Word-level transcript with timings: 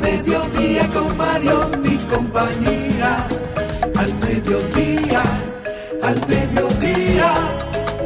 mediodía 0.00 0.90
con 0.90 1.16
Mario 1.16 1.60
y 1.84 1.96
compañía. 2.06 3.26
Al 3.96 4.14
mediodía, 4.18 5.22
al 6.02 6.28
mediodía, 6.28 7.32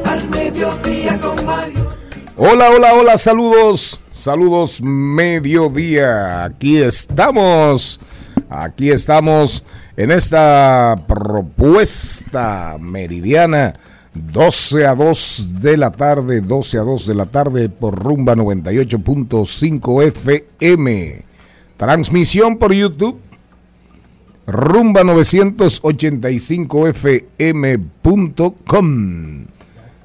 al 0.04 0.28
mediodía 0.28 1.20
con 1.20 1.46
Mario. 1.46 1.88
Hola, 2.36 2.70
hola, 2.70 2.94
hola, 2.94 3.16
saludos, 3.16 4.00
saludos 4.12 4.80
mediodía. 4.82 6.44
Aquí 6.44 6.78
estamos, 6.78 8.00
aquí 8.48 8.90
estamos 8.90 9.64
en 9.96 10.10
esta 10.10 10.96
propuesta 11.06 12.76
meridiana. 12.80 13.74
12 14.14 14.86
a 14.86 14.94
2 14.94 15.60
de 15.60 15.76
la 15.76 15.90
tarde, 15.90 16.40
12 16.40 16.78
a 16.78 16.82
2 16.82 17.06
de 17.06 17.14
la 17.14 17.26
tarde 17.26 17.68
por 17.68 18.00
rumba 18.00 18.34
98.5 18.34 20.02
FM. 20.04 21.33
Transmisión 21.76 22.58
por 22.58 22.72
YouTube, 22.72 23.20
rumba 24.46 25.02
985 25.02 26.88
FM.com. 26.88 28.44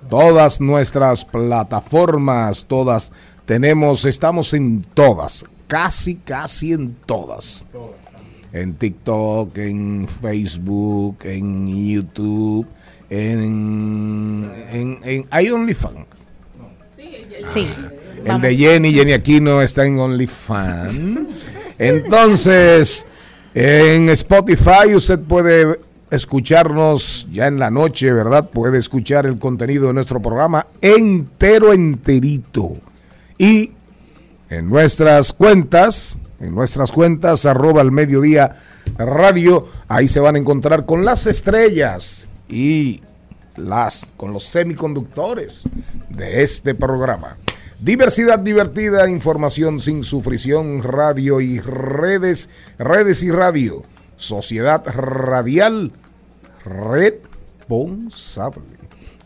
Todas 0.09 0.59
nuestras 0.59 1.25
plataformas, 1.25 2.65
todas 2.65 3.11
tenemos, 3.45 4.05
estamos 4.05 4.53
en 4.55 4.81
todas, 4.81 5.45
casi, 5.67 6.15
casi 6.15 6.73
en 6.73 6.95
todas. 7.05 7.67
En 8.51 8.73
TikTok, 8.73 9.55
en 9.59 10.07
Facebook, 10.07 11.17
en 11.23 11.67
YouTube, 11.67 12.65
en, 13.11 14.51
en, 14.71 14.99
en 15.03 15.25
hay 15.29 15.51
OnlyFans. 15.51 16.25
Sí. 17.53 17.67
El 18.25 18.41
de 18.41 18.57
Jenny, 18.57 18.91
Jenny 18.91 19.13
Aquino 19.13 19.61
está 19.61 19.85
en 19.85 19.99
OnlyFans. 19.99 20.99
Entonces, 21.79 23.07
en 23.55 24.09
Spotify 24.09 24.93
usted 24.93 25.19
puede 25.19 25.79
escucharnos 26.11 27.27
ya 27.31 27.47
en 27.47 27.57
la 27.57 27.71
noche, 27.71 28.11
¿verdad? 28.11 28.49
Puede 28.49 28.77
escuchar 28.77 29.25
el 29.25 29.39
contenido 29.39 29.87
de 29.87 29.93
nuestro 29.93 30.21
programa 30.21 30.67
entero, 30.81 31.73
enterito. 31.73 32.77
Y 33.37 33.71
en 34.49 34.67
nuestras 34.67 35.31
cuentas, 35.31 36.19
en 36.39 36.53
nuestras 36.53 36.91
cuentas, 36.91 37.45
arroba 37.45 37.81
al 37.81 37.91
mediodía 37.91 38.55
radio, 38.97 39.65
ahí 39.87 40.07
se 40.07 40.19
van 40.19 40.35
a 40.35 40.39
encontrar 40.39 40.85
con 40.85 41.05
las 41.05 41.27
estrellas 41.27 42.27
y 42.49 43.01
las, 43.55 44.09
con 44.17 44.33
los 44.33 44.43
semiconductores 44.45 45.63
de 46.09 46.43
este 46.43 46.75
programa. 46.75 47.37
Diversidad 47.81 48.39
divertida, 48.39 49.09
información 49.09 49.79
sin 49.79 50.03
sufrición, 50.03 50.83
radio 50.83 51.39
y 51.39 51.61
redes, 51.61 52.49
redes 52.77 53.23
y 53.23 53.31
radio. 53.31 53.83
Sociedad 54.17 54.83
radial 54.85 55.93
responsable. 56.65 58.63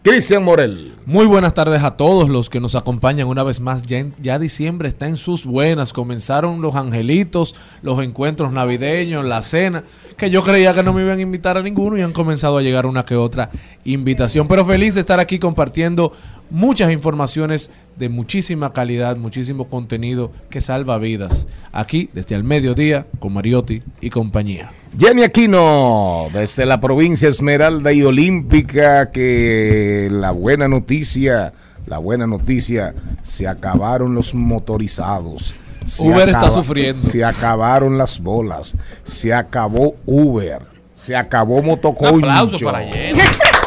Cristian 0.04 0.44
Morel. 0.44 0.94
Muy 1.08 1.26
buenas 1.26 1.56
tardes 1.56 1.82
a 1.82 1.98
todos 1.98 2.30
los 2.30 2.52
que 2.52 2.60
nos 2.60 2.76
acompañan 2.76 3.28
una 3.28 3.42
vez 3.42 3.60
más. 3.60 3.82
Ya, 3.84 4.06
ya 4.22 4.38
diciembre 4.38 4.88
está 4.88 5.08
en 5.08 5.18
sus 5.18 5.46
buenas. 5.46 5.92
Comenzaron 5.92 6.62
los 6.62 6.76
angelitos, 6.76 7.56
los 7.82 8.04
encuentros 8.04 8.52
navideños, 8.52 9.26
la 9.26 9.42
cena, 9.42 9.84
que 10.16 10.30
yo 10.30 10.44
creía 10.44 10.74
que 10.74 10.84
no 10.84 10.94
me 10.94 11.02
iban 11.02 11.18
a 11.18 11.22
invitar 11.22 11.58
a 11.58 11.64
ninguno 11.64 11.98
y 11.98 12.02
han 12.02 12.14
comenzado 12.14 12.58
a 12.58 12.62
llegar 12.62 12.86
una 12.86 13.06
que 13.06 13.16
otra 13.16 13.50
invitación. 13.86 14.48
Pero 14.48 14.66
feliz 14.66 14.96
de 14.96 15.02
estar 15.02 15.20
aquí 15.20 15.40
compartiendo 15.40 16.14
muchas 16.50 16.92
informaciones 16.92 17.72
de 17.98 18.10
muchísima 18.10 18.74
calidad, 18.74 19.18
muchísimo 19.18 19.68
contenido 19.68 20.32
que 20.50 20.62
salva 20.62 20.98
vidas. 20.98 21.48
Aquí 21.72 22.10
desde 22.14 22.36
el 22.36 22.44
mediodía 22.44 23.08
con 23.20 23.34
Mariotti 23.34 23.82
y 24.02 24.10
compañía. 24.10 24.72
Jenny 24.98 25.24
Aquino, 25.24 26.28
desde 26.32 26.66
la 26.66 26.80
provincia 26.80 27.28
Esmeralda 27.28 27.92
y 27.92 28.04
Olímpica, 28.04 29.10
que 29.10 30.08
la 30.12 30.32
buena 30.32 30.68
noticia, 30.68 31.54
la 31.88 31.98
buena 31.98 32.28
noticia, 32.28 32.94
se 33.24 33.48
acabaron 33.48 34.14
los 34.14 34.36
motorizados. 34.36 35.56
Se 35.86 36.08
Uber 36.08 36.30
está 36.30 36.50
sufriendo. 36.50 36.94
Se 36.94 37.24
acabaron 37.24 37.98
las 37.98 38.20
bolas, 38.20 38.76
se 39.04 39.34
acabó 39.34 39.96
Uber, 40.06 40.60
se 40.96 41.16
acabó 41.16 41.56
Un 41.58 41.66
Motoconcho. 41.66 42.18
aplauso 42.18 42.58
para 42.66 42.80
Jenny. 42.92 43.20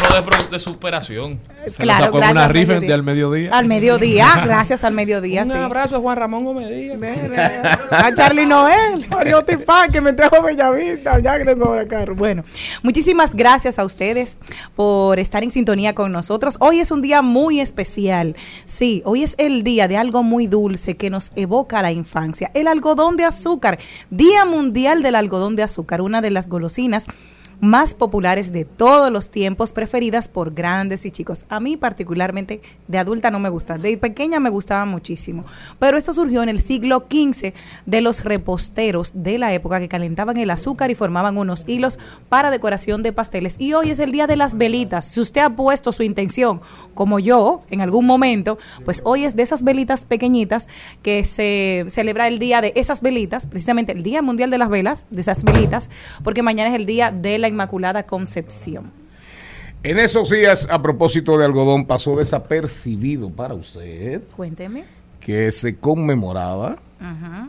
Ejemplo 0.00 0.36
de, 0.50 0.58
superación. 0.58 1.38
Se 1.68 1.84
lo 1.84 1.92
sacó 1.92 2.22
en 2.22 2.30
una 2.30 2.48
rifa 2.48 2.80
de 2.80 2.92
al 2.92 3.02
mediodía. 3.02 3.50
Al 3.52 3.66
mediodía, 3.66 4.26
gracias 4.44 4.82
al 4.84 4.94
mediodía, 4.94 5.42
Un 5.42 5.52
sí. 5.52 5.56
abrazo 5.56 5.96
a 5.96 6.00
Juan 6.00 6.16
Ramón 6.16 6.44
Gómez 6.44 6.68
A 7.90 8.14
Charlie 8.14 8.46
Noel, 8.46 9.06
Pan, 9.66 9.92
que 9.92 10.00
me 10.00 10.12
trajo 10.12 10.42
Bellavista, 10.42 11.18
ya 11.18 11.38
que 11.38 11.44
tengo 11.44 11.74
el 11.74 11.86
carro. 11.86 12.14
Bueno, 12.14 12.44
muchísimas 12.82 13.34
gracias 13.34 13.78
a 13.78 13.84
ustedes 13.84 14.38
por 14.74 15.18
estar 15.18 15.42
en 15.42 15.50
sintonía 15.50 15.94
con 15.94 16.12
nosotros. 16.12 16.56
Hoy 16.60 16.80
es 16.80 16.90
un 16.90 17.02
día 17.02 17.22
muy 17.22 17.60
especial. 17.60 18.36
Sí, 18.64 19.02
hoy 19.04 19.22
es 19.22 19.34
el 19.38 19.62
día 19.62 19.86
de 19.86 19.96
algo 19.96 20.22
muy 20.22 20.46
dulce 20.46 20.96
que 20.96 21.10
nos 21.10 21.32
evoca 21.36 21.82
la 21.82 21.92
infancia. 21.92 22.50
El 22.54 22.68
algodón 22.68 23.16
de 23.16 23.24
azúcar, 23.24 23.78
Día 24.10 24.44
Mundial 24.44 25.02
del 25.02 25.14
Algodón 25.14 25.56
de 25.56 25.62
Azúcar, 25.62 26.00
una 26.00 26.20
de 26.20 26.30
las 26.30 26.48
golosinas 26.48 27.06
más 27.60 27.94
populares 27.94 28.52
de 28.52 28.64
todos 28.64 29.12
los 29.12 29.30
tiempos, 29.30 29.72
preferidas 29.72 30.28
por 30.28 30.54
grandes 30.54 31.04
y 31.04 31.10
chicos. 31.10 31.44
A 31.48 31.60
mí 31.60 31.76
particularmente 31.76 32.60
de 32.88 32.98
adulta 32.98 33.30
no 33.30 33.38
me 33.38 33.48
gusta, 33.48 33.78
de 33.78 33.96
pequeña 33.98 34.40
me 34.40 34.50
gustaba 34.50 34.84
muchísimo, 34.84 35.44
pero 35.78 35.96
esto 35.96 36.14
surgió 36.14 36.42
en 36.42 36.48
el 36.48 36.60
siglo 36.60 37.06
XV 37.10 37.52
de 37.86 38.00
los 38.00 38.24
reposteros 38.24 39.12
de 39.14 39.38
la 39.38 39.52
época 39.52 39.80
que 39.80 39.88
calentaban 39.88 40.36
el 40.36 40.50
azúcar 40.50 40.90
y 40.90 40.94
formaban 40.94 41.36
unos 41.36 41.64
hilos 41.66 41.98
para 42.28 42.50
decoración 42.50 43.02
de 43.02 43.12
pasteles. 43.12 43.56
Y 43.58 43.74
hoy 43.74 43.90
es 43.90 43.98
el 43.98 44.12
día 44.12 44.26
de 44.26 44.36
las 44.36 44.56
velitas. 44.56 45.04
Si 45.04 45.20
usted 45.20 45.42
ha 45.42 45.54
puesto 45.54 45.92
su 45.92 46.02
intención, 46.02 46.60
como 46.94 47.18
yo, 47.18 47.62
en 47.70 47.80
algún 47.80 48.06
momento, 48.06 48.58
pues 48.84 49.02
hoy 49.04 49.24
es 49.24 49.36
de 49.36 49.42
esas 49.42 49.62
velitas 49.62 50.04
pequeñitas 50.04 50.68
que 51.02 51.24
se 51.24 51.84
celebra 51.88 52.28
el 52.28 52.38
día 52.38 52.60
de 52.60 52.72
esas 52.76 53.02
velitas, 53.02 53.46
precisamente 53.46 53.92
el 53.92 54.02
Día 54.02 54.22
Mundial 54.22 54.50
de 54.50 54.58
las 54.58 54.68
Velas, 54.68 55.06
de 55.10 55.20
esas 55.20 55.44
velitas, 55.44 55.90
porque 56.24 56.42
mañana 56.42 56.70
es 56.70 56.76
el 56.76 56.86
día 56.86 57.10
de 57.10 57.38
la 57.38 57.49
Inmaculada 57.50 58.04
Concepción. 58.04 58.92
En 59.82 59.98
esos 59.98 60.30
días, 60.30 60.68
a 60.70 60.82
propósito 60.82 61.38
de 61.38 61.44
algodón, 61.44 61.86
pasó 61.86 62.16
desapercibido 62.16 63.30
para 63.30 63.54
usted 63.54 64.22
Cuénteme. 64.36 64.84
que 65.20 65.50
se 65.50 65.76
conmemoraba 65.76 66.78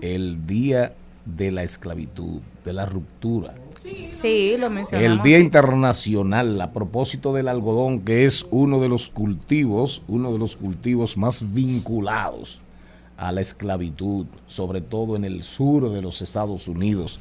el 0.01 0.45
Día 0.48 0.94
de 1.25 1.51
la 1.51 1.63
Esclavitud, 1.63 2.39
de 2.63 2.74
la 2.74 2.86
Ruptura. 2.86 3.53
Sí, 4.07 4.56
lo 4.57 4.69
mencionamos. 4.69 5.18
El 5.18 5.24
Día 5.24 5.39
Internacional 5.39 6.62
a 6.62 6.71
propósito 6.71 7.33
del 7.33 7.48
algodón, 7.48 8.01
que 8.01 8.25
es 8.25 8.45
uno 8.51 8.80
de 8.80 8.88
los 8.88 9.09
cultivos, 9.09 10.03
uno 10.07 10.31
de 10.31 10.39
los 10.39 10.56
cultivos 10.56 11.18
más 11.18 11.51
vinculados 11.51 12.62
a 13.21 13.31
la 13.31 13.41
esclavitud, 13.41 14.25
sobre 14.47 14.81
todo 14.81 15.15
en 15.15 15.23
el 15.25 15.44
sur 15.44 15.89
de 15.91 16.01
los 16.01 16.21
Estados 16.21 16.68
Unidos. 16.68 17.19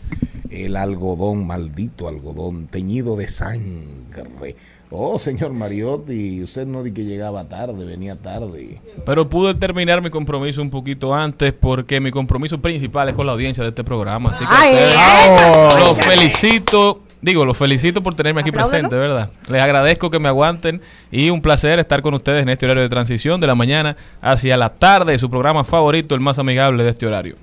el 0.50 0.74
algodón, 0.76 1.46
maldito 1.46 2.08
algodón, 2.08 2.66
teñido 2.66 3.14
de 3.14 3.28
sangre. 3.28 4.56
Oh, 4.90 5.16
señor 5.20 5.52
Mariotti, 5.52 6.42
usted 6.42 6.66
no 6.66 6.82
di 6.82 6.90
que 6.90 7.04
llegaba 7.04 7.48
tarde, 7.48 7.84
venía 7.84 8.16
tarde. 8.16 8.80
Pero 9.06 9.28
pude 9.28 9.54
terminar 9.54 10.02
mi 10.02 10.10
compromiso 10.10 10.60
un 10.60 10.70
poquito 10.70 11.14
antes 11.14 11.52
porque 11.52 12.00
mi 12.00 12.10
compromiso 12.10 12.58
principal 12.60 13.08
es 13.10 13.14
con 13.14 13.26
la 13.26 13.32
audiencia 13.32 13.62
de 13.62 13.68
este 13.68 13.84
programa. 13.84 14.30
Así 14.30 14.44
que 14.44 14.50
Ay, 14.52 14.74
ustedes- 14.74 15.88
los 15.88 15.98
felicito. 16.04 17.02
Digo, 17.22 17.44
los 17.44 17.56
felicito 17.56 18.02
por 18.02 18.14
tenerme 18.14 18.40
aquí 18.40 18.48
Apláudelo. 18.48 18.88
presente, 18.88 18.96
¿verdad? 18.96 19.30
Les 19.50 19.60
agradezco 19.60 20.08
que 20.10 20.18
me 20.18 20.28
aguanten 20.28 20.80
y 21.10 21.28
un 21.30 21.42
placer 21.42 21.78
estar 21.78 22.00
con 22.00 22.14
ustedes 22.14 22.42
en 22.42 22.48
este 22.48 22.64
horario 22.66 22.82
de 22.82 22.88
transición 22.88 23.40
de 23.40 23.46
la 23.46 23.54
mañana 23.54 23.96
hacia 24.22 24.56
la 24.56 24.70
tarde, 24.70 25.18
su 25.18 25.28
programa 25.28 25.62
favorito, 25.64 26.14
el 26.14 26.20
más 26.20 26.38
amigable 26.38 26.82
de 26.82 26.90
este 26.90 27.06
horario. 27.06 27.36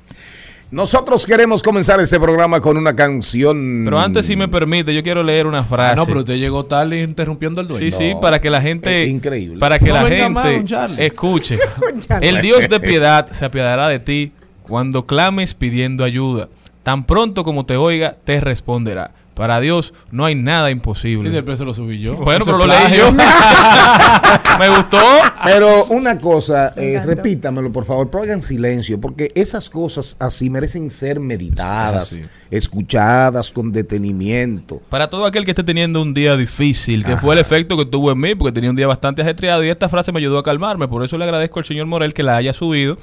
Nosotros 0.70 1.26
queremos 1.26 1.64
comenzar 1.64 2.02
este 2.02 2.20
programa 2.20 2.60
con 2.60 2.76
una 2.76 2.94
canción. 2.94 3.84
Pero 3.86 4.00
antes, 4.00 4.26
si 4.26 4.36
me 4.36 4.50
permite, 4.50 4.94
yo 4.94 5.02
quiero 5.02 5.24
leer 5.24 5.48
una 5.48 5.64
frase. 5.64 5.94
Ah, 5.94 5.96
no, 5.96 6.06
pero 6.06 6.20
usted 6.20 6.36
llegó 6.36 6.66
tarde 6.66 7.04
interrumpiendo 7.04 7.62
el 7.62 7.68
dueño. 7.68 7.80
Sí, 7.80 7.92
sí, 7.92 8.14
para 8.20 8.42
que 8.42 8.50
la 8.50 8.62
gente, 8.62 9.04
es 9.04 9.10
increíble. 9.10 9.60
para 9.60 9.80
que 9.80 9.86
No 9.88 9.94
la 9.94 10.06
gente 10.08 10.64
Charlie. 10.66 11.06
escuche. 11.06 11.58
El 12.22 12.42
Dios 12.42 12.68
de 12.68 12.80
piedad 12.82 13.32
se 13.32 13.46
apiadará 13.46 13.88
de 13.88 14.00
ti 14.00 14.34
cuando 14.64 15.06
clames 15.06 15.54
pidiendo 15.54 16.04
ayuda. 16.04 16.50
Tan 16.84 17.06
pronto 17.06 17.46
como 17.46 17.66
te 17.66 17.78
oiga, 17.78 18.16
te 18.26 18.42
responderá. 18.42 19.12
Para 19.38 19.60
Dios 19.60 19.94
no 20.10 20.26
hay 20.26 20.34
nada 20.34 20.70
Y 20.70 20.74
imposible. 20.74 21.30
después 21.30 21.60
se 21.60 21.64
lo 21.66 21.72
subí 21.72 22.00
yo. 22.00 22.18
Bueno, 22.18 22.44
pero 22.44 22.58
lo 22.58 22.66
leí 22.66 22.98
yo. 22.98 23.12
Me 24.60 24.70
gustó. 24.70 24.98
Pero 25.44 25.86
una 25.86 26.20
cosa, 26.20 26.74
eh, 26.76 27.00
repítamelo 27.06 27.72
por 27.72 27.86
favor, 27.86 28.10
pero 28.10 28.24
hagan 28.24 28.42
silencio, 28.42 29.00
porque 29.00 29.32
esas 29.36 29.70
cosas 29.70 30.18
así 30.20 30.50
merecen 30.50 30.90
ser 30.90 31.20
meditadas, 31.20 32.20
escuchadas 32.50 33.52
con 33.52 33.72
detenimiento. 33.72 34.82
Para 34.90 35.08
todo 35.08 35.26
aquel 35.28 35.46
que 35.46 35.52
esté 35.52 35.64
teniendo 35.64 36.02
un 36.02 36.16
día 36.16 36.36
difícil, 36.36 37.06
que 37.06 37.18
fue 37.18 37.36
el 37.36 37.40
efecto 37.40 37.78
que 37.78 37.86
tuvo 37.86 38.12
en 38.12 38.20
mí, 38.20 38.34
porque 38.34 38.52
tenía 38.52 38.72
un 38.72 38.76
día 38.76 38.88
bastante 38.88 39.22
ajetreado, 39.22 39.64
y 39.64 39.70
esta 39.70 39.88
frase 39.88 40.12
me 40.12 40.20
ayudó 40.20 40.40
a 40.40 40.44
calmarme. 40.44 40.88
Por 40.88 41.06
eso 41.06 41.18
le 41.18 41.26
agradezco 41.26 41.60
al 41.60 41.66
señor 41.66 41.86
Morel 41.86 42.14
que 42.16 42.24
la 42.24 42.38
haya 42.38 42.54
subido. 42.54 42.98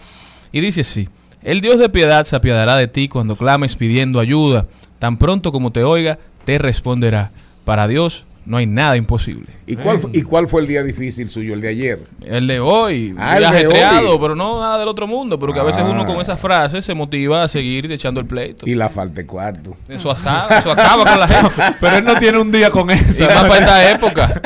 Y 0.51 0.61
dice 0.61 0.81
así: 0.81 1.09
El 1.43 1.61
Dios 1.61 1.79
de 1.79 1.89
piedad 1.89 2.25
se 2.25 2.35
apiadará 2.35 2.77
de 2.77 2.89
ti 2.89 3.09
cuando 3.09 3.37
clames 3.37 3.77
pidiendo 3.77 4.19
ayuda. 4.19 4.67
Tan 5.05 5.19
pronto 5.19 5.53
como 5.53 5.71
te 5.71 5.85
oiga, 5.85 6.19
te 6.47 6.57
responderá. 6.57 7.31
Para 7.67 7.87
Dios 7.87 8.25
no 8.47 8.57
hay 8.57 8.65
nada 8.65 8.97
imposible. 8.97 9.49
¿Y 9.67 9.77
cuál, 9.77 10.01
¿Y 10.15 10.23
cuál 10.23 10.49
fue 10.49 10.63
el 10.63 10.67
día 10.67 10.83
difícil 10.83 11.29
suyo, 11.29 11.53
el 11.53 11.61
de 11.61 11.69
ayer? 11.69 11.99
El 12.25 12.47
de 12.47 12.59
hoy, 12.59 13.15
Ah, 13.19 13.35
el 13.37 13.43
de 13.43 13.47
ajetreado, 13.49 14.13
hoy. 14.13 14.19
pero 14.19 14.35
no 14.35 14.61
nada 14.63 14.79
del 14.79 14.89
otro 14.89 15.07
mundo, 15.07 15.39
porque 15.39 15.61
a 15.61 15.63
veces 15.63 15.83
Ah. 15.85 15.91
uno 15.91 16.07
con 16.07 16.23
esas 16.23 16.41
frases 16.41 16.87
se 16.87 16.95
motiva 16.95 17.43
a 17.43 17.49
seguir 17.49 17.93
echando 17.93 18.19
el 18.19 18.27
pleito. 18.27 18.67
Y 18.67 18.75
la 18.75 18.89
falta 18.89 19.17
de 19.17 19.27
cuarto. 19.27 19.77
Eso 19.91 20.11
acaba, 20.11 20.59
eso 20.59 20.73
acaba 20.73 21.05
con 21.05 21.21
la 21.21 21.29
gente. 21.29 21.55
Pero 21.83 21.97
él 21.99 22.05
no 22.07 22.15
tiene 22.15 22.39
un 22.39 22.51
día 22.51 22.71
con 22.71 22.89
Y 22.89 22.95
esa. 22.95 23.27
más 23.27 23.45
para 23.45 23.59
esta 23.59 23.93
época. 23.95 24.41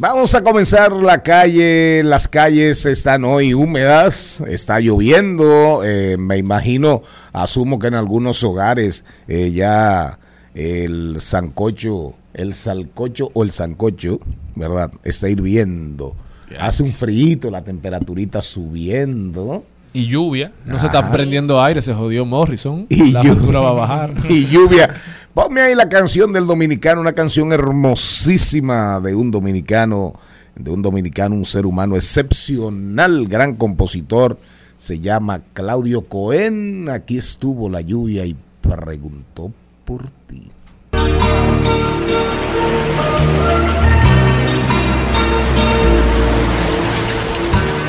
Vamos 0.00 0.34
a 0.34 0.42
comenzar 0.42 0.92
la 0.92 1.22
calle. 1.22 2.02
Las 2.02 2.26
calles 2.26 2.86
están 2.86 3.22
hoy 3.22 3.52
húmedas, 3.52 4.42
está 4.48 4.80
lloviendo. 4.80 5.84
eh, 5.84 6.16
me 6.18 6.38
imagino, 6.38 7.02
asumo 7.34 7.78
que 7.78 7.88
en 7.88 7.94
algunos 7.96 8.42
hogares 8.42 9.04
eh, 9.28 9.50
ya 9.50 10.18
el 10.54 11.20
sancocho, 11.20 12.14
el 12.32 12.54
salcocho 12.54 13.30
o 13.34 13.42
el 13.42 13.50
sancocho, 13.52 14.20
¿verdad? 14.56 14.90
Está 15.04 15.28
hirviendo. 15.28 16.16
Hace 16.58 16.82
un 16.82 16.92
frío, 16.92 17.50
la 17.50 17.62
temperaturita 17.62 18.40
subiendo. 18.40 19.64
Y 19.92 20.06
lluvia. 20.06 20.52
No 20.64 20.78
se 20.78 20.86
está 20.86 21.10
prendiendo 21.10 21.62
aire, 21.62 21.82
se 21.82 21.92
jodió 21.92 22.24
Morrison. 22.24 22.86
Y 22.88 23.10
la 23.10 23.24
factura 23.24 23.60
va 23.60 23.70
a 23.70 23.72
bajar. 23.72 24.14
y 24.28 24.46
lluvia. 24.46 24.90
Ponme 25.34 25.60
ahí 25.60 25.74
la 25.74 25.88
canción 25.88 26.32
del 26.32 26.46
dominicano, 26.46 27.00
una 27.00 27.12
canción 27.12 27.52
hermosísima 27.52 29.00
de 29.00 29.14
un 29.14 29.30
dominicano, 29.30 30.14
de 30.54 30.70
un 30.70 30.82
dominicano, 30.82 31.34
un 31.34 31.44
ser 31.44 31.66
humano 31.66 31.96
excepcional, 31.96 33.26
gran 33.26 33.56
compositor. 33.56 34.38
Se 34.76 35.00
llama 35.00 35.40
Claudio 35.52 36.02
Cohen. 36.02 36.88
Aquí 36.88 37.16
estuvo 37.16 37.68
la 37.68 37.80
lluvia 37.80 38.24
y 38.24 38.36
preguntó 38.62 39.52
por 39.84 40.08
ti. 40.26 40.50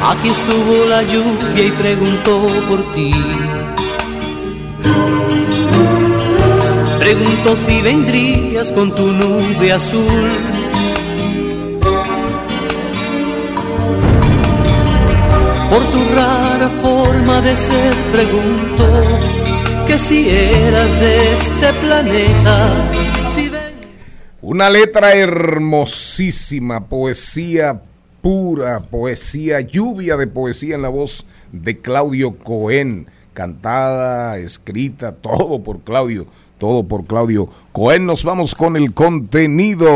Aquí 0.04 0.30
estuvo 0.30 0.86
la 0.90 1.04
lluvia 1.04 1.66
y 1.66 1.72
preguntó 1.72 2.48
por 2.68 2.82
ti. 2.94 3.14
Preguntó 7.00 7.56
si 7.56 7.82
vendrías 7.82 8.72
con 8.72 8.94
tu 8.96 9.08
nube 9.12 9.72
azul. 9.72 10.32
Por 15.70 15.84
tu 15.92 16.00
rara 16.16 16.70
forma 16.82 17.42
de 17.42 17.56
ser 17.56 17.94
preguntó 18.12 18.90
que 19.88 19.98
si 19.98 20.30
eras 20.30 21.00
de 21.00 21.34
este 21.34 21.74
planeta. 21.82 22.70
Si 23.28 23.48
ven- 23.50 23.62
Una 24.42 24.70
letra 24.70 25.14
hermosísima, 25.14 26.88
poesía 26.90 27.82
pura, 28.22 28.82
poesía, 28.82 29.62
lluvia 29.62 30.16
de 30.18 30.28
poesía 30.28 30.76
en 30.76 30.84
la 30.84 30.90
voz 30.90 31.26
de 31.52 31.80
Claudio 31.80 32.38
Cohen, 32.38 33.08
cantada, 33.34 34.38
escrita, 34.38 35.12
todo 35.12 35.64
por 35.64 35.82
Claudio, 35.82 36.28
todo 36.58 36.84
por 36.84 37.06
Claudio 37.06 37.50
Cohen. 37.72 38.06
Nos 38.06 38.24
vamos 38.24 38.54
con 38.56 38.78
el 38.78 38.94
contenido. 38.94 39.90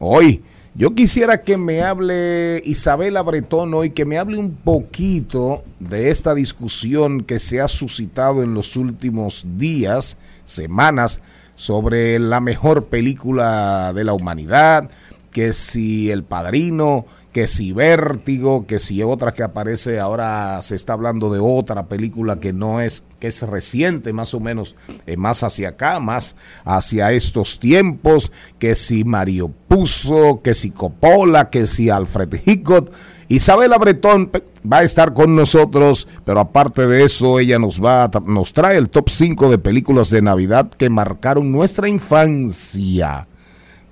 Hoy, 0.00 0.42
yo 0.74 0.94
quisiera 0.96 1.40
que 1.40 1.56
me 1.56 1.82
hable 1.82 2.60
Isabela 2.64 3.22
Bretón 3.22 3.72
hoy, 3.74 3.90
que 3.90 4.04
me 4.04 4.18
hable 4.18 4.38
un 4.38 4.56
poquito 4.56 5.62
de 5.78 6.10
esta 6.10 6.34
discusión 6.34 7.22
que 7.22 7.38
se 7.38 7.60
ha 7.60 7.68
suscitado 7.68 8.42
en 8.42 8.54
los 8.54 8.76
últimos 8.76 9.46
días, 9.56 10.18
semanas, 10.42 11.22
sobre 11.54 12.18
la 12.18 12.40
mejor 12.40 12.86
película 12.86 13.92
de 13.92 14.02
la 14.02 14.14
humanidad, 14.14 14.90
que 15.34 15.52
si 15.52 16.12
El 16.12 16.22
Padrino, 16.22 17.06
que 17.32 17.48
si 17.48 17.72
Vértigo, 17.72 18.66
que 18.68 18.78
si 18.78 19.02
otra 19.02 19.32
que 19.32 19.42
aparece 19.42 19.98
ahora 19.98 20.62
se 20.62 20.76
está 20.76 20.92
hablando 20.92 21.28
de 21.28 21.40
otra 21.40 21.88
película 21.88 22.38
que 22.38 22.52
no 22.52 22.80
es 22.80 23.04
que 23.18 23.26
es 23.26 23.42
reciente 23.42 24.12
más 24.12 24.32
o 24.32 24.38
menos 24.38 24.76
eh, 25.06 25.16
más 25.16 25.42
hacia 25.42 25.70
acá, 25.70 25.98
más 25.98 26.36
hacia 26.64 27.10
estos 27.10 27.58
tiempos, 27.58 28.30
que 28.60 28.76
si 28.76 29.02
Mario 29.02 29.52
Puzo, 29.66 30.40
que 30.40 30.54
si 30.54 30.70
Coppola, 30.70 31.50
que 31.50 31.66
si 31.66 31.90
Alfred 31.90 32.32
Hitchcock, 32.46 32.92
Isabela 33.26 33.76
Bretón 33.76 34.30
va 34.72 34.78
a 34.78 34.82
estar 34.84 35.14
con 35.14 35.34
nosotros, 35.34 36.06
pero 36.24 36.38
aparte 36.38 36.86
de 36.86 37.02
eso 37.02 37.40
ella 37.40 37.58
nos 37.58 37.82
va 37.82 38.08
nos 38.24 38.52
trae 38.52 38.76
el 38.76 38.88
top 38.88 39.08
5 39.10 39.50
de 39.50 39.58
películas 39.58 40.10
de 40.10 40.22
Navidad 40.22 40.70
que 40.70 40.90
marcaron 40.90 41.50
nuestra 41.50 41.88
infancia. 41.88 43.26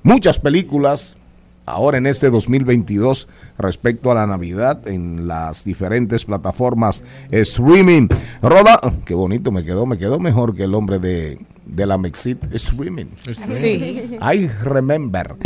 Muchas 0.04 0.38
películas 0.38 1.16
ahora 1.66 1.98
en 1.98 2.06
este 2.06 2.30
2022 2.30 3.28
respecto 3.58 4.10
a 4.10 4.14
la 4.14 4.26
Navidad 4.26 4.86
en 4.88 5.26
las 5.26 5.64
diferentes 5.64 6.24
plataformas 6.24 7.04
streaming. 7.30 8.08
Roda, 8.40 8.80
qué 9.04 9.14
bonito 9.14 9.50
me 9.52 9.64
quedó, 9.64 9.86
me 9.86 9.98
quedó 9.98 10.18
mejor 10.18 10.54
que 10.54 10.64
el 10.64 10.74
hombre 10.74 10.98
de, 10.98 11.38
de 11.66 11.86
la 11.86 11.98
Mexit 11.98 12.38
streaming. 12.54 13.06
Sí. 13.54 14.18
I 14.20 14.48
remember. 14.64 15.36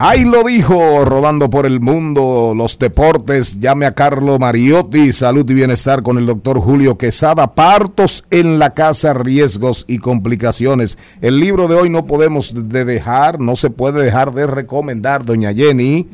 Ahí 0.00 0.24
lo 0.24 0.44
dijo, 0.44 1.04
rodando 1.04 1.50
por 1.50 1.66
el 1.66 1.80
mundo, 1.80 2.52
los 2.54 2.78
deportes. 2.78 3.58
Llame 3.58 3.84
a 3.84 3.90
Carlo 3.90 4.38
Mariotti, 4.38 5.10
salud 5.10 5.44
y 5.50 5.54
bienestar 5.54 6.04
con 6.04 6.18
el 6.18 6.26
doctor 6.26 6.60
Julio 6.60 6.96
Quesada. 6.96 7.52
Partos 7.56 8.24
en 8.30 8.60
la 8.60 8.70
casa, 8.70 9.12
riesgos 9.12 9.84
y 9.88 9.98
complicaciones. 9.98 10.98
El 11.20 11.40
libro 11.40 11.66
de 11.66 11.74
hoy 11.74 11.90
no 11.90 12.04
podemos 12.06 12.68
de 12.68 12.84
dejar, 12.84 13.40
no 13.40 13.56
se 13.56 13.70
puede 13.70 14.00
dejar 14.04 14.32
de 14.32 14.46
recomendar, 14.46 15.24
doña 15.24 15.52
Jenny. 15.52 16.08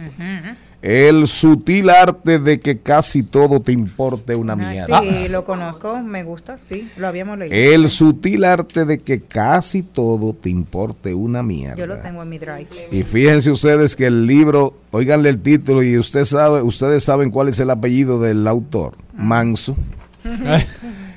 El 0.86 1.26
sutil 1.28 1.88
arte 1.88 2.38
de 2.38 2.60
que 2.60 2.80
casi 2.80 3.22
todo 3.22 3.58
te 3.60 3.72
importe 3.72 4.34
una 4.36 4.52
Ah, 4.52 4.56
mierda. 4.56 5.00
Sí, 5.00 5.28
lo 5.30 5.46
conozco, 5.46 6.02
me 6.02 6.24
gusta, 6.24 6.58
sí, 6.62 6.90
lo 6.98 7.08
habíamos 7.08 7.38
leído. 7.38 7.54
El 7.54 7.88
sutil 7.88 8.44
arte 8.44 8.84
de 8.84 8.98
que 8.98 9.22
casi 9.22 9.82
todo 9.82 10.34
te 10.34 10.50
importe 10.50 11.14
una 11.14 11.42
mierda. 11.42 11.76
Yo 11.76 11.86
lo 11.86 11.96
tengo 12.00 12.22
en 12.22 12.28
mi 12.28 12.36
drive. 12.38 12.66
Y 12.90 13.02
fíjense 13.02 13.50
ustedes 13.50 13.96
que 13.96 14.04
el 14.04 14.26
libro, 14.26 14.74
oiganle 14.90 15.30
el 15.30 15.38
título 15.40 15.82
y 15.82 15.96
usted 15.96 16.24
sabe, 16.24 16.60
ustedes 16.60 17.02
saben 17.02 17.30
cuál 17.30 17.48
es 17.48 17.58
el 17.60 17.70
apellido 17.70 18.20
del 18.20 18.46
autor, 18.46 18.92
Manso. 19.14 19.74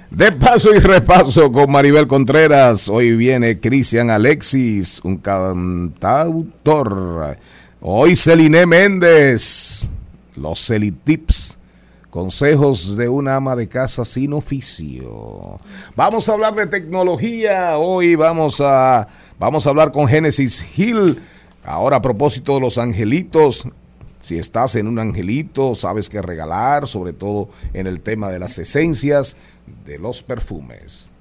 De 0.09 0.31
paso 0.31 0.73
y 0.73 0.79
repaso 0.79 1.51
con 1.51 1.69
Maribel 1.69 2.07
Contreras, 2.07 2.87
hoy 2.87 3.17
viene 3.17 3.59
Cristian 3.59 4.09
Alexis, 4.09 5.01
un 5.03 5.17
cantautor. 5.17 5.77
Hoy 7.89 8.17
Celine 8.17 8.65
Méndez, 8.65 9.87
los 10.35 10.59
Celitips 10.59 11.57
Consejos 12.09 12.97
de 12.97 13.07
una 13.07 13.37
ama 13.37 13.55
de 13.55 13.69
casa 13.69 14.03
sin 14.03 14.33
oficio. 14.33 15.57
Vamos 15.95 16.27
a 16.27 16.33
hablar 16.33 16.53
de 16.53 16.67
tecnología. 16.67 17.77
Hoy 17.77 18.15
vamos 18.15 18.59
a, 18.59 19.07
vamos 19.39 19.65
a 19.65 19.69
hablar 19.69 19.93
con 19.93 20.05
Genesis 20.05 20.77
Hill. 20.77 21.17
Ahora 21.63 21.95
a 21.95 22.01
propósito 22.01 22.55
de 22.55 22.59
los 22.59 22.77
angelitos. 22.77 23.65
Si 24.19 24.37
estás 24.37 24.75
en 24.75 24.89
un 24.89 24.99
angelito, 24.99 25.73
sabes 25.73 26.09
qué 26.09 26.21
regalar, 26.21 26.89
sobre 26.89 27.13
todo 27.13 27.47
en 27.71 27.87
el 27.87 28.01
tema 28.01 28.29
de 28.29 28.39
las 28.39 28.59
esencias 28.59 29.37
de 29.85 29.97
los 29.97 30.23
perfumes. 30.23 31.13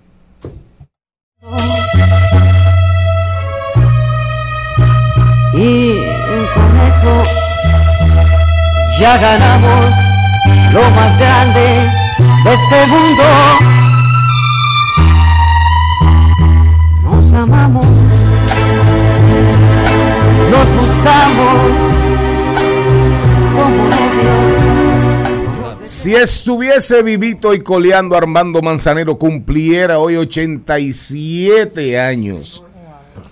Ya 9.01 9.19
ganamos 9.19 9.95
lo 10.73 10.91
más 10.91 11.19
grande 11.19 11.91
de 12.45 12.55
este 12.55 12.91
mundo. 12.91 13.25
Nos 17.05 17.33
amamos, 17.33 17.87
nos 20.51 20.69
buscamos 20.77 21.61
como 23.55 23.89
novios. 23.89 24.67
Si 25.83 26.15
estuviese 26.15 27.03
vivito 27.03 27.55
y 27.55 27.61
coleando 27.61 28.17
Armando 28.17 28.61
Manzanero, 28.61 29.19
cumpliera 29.19 29.99
hoy 29.99 30.17
87 30.17 31.99
años. 32.01 32.65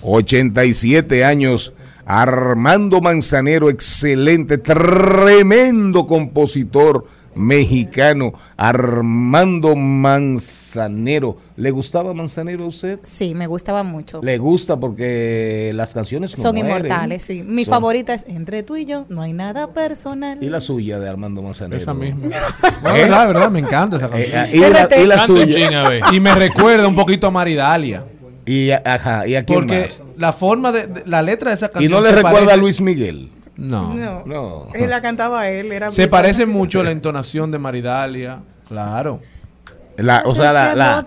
87 0.02 1.24
años. 1.24 1.73
Armando 2.06 3.00
Manzanero, 3.00 3.70
excelente, 3.70 4.58
tremendo 4.58 6.06
compositor 6.06 7.06
mexicano. 7.36 8.32
Armando 8.56 9.74
Manzanero. 9.74 11.36
¿Le 11.56 11.70
gustaba 11.72 12.14
Manzanero 12.14 12.64
a 12.64 12.68
usted? 12.68 13.00
Sí, 13.02 13.34
me 13.34 13.46
gustaba 13.48 13.82
mucho. 13.82 14.20
Le 14.22 14.38
gusta 14.38 14.78
porque 14.78 15.72
las 15.74 15.94
canciones 15.94 16.36
no 16.36 16.42
Son 16.42 16.54
mueren. 16.54 16.86
inmortales, 16.86 17.22
sí. 17.24 17.42
Mi 17.42 17.64
Son- 17.64 17.72
favorita 17.74 18.14
es 18.14 18.24
Entre 18.28 18.62
tú 18.62 18.76
y 18.76 18.84
yo, 18.84 19.06
no 19.08 19.22
hay 19.22 19.32
nada 19.32 19.72
personal. 19.72 20.38
¿Y 20.42 20.48
la 20.48 20.60
suya 20.60 20.98
de 21.00 21.08
Armando 21.08 21.42
Manzanero? 21.42 21.76
Esa 21.76 21.94
misma. 21.94 22.28
No, 22.84 22.92
verdad, 22.92 23.26
verdad, 23.26 23.50
me 23.50 23.58
encanta 23.60 23.96
esa 23.96 24.06
Eh, 24.14 24.30
canción. 24.30 24.54
¿y, 24.54 24.58
la, 24.72 24.84
RT. 24.84 25.02
y 25.02 25.06
la 25.06 25.20
suya? 25.26 25.98
Y 26.12 26.20
me 26.20 26.34
recuerda 26.34 26.86
un 26.86 26.94
poquito 26.94 27.26
a 27.26 27.30
Maridalia. 27.30 28.04
Y, 28.46 28.70
ajá, 28.70 29.26
¿y 29.26 29.36
a 29.36 29.42
quién 29.42 29.58
Porque 29.60 29.80
más? 29.82 30.02
la 30.16 30.32
forma 30.32 30.70
de, 30.72 30.86
de- 30.86 31.02
la 31.06 31.22
letra 31.22 31.50
de 31.50 31.56
esa 31.56 31.66
¿Y 31.66 31.70
canción. 31.70 31.92
no 31.92 32.00
le 32.00 32.10
recuerda 32.12 32.32
parece- 32.38 32.52
a 32.52 32.56
Luis 32.56 32.80
Miguel? 32.80 33.30
No. 33.56 33.94
No, 33.94 34.22
No. 34.26 34.66
Él 34.74 34.90
la 34.90 35.00
cantaba 35.00 35.48
él, 35.48 35.70
era 35.72 35.90
Se 35.90 36.08
parece 36.08 36.44
mucho 36.44 36.80
a 36.80 36.84
la 36.84 36.90
entonación 36.90 37.50
de 37.50 37.58
Maridalia. 37.58 38.40
Claro. 38.68 39.20
La, 39.96 40.22
o 40.24 40.34
sea, 40.34 40.52
la, 40.52 40.74
la- 40.74 41.04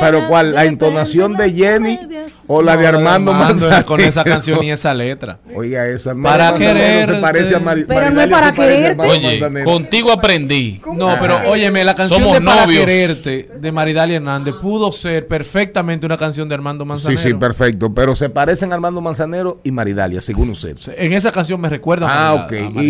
pero 0.00 0.28
¿cuál? 0.28 0.52
¿La 0.52 0.66
entonación 0.66 1.34
de 1.34 1.50
Jenny 1.50 1.98
o 2.46 2.60
la 2.62 2.76
de 2.76 2.82
No, 2.82 2.88
Armando 2.98 3.32
Manzanero? 3.32 3.86
Con 3.86 4.00
esa 4.00 4.22
canción 4.22 4.62
y 4.62 4.70
esa 4.70 4.92
letra. 4.92 5.38
Oiga 5.54 5.88
eso, 5.88 6.10
Armando 6.10 6.28
Para 6.28 6.58
quererte. 6.58 7.14
se 7.14 7.20
parece 7.20 7.54
a 7.56 7.60
Mari- 7.60 7.84
Pero 7.88 8.10
no 8.10 8.28
para 8.28 8.48
a 8.48 8.52
quererte. 8.52 8.86
Armando 8.90 9.12
Oye, 9.14 9.40
Manzanero. 9.40 9.64
contigo 9.70 10.12
aprendí. 10.12 10.80
No, 10.94 11.16
pero 11.20 11.40
óyeme, 11.48 11.84
la 11.84 11.94
canción 11.94 12.20
Somos 12.20 12.34
de 12.38 12.44
Para 12.44 12.66
novios. 12.66 12.84
Quererte 12.84 13.48
de 13.58 13.72
Maridalia 13.72 14.16
Hernández 14.16 14.54
pudo 14.60 14.92
ser 14.92 15.26
perfectamente 15.26 16.04
una 16.04 16.18
canción 16.18 16.48
de 16.48 16.54
Armando 16.54 16.84
Sí, 16.84 16.88
Manzanero. 16.88 17.20
sí, 17.20 17.34
perfecto. 17.34 17.94
Pero 17.94 18.14
se 18.14 18.28
parecen 18.28 18.72
a 18.72 18.74
Armando 18.74 19.00
Manzanero 19.00 19.60
y 19.64 19.70
Maridalia, 19.70 20.20
según 20.20 20.50
usted. 20.50 20.76
En 20.98 21.12
esa 21.14 21.32
canción 21.32 21.58
me 21.60 21.68
recuerda 21.70 22.06
a 22.08 22.32
Ah, 22.32 22.46
Marida- 22.50 22.68
ok. 22.68 22.76
a 22.76 22.82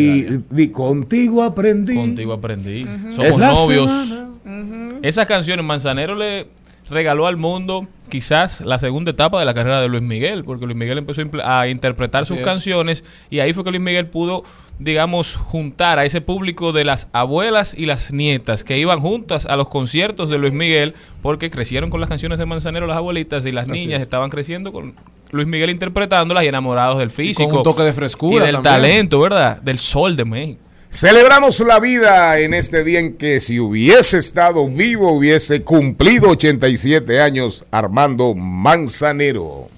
Y 0.61 0.69
contigo 0.69 1.43
aprendí. 1.45 1.95
Contigo 1.95 2.33
aprendí. 2.33 2.87
Somos 3.14 3.38
novios. 3.38 3.91
semana. 3.93 4.29
Esas 5.03 5.27
canciones, 5.27 5.65
Manzanero 5.65 6.15
le 6.15 6.49
regaló 6.91 7.27
al 7.27 7.37
mundo 7.37 7.87
quizás 8.09 8.61
la 8.61 8.79
segunda 8.79 9.13
etapa 9.13 9.39
de 9.39 9.47
la 9.47 9.55
carrera 9.55 9.81
de 9.81 9.89
Luis 9.89 10.03
Miguel, 10.03 10.45
porque 10.45 10.67
Luis 10.67 10.77
Miguel 10.77 10.99
empezó 10.99 11.23
a 11.45 11.69
interpretar 11.69 12.27
sus 12.27 12.39
es. 12.39 12.45
canciones 12.45 13.05
y 13.31 13.41
ahí 13.41 13.53
fue 13.55 13.65
que 13.65 13.71
Luis 13.71 13.81
Miguel 13.81 14.09
pudo, 14.09 14.43
digamos, 14.79 15.37
juntar 15.37 15.99
a 15.99 16.05
ese 16.05 16.21
público 16.21 16.73
de 16.73 16.85
las 16.85 17.09
abuelas 17.15 17.73
y 17.79 17.87
las 17.87 18.13
nietas 18.13 18.65
que 18.65 18.77
iban 18.79 19.01
juntas 19.01 19.47
a 19.47 19.57
los 19.57 19.69
conciertos 19.69 20.29
de 20.29 20.37
Luis 20.39 20.53
Miguel 20.53 20.95
porque 21.23 21.49
crecieron 21.51 21.89
con 21.89 22.01
las 22.01 22.09
canciones 22.11 22.39
de 22.39 22.45
Manzanero 22.47 22.87
las 22.87 22.99
abuelitas 22.99 23.47
y 23.47 23.53
las 23.53 23.69
niñas 23.69 23.99
es. 23.99 24.03
estaban 24.03 24.29
creciendo 24.29 24.73
con 24.73 24.95
Luis 25.31 25.47
Miguel 25.47 25.71
interpretándolas 25.71 26.45
y 26.45 26.49
enamorados 26.49 26.99
del 26.99 27.11
físico. 27.11 27.49
un 27.57 27.63
toque 27.63 27.85
de 27.85 27.93
frescura 27.95 28.43
Y 28.45 28.47
del 28.49 28.57
también. 28.57 28.75
talento, 28.75 29.21
¿verdad? 29.21 29.63
Del 29.63 29.79
sol 29.79 30.15
de 30.17 30.25
México. 30.27 30.61
Celebramos 30.95 31.59
la 31.61 31.81
vida 31.81 32.39
en 32.39 32.53
este 32.53 32.85
día 32.85 33.01
en 33.01 33.17
que 33.17 33.41
si 33.41 33.59
hubiese 33.59 34.19
estado 34.19 34.69
vivo 34.69 35.11
hubiese 35.11 35.63
cumplido 35.63 36.29
87 36.29 37.19
años 37.19 37.65
Armando 37.71 38.35
Manzanero. 38.35 39.71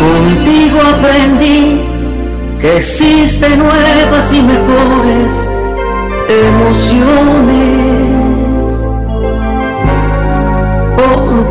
Contigo 0.00 0.80
aprendí 0.82 1.80
que 2.60 2.78
existen 2.78 3.56
nuevas 3.60 4.32
y 4.32 4.42
mejores 4.42 5.48
emociones. 6.28 7.95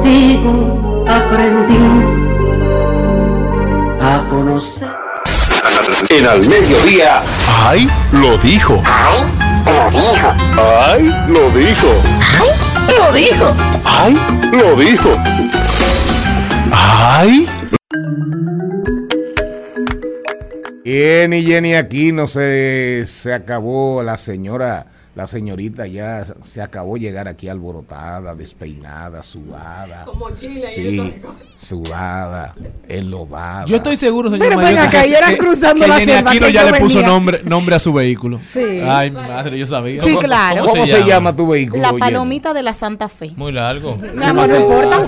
Contigo 0.05 1.03
aprendí 1.07 1.81
a 3.99 4.23
conocer. 4.29 4.87
En 6.09 6.27
al 6.27 6.47
mediodía. 6.47 7.23
¡Ay! 7.65 7.89
Lo 8.11 8.37
dijo. 8.37 8.83
¡Ay! 8.85 9.17
Lo 11.27 11.49
dijo. 11.49 11.89
¡Ay! 12.37 12.61
Lo 12.87 13.11
dijo. 13.13 13.55
¡Ay! 13.83 14.15
Lo 14.51 14.75
dijo. 14.75 15.09
¡Ay! 16.71 17.47
Jenny, 20.83 21.43
Jenny, 21.43 21.73
aquí 21.73 22.11
no 22.11 22.27
se, 22.27 23.07
se 23.07 23.33
acabó 23.33 24.03
la 24.03 24.19
señora, 24.19 24.85
la 25.15 25.27
señorita 25.27 25.87
ya 25.87 26.23
se 26.43 26.61
acabó 26.61 26.97
llegar 26.97 27.27
aquí 27.29 27.47
alborotada, 27.47 28.35
despeinada, 28.35 29.23
sudada. 29.23 30.03
Como 30.05 30.29
Chile. 30.31 30.67
Sí, 30.73 31.13
sudada, 31.55 32.53
enlobada. 32.89 33.65
Yo 33.65 33.77
estoy 33.77 33.95
seguro, 33.97 34.29
señor 34.29 34.47
Pero 34.49 34.59
venga, 34.61 34.89
que 34.89 34.97
ayer 34.97 35.17
eran 35.17 35.37
cruzando 35.37 35.83
que 35.83 35.87
la 35.87 35.99
Jenny 35.99 36.11
selva, 36.13 36.31
Aquino 36.31 36.47
que 36.47 36.53
ya 36.53 36.63
le 36.65 36.79
puso 36.79 37.01
nombre, 37.01 37.41
nombre 37.43 37.75
a 37.75 37.79
su 37.79 37.93
vehículo. 37.93 38.39
Sí. 38.43 38.81
Ay, 38.85 39.09
madre, 39.11 39.57
yo 39.57 39.65
sabía. 39.65 40.01
Sí, 40.01 40.09
¿Cómo- 40.09 40.19
claro. 40.19 40.65
¿Cómo 40.65 40.85
se 40.85 41.03
llama 41.05 41.35
tu 41.35 41.47
vehículo? 41.47 41.81
La 41.81 41.93
palomita 41.93 42.53
de 42.53 42.63
la 42.63 42.73
Santa 42.73 43.07
Fe. 43.07 43.31
Muy 43.37 43.51
largo. 43.53 43.95
Mi 43.95 44.23
amor, 44.25 44.49
no 44.49 44.55
importa. 44.57 45.07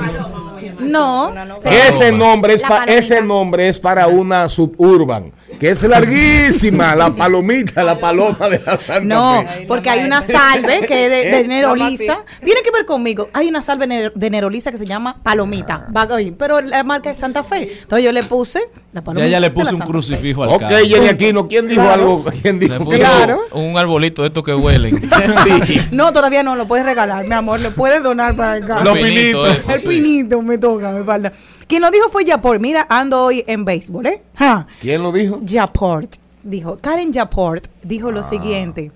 No. 0.80 1.34
Ese 1.66 2.12
nombre, 2.12 2.54
es 2.54 2.62
pa- 2.64 2.86
ese 2.86 3.22
nombre 3.22 3.68
es 3.68 3.80
para 3.80 4.08
una 4.08 4.48
suburban, 4.48 5.32
que 5.60 5.70
es 5.70 5.84
larguísima, 5.84 6.96
la 6.96 7.16
palomita, 7.16 7.84
la 7.84 7.98
paloma 8.00 8.50
de 8.50 8.60
la 8.66 8.78
Santa 8.78 9.02
No, 9.16 9.44
Fe. 9.44 9.66
porque 9.68 9.90
hay 9.90 10.04
una 10.06 10.22
salve 10.22 10.82
que 10.88 11.06
es 11.06 11.12
de, 11.12 11.32
de 11.32 11.40
¿Eh? 11.42 11.48
Nerolisa. 11.48 12.20
Tiene 12.44 12.62
que 12.64 12.72
ver 12.72 12.86
conmigo. 12.86 13.30
Hay 13.34 13.48
una 13.48 13.62
salve 13.62 14.12
de 14.14 14.30
Nerolisa 14.30 14.72
que 14.72 14.78
se 14.78 14.86
llama 14.86 15.22
Palomita. 15.24 15.88
Va 15.96 16.04
a 16.04 16.14
oír, 16.14 16.36
Pero 16.38 16.62
la 16.62 16.84
marca 16.84 17.10
es 17.12 17.18
Santa 17.18 17.44
Fe. 17.44 17.70
Entonces 17.82 18.06
yo 18.06 18.12
le 18.12 18.24
puse 18.24 18.60
la 18.94 19.02
Ya 19.02 19.04
palomita. 19.04 19.28
ella 19.28 19.40
le 19.40 19.52
puso 19.52 19.66
un 19.72 19.78
Santa 19.78 19.86
crucifijo 19.86 20.44
al 20.44 20.50
Ok, 20.50 20.62
carro. 20.62 20.78
Jenny 20.86 21.08
Aquino, 21.08 21.48
¿quién 21.48 21.68
dijo 21.68 21.82
Claro. 21.82 21.94
algo? 22.02 22.26
¿Quién 22.42 22.60
dijo 22.60 22.86
Claro. 22.90 23.40
un 23.54 23.78
arbolito 23.78 24.22
de 24.22 24.28
estos 24.30 24.44
que 24.44 24.54
huelen. 24.54 25.10
No, 25.92 26.12
todavía 26.14 26.44
no, 26.44 26.56
lo 26.56 26.68
puedes 26.68 26.86
regalar, 26.86 27.26
mi 27.28 27.34
amor. 27.34 27.60
Le 27.60 27.72
puedes 27.72 28.04
donar 28.04 28.36
para 28.36 28.58
el 28.58 28.66
carro. 28.66 28.84
Los 28.84 28.98
Pinito, 28.98 29.44
pinitos. 29.44 29.70
El 29.70 29.82
pinito 29.82 30.42
me 30.42 30.58
toca, 30.58 30.92
me 30.92 31.04
falta. 31.04 31.32
Quien 31.68 31.82
lo 31.82 31.92
dijo 31.92 32.10
fue 32.10 32.24
Yaport. 32.24 32.62
Mira, 32.62 32.86
ando 32.90 33.24
hoy 33.24 33.44
en 33.48 33.66
béisbol, 33.66 34.06
¿eh? 34.08 34.22
Ja. 34.36 34.68
¿Quién 34.82 35.04
lo 35.04 35.12
dijo? 35.12 35.40
Yaport 35.48 36.16
dijo, 36.44 36.78
Karen 36.78 37.12
Yaport 37.12 37.68
dijo 37.84 38.12
lo 38.12 38.24
siguiente, 38.24 38.92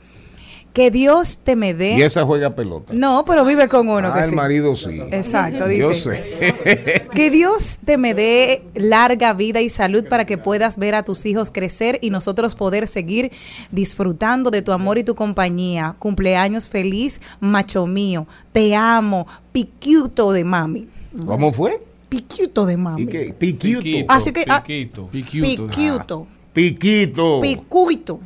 que 0.74 0.90
Dios 0.90 1.40
te 1.44 1.58
me 1.58 1.74
dé... 1.74 1.98
Y 1.98 2.02
esa 2.02 2.24
juega 2.24 2.56
pelota. 2.56 2.94
No, 2.94 3.26
pero 3.26 3.44
vive 3.44 3.68
con 3.68 3.90
uno 3.90 4.08
ah, 4.08 4.14
que 4.14 4.20
el 4.20 4.30
sí. 4.30 4.36
marido 4.36 4.76
sí. 4.76 5.02
Exacto, 5.12 5.68
dice. 5.68 5.82
Yo 5.82 5.94
sé. 5.94 7.08
Que 7.14 7.30
Dios 7.30 7.80
te 7.84 7.98
me 7.98 8.14
dé 8.14 8.64
larga 8.74 9.34
vida 9.34 9.60
y 9.60 9.70
salud 9.70 10.06
para 10.08 10.26
que 10.26 10.38
puedas 10.38 10.78
ver 10.78 10.96
a 10.96 11.04
tus 11.04 11.26
hijos 11.26 11.52
crecer 11.52 12.00
y 12.02 12.10
nosotros 12.10 12.56
poder 12.56 12.88
seguir 12.88 13.34
disfrutando 13.70 14.50
de 14.50 14.62
tu 14.62 14.72
amor 14.72 14.98
y 14.98 15.04
tu 15.04 15.14
compañía. 15.14 15.96
Cumpleaños 16.00 16.70
feliz, 16.70 17.20
macho 17.42 17.86
mío. 17.86 18.28
Te 18.54 18.74
amo. 18.76 19.28
Piquiuto 19.52 20.32
de 20.32 20.46
mami. 20.46 20.88
¿Cómo 21.26 21.52
fue? 21.52 21.82
Piquiuto 22.08 22.66
de 22.66 22.78
mami. 22.78 23.02
¿Y 23.02 23.08
qué? 23.08 23.36
Piquito. 23.38 23.80
Piquito, 23.80 24.14
Así 24.14 24.32
que- 24.32 24.46
ah, 24.48 24.64
piquito. 24.64 25.08
Piquiuto. 25.08 25.68
Piquiuto. 25.68 26.28
Piquito. 26.54 27.40
Picuito. 27.42 28.20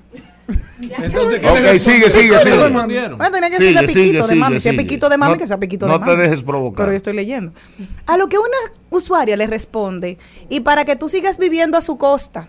Entonces, 1.01 1.39
¿qué 1.39 1.47
Ok, 1.47 1.79
sigue, 1.79 2.09
sigue, 2.09 2.39
sigue. 2.39 2.55
respondieron? 2.57 3.17
Bueno, 3.17 3.33
tenía 3.33 3.49
que 3.49 3.57
decirle 3.57 3.81
piquito 3.81 3.93
sigue, 4.03 4.17
de 4.17 4.23
sigue, 4.23 4.35
mami. 4.39 4.59
Si 4.59 4.69
es 4.69 4.75
piquito 4.75 5.09
de 5.09 5.17
mami, 5.17 5.33
No- 5.33 5.37
que 5.39 5.47
sea 5.47 5.57
piquito 5.59 5.87
no 5.87 5.93
de 5.93 5.99
te 5.99 6.05
mami. 6.11 6.21
dejes 6.21 6.43
provocar. 6.43 6.85
Pero 6.85 6.91
yo 6.91 6.97
estoy 6.97 7.13
leyendo. 7.13 7.53
A 8.05 8.17
lo 8.17 8.27
que 8.27 8.37
una 8.37 8.57
usuaria 8.91 9.35
le 9.37 9.47
responde, 9.47 10.17
y 10.49 10.59
para 10.59 10.85
que 10.85 10.95
tú 10.95 11.09
sigas 11.09 11.37
viviendo 11.39 11.77
a 11.77 11.81
su 11.81 11.97
costa. 11.97 12.47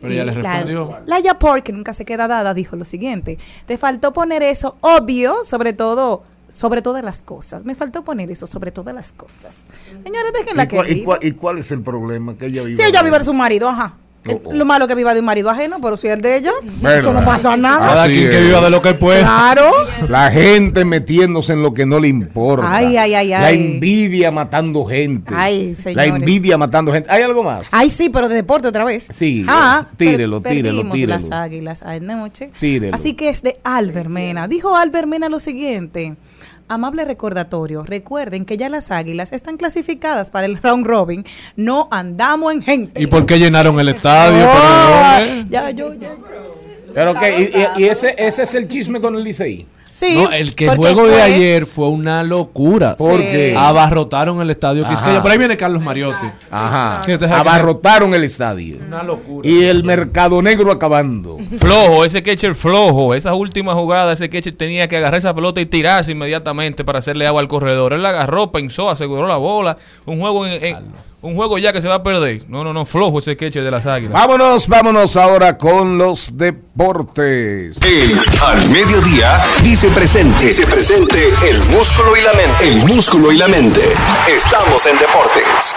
Pero 0.00 0.12
ella 0.12 0.24
le 0.24 0.32
respondió. 0.34 0.98
La 1.06 1.20
Yapor, 1.20 1.62
que 1.62 1.72
nunca 1.72 1.92
se 1.92 2.04
queda 2.04 2.26
dada, 2.28 2.54
dijo 2.54 2.74
lo 2.76 2.84
siguiente: 2.84 3.38
Te 3.66 3.78
faltó 3.78 4.12
poner 4.12 4.42
eso 4.42 4.76
obvio, 4.80 5.44
sobre 5.44 5.72
todo. 5.72 6.24
Sobre 6.50 6.80
todas 6.80 7.04
las 7.04 7.20
cosas. 7.20 7.66
Me 7.66 7.74
faltó 7.74 8.02
poner 8.04 8.30
eso 8.30 8.46
sobre 8.46 8.70
todas 8.70 8.94
las 8.94 9.12
cosas. 9.12 9.54
Señores, 10.02 10.32
déjenla 10.32 10.62
¿Y 10.62 10.66
que 10.68 10.76
cuál, 10.76 10.90
y 10.90 10.94
viva. 10.94 11.04
cuál- 11.04 11.18
y 11.22 11.32
cuál 11.32 11.58
es 11.58 11.70
el 11.72 11.82
problema? 11.82 12.38
Que 12.38 12.46
ella 12.46 12.62
viva 12.62 12.74
Si 12.74 12.82
ella 12.82 13.02
viva 13.02 13.18
de 13.18 13.24
su 13.26 13.34
marido, 13.34 13.68
ajá. 13.68 13.98
Oh, 14.30 14.40
oh. 14.44 14.52
Lo 14.52 14.64
malo 14.64 14.86
que 14.88 14.94
viva 14.94 15.14
de 15.14 15.20
un 15.20 15.26
marido 15.26 15.48
ajeno, 15.48 15.76
pero 15.80 15.96
si 15.96 16.08
es 16.08 16.20
de 16.20 16.36
ella, 16.36 16.50
Bueno, 16.80 16.98
eso 17.00 17.12
no 17.12 17.24
pasa 17.24 17.56
nada. 17.56 17.78
Cada 17.94 18.06
quien 18.06 18.28
que 18.30 18.40
viva 18.40 18.60
de 18.60 18.68
lo 18.68 18.82
que 18.82 18.92
puede. 18.94 19.20
Claro. 19.20 19.70
La 20.08 20.30
gente 20.30 20.84
metiéndose 20.84 21.52
en 21.52 21.62
lo 21.62 21.72
que 21.72 21.86
no 21.86 21.98
le 22.00 22.08
importa. 22.08 22.66
Ay, 22.70 22.96
ay, 22.96 23.14
ay, 23.14 23.28
La 23.28 23.46
ay. 23.46 23.74
envidia 23.74 24.30
matando 24.30 24.84
gente. 24.84 25.32
Ay, 25.34 25.76
La 25.94 26.04
envidia 26.06 26.58
matando 26.58 26.92
gente. 26.92 27.10
¿Hay 27.10 27.22
algo 27.22 27.42
más? 27.42 27.68
Ay, 27.72 27.88
sí, 27.90 28.08
pero 28.10 28.28
de 28.28 28.34
deporte 28.34 28.68
otra 28.68 28.84
vez. 28.84 29.08
Sí, 29.14 29.46
Ah, 29.48 29.86
tírelo, 29.96 30.40
tírelo, 30.42 30.90
tírelo. 30.90 31.14
las 31.14 31.30
águilas 31.30 31.82
anoche. 31.82 32.50
Tírelo. 32.58 32.94
Así 32.94 33.14
que 33.14 33.28
es 33.30 33.42
de 33.42 33.58
Albert 33.64 34.10
Mena. 34.10 34.48
Dijo 34.48 34.76
Albert 34.76 35.06
Mena 35.06 35.28
lo 35.28 35.40
siguiente. 35.40 36.16
Amable 36.68 37.04
recordatorio, 37.04 37.82
recuerden 37.82 38.44
que 38.44 38.56
ya 38.56 38.68
las 38.68 38.90
águilas 38.90 39.32
están 39.32 39.56
clasificadas 39.56 40.30
para 40.30 40.46
el 40.46 40.58
round 40.62 40.86
robin. 40.86 41.24
No 41.56 41.88
andamos 41.90 42.52
en 42.52 42.62
gente. 42.62 43.00
¿Y 43.02 43.06
por 43.06 43.24
qué 43.26 43.38
llenaron 43.38 43.78
el 43.80 43.88
estadio? 43.88 44.46
Oh, 44.58 45.18
Perdón, 45.18 45.48
ya, 45.50 45.70
yo, 45.70 45.94
ya. 45.94 46.14
Pero 46.94 47.14
que, 47.14 47.40
y, 47.40 47.42
y- 47.80 47.84
y 47.84 47.88
ese, 47.88 48.14
ese 48.18 48.42
es 48.42 48.54
el 48.54 48.66
chisme 48.68 49.00
con 49.00 49.14
el 49.16 49.22
Licey. 49.24 49.66
Sí, 49.92 50.14
No, 50.22 50.30
el 50.30 50.54
que 50.54 50.66
porque 50.66 50.92
juego 50.92 51.06
de 51.08 51.20
ayer 51.20 51.66
fue 51.66 51.88
una 51.88 52.22
locura. 52.22 52.96
¿Por 52.96 53.14
Sí. 53.18 53.26
qué? 53.30 53.54
Abarrotaron 53.56 54.40
el 54.40 54.50
estadio 54.50 54.88
Quisqueya. 54.88 55.20
Por 55.22 55.30
ahí 55.30 55.38
viene 55.38 55.56
Carlos 55.56 55.82
Mariotti. 55.82 56.26
Ajá. 56.50 57.02
Abarrotaron 57.38 58.14
el 58.14 58.24
estadio. 58.24 58.78
Una 58.86 59.02
locura. 59.02 59.48
Y 59.48 59.64
el 59.64 59.82
mercado 59.84 60.40
negro 60.42 60.70
acabando. 60.70 61.36
Flojo, 61.58 62.04
ese 62.04 62.22
catcher 62.22 62.54
flojo. 62.54 63.14
Esa 63.14 63.34
última 63.34 63.74
jugada, 63.74 64.12
ese 64.12 64.28
catcher 64.30 64.54
tenía 64.54 64.86
que 64.88 64.96
agarrar 64.96 65.18
esa 65.18 65.34
pelota 65.34 65.60
y 65.60 65.66
tirarse 65.66 66.12
inmediatamente 66.12 66.84
para 66.84 67.00
hacerle 67.00 67.26
agua 67.26 67.40
al 67.40 67.48
corredor. 67.48 67.92
Él 67.92 68.02
la 68.02 68.10
agarró, 68.10 68.52
pensó, 68.52 68.90
aseguró 68.90 69.26
la 69.26 69.36
bola. 69.36 69.76
Un 70.06 70.20
juego 70.20 70.46
en, 70.46 70.64
en- 70.64 70.76
un 71.20 71.34
juego 71.34 71.58
ya 71.58 71.72
que 71.72 71.80
se 71.80 71.88
va 71.88 71.96
a 71.96 72.02
perder. 72.02 72.44
No, 72.48 72.62
no, 72.62 72.72
no, 72.72 72.84
flojo 72.84 73.18
ese 73.18 73.36
catcher 73.36 73.64
de 73.64 73.70
las 73.70 73.86
águilas. 73.86 74.12
Vámonos, 74.12 74.68
vámonos 74.68 75.16
ahora 75.16 75.58
con 75.58 75.98
los 75.98 76.36
deportes. 76.36 77.80
El 77.82 78.18
Al 78.40 78.68
Mediodía 78.70 79.40
dice 79.62 79.88
presente. 79.88 80.46
Dice 80.46 80.66
presente 80.66 81.28
el 81.48 81.58
músculo 81.70 82.16
y 82.16 82.22
la 82.22 82.32
mente. 82.32 82.68
El 82.68 82.86
músculo 82.86 83.32
y 83.32 83.36
la 83.36 83.48
mente. 83.48 83.80
Estamos 84.28 84.86
en 84.86 84.98
deportes. 84.98 85.76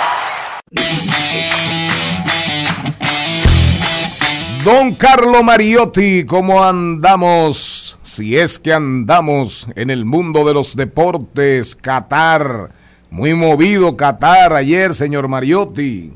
Don 4.64 4.94
Carlo 4.94 5.42
Mariotti, 5.42 6.24
¿cómo 6.24 6.64
andamos? 6.64 7.98
Si 8.04 8.38
es 8.38 8.60
que 8.60 8.74
andamos 8.74 9.68
en 9.76 9.90
el 9.90 10.06
mundo 10.06 10.46
de 10.46 10.54
los 10.54 10.76
deportes, 10.76 11.76
Qatar. 11.76 12.70
Muy 13.12 13.34
movido 13.34 13.98
Qatar 13.98 14.54
ayer, 14.54 14.94
señor 14.94 15.28
Mariotti. 15.28 16.14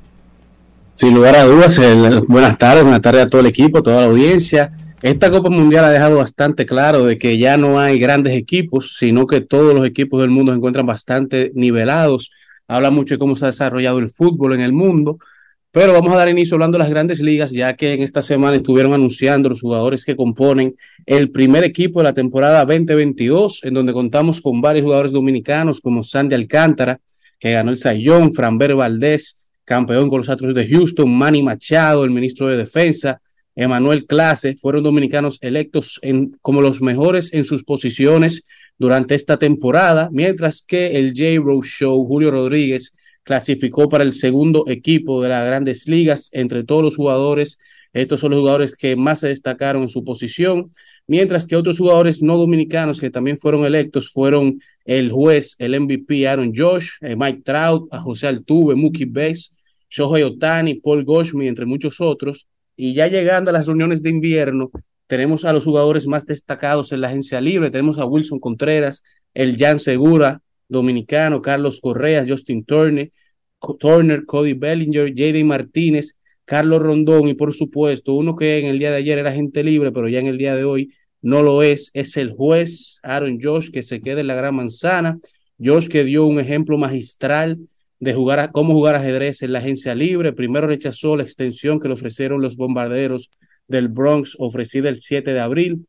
Sin 0.94 1.14
lugar 1.14 1.36
a 1.36 1.44
dudas, 1.44 1.78
buenas 2.26 2.58
tardes, 2.58 2.84
buenas 2.84 3.02
tardes 3.02 3.26
a 3.26 3.28
todo 3.28 3.42
el 3.42 3.48
equipo, 3.48 3.84
toda 3.84 4.00
la 4.00 4.08
audiencia. 4.08 4.72
Esta 5.02 5.30
Copa 5.30 5.50
Mundial 5.50 5.84
ha 5.84 5.90
dejado 5.90 6.20
bastante 6.20 6.66
claro 6.66 7.04
de 7.04 7.18
que 7.18 7.38
ya 7.38 7.58
no 7.58 7.82
hay 7.82 8.00
grandes 8.00 8.32
equipos, 8.32 8.96
sino 8.98 9.28
que 9.28 9.42
todos 9.42 9.74
los 9.74 9.86
equipos 9.86 10.22
del 10.22 10.30
mundo 10.30 10.54
se 10.54 10.56
encuentran 10.56 10.86
bastante 10.86 11.52
nivelados. 11.54 12.32
Habla 12.66 12.92
mucho 12.92 13.16
de 13.16 13.20
cómo 13.20 13.36
se 13.36 13.44
ha 13.44 13.50
desarrollado 13.50 14.00
el 14.00 14.08
fútbol 14.08 14.54
en 14.54 14.62
el 14.62 14.72
mundo, 14.72 15.20
pero 15.76 15.92
vamos 15.92 16.14
a 16.14 16.16
dar 16.16 16.30
inicio 16.30 16.56
hablando 16.56 16.78
de 16.78 16.86
las 16.86 16.90
grandes 16.90 17.20
ligas, 17.20 17.52
ya 17.52 17.76
que 17.76 17.92
en 17.92 18.02
esta 18.02 18.22
semana 18.22 18.56
estuvieron 18.56 18.94
anunciando 18.94 19.50
los 19.50 19.60
jugadores 19.60 20.06
que 20.06 20.16
componen 20.16 20.78
el 21.06 21.32
primer 21.32 21.66
equipo 21.66 22.00
de 22.00 22.06
la 22.06 22.14
temporada 22.14 22.64
2022, 22.64 23.60
en 23.66 23.74
donde 23.74 23.92
contamos 23.92 24.40
con 24.40 24.62
varios 24.62 24.86
jugadores 24.86 25.12
dominicanos 25.12 25.82
como 25.82 26.02
Sandy 26.02 26.34
Alcántara, 26.34 27.02
que 27.38 27.52
ganó 27.52 27.72
el 27.72 27.78
Sayón, 27.78 28.32
Franber 28.32 28.74
Valdés, 28.74 29.44
campeón 29.66 30.08
con 30.08 30.20
los 30.20 30.30
Astros 30.30 30.56
de 30.56 30.66
Houston, 30.66 31.14
Manny 31.14 31.44
Machado, 31.44 32.06
el 32.06 32.12
ministro 32.12 32.48
de 32.48 32.56
Defensa, 32.56 33.20
Emanuel 33.54 34.06
Clase, 34.06 34.56
fueron 34.56 34.82
dominicanos 34.82 35.40
electos 35.42 36.00
en, 36.04 36.38
como 36.42 36.62
los 36.62 36.82
mejores 36.82 37.34
en 37.34 37.44
sus 37.44 37.66
posiciones 37.66 38.46
durante 38.78 39.14
esta 39.14 39.36
temporada, 39.36 40.08
mientras 40.14 40.64
que 40.66 40.96
el 40.98 41.10
J. 41.10 41.44
Rose 41.44 41.70
Show, 41.70 42.08
Julio 42.08 42.32
Rodríguez, 42.32 42.94
clasificó 43.26 43.90
para 43.90 44.04
el 44.04 44.14
segundo 44.14 44.66
equipo 44.68 45.22
de 45.22 45.30
las 45.30 45.46
grandes 45.46 45.88
ligas 45.88 46.30
entre 46.32 46.64
todos 46.64 46.84
los 46.84 46.96
jugadores. 46.96 47.58
Estos 47.92 48.20
son 48.20 48.32
los 48.32 48.40
jugadores 48.40 48.76
que 48.76 48.96
más 48.96 49.22
se 49.22 49.30
destacaron 49.30 49.82
en 49.82 49.90
su 49.90 50.04
posición, 50.04 50.72
mientras 51.08 51.48
que 51.48 51.56
otros 51.56 51.80
jugadores 51.80 52.22
no 52.22 52.38
dominicanos 52.38 53.00
que 53.00 53.10
también 53.10 53.38
fueron 53.38 53.66
electos 53.66 54.12
fueron 54.12 54.62
el 54.86 55.12
juez, 55.12 55.56
el 55.60 55.80
MVP 55.80 56.28
Aaron 56.28 56.54
Josh, 56.56 56.92
eh, 57.02 57.16
Mike 57.16 57.42
Trout, 57.44 57.90
José 57.92 58.28
Altuve, 58.28 58.76
Mookie 58.76 59.06
Betts, 59.06 59.54
Shohei 59.90 60.24
Otani, 60.24 60.76
Paul 60.76 61.04
Goldschmidt, 61.04 61.50
entre 61.50 61.66
muchos 61.66 62.00
otros. 62.00 62.48
Y 62.78 62.94
ya 62.94 63.08
llegando 63.08 63.50
a 63.50 63.54
las 63.54 63.66
reuniones 63.66 64.04
de 64.04 64.10
invierno, 64.10 64.70
tenemos 65.08 65.46
a 65.46 65.54
los 65.54 65.64
jugadores 65.64 66.06
más 66.06 66.26
destacados 66.28 66.92
en 66.92 67.02
la 67.02 67.08
agencia 67.08 67.42
libre. 67.42 67.72
Tenemos 67.72 67.98
a 67.98 68.06
Wilson 68.06 68.40
Contreras, 68.40 69.04
el 69.34 69.58
Jan 69.58 69.80
Segura, 69.80 70.42
dominicano, 70.68 71.42
Carlos 71.42 71.80
Correa, 71.80 72.26
Justin 72.28 72.64
Turner, 72.66 73.12
Turner, 73.80 74.26
Cody 74.26 74.54
Bellinger, 74.54 75.14
JD 75.14 75.44
Martínez, 75.44 76.18
Carlos 76.46 76.82
Rondón 76.82 77.28
y 77.28 77.34
por 77.34 77.54
supuesto 77.54 78.14
uno 78.14 78.36
que 78.36 78.60
en 78.60 78.66
el 78.66 78.80
día 78.80 78.92
de 78.92 78.98
ayer 78.98 79.18
era 79.18 79.32
gente 79.32 79.64
libre, 79.64 79.92
pero 79.92 80.08
ya 80.08 80.20
en 80.20 80.28
el 80.28 80.38
día 80.38 80.56
de 80.56 80.64
hoy 80.64 80.94
no 81.22 81.42
lo 81.42 81.64
es, 81.64 81.90
es 81.94 82.18
el 82.18 82.32
juez 82.32 83.00
Aaron 83.02 83.40
Josh 83.42 83.72
que 83.72 83.82
se 83.82 84.02
queda 84.02 84.22
en 84.22 84.28
la 84.28 84.36
gran 84.36 84.56
manzana. 84.56 85.20
Josh 85.60 85.88
que 85.88 86.04
dio 86.04 86.26
un 86.26 86.40
ejemplo 86.40 86.78
magistral 86.78 87.58
de 88.00 88.14
jugar 88.14 88.40
a, 88.40 88.52
cómo 88.52 88.74
jugar 88.74 88.96
ajedrez 88.96 89.42
en 89.42 89.54
la 89.54 89.60
agencia 89.60 89.96
libre. 89.96 90.34
Primero 90.34 90.68
rechazó 90.68 91.16
la 91.16 91.24
extensión 91.24 91.80
que 91.80 91.88
le 91.88 91.96
ofrecieron 91.96 92.42
los 92.42 92.58
bombarderos 92.58 93.32
del 93.68 93.88
Bronx, 93.88 94.36
ofrecida 94.38 94.90
el 94.90 95.02
7 95.02 95.34
de 95.34 95.40
abril, 95.40 95.88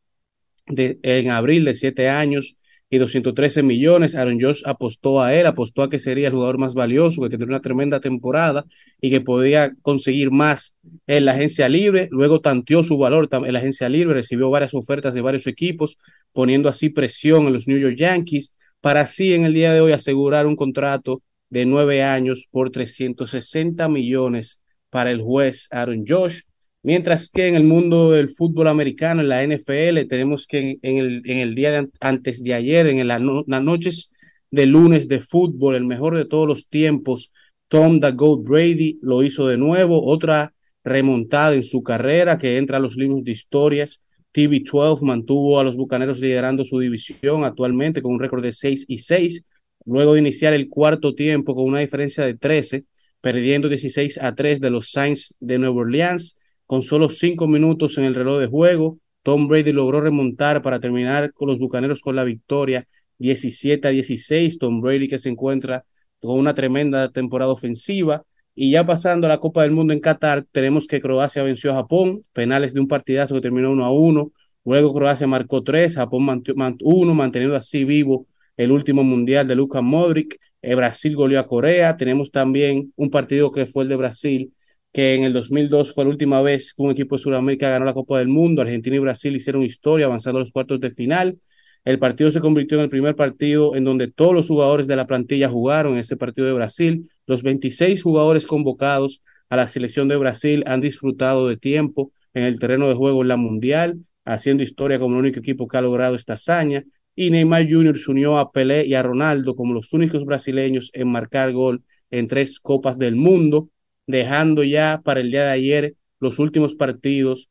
de, 0.65 0.99
en 1.03 1.29
abril 1.29 1.65
de 1.65 1.75
7 1.75 2.09
años 2.09 2.56
y 2.89 2.97
213 2.97 3.63
millones. 3.63 4.15
Aaron 4.15 4.39
Josh 4.39 4.61
apostó 4.65 5.21
a 5.21 5.33
él, 5.33 5.45
apostó 5.45 5.83
a 5.83 5.89
que 5.89 5.99
sería 5.99 6.27
el 6.27 6.33
jugador 6.33 6.57
más 6.57 6.73
valioso, 6.73 7.21
que 7.21 7.29
tendría 7.29 7.49
una 7.49 7.61
tremenda 7.61 7.99
temporada 7.99 8.65
y 9.01 9.09
que 9.09 9.21
podía 9.21 9.73
conseguir 9.81 10.31
más 10.31 10.75
en 11.05 11.25
la 11.25 11.33
agencia 11.33 11.67
libre. 11.69 12.07
Luego 12.11 12.39
tanteó 12.39 12.83
su 12.83 12.97
valor 12.97 13.29
en 13.31 13.53
la 13.53 13.59
agencia 13.59 13.89
libre, 13.89 14.13
recibió 14.13 14.49
varias 14.49 14.73
ofertas 14.73 15.13
de 15.13 15.21
varios 15.21 15.47
equipos, 15.47 15.97
poniendo 16.31 16.69
así 16.69 16.89
presión 16.89 17.47
en 17.47 17.53
los 17.53 17.67
New 17.67 17.77
York 17.77 17.95
Yankees 17.97 18.53
para 18.81 19.01
así 19.01 19.33
en 19.33 19.43
el 19.43 19.53
día 19.53 19.73
de 19.73 19.81
hoy 19.81 19.91
asegurar 19.91 20.45
un 20.45 20.55
contrato 20.55 21.21
de 21.49 21.65
nueve 21.65 22.03
años 22.03 22.47
por 22.51 22.71
360 22.71 23.87
millones 23.89 24.61
para 24.89 25.11
el 25.11 25.21
juez 25.21 25.67
Aaron 25.71 26.05
Josh. 26.07 26.41
Mientras 26.87 27.29
que 27.29 27.49
en 27.49 27.55
el 27.55 27.65
mundo 27.65 28.11
del 28.11 28.29
fútbol 28.29 28.69
americano, 28.69 29.19
en 29.19 29.27
la 29.27 29.43
NFL, 29.43 30.05
tenemos 30.07 30.47
que 30.47 30.79
en 30.81 30.97
el, 30.97 31.21
en 31.25 31.39
el 31.39 31.53
día 31.53 31.85
antes 31.99 32.41
de 32.41 32.53
ayer, 32.53 32.87
en 32.87 33.05
la 33.05 33.19
no- 33.19 33.43
las 33.45 33.61
noches 33.61 34.09
de 34.51 34.67
lunes 34.67 35.09
de 35.09 35.19
fútbol, 35.19 35.75
el 35.75 35.83
mejor 35.83 36.15
de 36.15 36.23
todos 36.23 36.47
los 36.47 36.69
tiempos, 36.69 37.33
Tom 37.67 37.99
the 37.99 38.13
Brady 38.13 38.99
lo 39.01 39.21
hizo 39.21 39.49
de 39.49 39.57
nuevo, 39.57 40.01
otra 40.05 40.53
remontada 40.85 41.55
en 41.55 41.63
su 41.63 41.83
carrera 41.83 42.37
que 42.37 42.55
entra 42.55 42.77
a 42.77 42.79
los 42.79 42.95
libros 42.95 43.25
de 43.25 43.31
historias. 43.31 44.01
TB12 44.33 45.01
mantuvo 45.01 45.59
a 45.59 45.65
los 45.65 45.75
Bucaneros 45.75 46.21
liderando 46.21 46.63
su 46.63 46.79
división 46.79 47.43
actualmente 47.43 48.01
con 48.01 48.13
un 48.13 48.21
récord 48.21 48.41
de 48.41 48.53
6 48.53 48.85
y 48.87 48.99
6, 48.99 49.43
luego 49.83 50.13
de 50.13 50.21
iniciar 50.21 50.53
el 50.53 50.69
cuarto 50.69 51.15
tiempo 51.15 51.53
con 51.53 51.65
una 51.65 51.79
diferencia 51.81 52.25
de 52.25 52.37
13, 52.37 52.85
perdiendo 53.19 53.67
16 53.67 54.19
a 54.19 54.33
3 54.35 54.61
de 54.61 54.69
los 54.69 54.89
Saints 54.89 55.35
de 55.41 55.59
Nueva 55.59 55.81
Orleans. 55.81 56.36
Con 56.67 56.83
solo 56.83 57.09
cinco 57.09 57.47
minutos 57.47 57.97
en 57.97 58.03
el 58.03 58.13
reloj 58.13 58.39
de 58.39 58.47
juego, 58.47 58.99
Tom 59.23 59.47
Brady 59.47 59.71
logró 59.73 60.01
remontar 60.01 60.61
para 60.61 60.79
terminar 60.79 61.33
con 61.33 61.47
los 61.47 61.59
Bucaneros 61.59 62.01
con 62.01 62.15
la 62.15 62.23
victoria 62.23 62.87
17 63.17 63.87
a 63.87 63.91
16. 63.91 64.59
Tom 64.59 64.81
Brady 64.81 65.07
que 65.07 65.17
se 65.17 65.29
encuentra 65.29 65.85
con 66.21 66.37
una 66.37 66.53
tremenda 66.53 67.09
temporada 67.09 67.51
ofensiva. 67.51 68.23
Y 68.53 68.71
ya 68.71 68.85
pasando 68.85 69.27
a 69.27 69.29
la 69.29 69.39
Copa 69.39 69.61
del 69.63 69.71
Mundo 69.71 69.93
en 69.93 69.99
Qatar, 69.99 70.45
tenemos 70.51 70.87
que 70.87 70.99
Croacia 71.01 71.43
venció 71.43 71.71
a 71.71 71.75
Japón, 71.75 72.21
penales 72.33 72.73
de 72.73 72.79
un 72.79 72.87
partidazo 72.87 73.35
que 73.35 73.41
terminó 73.41 73.71
1 73.71 73.85
a 73.85 73.91
1. 73.91 74.31
Luego 74.65 74.93
Croacia 74.93 75.27
marcó 75.27 75.63
3, 75.63 75.95
Japón 75.95 76.25
mantuvo 76.25 76.91
1, 76.95 77.13
manteniendo 77.13 77.55
así 77.55 77.83
vivo 77.85 78.27
el 78.57 78.71
último 78.71 79.03
mundial 79.03 79.47
de 79.47 79.55
Luka 79.55 79.81
Modric. 79.81 80.37
Eh, 80.61 80.75
Brasil 80.75 81.15
goleó 81.15 81.39
a 81.39 81.47
Corea. 81.47 81.95
Tenemos 81.95 82.31
también 82.31 82.91
un 82.95 83.09
partido 83.09 83.51
que 83.51 83.67
fue 83.67 83.83
el 83.83 83.89
de 83.89 83.95
Brasil, 83.95 84.53
que 84.97 85.13
en 85.13 85.25
el 85.25 85.31
2002 85.31 85.93
fue 85.93 86.05
la 86.05 86.09
última 86.09 86.41
vez 86.41 86.73
que 86.73 86.81
un 86.81 86.89
equipo 86.89 87.15
de 87.15 87.21
Sudamérica 87.21 87.69
ganó 87.69 87.85
la 87.85 87.93
Copa 87.93 88.17
del 88.17 88.29
Mundo. 88.29 88.63
Argentina 88.63 88.95
y 88.95 88.99
Brasil 88.99 89.35
hicieron 89.35 89.61
historia 89.61 90.07
avanzando 90.07 90.39
a 90.39 90.41
los 90.41 90.51
cuartos 90.51 90.79
de 90.79 90.89
final. 90.89 91.37
El 91.85 91.99
partido 91.99 92.31
se 92.31 92.39
convirtió 92.39 92.79
en 92.79 92.85
el 92.85 92.89
primer 92.89 93.15
partido 93.15 93.75
en 93.75 93.83
donde 93.83 94.07
todos 94.07 94.33
los 94.33 94.47
jugadores 94.47 94.87
de 94.87 94.95
la 94.95 95.05
plantilla 95.05 95.49
jugaron 95.49 95.93
en 95.93 95.99
este 95.99 96.17
partido 96.17 96.47
de 96.47 96.53
Brasil. 96.53 97.07
Los 97.27 97.43
26 97.43 98.01
jugadores 98.01 98.47
convocados 98.47 99.21
a 99.49 99.57
la 99.57 99.67
selección 99.67 100.07
de 100.07 100.15
Brasil 100.15 100.63
han 100.65 100.81
disfrutado 100.81 101.47
de 101.47 101.57
tiempo 101.57 102.11
en 102.33 102.45
el 102.45 102.57
terreno 102.57 102.87
de 102.87 102.95
juego 102.95 103.21
en 103.21 103.27
la 103.27 103.37
Mundial, 103.37 103.99
haciendo 104.25 104.63
historia 104.63 104.97
como 104.97 105.13
el 105.13 105.19
único 105.19 105.41
equipo 105.41 105.67
que 105.67 105.77
ha 105.77 105.81
logrado 105.81 106.15
esta 106.15 106.33
hazaña. 106.33 106.83
Y 107.15 107.29
Neymar 107.29 107.69
Jr. 107.69 107.99
se 107.99 108.09
unió 108.09 108.39
a 108.39 108.51
Pelé 108.51 108.87
y 108.87 108.95
a 108.95 109.03
Ronaldo 109.03 109.55
como 109.55 109.75
los 109.75 109.93
únicos 109.93 110.25
brasileños 110.25 110.89
en 110.95 111.07
marcar 111.07 111.51
gol 111.51 111.83
en 112.09 112.27
tres 112.27 112.59
Copas 112.59 112.97
del 112.97 113.15
Mundo, 113.15 113.69
dejando 114.07 114.63
ya 114.63 115.01
para 115.03 115.19
el 115.19 115.29
día 115.29 115.43
de 115.43 115.51
ayer 115.51 115.95
los 116.19 116.39
últimos 116.39 116.75
partidos 116.75 117.49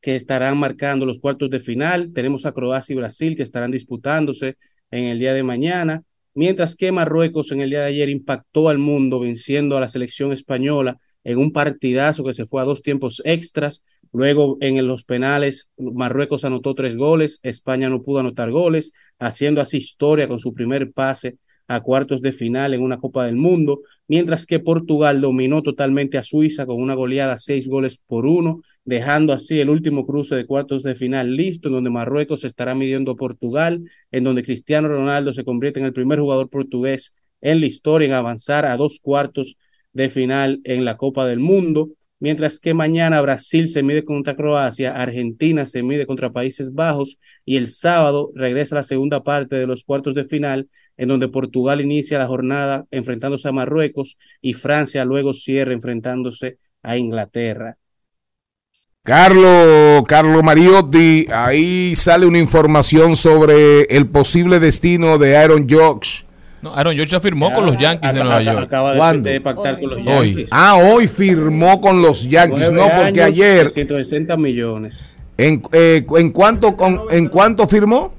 que 0.00 0.16
estarán 0.16 0.58
marcando 0.58 1.06
los 1.06 1.20
cuartos 1.20 1.50
de 1.50 1.60
final. 1.60 2.12
Tenemos 2.12 2.46
a 2.46 2.52
Croacia 2.52 2.92
y 2.94 2.96
Brasil 2.96 3.36
que 3.36 3.42
estarán 3.42 3.70
disputándose 3.70 4.56
en 4.90 5.04
el 5.04 5.18
día 5.18 5.34
de 5.34 5.42
mañana, 5.42 6.02
mientras 6.34 6.76
que 6.76 6.92
Marruecos 6.92 7.52
en 7.52 7.60
el 7.60 7.70
día 7.70 7.80
de 7.80 7.86
ayer 7.86 8.08
impactó 8.08 8.68
al 8.68 8.78
mundo 8.78 9.20
venciendo 9.20 9.76
a 9.76 9.80
la 9.80 9.88
selección 9.88 10.32
española 10.32 10.98
en 11.22 11.38
un 11.38 11.52
partidazo 11.52 12.24
que 12.24 12.34
se 12.34 12.46
fue 12.46 12.60
a 12.60 12.64
dos 12.64 12.82
tiempos 12.82 13.22
extras. 13.24 13.82
Luego 14.12 14.58
en 14.60 14.86
los 14.86 15.04
penales 15.04 15.70
Marruecos 15.76 16.44
anotó 16.44 16.74
tres 16.74 16.96
goles, 16.96 17.40
España 17.42 17.88
no 17.88 18.02
pudo 18.02 18.20
anotar 18.20 18.50
goles, 18.50 18.92
haciendo 19.18 19.60
así 19.60 19.78
historia 19.78 20.28
con 20.28 20.38
su 20.38 20.54
primer 20.54 20.92
pase 20.92 21.38
a 21.66 21.80
cuartos 21.80 22.20
de 22.20 22.32
final 22.32 22.74
en 22.74 22.82
una 22.82 22.98
Copa 22.98 23.24
del 23.24 23.36
Mundo, 23.36 23.80
mientras 24.06 24.46
que 24.46 24.60
Portugal 24.60 25.20
dominó 25.20 25.62
totalmente 25.62 26.18
a 26.18 26.22
Suiza 26.22 26.66
con 26.66 26.80
una 26.80 26.94
goleada 26.94 27.38
seis 27.38 27.68
goles 27.68 28.02
por 28.06 28.26
uno, 28.26 28.60
dejando 28.84 29.32
así 29.32 29.60
el 29.60 29.70
último 29.70 30.06
cruce 30.06 30.36
de 30.36 30.46
cuartos 30.46 30.82
de 30.82 30.94
final 30.94 31.36
listo, 31.36 31.68
en 31.68 31.74
donde 31.74 31.90
Marruecos 31.90 32.44
estará 32.44 32.74
midiendo 32.74 33.12
a 33.12 33.16
Portugal, 33.16 33.82
en 34.10 34.24
donde 34.24 34.42
Cristiano 34.42 34.88
Ronaldo 34.88 35.32
se 35.32 35.44
convierte 35.44 35.80
en 35.80 35.86
el 35.86 35.92
primer 35.92 36.20
jugador 36.20 36.50
portugués 36.50 37.14
en 37.40 37.60
la 37.60 37.66
historia 37.66 38.06
en 38.06 38.14
avanzar 38.14 38.64
a 38.64 38.76
dos 38.76 39.00
cuartos 39.00 39.56
de 39.92 40.08
final 40.08 40.60
en 40.64 40.84
la 40.84 40.96
Copa 40.96 41.26
del 41.26 41.40
Mundo 41.40 41.90
mientras 42.20 42.58
que 42.58 42.74
mañana 42.74 43.20
Brasil 43.20 43.68
se 43.68 43.82
mide 43.82 44.04
contra 44.04 44.36
Croacia, 44.36 44.94
Argentina 44.94 45.66
se 45.66 45.82
mide 45.82 46.06
contra 46.06 46.32
Países 46.32 46.72
Bajos 46.72 47.18
y 47.44 47.56
el 47.56 47.68
sábado 47.68 48.30
regresa 48.34 48.76
la 48.76 48.82
segunda 48.82 49.22
parte 49.22 49.56
de 49.56 49.66
los 49.66 49.84
cuartos 49.84 50.14
de 50.14 50.24
final, 50.24 50.68
en 50.96 51.08
donde 51.08 51.28
Portugal 51.28 51.80
inicia 51.80 52.18
la 52.18 52.26
jornada 52.26 52.86
enfrentándose 52.90 53.48
a 53.48 53.52
Marruecos 53.52 54.18
y 54.40 54.54
Francia 54.54 55.04
luego 55.04 55.32
cierra 55.32 55.72
enfrentándose 55.72 56.58
a 56.82 56.96
Inglaterra. 56.96 57.76
Carlos, 59.02 60.02
Carlo 60.08 60.42
Mariotti, 60.42 61.26
ahí 61.30 61.94
sale 61.94 62.24
una 62.24 62.38
información 62.38 63.16
sobre 63.16 63.82
el 63.82 64.08
posible 64.08 64.60
destino 64.60 65.18
de 65.18 65.36
Aaron 65.36 65.68
Judge 65.68 66.24
no, 66.64 66.74
Aaron 66.74 66.96
George 66.96 67.20
firmó 67.20 67.52
con 67.52 67.66
los 67.66 67.76
Yankees 67.76 68.14
de 68.14 68.20
Nueva 68.20 68.42
York. 68.42 68.62
Acaba 68.62 69.12
de, 69.12 69.40
pactar 69.40 69.78
con 69.78 69.90
los 69.90 70.02
Yankees. 70.02 70.48
Ah, 70.50 70.76
hoy 70.76 71.06
firmó 71.06 71.78
con 71.80 72.00
los 72.00 72.28
Yankees, 72.28 72.72
no 72.72 72.88
porque 72.88 73.22
ayer. 73.22 73.70
160 73.70 74.34
millones. 74.38 75.14
¿En, 75.36 75.62
eh, 75.72 76.06
¿en, 76.16 76.30
cuánto, 76.30 76.74
con, 76.74 77.02
¿En 77.10 77.26
cuánto 77.26 77.68
firmó? 77.68 78.14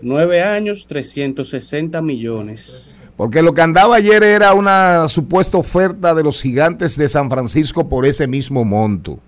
Nueve 0.00 0.42
años, 0.42 0.86
360 0.88 2.02
millones. 2.02 2.98
Porque 3.16 3.42
lo 3.42 3.54
que 3.54 3.62
andaba 3.62 3.96
ayer 3.96 4.24
era 4.24 4.54
una 4.54 5.06
supuesta 5.08 5.56
oferta 5.56 6.14
de 6.14 6.24
los 6.24 6.42
gigantes 6.42 6.96
de 6.96 7.06
San 7.06 7.30
Francisco 7.30 7.88
por 7.88 8.06
ese 8.06 8.26
mismo 8.26 8.64
monto. 8.64 9.20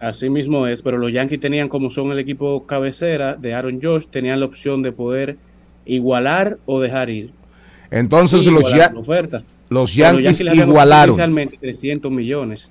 Así 0.00 0.28
mismo 0.30 0.66
es, 0.66 0.82
pero 0.82 0.98
los 0.98 1.12
Yankees 1.12 1.40
tenían, 1.40 1.68
como 1.68 1.90
son 1.90 2.10
el 2.10 2.18
equipo 2.18 2.66
cabecera 2.66 3.34
de 3.34 3.54
Aaron 3.54 3.80
Josh, 3.80 4.06
tenían 4.06 4.40
la 4.40 4.46
opción 4.46 4.82
de 4.82 4.90
poder 4.90 5.36
igualar 5.84 6.58
o 6.66 6.80
dejar 6.80 7.10
ir. 7.10 7.32
Entonces 7.94 8.44
los, 8.46 8.74
ya, 8.74 8.92
los, 9.68 9.94
Yankees 9.94 10.40
igualaron. 10.40 11.16
300 11.60 12.10
millones. 12.10 12.68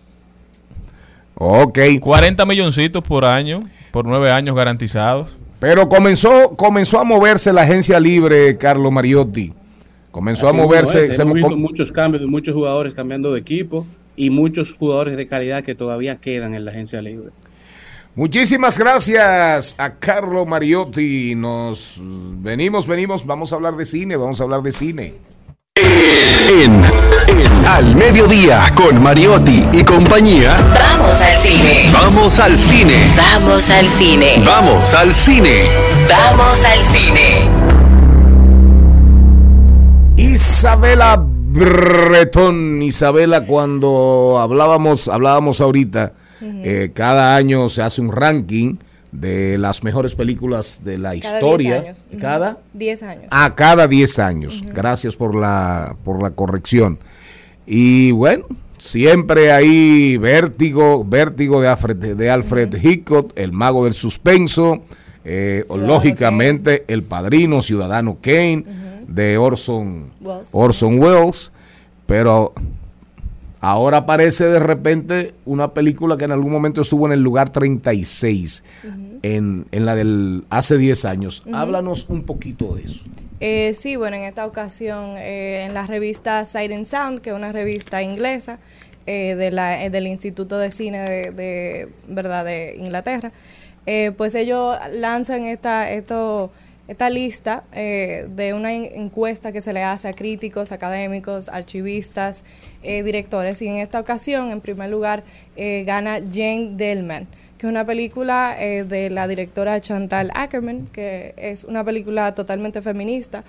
Ok. 1.36 1.80
40 2.02 2.46
milloncitos 2.46 3.02
por 3.02 3.24
año, 3.24 3.62
por 3.92 4.06
nueve 4.06 4.32
años 4.32 4.54
garantizados. 4.54 5.38
Pero 5.62 5.88
comenzó, 5.88 6.58
comenzó 6.58 7.00
a 7.00 7.06
moverse 7.06 7.54
la 7.54 7.62
agencia 7.62 8.02
libre, 8.02 8.58
Carlos 8.58 8.92
Mariotti. 8.92 9.54
Comenzó 10.12 10.50
a 10.50 10.54
moverse. 10.54 11.14
Se 11.14 11.22
hemos 11.22 11.36
visto 11.36 11.56
muchos 11.56 11.90
cambios, 11.94 12.28
muchos 12.28 12.54
jugadores 12.54 12.94
cambiando 12.94 13.32
de 13.32 13.40
equipo 13.40 13.88
y 14.18 14.30
muchos 14.30 14.74
jugadores 14.74 15.16
de 15.16 15.26
calidad 15.26 15.64
que 15.64 15.74
todavía 15.74 16.18
quedan 16.18 16.54
en 16.54 16.66
la 16.66 16.72
agencia 16.72 17.02
libre. 17.02 17.30
Muchísimas 18.16 18.78
gracias 18.78 19.74
a 19.80 19.96
Carlo 19.96 20.46
Mariotti. 20.46 21.34
Nos 21.34 21.96
venimos, 22.00 22.86
venimos, 22.86 23.26
vamos 23.26 23.52
a 23.52 23.56
hablar 23.56 23.76
de 23.76 23.86
cine, 23.86 24.16
vamos 24.18 24.40
a 24.40 24.44
hablar 24.44 24.62
de 24.62 24.72
cine. 24.72 25.16
En, 26.48 26.84
Al 27.66 27.96
Mediodía 27.96 28.72
con 28.76 29.02
Mariotti 29.02 29.66
y 29.74 29.84
compañía. 29.84 30.56
Vamos 30.76 31.20
al 31.22 31.38
cine. 31.40 31.90
Vamos 31.92 32.38
al 32.38 32.60
cine. 32.60 32.94
Vamos 33.18 33.70
al 33.72 33.86
cine. 33.88 34.44
Vamos 34.46 34.94
al 34.94 35.16
cine. 35.16 35.70
Vamos 36.08 36.64
al 36.66 36.80
cine. 36.82 37.50
Isabela 40.18 41.18
Bretón, 41.18 42.80
Isabela, 42.84 43.48
cuando 43.48 44.38
hablábamos, 44.40 45.08
hablábamos 45.08 45.62
ahorita 45.62 46.14
eh, 46.44 46.92
cada 46.94 47.36
año 47.36 47.70
se 47.70 47.82
hace 47.82 48.02
un 48.02 48.12
ranking 48.12 48.76
de 49.12 49.58
las 49.58 49.84
mejores 49.84 50.16
películas 50.16 50.82
de 50.84 50.98
la 50.98 51.16
historia. 51.16 51.84
¿Cada? 52.20 52.58
10 52.74 53.04
años. 53.04 53.26
Ah, 53.30 53.54
cada 53.56 53.88
10 53.88 54.20
años. 54.20 54.64
Gracias 54.74 55.16
por 55.16 55.36
la, 55.36 55.96
por 56.04 56.22
la 56.22 56.32
corrección. 56.32 57.00
Y 57.66 58.12
bueno, 58.12 58.46
siempre 58.78 59.52
hay 59.52 60.18
vértigo, 60.18 61.06
vértigo 61.06 61.62
de 61.62 61.68
Alfred, 61.68 62.16
de 62.16 62.30
Alfred 62.30 62.74
Hitchcock, 62.74 63.32
el 63.36 63.52
mago 63.52 63.86
del 63.86 63.94
suspenso, 63.94 64.84
eh, 65.24 65.64
lógicamente 65.70 66.84
El 66.88 67.04
Padrino, 67.04 67.62
Ciudadano 67.62 68.18
Kane, 68.22 68.66
de 69.08 69.38
Orson 69.38 70.12
Orson 70.52 71.00
Welles, 71.00 71.52
pero 72.06 72.54
Ahora 73.64 74.00
aparece 74.00 74.50
de 74.50 74.60
repente 74.60 75.34
una 75.46 75.74
película 75.74 76.18
que 76.18 76.26
en 76.26 76.34
algún 76.34 76.52
momento 76.52 76.82
estuvo 76.82 77.06
en 77.06 77.14
el 77.14 77.22
lugar 77.22 77.50
36, 77.50 78.62
en, 79.22 79.68
en, 79.72 79.86
la 79.86 79.96
del 79.96 80.44
hace 80.50 80.78
10 80.78 81.06
años. 81.06 81.44
Háblanos 81.54 82.10
un 82.10 82.24
poquito 82.24 82.76
de 82.76 82.84
eso. 82.84 83.00
Eh, 83.40 83.74
sí, 83.74 83.96
bueno, 83.96 84.18
en 84.18 84.24
esta 84.24 84.46
ocasión 84.46 85.16
eh, 85.16 85.64
en 85.64 85.74
la 85.74 85.88
revista 85.88 86.44
Sight 86.44 86.74
and 86.74 86.84
Sound, 86.84 87.22
que 87.22 87.30
es 87.30 87.36
una 87.38 87.54
revista 87.54 88.04
inglesa 88.04 88.60
eh, 89.06 89.36
de 89.36 89.50
la, 89.50 89.90
del 89.90 90.08
Instituto 90.08 90.58
de 90.58 90.70
Cine 90.70 91.32
de, 91.32 91.88
¿verdad? 92.10 92.44
de 92.44 92.76
Inglaterra, 92.78 93.32
pues 94.18 94.36
ellos 94.36 94.76
lanzan 94.92 95.46
esta, 95.46 95.90
esto 95.90 96.52
esta 96.88 97.10
lista 97.10 97.64
eh, 97.72 98.28
de 98.30 98.54
una 98.54 98.74
encuesta 98.74 99.52
que 99.52 99.62
se 99.62 99.72
le 99.72 99.84
hace 99.84 100.10
a 100.10 100.14
críticos, 100.14 100.72
académicos, 100.72 101.48
archivistas, 101.48 102.44
eh, 102.84 103.04
directores. 103.04 103.62
Y 103.62 103.68
en 103.68 103.78
esta 103.78 104.00
ocasión, 104.00 104.52
en 104.52 104.60
primer 104.60 104.90
lugar, 104.90 105.24
eh, 105.56 105.84
gana 105.86 106.20
Jane 106.20 106.72
Delman, 106.76 107.28
que 107.58 107.68
es 107.68 107.72
una 107.72 107.86
película 107.86 108.58
de 108.58 109.10
la 109.10 109.28
directora 109.28 109.80
Chantal 109.80 110.32
Ackerman, 110.36 110.88
que 110.88 111.34
es 111.38 111.64
una 111.64 111.84
película 111.84 112.36
totalmente 112.36 112.82
feminista, 112.82 113.46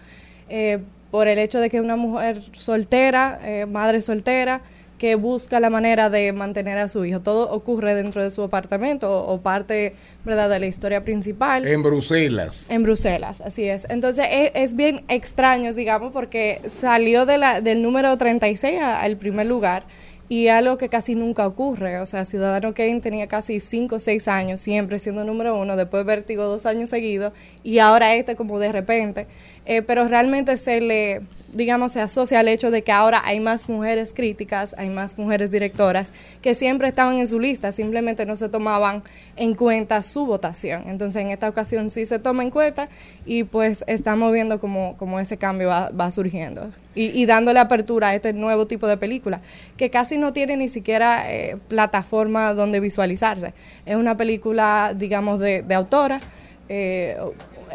por 1.10 1.26
el 1.26 1.38
hecho 1.38 1.58
de 1.58 1.68
que 1.68 1.78
es 1.78 1.82
una 1.82 1.96
mujer 1.96 2.40
soltera, 2.52 3.40
madre 3.68 4.00
soltera, 4.00 4.60
que 4.98 5.16
busca 5.16 5.60
la 5.60 5.70
manera 5.70 6.08
de 6.10 6.32
mantener 6.32 6.78
a 6.78 6.88
su 6.88 7.04
hijo. 7.04 7.20
Todo 7.20 7.50
ocurre 7.50 7.94
dentro 7.94 8.22
de 8.22 8.30
su 8.30 8.42
apartamento 8.42 9.24
o, 9.26 9.40
parte 9.40 9.94
¿verdad? 10.24 10.48
de 10.48 10.60
la 10.60 10.66
historia 10.66 11.04
principal. 11.04 11.66
En 11.66 11.82
Bruselas. 11.82 12.70
En 12.70 12.82
Bruselas, 12.82 13.40
así 13.40 13.64
es. 13.64 13.86
Entonces 13.90 14.26
es, 14.54 14.76
bien 14.76 15.04
extraño, 15.08 15.72
digamos, 15.72 16.12
porque 16.12 16.60
salió 16.66 17.26
de 17.26 17.38
la, 17.38 17.60
del 17.60 17.82
número 17.82 18.16
36 18.16 18.80
al 18.80 19.16
primer 19.16 19.46
lugar 19.46 19.84
y 20.28 20.48
algo 20.48 20.78
que 20.78 20.88
casi 20.88 21.14
nunca 21.14 21.46
ocurre. 21.46 22.00
O 22.00 22.06
sea, 22.06 22.24
Ciudadano 22.24 22.72
Kane 22.74 23.00
tenía 23.00 23.26
casi 23.26 23.60
5 23.60 23.96
o 23.96 23.98
6 23.98 24.28
años 24.28 24.60
siempre 24.60 24.98
siendo 24.98 25.24
número 25.24 25.56
uno, 25.58 25.76
después 25.76 26.04
Vértigo 26.04 26.44
dos 26.44 26.66
años 26.66 26.90
seguidos 26.90 27.32
y 27.62 27.78
ahora 27.78 28.14
este 28.14 28.36
como 28.36 28.58
de 28.58 28.72
repente. 28.72 29.26
Eh, 29.66 29.82
pero 29.82 30.08
realmente 30.08 30.56
se 30.56 30.80
le 30.80 31.22
digamos, 31.54 31.92
se 31.92 32.00
asocia 32.00 32.40
al 32.40 32.48
hecho 32.48 32.70
de 32.70 32.82
que 32.82 32.92
ahora 32.92 33.22
hay 33.24 33.38
más 33.38 33.68
mujeres 33.68 34.12
críticas, 34.12 34.74
hay 34.76 34.88
más 34.88 35.16
mujeres 35.18 35.52
directoras 35.52 36.12
que 36.42 36.54
siempre 36.54 36.88
estaban 36.88 37.16
en 37.18 37.26
su 37.26 37.38
lista, 37.38 37.70
simplemente 37.70 38.26
no 38.26 38.34
se 38.34 38.48
tomaban 38.48 39.04
en 39.36 39.54
cuenta 39.54 40.02
su 40.02 40.26
votación. 40.26 40.84
Entonces, 40.88 41.22
en 41.22 41.30
esta 41.30 41.48
ocasión 41.48 41.92
sí 41.92 42.06
se 42.06 42.18
toma 42.18 42.42
en 42.42 42.50
cuenta 42.50 42.88
y 43.24 43.44
pues 43.44 43.84
estamos 43.86 44.32
viendo 44.32 44.58
cómo, 44.58 44.96
cómo 44.96 45.20
ese 45.20 45.36
cambio 45.36 45.68
va, 45.68 45.90
va 45.90 46.10
surgiendo 46.10 46.70
y, 46.94 47.10
y 47.10 47.24
dándole 47.26 47.60
apertura 47.60 48.08
a 48.08 48.14
este 48.16 48.32
nuevo 48.32 48.66
tipo 48.66 48.88
de 48.88 48.96
película, 48.96 49.40
que 49.76 49.90
casi 49.90 50.18
no 50.18 50.32
tiene 50.32 50.56
ni 50.56 50.68
siquiera 50.68 51.30
eh, 51.32 51.56
plataforma 51.68 52.52
donde 52.52 52.80
visualizarse. 52.80 53.54
Es 53.86 53.94
una 53.94 54.16
película, 54.16 54.92
digamos, 54.96 55.38
de, 55.38 55.62
de 55.62 55.74
autora. 55.76 56.20
eh, 56.68 57.16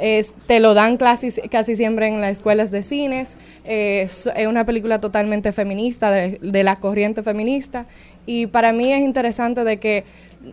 es- 0.02 0.34
te 0.48 0.60
lo 0.60 0.74
dan 0.74 0.98
casi, 0.98 1.32
casi 1.50 1.76
siempre 1.76 2.08
en 2.08 2.22
las 2.22 2.32
escuelas 2.32 2.72
de 2.72 2.84
cines. 2.84 3.38
es, 3.66 4.30
una 4.48 4.66
película 4.66 5.00
totalmente 5.00 5.52
feminista, 5.52 6.12
de, 6.12 6.64
la 6.64 6.78
corriente 6.80 7.24
feminista. 7.24 7.86
Y 8.26 8.48
para 8.48 8.74
mí 8.74 8.92
es 8.92 9.02
interesante 9.02 9.64
de 9.64 9.78
que 9.78 10.04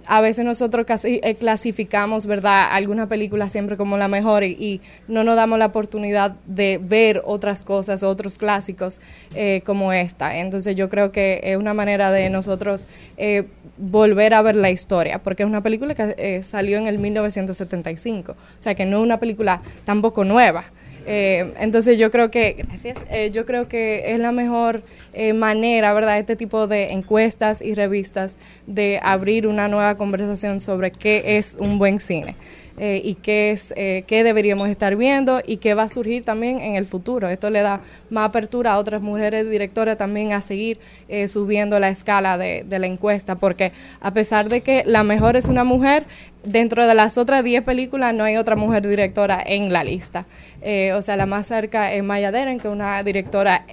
a 0.07 0.21
veces 0.21 0.45
nosotros 0.45 0.85
casi 0.87 1.21
eh, 1.23 1.35
clasificamos, 1.35 2.27
¿verdad?, 2.27 2.69
alguna 2.73 3.09
película 3.09 3.49
siempre 3.49 3.77
como 3.77 3.97
la 3.97 4.09
mejor 4.09 4.43
y, 4.43 4.51
y 4.59 4.81
no 5.09 5.23
nos 5.25 5.37
damos 5.37 5.59
la 5.59 5.67
oportunidad 5.67 6.33
de 6.47 6.81
ver 6.83 7.23
otras 7.25 7.65
cosas, 7.65 8.03
otros 8.03 8.37
clásicos 8.39 9.01
eh, 9.35 9.63
como 9.65 9.93
esta. 9.93 10.39
Entonces 10.39 10.75
yo 10.77 10.89
creo 10.89 11.13
que 11.13 11.41
es 11.43 11.57
una 11.57 11.73
manera 11.75 12.11
de 12.11 12.31
nosotros 12.31 12.89
eh, 13.17 13.47
volver 13.77 14.35
a 14.35 14.43
ver 14.43 14.57
la 14.57 14.71
historia, 14.71 15.19
porque 15.23 15.43
es 15.43 15.49
una 15.49 15.63
película 15.63 15.95
que 15.95 16.15
eh, 16.19 16.43
salió 16.43 16.79
en 16.79 16.87
el 16.87 16.99
1975, 16.99 18.33
o 18.33 18.37
sea 18.59 18.75
que 18.75 18.85
no 18.85 18.99
es 18.99 19.03
una 19.03 19.19
película 19.19 19.61
tampoco 19.85 20.25
nueva. 20.25 20.65
Eh, 21.09 21.55
entonces 21.61 21.99
yo 21.99 22.11
creo 22.11 22.31
que, 22.33 22.57
gracias, 22.67 22.99
eh, 23.11 23.31
yo 23.31 23.47
creo 23.47 23.69
que 23.69 24.11
es 24.11 24.19
la 24.19 24.33
mejor 24.33 24.83
eh, 25.13 25.33
manera, 25.33 25.95
¿verdad? 25.95 26.19
Este 26.19 26.35
tipo 26.35 26.67
de 26.67 26.93
encuestas 26.93 27.63
y 27.63 27.75
revistas 27.75 28.41
de 28.67 28.99
abrir 29.03 29.47
una 29.47 29.69
nueva 29.69 29.97
conversación 29.97 30.61
sobre 30.61 30.91
qué 30.91 31.39
es 31.39 31.57
un 31.61 31.79
buen 31.79 32.01
cine. 32.01 32.35
Eh, 32.79 33.01
y 33.03 33.15
qué 33.15 33.53
es 33.53 33.73
eh, 33.77 34.05
qué 34.07 34.23
deberíamos 34.23 34.69
estar 34.69 34.97
viendo 34.97 35.41
y 35.47 35.57
qué 35.57 35.75
va 35.75 35.85
a 35.85 35.89
surgir 35.89 36.25
también 36.25 36.61
en 36.61 36.77
el 36.77 36.87
futuro. 36.87 37.29
Esto 37.29 37.49
le 37.49 37.61
da 37.61 37.81
más 38.11 38.29
apertura 38.29 38.73
a 38.73 38.79
otras 38.79 39.01
mujeres 39.01 39.49
directoras 39.49 39.97
también 39.97 40.33
a 40.33 40.41
seguir 40.41 40.79
eh, 41.09 41.29
subiendo 41.29 41.79
la 41.79 41.89
escala 41.89 42.37
de, 42.37 42.65
la 42.69 42.87
encuesta, 42.87 43.37
porque 43.37 43.73
a 44.01 44.11
pesar 44.13 44.49
de 44.49 44.61
que 44.61 44.83
la 44.85 45.03
mejor 45.03 45.37
es 45.37 45.49
una 45.49 45.65
mujer, 45.65 46.05
dentro 46.45 46.87
de 46.87 46.95
las 46.95 47.17
otras 47.17 47.43
10 47.43 47.65
películas 47.65 48.13
no 48.13 48.25
hay 48.25 48.37
otra 48.37 48.57
mujer 48.57 48.87
directora 48.87 49.43
en 49.45 49.73
la 49.73 49.83
lista. 49.83 50.27
Eh, 50.61 50.93
o 50.93 51.01
sea, 51.01 51.17
la 51.17 51.27
más 51.27 51.47
cerca 51.47 51.93
es 51.93 52.05
Maya 52.05 52.31
Deren, 52.31 52.61
que 52.61 52.69
es 52.69 52.75
una 52.75 53.03
directora 53.03 53.65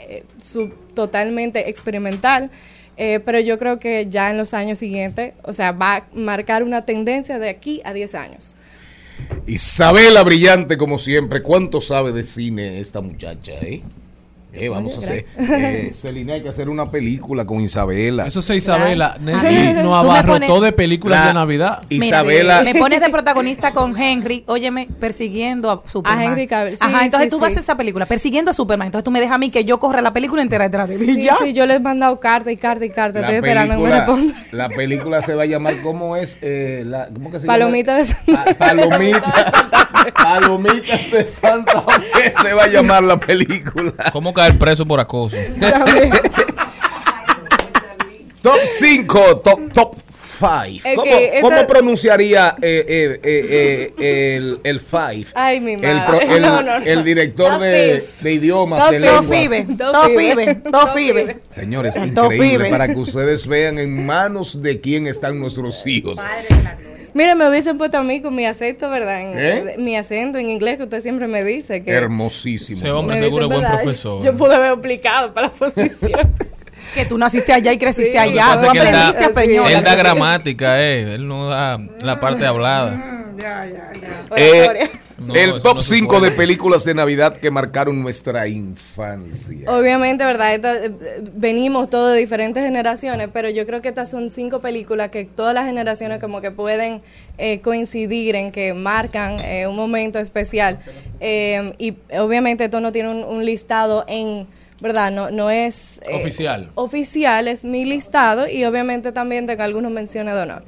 totalmente 0.93 1.69
experimental. 1.69 2.49
Pero 2.95 3.39
yo 3.39 3.57
creo 3.57 3.79
que 3.79 4.05
ya 4.07 4.29
en 4.29 4.37
los 4.37 4.53
años 4.53 4.77
siguientes, 4.77 5.33
o 5.43 5.51
sea, 5.51 5.71
va 5.71 5.95
a 5.95 6.03
marcar 6.13 6.61
una 6.61 6.85
tendencia 6.85 7.39
de 7.39 7.49
aquí 7.49 7.81
a 7.83 7.91
10 7.91 8.13
años. 8.13 8.55
Isabela 9.47 10.23
Brillante, 10.23 10.77
como 10.77 10.97
siempre. 10.99 11.41
¿Cuánto 11.41 11.81
sabe 11.81 12.11
de 12.11 12.23
cine 12.23 12.79
esta 12.79 13.01
muchacha, 13.01 13.53
eh? 13.53 13.81
Eh, 14.53 14.69
vamos 14.69 14.97
Oye, 14.97 15.05
a 15.07 15.09
hacer. 15.09 15.25
Eh, 15.61 15.91
Celina, 15.95 16.33
hay 16.35 16.41
que 16.41 16.49
hacer 16.49 16.69
una 16.69 16.91
película 16.91 17.45
con 17.45 17.59
Isabela. 17.59 18.27
Eso 18.27 18.41
se 18.41 18.55
Isabela. 18.55 19.17
Nelly 19.19 19.73
nos 19.83 19.95
abarrotó 20.05 20.39
pones- 20.57 20.61
de 20.61 20.71
películas 20.73 21.19
La- 21.21 21.27
de 21.27 21.33
Navidad. 21.33 21.81
Mira, 21.89 22.05
Isabela. 22.05 22.61
me 22.63 22.75
pones 22.75 23.01
de 23.01 23.09
protagonista 23.09 23.73
con 23.73 23.97
Henry, 23.99 24.43
óyeme, 24.47 24.87
persiguiendo 24.99 25.71
a 25.71 25.81
Superman. 25.89 26.19
A 26.19 26.25
Henry 26.25 26.47
Cavill, 26.47 26.77
sí, 26.77 26.83
Ajá, 26.85 27.03
entonces 27.05 27.25
sí, 27.25 27.29
tú 27.31 27.39
vas 27.39 27.57
a 27.57 27.59
esa 27.59 27.75
película, 27.77 28.05
persiguiendo 28.05 28.51
a 28.51 28.53
Superman. 28.53 28.87
Entonces 28.87 29.03
tú 29.03 29.11
me 29.11 29.19
dejas 29.19 29.35
a 29.35 29.37
mí 29.39 29.49
que 29.49 29.63
yo 29.65 29.79
corra 29.79 30.01
la 30.01 30.13
película 30.13 30.41
entera 30.43 30.65
detrás 30.65 30.89
de 30.89 30.95
él. 30.95 31.01
Sí, 31.05 31.23
ya. 31.23 31.35
sí, 31.43 31.53
yo 31.53 31.65
les 31.65 31.77
he 31.77 31.79
mandado 31.79 32.19
carta 32.19 32.51
y 32.51 32.57
carta 32.57 32.85
y 32.85 32.89
carta. 32.89 33.21
La 33.21 33.25
Estoy 33.27 33.35
esperando 33.37 33.75
que 33.75 33.81
me 33.89 34.01
película, 34.01 34.45
la 34.51 34.69
película 34.69 35.21
se 35.23 35.33
va 35.33 35.43
a 35.43 35.45
llamar, 35.47 35.81
¿cómo 35.81 36.15
es? 36.15 36.37
Eh, 36.41 36.83
la, 36.85 37.07
¿Cómo 37.13 37.31
que 37.31 37.39
se 37.39 37.47
Palomita 37.47 37.95
de 37.95 38.03
llama? 38.03 38.43
Ah, 38.47 38.53
Palomita. 38.57 39.53
Palomitas 40.15 41.11
de 41.11 41.27
Santa 41.27 41.81
Fe 41.81 42.33
se 42.41 42.53
va 42.53 42.63
a 42.63 42.67
llamar 42.67 43.03
la 43.03 43.19
película. 43.19 43.93
¿Cómo 44.11 44.33
caer 44.47 44.59
preso 44.59 44.85
por 44.85 44.99
acoso? 44.99 45.35
Top 48.41 48.57
5, 48.65 49.37
top, 49.41 49.71
top 49.71 49.95
5. 49.95 50.81
Es 50.83 50.95
¿Cómo, 50.97 51.11
esta- 51.15 51.39
cómo 51.41 51.65
pronunciaría 51.67 52.57
eh, 52.61 52.85
eh, 52.85 53.19
eh, 53.23 53.93
eh, 53.97 54.35
el, 54.35 54.59
el 54.65 54.79
5? 54.81 55.31
Ay, 55.33 55.61
mi 55.61 55.73
El, 55.75 55.81
madre. 55.81 56.03
pro- 56.05 56.19
el- 56.35 56.41
No, 56.41 56.61
no, 56.61 56.79
no. 56.81 56.85
el 56.85 57.03
director 57.05 57.57
de, 57.61 58.03
de 58.21 58.31
idiomas, 58.33 58.79
Top 58.81 58.91
de 58.91 58.99
lenguas. 58.99 59.21
Tofibe, 59.21 60.55
Tofibe. 60.69 61.37
Señores, 61.47 61.95
increíble 61.95 62.69
para 62.69 62.89
que 62.89 62.99
ustedes 62.99 63.47
vean 63.47 63.79
en 63.79 64.05
manos 64.05 64.61
de 64.61 64.81
quién 64.81 65.07
están 65.07 65.39
nuestros 65.39 65.81
hijos. 65.87 66.17
Mire, 67.13 67.35
me 67.35 67.47
hubiesen 67.49 67.77
puesto 67.77 67.97
a 67.97 68.03
mí 68.03 68.21
con 68.21 68.33
mi 68.35 68.45
acento, 68.45 68.89
¿verdad? 68.89 69.21
En- 69.21 69.39
¿Eh? 69.69 69.75
Mi 69.77 69.95
acento 69.97 70.37
en 70.39 70.49
inglés 70.49 70.77
que 70.77 70.83
usted 70.83 71.01
siempre 71.01 71.27
me 71.27 71.43
dice. 71.43 71.83
que 71.83 71.91
Hermosísimo. 71.91 72.79
Ese 72.81 72.91
hombre 72.91 73.19
seguro 73.19 73.45
es 73.45 73.51
buen 73.51 73.67
profesor. 73.71 74.23
Yo 74.23 74.33
pude 74.35 74.55
haber 74.55 74.69
aplicado 74.71 75.33
para 75.33 75.47
la 75.47 75.53
posición. 75.57 76.33
Que 76.93 77.05
tú 77.05 77.17
naciste 77.17 77.51
allá 77.53 77.71
y 77.73 77.77
creciste 77.77 78.11
Sí, 78.11 78.17
allá. 78.17 78.55
Tú 78.59 78.67
aprendiste 78.69 79.25
a 79.25 79.29
peñola. 79.33 79.71
Él 79.71 79.83
da 79.83 79.95
gramática, 79.95 80.81
eh. 80.81 81.15
Él 81.15 81.27
no 81.27 81.49
da 81.49 81.79
la 82.01 82.19
parte 82.19 82.45
hablada. 82.45 82.99
Eh, 84.35 84.51
Oratoria. 84.61 84.89
No, 85.17 85.35
el 85.35 85.61
top 85.61 85.75
no 85.75 85.81
se 85.81 85.95
5 85.95 86.07
puede. 86.17 86.29
de 86.31 86.35
películas 86.35 86.83
de 86.85 86.93
Navidad 86.95 87.37
que 87.37 87.51
marcaron 87.51 88.01
nuestra 88.01 88.47
infancia. 88.47 89.69
Obviamente, 89.71 90.25
¿verdad? 90.25 90.55
Esta- 90.55 90.85
eh, 90.85 90.91
venimos 91.33 91.89
todos 91.89 92.13
de 92.13 92.19
diferentes 92.19 92.63
generaciones, 92.63 93.29
pero 93.31 93.49
yo 93.49 93.65
creo 93.65 93.81
que 93.81 93.89
estas 93.89 94.09
son 94.09 94.31
cinco 94.31 94.59
películas 94.59 95.09
que 95.09 95.25
todas 95.25 95.53
las 95.53 95.65
generaciones 95.65 96.19
como 96.19 96.41
que 96.41 96.51
pueden 96.51 97.01
eh, 97.37 97.59
coincidir 97.61 98.35
en 98.35 98.51
que 98.51 98.73
marcan 98.73 99.39
eh, 99.39 99.67
un 99.67 99.75
momento 99.75 100.19
especial. 100.19 100.79
Eh, 101.19 101.73
y 101.77 101.95
obviamente 102.19 102.65
esto 102.65 102.79
no 102.81 102.91
tiene 102.91 103.09
un, 103.09 103.23
un 103.23 103.45
listado 103.45 104.05
en... 104.07 104.47
¿Verdad? 104.81 105.11
No, 105.11 105.31
no 105.31 105.49
es... 105.49 106.01
eh, 106.09 106.15
Oficial. 106.15 106.69
Oficial, 106.75 107.47
es 107.47 107.63
mi 107.63 107.85
listado 107.85 108.49
y 108.49 108.65
obviamente 108.65 109.13
también 109.13 109.45
tengo 109.47 109.63
algunos 109.63 109.91
menciones 109.93 110.33
de 110.33 110.41
honor. 110.41 110.63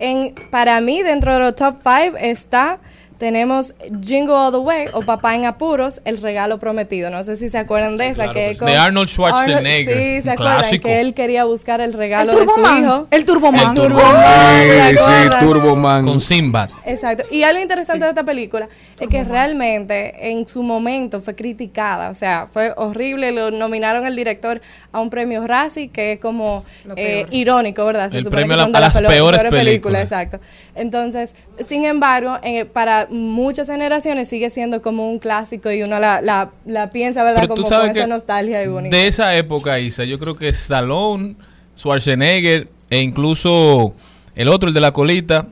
En, 0.00 0.34
para 0.50 0.80
mí, 0.80 1.02
dentro 1.02 1.34
de 1.34 1.38
los 1.40 1.54
top 1.54 1.76
5 1.82 2.16
está... 2.20 2.80
Tenemos 3.20 3.74
Jingle 4.02 4.32
All 4.34 4.50
the 4.50 4.56
Way 4.58 4.86
o 4.94 5.02
Papá 5.02 5.34
en 5.34 5.44
Apuros, 5.44 6.00
El 6.06 6.22
Regalo 6.22 6.58
Prometido. 6.58 7.10
No 7.10 7.22
sé 7.22 7.36
si 7.36 7.50
se 7.50 7.58
acuerdan 7.58 7.98
de 7.98 8.06
esa. 8.08 8.14
claro 8.14 8.32
que 8.32 8.40
que 8.40 8.50
es 8.52 8.58
sí. 8.58 8.64
De 8.64 8.76
Arnold 8.78 9.08
Schwarzenegger, 9.10 9.98
sí, 9.98 10.22
se 10.22 10.30
acuerdan 10.30 10.80
que 10.80 11.00
él 11.02 11.12
quería 11.12 11.44
buscar 11.44 11.82
el 11.82 11.90
El 11.90 11.92
regalo 11.98 12.32
de 12.34 12.46
su 12.48 12.60
hijo. 12.60 13.08
El 13.10 13.24
Turboman. 13.26 13.76
El 13.76 13.82
Turbo- 13.82 14.00
¿se 14.00 14.98
Sí? 14.98 15.36
Turboman. 15.40 16.02
Con 16.04 16.20
Sinbad. 16.22 16.70
Exacto. 16.86 17.24
Y 17.30 17.42
algo 17.42 17.60
interesante 17.60 18.04
de 18.04 18.10
esta 18.10 18.24
película 18.24 18.68
es 18.98 19.06
que 19.08 19.22
realmente 19.22 20.30
en 20.30 20.48
su 20.48 20.62
momento 20.62 21.20
fue 21.20 21.34
criticada. 21.34 22.08
O 22.08 22.14
sea, 22.14 22.48
fue 22.50 22.72
horrible. 22.76 23.32
Lo 23.32 23.50
nominaron 23.50 24.06
el 24.06 24.16
director 24.16 24.62
a 24.92 25.00
un 25.00 25.10
premio 25.10 25.46
Razzie, 25.46 25.88
que 25.88 26.12
es 26.12 26.20
como 26.20 26.64
eh, 26.96 27.26
irónico, 27.32 27.84
¿verdad? 27.84 28.08
Se 28.10 28.16
El 28.18 28.24
supone 28.24 28.46
premio 28.46 28.56
que 28.56 28.60
a 28.62 28.64
son 28.64 28.72
la- 28.72 28.78
de 28.80 28.84
a 28.86 28.88
las 28.88 29.02
pelo- 29.02 29.08
peores 29.08 29.42
películas. 29.44 30.02
Exacto. 30.04 30.40
Entonces, 30.74 31.34
sin 31.58 31.84
embargo, 31.84 32.38
eh, 32.42 32.64
para 32.64 33.06
muchas 33.10 33.68
generaciones 33.68 34.28
sigue 34.28 34.50
siendo 34.50 34.80
como 34.82 35.10
un 35.10 35.18
clásico 35.18 35.70
y 35.70 35.82
uno 35.82 35.98
la, 35.98 36.20
la, 36.22 36.50
la 36.64 36.90
piensa, 36.90 37.22
¿verdad? 37.22 37.42
Pero 37.42 37.54
como 37.56 37.68
con 37.68 37.90
esa 37.90 38.06
nostalgia 38.06 38.62
y 38.62 38.68
bonita. 38.68 38.96
de 38.96 39.06
esa 39.06 39.34
época, 39.36 39.78
Isa, 39.78 40.04
yo 40.04 40.18
creo 40.18 40.36
que 40.36 40.48
Stallone, 40.48 41.36
Schwarzenegger 41.76 42.68
e 42.88 42.98
incluso 43.00 43.94
el 44.34 44.48
otro, 44.48 44.68
el 44.68 44.74
de 44.74 44.80
la 44.80 44.92
colita, 44.92 45.46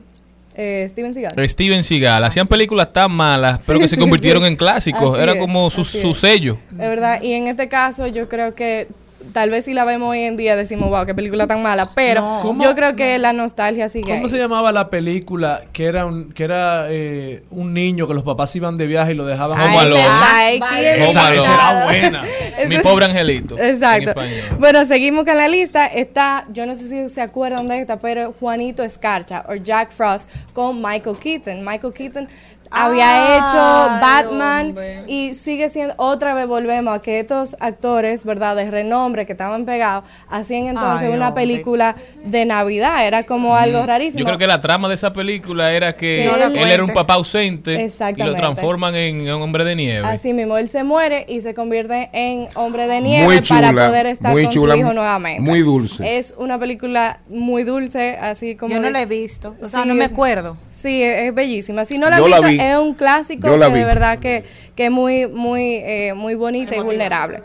Eh, 0.55 0.85
Steven 0.89 1.13
Seagal. 1.13 1.49
Steven 1.49 1.83
Seagal, 1.83 2.23
hacían 2.23 2.47
películas 2.47 2.91
tan 2.91 3.11
malas, 3.11 3.61
pero 3.65 3.79
que 3.79 3.87
se 3.87 3.97
convirtieron 3.99 4.43
sí. 4.43 4.49
en 4.49 4.55
clásicos. 4.57 5.13
Así 5.13 5.23
Era 5.23 5.33
es, 5.33 5.37
como 5.39 5.69
su, 5.69 5.85
su 5.85 6.13
sello. 6.13 6.57
Es 6.71 6.77
verdad, 6.77 7.21
y 7.21 7.33
en 7.33 7.47
este 7.47 7.69
caso 7.69 8.07
yo 8.07 8.27
creo 8.27 8.55
que 8.55 8.87
tal 9.33 9.49
vez 9.49 9.65
si 9.65 9.73
la 9.73 9.85
vemos 9.85 10.09
hoy 10.09 10.19
en 10.19 10.37
día 10.37 10.55
decimos, 10.55 10.89
wow, 10.89 11.05
qué 11.05 11.13
película 11.13 11.47
tan 11.47 11.61
mala, 11.61 11.89
pero 11.95 12.43
yo 12.59 12.75
creo 12.75 12.95
que 12.95 13.17
la 13.19 13.33
nostalgia 13.33 13.89
sigue 13.89 14.05
¿Cómo 14.11 14.23
ahí. 14.25 14.29
se 14.29 14.37
llamaba 14.37 14.71
la 14.71 14.89
película 14.89 15.61
que 15.73 15.85
era 15.85 16.05
un 16.05 16.31
que 16.31 16.43
era 16.43 16.85
eh, 16.89 17.43
un 17.51 17.73
niño 17.73 18.07
que 18.07 18.13
los 18.13 18.23
papás 18.23 18.55
iban 18.55 18.77
de 18.77 18.87
viaje 18.87 19.11
y 19.11 19.15
lo 19.15 19.25
dejaban 19.25 19.59
Home 19.59 19.77
Ah, 19.77 19.81
Alone. 19.81 20.59
Vale. 20.59 20.59
¿quién 20.81 20.93
Home 21.01 21.09
Esa, 21.09 21.27
Alone. 21.27 21.41
esa 21.41 21.53
era 21.53 21.85
buena. 21.85 22.23
Mi 22.67 22.79
pobre 22.79 23.05
angelito. 23.05 23.57
en 23.57 23.65
Exacto. 23.65 24.13
Bueno, 24.59 24.85
seguimos 24.85 25.25
con 25.25 25.35
la 25.37 25.47
lista. 25.47 25.85
Está, 25.87 26.45
yo 26.51 26.65
no 26.65 26.75
sé 26.75 26.89
si 26.89 27.09
se 27.09 27.21
acuerdan 27.21 27.67
de 27.67 27.79
esta, 27.79 27.99
pero 27.99 28.33
Juanito 28.39 28.83
Escarcha 28.83 29.45
o 29.49 29.55
Jack 29.55 29.91
Frost 29.91 30.29
con 30.53 30.81
Michael 30.81 31.17
Keaton. 31.17 31.63
Michael 31.65 31.93
Keaton 31.93 32.27
había 32.71 33.37
hecho 33.37 34.01
Batman 34.01 34.67
hombre. 34.67 35.03
y 35.07 35.33
sigue 35.35 35.69
siendo, 35.69 35.93
otra 35.97 36.33
vez 36.33 36.47
volvemos 36.47 36.95
a 36.95 37.01
que 37.01 37.19
estos 37.19 37.55
actores, 37.59 38.23
¿verdad?, 38.25 38.55
de 38.55 38.69
renombre 38.69 39.25
que 39.25 39.31
estaban 39.33 39.65
pegados, 39.65 40.03
hacían 40.29 40.67
entonces 40.67 41.09
Ay, 41.09 41.15
una 41.15 41.29
hombre. 41.29 41.43
película 41.43 41.95
de 42.23 42.45
Navidad, 42.45 43.05
era 43.05 43.23
como 43.23 43.55
algo 43.55 43.85
rarísimo. 43.85 44.19
Yo 44.19 44.25
creo 44.25 44.37
que 44.37 44.47
la 44.47 44.59
trama 44.59 44.87
de 44.87 44.95
esa 44.95 45.13
película 45.13 45.71
era 45.73 45.93
que 45.93 45.99
Que 46.19 46.25
No 46.25 46.63
él, 46.65 46.71
era 46.71 46.83
un 46.83 46.93
papá 46.93 47.15
ausente 47.15 47.89
y 48.17 48.21
lo 48.23 48.35
transforman 48.35 48.95
en 48.95 49.21
un 49.21 49.41
hombre 49.41 49.63
de 49.65 49.75
nieve. 49.75 50.05
Así 50.07 50.33
mismo, 50.33 50.57
él 50.57 50.69
se 50.69 50.83
muere 50.83 51.25
y 51.27 51.41
se 51.41 51.53
convierte 51.53 52.09
en 52.13 52.47
hombre 52.55 52.87
de 52.87 53.01
nieve 53.01 53.25
Muy 53.25 53.41
chula, 53.41 53.71
para 53.73 53.87
poder 53.87 54.05
estar 54.07 54.31
muy 54.31 54.43
con 54.43 54.53
chula, 54.53 54.73
su 54.75 54.79
hijo 54.81 54.93
nuevamente. 54.93 55.41
muy 55.41 55.61
dulce. 55.61 56.17
Es 56.17 56.33
una 56.37 56.59
película 56.59 57.19
muy 57.29 57.63
dulce, 57.63 58.17
así 58.21 58.55
como... 58.55 58.73
Yo 58.73 58.79
no 58.79 58.87
de- 58.87 58.91
la 58.93 59.01
he 59.01 59.05
visto. 59.05 59.55
O 59.61 59.67
sea, 59.67 59.83
Sí, 59.83 59.87
no 59.87 59.95
me 59.95 60.05
es- 60.05 60.11
acuerdo. 60.13 60.57
Sí, 60.69 61.01
es, 61.03 61.23
es 61.23 61.33
bellísima. 61.35 61.85
Si 61.85 61.97
no 61.97 62.09
la 62.09 62.17
Yo 62.17 62.27
la 62.27 62.39
visto, 62.41 62.58
es 62.59 62.77
un 62.77 62.93
clásico 62.93 63.47
que 63.47 63.67
vi. 63.67 63.79
de 63.79 63.85
verdad 63.85 64.19
que, 64.19 64.43
que 64.75 64.85
es 64.85 64.91
muy, 64.91 65.27
muy, 65.27 65.75
eh, 65.75 66.13
muy 66.15 66.35
bonita 66.35 66.75
y 66.75 66.79
vulnerable. 66.79 67.41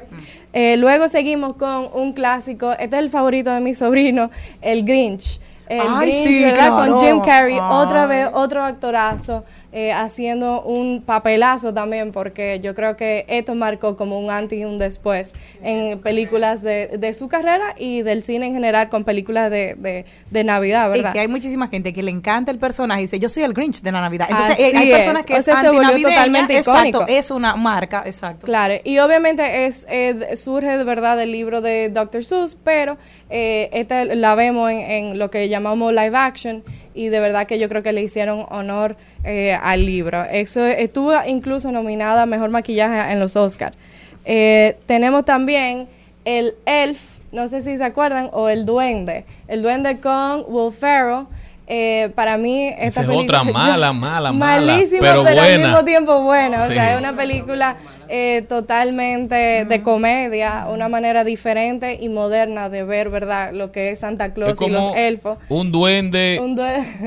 Eh, 0.52 0.76
luego 0.76 1.08
seguimos 1.08 1.54
con 1.54 1.88
un 1.94 2.12
clásico. 2.12 2.72
Este 2.72 2.96
es 2.96 3.02
el 3.02 3.10
favorito 3.10 3.50
de 3.50 3.60
mi 3.60 3.74
sobrino, 3.74 4.30
el 4.62 4.84
Grinch. 4.84 5.40
El 5.68 5.80
Ay, 5.80 6.10
Grinch, 6.10 6.14
sí, 6.14 6.42
¿verdad? 6.42 6.54
claro. 6.68 6.92
Con 6.92 7.00
Jim 7.00 7.20
Carrey. 7.22 7.54
Ay. 7.54 7.68
Otra 7.70 8.06
vez, 8.06 8.28
otro 8.32 8.62
actorazo. 8.62 9.44
Eh, 9.76 9.92
haciendo 9.92 10.62
un 10.62 11.02
papelazo 11.04 11.74
también, 11.74 12.12
porque 12.12 12.60
yo 12.62 12.76
creo 12.76 12.96
que 12.96 13.26
esto 13.28 13.56
marcó 13.56 13.96
como 13.96 14.20
un 14.20 14.30
antes 14.30 14.56
y 14.56 14.64
un 14.64 14.78
después 14.78 15.34
en 15.64 15.98
películas 15.98 16.62
de, 16.62 16.86
de 16.96 17.12
su 17.12 17.26
carrera 17.26 17.74
y 17.76 18.02
del 18.02 18.22
cine 18.22 18.46
en 18.46 18.54
general 18.54 18.88
con 18.88 19.02
películas 19.02 19.50
de, 19.50 19.74
de, 19.74 20.04
de 20.30 20.44
Navidad, 20.44 20.86
Y 20.90 20.98
¿verdad? 20.98 21.12
que 21.12 21.18
hay 21.18 21.26
muchísima 21.28 21.66
gente 21.66 21.92
que 21.92 22.04
le 22.04 22.12
encanta 22.12 22.52
el 22.52 22.58
personaje 22.60 23.00
y 23.00 23.04
dice, 23.06 23.18
yo 23.18 23.28
soy 23.28 23.42
el 23.42 23.52
Grinch 23.52 23.82
de 23.82 23.90
la 23.90 24.00
Navidad. 24.00 24.28
Entonces, 24.30 24.54
Así 24.54 24.62
eh, 24.62 24.72
hay 24.76 24.90
personas 24.90 25.20
es. 25.22 25.26
que 25.26 25.34
O 25.38 25.42
sea, 25.42 25.56
se 25.60 25.70
volvió 25.70 26.08
totalmente 26.08 26.56
Exacto, 26.56 26.88
icónico. 26.88 27.04
es 27.08 27.32
una 27.32 27.56
marca, 27.56 28.04
exacto. 28.06 28.46
Claro, 28.46 28.74
y 28.84 28.98
obviamente 29.00 29.66
es 29.66 29.86
eh, 29.90 30.36
surge 30.36 30.78
de 30.78 30.84
verdad 30.84 31.16
del 31.16 31.32
libro 31.32 31.60
de 31.60 31.88
Dr. 31.88 32.24
Seuss, 32.24 32.54
pero 32.54 32.96
eh, 33.28 33.70
esta 33.72 34.04
la 34.04 34.36
vemos 34.36 34.70
en, 34.70 34.78
en 34.88 35.18
lo 35.18 35.30
que 35.30 35.48
llamamos 35.48 35.92
live 35.92 36.16
action 36.16 36.62
y 36.94 37.08
de 37.08 37.20
verdad 37.20 37.46
que 37.46 37.58
yo 37.58 37.68
creo 37.68 37.82
que 37.82 37.92
le 37.92 38.02
hicieron 38.02 38.46
honor 38.50 38.96
eh, 39.24 39.58
al 39.60 39.84
libro. 39.84 40.24
Eso 40.24 40.64
estuvo 40.64 41.12
incluso 41.26 41.72
nominada 41.72 42.22
a 42.22 42.26
mejor 42.26 42.50
maquillaje 42.50 43.12
en 43.12 43.20
los 43.20 43.36
Oscars. 43.36 43.76
tenemos 44.24 45.24
también 45.24 45.88
el 46.24 46.54
Elf, 46.64 47.18
no 47.32 47.48
sé 47.48 47.62
si 47.62 47.76
se 47.76 47.84
acuerdan, 47.84 48.30
o 48.32 48.48
el 48.48 48.64
Duende. 48.64 49.24
El 49.48 49.62
Duende 49.62 49.98
con 49.98 50.44
Will 50.48 50.72
Ferrell. 50.72 51.26
Eh, 51.66 52.10
para 52.14 52.36
mí 52.36 52.68
esta 52.68 52.84
Esa 52.86 53.00
es 53.02 53.06
película 53.06 53.40
otra 53.42 53.52
mala, 53.58 53.92
mala, 53.92 54.32
mala, 54.32 54.66
malísima 54.74 55.00
pero 55.00 55.24
pero, 55.24 55.40
al 55.40 55.48
buena. 55.48 55.66
mismo 55.68 55.84
tiempo 55.84 56.22
buena 56.22 56.64
o 56.64 56.68
sea 56.68 56.92
es 56.92 56.98
una 56.98 57.14
película 57.16 57.76
eh, 58.08 58.44
totalmente 58.48 59.64
de 59.64 59.82
comedia 59.82 60.66
una 60.70 60.88
manera 60.88 61.24
diferente 61.24 61.98
y 62.00 62.08
moderna 62.08 62.68
de 62.68 62.84
ver 62.84 63.10
verdad 63.10 63.52
lo 63.52 63.72
que 63.72 63.90
es 63.90 64.00
Santa 64.00 64.26
Es 64.26 64.32
Claus 64.32 64.60
y 64.60 64.68
los 64.68 64.94
elfos 64.94 65.38
un 65.48 65.72
duende 65.72 66.38
Un 66.42 66.54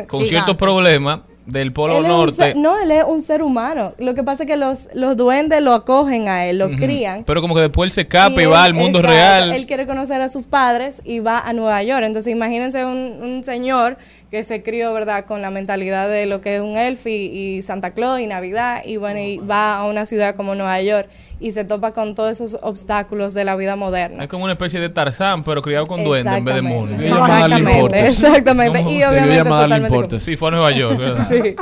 con 0.07 0.23
ciertos 0.23 0.55
problemas 0.55 1.19
del 1.45 1.71
Polo 1.71 1.99
Él 1.99 2.07
Norte. 2.07 2.33
ser- 2.35 2.57
no, 2.57 2.77
él 2.77 2.91
es 2.91 3.05
un 3.05 3.21
ser 3.21 3.41
humano. 3.41 3.93
Lo 3.99 4.13
que 4.13 4.21
pasa 4.21 4.43
es 4.43 4.49
que 4.49 4.57
los, 4.57 4.89
los 4.93 5.15
duendes 5.15 5.61
lo 5.61 5.71
acogen 5.73 6.27
a 6.27 6.45
él, 6.45 6.57
lo 6.57 6.71
crían. 6.71 7.23
Pero 7.23 7.39
como 7.39 7.55
que 7.55 7.61
después 7.61 7.87
él 7.87 7.91
se 7.93 8.01
escapa 8.01 8.41
y, 8.41 8.43
él- 8.43 8.51
va 8.51 8.65
al 8.65 8.73
mundo 8.73 8.99
exacto, 8.99 9.15
real. 9.17 9.53
Él 9.53 9.65
quiere 9.65 9.87
conocer 9.87 10.19
a 10.19 10.27
sus 10.27 10.45
padres 10.45 11.01
y 11.05 11.19
va 11.19 11.39
a 11.39 11.53
Nueva 11.53 11.81
York. 11.83 12.03
Entonces, 12.03 12.33
imagínense 12.33 12.83
un, 12.83 13.19
un 13.23 13.43
señor 13.45 13.97
que 14.29 14.43
se 14.43 14.61
crió, 14.61 14.93
¿verdad?, 14.93 15.25
con 15.25 15.41
la 15.41 15.49
mentalidad 15.49 16.09
de 16.09 16.25
lo 16.25 16.41
que 16.41 16.57
es 16.57 16.61
un 16.61 16.77
elf 16.77 17.07
y, 17.07 17.55
y 17.57 17.61
Santa 17.61 17.91
Claus 17.91 18.19
y 18.19 18.27
Navidad. 18.27 18.81
Y 18.85 18.97
bueno, 18.97 19.19
y 19.19 19.37
va 19.37 19.77
a 19.77 19.85
una 19.85 20.05
ciudad 20.05 20.35
como 20.35 20.55
Nueva 20.55 20.81
York 20.81 21.09
y 21.39 21.51
se 21.51 21.63
topa 21.63 21.91
con 21.91 22.15
todos 22.15 22.31
esos 22.31 22.59
obstáculos 22.61 23.33
de 23.33 23.43
la 23.43 23.55
vida 23.55 23.75
moderna. 23.75 24.23
Es 24.23 24.29
como 24.29 24.45
una 24.45 24.53
especie 24.53 24.79
de 24.79 24.89
Tarzán, 24.89 25.43
pero 25.43 25.61
criado 25.61 25.85
con 25.85 26.03
duende 26.03 26.35
en 26.35 26.45
vez 26.45 26.55
de 26.55 26.61
mono. 26.61 26.99
Exactamente, 26.99 28.05
exactamente. 28.07 28.81
Y 28.81 29.03
obviamente 29.03 29.43
totalmente. 29.43 30.19
Sí, 30.19 30.35
fue 30.35 30.49
a 30.49 30.51
Nueva 30.51 30.71
York, 30.71 30.97
¿verdad? 30.97 31.27
Sí. 31.37 31.55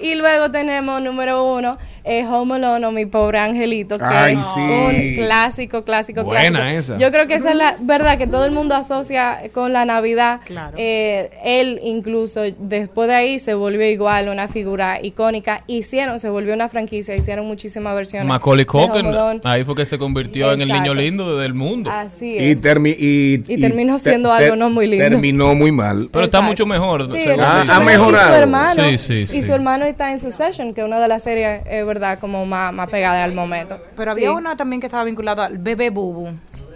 Y 0.00 0.14
luego 0.16 0.50
tenemos 0.50 1.00
número 1.00 1.54
uno, 1.54 1.78
eh, 2.04 2.24
Home 2.26 2.56
Alone 2.56 2.86
o 2.86 2.90
Mi 2.92 3.06
Pobre 3.06 3.38
Angelito, 3.38 3.98
que 3.98 4.04
Ay, 4.04 4.34
es 4.34 4.46
sí. 4.46 4.60
un 4.60 5.16
clásico, 5.24 5.82
clásico, 5.82 6.22
Buena 6.24 6.50
clásico. 6.60 6.94
esa. 6.94 6.96
Yo 6.98 7.10
creo 7.10 7.26
que 7.26 7.34
esa 7.36 7.50
es 7.52 7.56
la 7.56 7.76
verdad 7.80 8.18
que 8.18 8.26
todo 8.26 8.44
el 8.44 8.52
mundo 8.52 8.74
asocia 8.74 9.40
con 9.52 9.72
la 9.72 9.84
Navidad. 9.84 10.40
Claro. 10.44 10.76
Eh, 10.78 11.30
él 11.44 11.80
incluso 11.82 12.42
después 12.58 13.08
de 13.08 13.14
ahí 13.14 13.38
se 13.38 13.54
volvió 13.54 13.88
igual 13.88 14.28
una 14.28 14.48
figura 14.48 14.98
icónica. 15.02 15.62
Hicieron, 15.66 16.20
se 16.20 16.28
volvió 16.28 16.52
una 16.54 16.68
franquicia, 16.68 17.16
hicieron 17.16 17.46
muchísimas 17.46 17.94
versiones. 17.94 18.28
Macaulay 18.28 18.64
Culkin, 18.66 19.06
ahí 19.44 19.64
fue 19.64 19.74
que 19.74 19.86
se 19.86 19.96
convirtió 19.98 20.52
en 20.52 20.60
el 20.60 20.68
niño 20.68 20.94
lindo 20.94 21.38
del 21.38 21.54
mundo. 21.54 21.90
Así 21.90 22.36
Y, 22.36 22.50
es. 22.50 22.62
termi- 22.62 22.96
y, 22.98 23.42
Y 23.48 23.60
terminó 23.60 23.94
te- 23.94 24.10
siendo 24.10 24.28
te- 24.36 24.44
algo 24.44 24.56
no 24.56 24.68
muy 24.70 24.86
lindo. 24.86 25.04
Terminó 25.08 25.54
muy 25.54 25.72
mal. 25.72 26.08
Pero 26.12 26.26
está 26.26 26.40
mucho 26.42 26.66
mejor. 26.66 27.04
Sí, 27.12 27.18
según 27.22 27.30
está 27.40 27.56
Ah, 27.56 27.60
dice. 27.60 27.72
mucho 27.72 27.72
ha 27.72 27.84
mejor. 27.84 28.12
mejorado. 28.12 28.28
Y 28.28 28.34
su 28.34 28.42
hermano, 28.42 28.82
Sí, 28.90 28.98
sí, 28.98 29.14
y 29.14 29.26
sí. 29.26 29.42
su 29.42 29.52
hermano 29.54 29.84
está 29.86 30.12
en 30.12 30.18
Succession, 30.18 30.74
que 30.74 30.80
es 30.82 30.86
una 30.86 31.00
de 31.00 31.08
las 31.08 31.22
series, 31.22 31.62
es 31.66 31.84
verdad, 31.94 32.18
como 32.18 32.44
más, 32.46 32.72
más 32.72 32.88
pegada 32.88 33.24
al 33.24 33.32
momento. 33.34 33.78
Pero 33.96 34.10
había 34.12 34.28
Sí. 34.30 34.34
una 34.34 34.56
también 34.56 34.80
que 34.80 34.86
estaba 34.86 35.04
vinculada 35.04 35.46
al 35.46 35.58
bebé 35.58 35.90
bubu. 35.90 36.28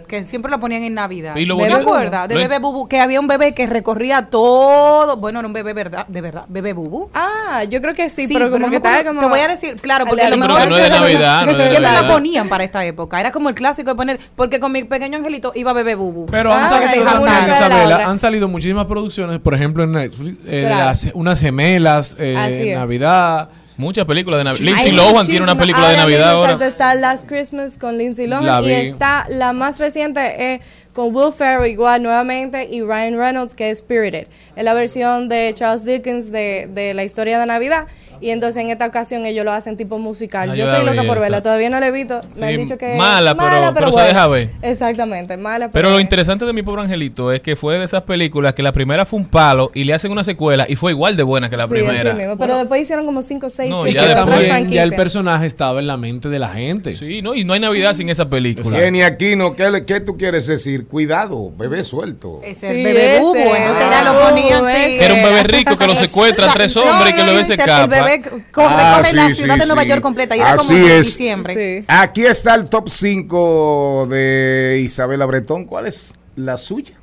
Que 0.07 0.23
siempre 0.23 0.49
lo 0.49 0.59
ponían 0.59 0.81
en 0.81 0.95
Navidad. 0.95 1.35
Y 1.35 1.45
lo 1.45 1.55
¿Te 1.55 1.71
acuerdas? 1.71 2.27
De 2.27 2.33
bebé 2.33 2.57
bubu, 2.57 2.87
que 2.87 2.99
había 2.99 3.19
un 3.19 3.27
bebé 3.27 3.53
que 3.53 3.67
recorría 3.67 4.23
todo. 4.23 5.17
Bueno, 5.17 5.37
era 5.37 5.47
un 5.47 5.53
bebé 5.53 5.73
verdad, 5.73 6.07
de 6.07 6.21
verdad, 6.21 6.45
bebé 6.49 6.73
bubu. 6.73 7.11
Ah, 7.13 7.63
yo 7.69 7.79
creo 7.79 7.93
que 7.93 8.09
sí, 8.09 8.27
Sí, 8.27 8.33
pero 8.33 8.49
como 8.49 8.65
no 8.65 8.71
que 8.71 8.79
como... 9.05 9.19
Te 9.21 9.27
voy 9.27 9.39
a 9.39 9.47
decir, 9.47 9.75
claro, 9.79 10.05
porque 10.07 10.23
a 10.23 10.31
lo 10.31 10.37
mejor 10.37 10.61
que 10.61 10.65
no 10.67 10.77
es 10.77 10.83
de 10.85 10.89
Navidad, 10.89 11.45
no 11.45 11.51
es 11.51 11.57
de 11.59 11.69
siempre 11.69 11.91
la 11.91 12.07
ponían 12.07 12.49
para 12.49 12.63
esta 12.63 12.83
época. 12.85 13.19
Era 13.19 13.29
como 13.31 13.49
el 13.49 13.55
clásico 13.55 13.91
de 13.91 13.95
poner, 13.95 14.19
porque 14.35 14.59
con 14.59 14.71
mi 14.71 14.83
pequeño 14.83 15.17
angelito 15.19 15.51
iba 15.53 15.73
bebé 15.73 15.93
bubu. 15.93 16.25
Pero 16.25 16.51
Ah, 16.53 16.63
han, 16.63 16.69
salido 16.69 17.05
Isabela, 17.51 18.09
han 18.09 18.17
salido 18.17 18.47
muchísimas 18.47 18.85
producciones, 18.87 19.37
por 19.37 19.53
ejemplo 19.53 19.83
en 19.83 19.91
Netflix, 19.91 20.39
eh, 20.47 20.55
de 20.55 20.61
Claro. 20.61 20.85
las- 20.85 21.07
unas 21.13 21.39
gemelas, 21.39 22.15
eh, 22.17 22.35
Así 22.35 22.69
es. 22.69 22.75
Navidad. 22.75 23.49
Muchas 23.79 24.05
películas 24.05 24.37
de 24.39 24.43
Navidad. 24.43 24.63
Lindsay 24.65 24.91
Lohan 24.91 25.25
tiene 25.25 25.41
una 25.43 25.57
película 25.57 25.89
de 25.89 25.97
Navidad 25.97 26.31
ahora. 26.31 26.51
Exacto, 26.53 26.65
está 26.71 26.93
Last 26.95 27.27
Christmas 27.27 27.77
con 27.77 27.97
Lindsay 27.97 28.27
La 28.27 28.41
Lohan 28.41 28.65
y 28.65 28.71
está 28.73 29.25
la 29.29 29.53
más 29.53 29.79
reciente 29.79 30.53
eh, 30.53 30.59
con 30.93 31.15
Will 31.15 31.31
Ferrell 31.31 31.71
igual 31.71 32.03
nuevamente 32.03 32.67
y 32.69 32.81
Ryan 32.81 33.17
Reynolds 33.17 33.53
que 33.55 33.69
es 33.69 33.79
Spirited. 33.79 34.27
Es 34.55 34.63
la 34.63 34.73
versión 34.73 35.29
de 35.29 35.51
Charles 35.55 35.85
Dickens 35.85 36.31
de, 36.31 36.67
de 36.71 36.93
la 36.93 37.03
historia 37.05 37.39
de 37.39 37.45
Navidad 37.45 37.85
y 38.21 38.31
entonces 38.31 38.61
en 38.61 38.69
esta 38.69 38.85
ocasión 38.85 39.25
ellos 39.25 39.45
lo 39.45 39.53
hacen 39.53 39.77
tipo 39.77 39.97
musical. 39.97 40.49
Ah, 40.49 40.53
yo 40.55 40.65
yo 40.65 40.71
estoy 40.71 40.85
loca 40.93 41.07
por 41.07 41.21
verla, 41.21 41.41
todavía 41.41 41.69
no 41.69 41.79
la 41.79 41.87
he 41.87 41.91
visto. 41.91 42.19
Me 42.37 42.47
han 42.47 42.51
Sí, 42.55 42.57
dicho 42.57 42.77
que 42.77 42.91
es 42.93 42.97
mala, 42.97 43.33
pero- 43.33 43.73
pero 43.73 43.87
se 43.87 43.91
buena. 43.93 44.07
deja 44.09 44.27
ver. 44.27 44.49
Exactamente, 44.61 45.37
mala. 45.37 45.71
Pero 45.71 45.89
lo 45.89 46.01
interesante 46.01 46.43
de 46.43 46.51
mi 46.51 46.61
pobre 46.61 46.81
angelito 46.81 47.31
es 47.31 47.39
que 47.41 47.55
fue 47.55 47.77
de 47.77 47.85
esas 47.85 48.01
películas 48.03 48.53
que 48.55 48.61
la 48.61 48.73
primera 48.73 49.05
fue 49.05 49.19
un 49.19 49.25
palo 49.25 49.71
y 49.73 49.85
le 49.85 49.93
hacen 49.93 50.11
una 50.11 50.25
secuela 50.25 50.65
y 50.67 50.75
fue 50.75 50.91
igual 50.91 51.15
de 51.15 51.23
buena 51.23 51.49
que 51.49 51.55
la 51.55 51.63
Sí, 51.67 51.69
primera. 51.75 52.13
mismo, 52.13 52.37
pero 52.37 52.57
después 52.57 52.81
hicieron 52.81 53.05
como 53.05 53.21
5 53.21 53.45
o 53.47 53.49
6 53.49 53.68
No, 53.69 53.87
Y 53.87 53.93
ya 53.93 54.25
después- 54.25 54.69
ya 54.69 54.83
el 54.83 54.93
personaje 54.95 55.45
estaba 55.45 55.79
en 55.79 55.87
la 55.87 55.97
mente 55.97 56.29
de 56.29 56.39
la 56.39 56.49
gente. 56.49 56.95
Sí, 56.95 57.21
no, 57.21 57.35
y 57.35 57.43
no 57.43 57.53
hay 57.53 57.59
Navidad 57.59 57.93
sin 57.93 58.09
esa 58.09 58.25
película. 58.25 58.77
Jenny 58.77 59.01
Aquino, 59.03 59.55
¿qué, 59.55 59.69
le- 59.71 59.85
¿qué 59.85 59.99
tú 59.99 60.17
quieres 60.17 60.47
decir? 60.47 60.87
Cuidado, 60.87 61.51
bebé 61.57 61.83
suelto. 61.83 62.41
Es 62.43 62.57
Sí, 62.59 62.65
el 62.65 62.83
bebé 62.83 63.15
ese. 63.15 63.19
bubu. 63.21 63.37
Entonces 63.55 63.83
era 63.85 64.03
lo 64.03 64.09
Ah, 64.11 64.29
ponían 64.29 64.67
ese. 64.69 64.85
sí. 64.89 64.97
Era 64.99 65.13
un 65.13 65.23
bebé 65.23 65.43
rico 65.43 65.77
que 65.77 65.87
lo 65.87 65.95
secuestra 65.95 66.51
a 66.51 66.53
tres 66.53 66.75
hombres 66.77 67.11
y 67.11 67.13
que 67.13 67.19
el 67.21 67.25
No, 67.27 67.31
bebé 67.33 67.45
se 67.45 67.53
el 67.53 67.59
escapa. 67.59 67.87
bebé 67.87 68.21
corre, 68.51 68.67
Ah, 68.69 68.93
corre 69.01 69.13
la 69.13 69.27
sí, 69.27 69.33
ciudad 69.33 69.53
sí, 69.55 69.59
de 69.61 69.65
Nueva 69.67 69.83
sí. 69.83 69.89
York 69.89 70.01
completa. 70.01 70.35
Y 70.35 70.39
era 70.39 70.55
como 70.57 70.69
Así 70.71 70.79
en 70.79 70.91
es. 70.91 71.05
diciembre. 71.07 71.79
Sí. 71.79 71.85
Aquí 71.87 72.25
está 72.25 72.55
el 72.55 72.69
top 72.69 72.89
5 72.89 74.07
de 74.09 74.81
Isabela 74.83 75.25
Bretón. 75.25 75.65
¿Cuál 75.65 75.85
es 75.87 76.15
la 76.35 76.57
suya? 76.57 76.93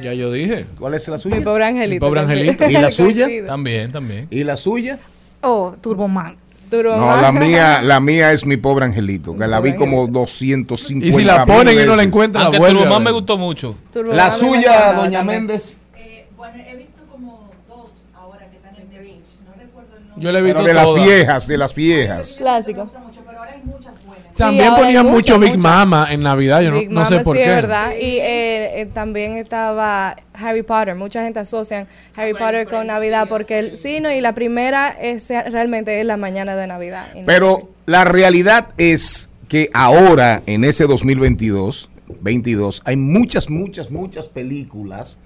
Ya 0.00 0.14
yo 0.14 0.32
dije. 0.32 0.64
¿Cuál 0.78 0.94
es 0.94 1.06
la 1.08 1.18
suya? 1.18 1.36
Mi 1.36 1.42
pobre 1.44 1.66
angelito. 1.66 1.94
Mi 2.06 2.08
pobre 2.08 2.20
sí. 2.20 2.32
angelito. 2.32 2.70
¿Y 2.70 2.72
la 2.72 2.90
suya? 2.90 3.28
También, 3.46 3.92
también. 3.92 4.26
¿Y 4.30 4.42
la 4.44 4.56
suya? 4.56 4.98
Oh, 5.42 5.74
Turboman. 5.80 6.36
No, 6.70 7.20
la 7.20 7.32
mía, 7.32 7.82
la 7.82 8.00
mía 8.00 8.32
es 8.32 8.46
mi 8.46 8.56
pobre 8.56 8.86
angelito, 8.86 9.36
que 9.36 9.46
la 9.46 9.60
vi 9.60 9.74
como 9.74 10.06
250 10.06 11.06
Y 11.06 11.12
si 11.12 11.22
la 11.22 11.44
ponen 11.44 11.78
y 11.78 11.84
no 11.84 11.94
la 11.96 12.02
encuentran, 12.02 12.40
la 12.44 12.46
Aunque 12.46 12.58
vuelven. 12.60 12.78
tu 12.78 12.82
a 12.84 12.86
mamá 12.86 12.98
ver. 12.98 13.04
me 13.04 13.10
gustó 13.12 13.36
mucho. 13.36 13.74
Turbo 13.92 14.12
La 14.14 14.30
suya, 14.30 14.94
doña 14.94 15.18
también. 15.18 15.46
Méndez. 15.46 15.76
bueno, 16.36 16.62
he 16.66 16.74
visto 16.76 17.02
como 17.10 17.50
dos 17.68 18.06
ahora 18.14 18.48
que 18.48 18.56
están 18.56 18.74
en 18.76 18.88
The 18.88 18.98
Grinch. 19.00 19.26
No 19.44 19.52
recuerdo 19.58 19.96
el 19.98 20.08
nombre. 20.08 20.24
Yo 20.24 20.32
le 20.32 20.38
he 20.38 20.42
Pero 20.42 20.54
visto 20.60 20.66
de 20.68 20.74
las 20.74 20.94
viejas, 20.94 21.46
de 21.46 21.58
las 21.58 21.74
viejas. 21.74 22.34
Clásico. 22.38 22.84
mucho, 23.04 23.20
pero 23.26 23.38
ahora 23.40 23.52
hay 23.52 23.62
muchas 23.64 24.02
buenas. 24.06 24.21
También 24.36 24.74
Sí, 24.74 24.80
ponían 24.80 25.06
muchas, 25.06 25.38
mucho 25.38 25.52
Big. 25.52 25.62
Mama 25.62 26.08
en 26.10 26.22
Navidad, 26.22 26.62
yo 26.62 26.70
no, 26.70 26.78
Big 26.80 26.90
no 26.90 27.04
sé 27.06 27.14
Mama, 27.14 27.24
por 27.24 27.36
sí, 27.36 27.42
qué. 27.42 27.48
es 27.50 27.54
verdad. 27.56 27.92
Y 28.00 28.18
eh, 28.18 28.80
eh, 28.80 28.88
también 28.92 29.36
estaba 29.36 30.16
Harry 30.34 30.62
Potter. 30.62 30.94
Mucha 30.94 31.22
gente 31.22 31.38
asocian 31.40 31.86
Harry 32.16 32.32
Potter 32.34 32.66
con 32.66 32.86
Navidad 32.86 33.26
porque 33.28 33.58
el 33.58 33.76
sí, 33.76 34.00
no, 34.00 34.10
y 34.10 34.20
la 34.20 34.34
primera 34.34 34.88
es 34.88 35.28
realmente 35.28 36.00
es 36.00 36.06
la 36.06 36.16
mañana 36.16 36.56
de 36.56 36.66
Navidad. 36.66 37.06
No- 37.14 37.22
Pero 37.26 37.68
la 37.86 38.04
realidad 38.04 38.68
es 38.78 39.28
que 39.48 39.68
ahora, 39.74 40.42
en 40.46 40.64
ese 40.64 40.86
2022, 40.86 41.90
2022 42.08 42.82
hay 42.84 42.96
muchas, 42.96 43.50
muchas, 43.50 43.90
muchas 43.90 44.26
películas 44.28 45.18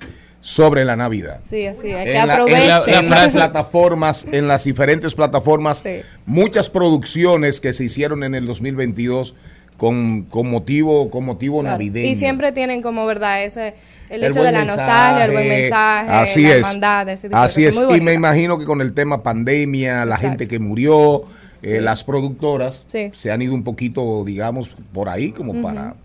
sobre 0.46 0.84
la 0.84 0.94
Navidad. 0.94 1.40
Sí, 1.50 1.66
así, 1.66 1.88
hay 1.90 2.04
que 2.04 2.16
En, 2.16 2.18
la- 2.18 2.22
en 2.22 2.30
aprovechen. 2.30 2.68
la- 2.68 2.98
en 3.00 3.10
las 3.10 3.32
plataformas, 3.32 4.26
en 4.30 4.46
las 4.46 4.62
diferentes 4.62 5.12
plataformas, 5.16 5.78
Sí. 5.78 6.02
muchas 6.24 6.70
producciones 6.70 7.60
que 7.60 7.72
se 7.72 7.82
hicieron 7.82 8.22
en 8.22 8.36
el 8.36 8.46
2022 8.46 9.34
con, 9.76 10.22
con 10.22 10.48
motivo, 10.48 11.10
con 11.10 11.24
motivo 11.24 11.60
Claro. 11.62 11.74
navideño. 11.74 12.08
Y 12.08 12.14
siempre 12.14 12.52
tienen 12.52 12.80
como 12.80 13.04
verdad 13.06 13.42
ese 13.42 13.74
el, 14.08 14.22
El 14.22 14.30
hecho 14.30 14.40
de 14.44 14.52
la 14.52 14.60
mensaje, 14.60 14.82
nostalgia, 14.82 15.24
el 15.24 15.30
buen 15.32 15.48
mensaje, 15.48 16.10
Así 16.12 16.42
la 16.42 16.48
es. 16.50 16.54
hermandad, 16.58 17.08
ese 17.08 17.26
tipo 17.28 17.40
de 17.40 17.44
Así 17.44 17.64
cosas. 17.64 17.80
es. 17.82 17.88
Muy 17.88 17.98
Y 17.98 18.00
me 18.02 18.12
imagino 18.14 18.56
que 18.56 18.64
con 18.66 18.80
el 18.80 18.92
tema 18.92 19.24
pandemia, 19.24 20.04
la 20.04 20.14
Exacto. 20.14 20.28
gente 20.28 20.46
que 20.46 20.60
murió, 20.60 21.24
eh, 21.62 21.80
las 21.80 22.04
productoras 22.04 22.86
Sí. 22.88 23.10
se 23.12 23.32
han 23.32 23.42
ido 23.42 23.52
un 23.52 23.64
poquito, 23.64 24.22
digamos, 24.24 24.76
por 24.92 25.08
ahí 25.08 25.32
como 25.32 25.60
para, 25.60 25.96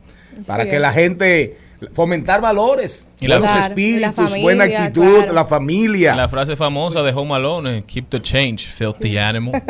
para 0.48 0.68
que 0.68 0.80
la 0.80 0.92
gente 0.92 1.56
fomentar 1.94 2.42
valores, 2.42 3.08
Y 3.20 3.28
la- 3.28 3.38
buenos 3.40 3.56
y 3.56 3.60
la 3.60 3.66
espíritus, 3.68 4.16
familia, 4.16 4.42
buena 4.44 4.64
actitud, 4.66 5.16
claro. 5.18 5.34
la 5.34 5.46
familia. 5.46 6.16
La 6.16 6.30
frase 6.30 6.56
famosa 6.56 7.02
de 7.02 7.12
Home 7.14 7.34
Alone, 7.36 7.84
keep 7.86 8.10
the 8.10 8.22
change, 8.22 8.68
filthy 8.68 9.18
animal. 9.18 9.62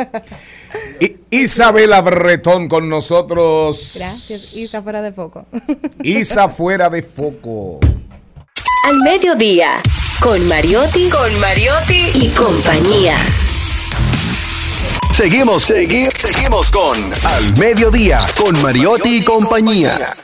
I- 1.00 1.16
Isabela 1.30 2.00
Bretón 2.02 2.68
con 2.68 2.88
nosotros. 2.88 3.92
Gracias, 3.96 4.54
Isa 4.54 4.82
fuera 4.82 5.00
de 5.02 5.12
foco. 5.12 5.46
Isa 6.02 6.48
fuera 6.48 6.90
de 6.90 7.02
foco. 7.02 7.80
Al 8.88 8.96
mediodía, 8.98 9.80
con 10.20 10.46
Mariotti, 10.48 11.08
con 11.08 11.40
Mariotti 11.40 12.10
y 12.14 12.28
compañía. 12.30 13.16
Seguimos, 15.14 15.62
seguimos, 15.64 16.14
seguimos 16.16 16.70
con 16.70 16.96
Al 17.24 17.58
Mediodía, 17.58 18.20
con 18.36 18.60
Mariotti 18.62 19.18
y 19.18 19.22
compañía. 19.22 20.16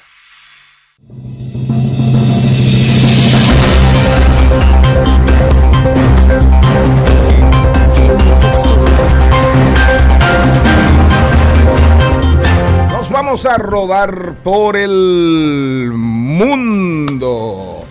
Vamos 13.22 13.46
a 13.46 13.58
rodar 13.58 14.36
por 14.44 14.76
el 14.76 15.90
mundo. 15.92 17.84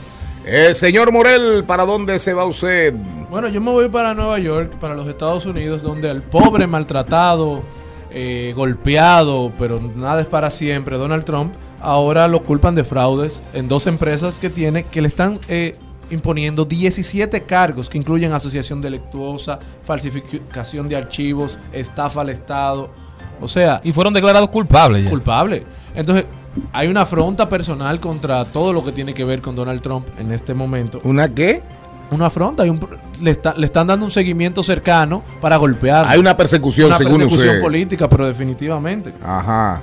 Eh, 0.46 0.74
señor 0.74 1.12
Morel, 1.12 1.66
¿para 1.66 1.86
dónde 1.86 2.18
se 2.18 2.34
va 2.34 2.46
usted? 2.46 2.94
Bueno, 3.30 3.50
yo 3.50 3.60
me 3.60 3.72
voy 3.72 3.90
para 3.90 4.14
Nueva 4.14 4.40
York, 4.40 4.78
para 4.80 4.96
los 4.96 5.06
Estados 5.06 5.46
Unidos, 5.46 5.84
donde 5.84 6.10
el 6.10 6.22
pobre, 6.22 6.66
maltratado, 6.66 7.64
eh, 8.10 8.54
golpeado, 8.56 9.52
pero 9.58 9.82
nada 9.82 10.22
es 10.22 10.28
para 10.28 10.50
siempre, 10.50 10.98
Donald 10.98 11.26
Trump, 11.26 11.54
ahora 11.82 12.30
lo 12.30 12.44
culpan 12.44 12.76
de 12.76 12.86
fraudes 12.86 13.44
en 13.52 13.68
dos 13.68 13.86
empresas 13.86 14.40
que 14.40 14.50
tiene, 14.50 14.84
que 14.84 15.02
le 15.02 15.10
están 15.10 15.38
eh, 15.50 15.76
imponiendo 16.10 16.64
17 16.64 17.42
cargos 17.42 17.90
que 17.90 17.98
incluyen 17.98 18.32
asociación 18.32 18.82
delictuosa, 18.82 19.60
falsificación 19.84 20.88
de 20.88 20.96
archivos, 20.96 21.60
estafa 21.74 22.22
al 22.22 22.30
Estado. 22.30 22.92
O 23.42 23.48
sea, 23.48 23.80
y 23.84 23.92
fueron 23.94 24.14
declarados 24.14 24.50
culpables 24.50 25.04
ya. 25.04 25.10
culpable. 25.10 25.64
Entonces, 25.96 26.26
hay 26.74 26.88
una 26.88 27.02
afronta 27.02 27.48
personal 27.50 28.00
contra 28.00 28.44
todo 28.46 28.74
lo 28.74 28.84
que 28.84 28.92
tiene 28.92 29.14
que 29.14 29.24
ver 29.24 29.42
con 29.42 29.56
Donald 29.56 29.82
Trump 29.82 30.06
en 30.20 30.32
este 30.32 30.54
momento. 30.54 31.00
¿Una 31.04 31.30
qué? 31.30 31.62
Una 32.10 32.28
afronta. 32.28 32.64
hay 32.64 32.70
un 32.70 32.80
le, 33.22 33.32
está- 33.32 33.54
le 33.56 33.66
están 33.66 33.86
dando 33.88 34.06
un 34.06 34.12
seguimiento 34.12 34.64
cercano 34.64 35.24
para 35.42 35.58
golpear. 35.58 36.06
Hay 36.08 36.20
una 36.20 36.38
persecución, 36.38 36.88
una 36.88 36.98
según 36.98 37.20
persecución 37.20 37.50
usted. 37.50 37.62
política, 37.62 38.08
pero 38.10 38.26
definitivamente. 38.28 39.14
Ajá. 39.24 39.82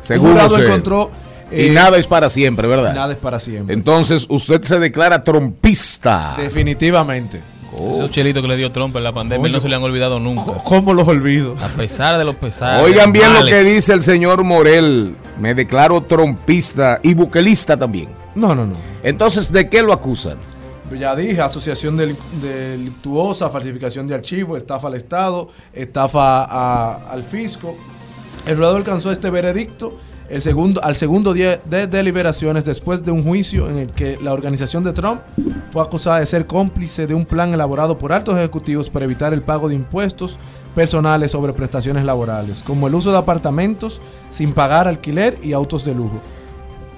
Según 0.00 0.30
jurado 0.32 0.54
usted. 0.54 0.66
encontró. 0.66 1.10
Y 1.50 1.66
eh, 1.66 1.70
nada 1.70 1.96
es 1.98 2.06
para 2.06 2.28
siempre, 2.28 2.66
¿verdad? 2.68 2.94
Nada 2.94 3.12
es 3.12 3.18
para 3.18 3.38
siempre. 3.40 3.74
Entonces, 3.74 4.26
usted 4.28 4.62
se 4.62 4.78
declara 4.78 5.22
trompista. 5.24 6.34
Definitivamente. 6.38 7.40
Esos 7.76 8.10
chelitos 8.10 8.40
que 8.42 8.48
le 8.48 8.56
dio 8.56 8.72
Trump 8.72 8.96
en 8.96 9.04
la 9.04 9.12
pandemia, 9.12 9.50
no 9.50 9.60
se 9.60 9.68
le 9.68 9.76
han 9.76 9.82
olvidado 9.82 10.18
nunca. 10.18 10.54
¿Cómo 10.64 10.94
los 10.94 11.06
olvido? 11.06 11.56
A 11.62 11.68
pesar 11.68 12.16
de 12.16 12.24
los 12.24 12.34
pesares. 12.36 12.82
Oigan 12.86 13.12
bien 13.12 13.32
lo 13.34 13.44
que 13.44 13.62
dice 13.64 13.92
el 13.92 14.00
señor 14.00 14.44
Morel. 14.44 15.14
Me 15.38 15.54
declaro 15.54 16.00
trompista 16.02 17.00
y 17.02 17.12
buquelista 17.12 17.76
también. 17.76 18.08
No, 18.34 18.54
no, 18.54 18.64
no. 18.66 18.76
Entonces, 19.02 19.52
¿de 19.52 19.68
qué 19.68 19.82
lo 19.82 19.92
acusan? 19.92 20.38
Ya 20.98 21.14
dije, 21.16 21.40
asociación 21.40 21.98
delic- 21.98 22.16
delictuosa, 22.40 23.50
falsificación 23.50 24.06
de 24.06 24.14
archivos, 24.14 24.56
estafa 24.58 24.86
al 24.88 24.94
Estado, 24.94 25.48
estafa 25.74 26.44
a- 26.44 27.10
al 27.10 27.24
fisco. 27.24 27.76
El 28.46 28.54
jurado 28.56 28.76
alcanzó 28.76 29.10
este 29.10 29.28
veredicto 29.28 29.98
el 30.28 30.42
segundo, 30.42 30.82
al 30.82 30.96
segundo 30.96 31.32
día 31.32 31.60
de 31.64 31.86
deliberaciones 31.86 32.64
después 32.64 33.04
de 33.04 33.10
un 33.12 33.22
juicio 33.22 33.68
en 33.70 33.78
el 33.78 33.88
que 33.90 34.18
la 34.22 34.32
organización 34.32 34.82
de 34.84 34.92
Trump 34.92 35.20
fue 35.72 35.82
acusada 35.82 36.20
de 36.20 36.26
ser 36.26 36.46
cómplice 36.46 37.06
de 37.06 37.14
un 37.14 37.24
plan 37.24 37.52
elaborado 37.54 37.96
por 37.98 38.12
altos 38.12 38.36
ejecutivos 38.36 38.90
para 38.90 39.04
evitar 39.04 39.32
el 39.32 39.42
pago 39.42 39.68
de 39.68 39.74
impuestos 39.76 40.38
personales 40.74 41.30
sobre 41.30 41.52
prestaciones 41.52 42.04
laborales, 42.04 42.62
como 42.62 42.86
el 42.88 42.94
uso 42.94 43.10
de 43.12 43.18
apartamentos 43.18 44.00
sin 44.28 44.52
pagar 44.52 44.88
alquiler 44.88 45.38
y 45.42 45.52
autos 45.52 45.84
de 45.84 45.94
lujo. 45.94 46.20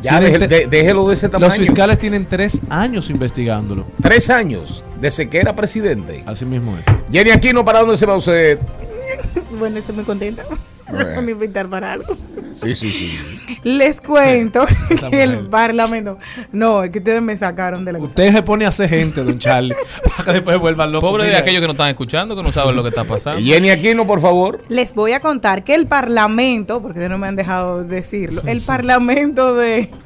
Ya, 0.00 0.20
deje- 0.20 0.38
de- 0.46 0.66
déjelo 0.68 1.06
de 1.08 1.14
ese 1.14 1.28
tamaño. 1.28 1.48
Los 1.50 1.58
fiscales 1.58 1.98
tienen 1.98 2.24
tres 2.24 2.60
años 2.70 3.10
investigándolo. 3.10 3.84
Tres 4.00 4.30
años 4.30 4.84
desde 5.00 5.28
que 5.28 5.38
era 5.38 5.54
presidente. 5.56 6.22
Así 6.24 6.44
mismo 6.44 6.76
es. 6.78 6.84
Jenny 7.12 7.30
Aquino, 7.30 7.64
¿para 7.64 7.80
dónde 7.80 7.96
se 7.96 8.06
va 8.06 8.14
usted? 8.16 8.58
Bueno, 9.58 9.78
estoy 9.78 9.94
muy 9.96 10.04
contenta. 10.04 10.44
Bueno. 10.98 11.22
Me 11.22 11.32
invitar 11.32 11.68
para 11.68 11.92
algo. 11.92 12.16
Sí, 12.52 12.74
sí, 12.74 12.90
sí. 12.90 13.18
Les 13.62 14.00
cuento 14.00 14.66
que 15.10 15.22
el 15.22 15.40
parlamento. 15.48 16.18
No, 16.50 16.82
es 16.82 16.90
que 16.90 16.98
ustedes 16.98 17.20
me 17.20 17.36
sacaron 17.36 17.84
de 17.84 17.92
la 17.92 17.98
cosa. 17.98 18.08
Usted 18.10 18.32
se 18.32 18.42
pone 18.42 18.64
a 18.64 18.68
hacer 18.68 18.88
gente, 18.88 19.22
don 19.22 19.38
Charlie, 19.38 19.76
para 20.04 20.24
que 20.24 20.32
después 20.32 20.58
vuelvan 20.58 20.90
locos. 20.90 21.10
Pobre 21.10 21.24
de 21.24 21.36
aquellos 21.36 21.60
que 21.60 21.66
no 21.66 21.72
están 21.72 21.88
escuchando, 21.88 22.34
que 22.34 22.42
no 22.42 22.52
saben 22.52 22.74
lo 22.74 22.82
que 22.82 22.88
está 22.88 23.04
pasando. 23.04 23.42
Jenny 23.42 23.70
Aquino, 23.70 24.06
por 24.06 24.20
favor. 24.20 24.62
Les 24.68 24.94
voy 24.94 25.12
a 25.12 25.20
contar 25.20 25.62
que 25.62 25.74
el 25.74 25.86
parlamento, 25.86 26.80
porque 26.80 27.00
ustedes 27.00 27.10
no 27.10 27.18
me 27.18 27.28
han 27.28 27.36
dejado 27.36 27.84
decirlo, 27.84 28.42
el 28.46 28.62
parlamento 28.62 29.54
de. 29.54 29.90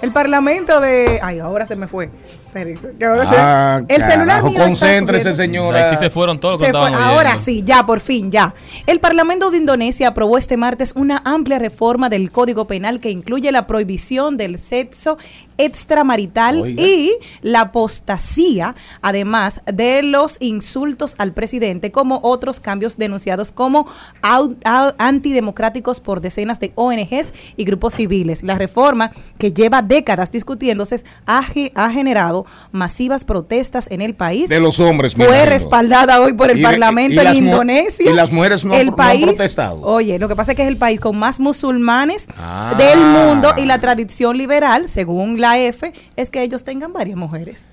El 0.00 0.12
parlamento 0.12 0.80
de. 0.80 1.18
Ay, 1.20 1.40
ahora 1.40 1.66
se 1.66 1.74
me 1.74 1.88
fue. 1.88 2.08
Espérense, 2.48 2.92
que 2.98 3.04
ahora 3.04 3.26
se- 3.26 3.34
Ah, 3.36 3.82
el 3.88 4.02
celular 4.02 4.26
carajo, 4.26 4.48
mío 4.50 4.58
concéntrese, 4.58 5.34
señora. 5.34 5.84
Ahí 5.84 5.90
sí 5.90 5.96
se 5.98 6.08
fueron 6.08 6.40
todos 6.40 6.58
Se 6.58 6.70
fue. 6.70 6.80
Ahora 6.94 7.36
sí, 7.36 7.62
ya, 7.62 7.84
por 7.84 8.00
fin, 8.00 8.30
ya. 8.32 8.54
El 8.86 9.00
Parlamento 9.00 9.50
de 9.50 9.58
Indonesia 9.58 10.08
aprobó 10.08 10.38
este 10.38 10.56
martes 10.56 10.92
una 10.96 11.20
amplia 11.26 11.58
reforma 11.58 12.08
del 12.08 12.30
Código 12.30 12.66
Penal 12.66 13.00
que 13.00 13.10
incluye 13.10 13.52
la 13.52 13.66
prohibición 13.66 14.38
del 14.38 14.58
sexo 14.58 15.18
extramarital 15.58 16.62
Oiga. 16.62 16.82
y 16.82 17.12
la 17.42 17.62
apostasía, 17.62 18.74
además 19.02 19.60
de 19.66 20.02
los 20.02 20.36
insultos 20.40 21.16
al 21.18 21.32
presidente, 21.32 21.90
como 21.90 22.20
otros 22.22 22.60
cambios 22.60 22.96
denunciados 22.96 23.52
como 23.52 23.86
antidemocráticos 24.22 26.00
por 26.00 26.20
decenas 26.22 26.60
de 26.60 26.72
ONGs 26.76 27.34
y 27.56 27.64
grupos 27.64 27.94
civiles. 27.94 28.42
La 28.42 28.54
reforma, 28.54 29.10
que 29.38 29.52
lleva 29.52 29.82
décadas 29.82 30.30
discutiéndose, 30.30 31.02
ha 31.26 31.90
generado 31.90 32.37
masivas 32.72 33.24
protestas 33.24 33.88
en 33.90 34.00
el 34.02 34.14
país 34.14 34.48
De 34.48 34.60
los 34.60 34.80
hombres, 34.80 35.14
fue 35.14 35.46
respaldada 35.46 36.20
hoy 36.20 36.32
por 36.34 36.50
el 36.50 36.58
Y 36.58 36.62
Parlamento 36.62 37.22
y 37.22 37.26
en 37.26 37.34
Indonesia. 37.36 38.10
y 38.10 38.14
las 38.14 38.32
mujeres 38.32 38.64
no- 38.64 38.74
el 38.74 38.86
no 38.86 38.92
han 38.92 38.96
país, 38.96 39.24
protestado. 39.24 39.80
Oye, 39.82 40.18
lo 40.18 40.28
que 40.28 40.36
pasa 40.36 40.52
es 40.52 40.56
que 40.56 40.62
es 40.62 40.68
el 40.68 40.76
país 40.76 41.00
con 41.00 41.16
más 41.16 41.40
musulmanes 41.40 42.28
Ah. 42.38 42.74
del 42.78 43.00
mundo 43.00 43.52
y 43.56 43.64
la 43.64 43.80
tradición 43.80 44.36
liberal, 44.36 44.88
según 44.88 45.40
la 45.40 45.58
F, 45.58 45.92
es 46.16 46.30
que 46.30 46.42
ellos 46.42 46.64
tengan 46.64 46.92
varias 46.92 47.16
mujeres. 47.16 47.66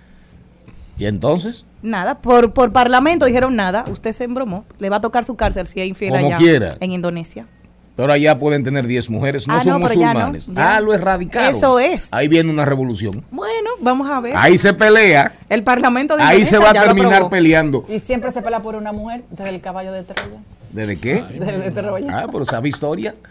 ¿Y 0.98 1.06
entonces? 1.06 1.66
Nada, 1.82 2.22
por, 2.22 2.54
por 2.54 2.72
parlamento 2.72 3.26
dijeron 3.26 3.56
nada, 3.56 3.84
usted 3.92 4.14
se 4.14 4.24
embromó, 4.24 4.64
le 4.80 4.90
va 4.90 4.98
a 4.98 5.02
tocar 5.02 5.26
su 5.26 5.36
cárcel 5.36 5.68
si 5.68 5.82
es 5.82 5.88
infiel 5.88 6.12
Como 6.14 6.26
allá 6.28 6.38
quiera. 6.38 6.78
en 6.80 6.92
Indonesia. 6.94 7.48
Pero 7.96 8.12
allá 8.12 8.38
pueden 8.38 8.64
tener 8.64 8.86
10 8.86 9.10
mujeres, 9.10 9.48
no 9.48 9.54
Ah, 9.56 9.64
son 9.64 9.80
no, 9.80 9.88
pero 9.88 10.00
ya 10.00 10.08
no, 10.14 10.20
musulmanes. 10.32 10.48
ya. 10.48 10.76
Ah, 10.76 10.82
lo 10.82 10.94
erradicaron. 10.94 11.50
Eso 11.50 11.80
es. 11.80 12.10
Ahí 12.12 12.28
viene 12.28 12.50
una 12.52 12.66
revolución. 12.66 13.24
Bueno, 13.32 13.70
vamos 13.80 14.10
a 14.10 14.20
ver. 14.20 14.34
Ahí 14.36 14.58
se 14.58 14.74
pelea. 14.74 15.34
el 15.48 15.64
parlamento 15.64 16.18
de 16.18 16.24
Ahí 16.24 16.46
se 16.46 16.58
va 16.58 16.72
a 16.72 16.74
terminar 16.74 17.30
peleando. 17.30 17.86
Y 17.88 18.00
siempre 18.00 18.32
se 18.32 18.42
pelea 18.42 18.62
por 18.62 18.76
una 18.76 18.92
mujer 18.92 19.24
desde 19.30 19.52
el 19.52 19.62
caballo 19.62 19.94
de 19.94 20.04
Troya. 20.04 20.40
¿Desde 20.72 20.98
qué? 21.00 21.24
Desde. 21.24 22.10
Ah, 22.10 22.28
pero 22.32 22.46
sabe 22.46 22.70
historia. 22.70 23.14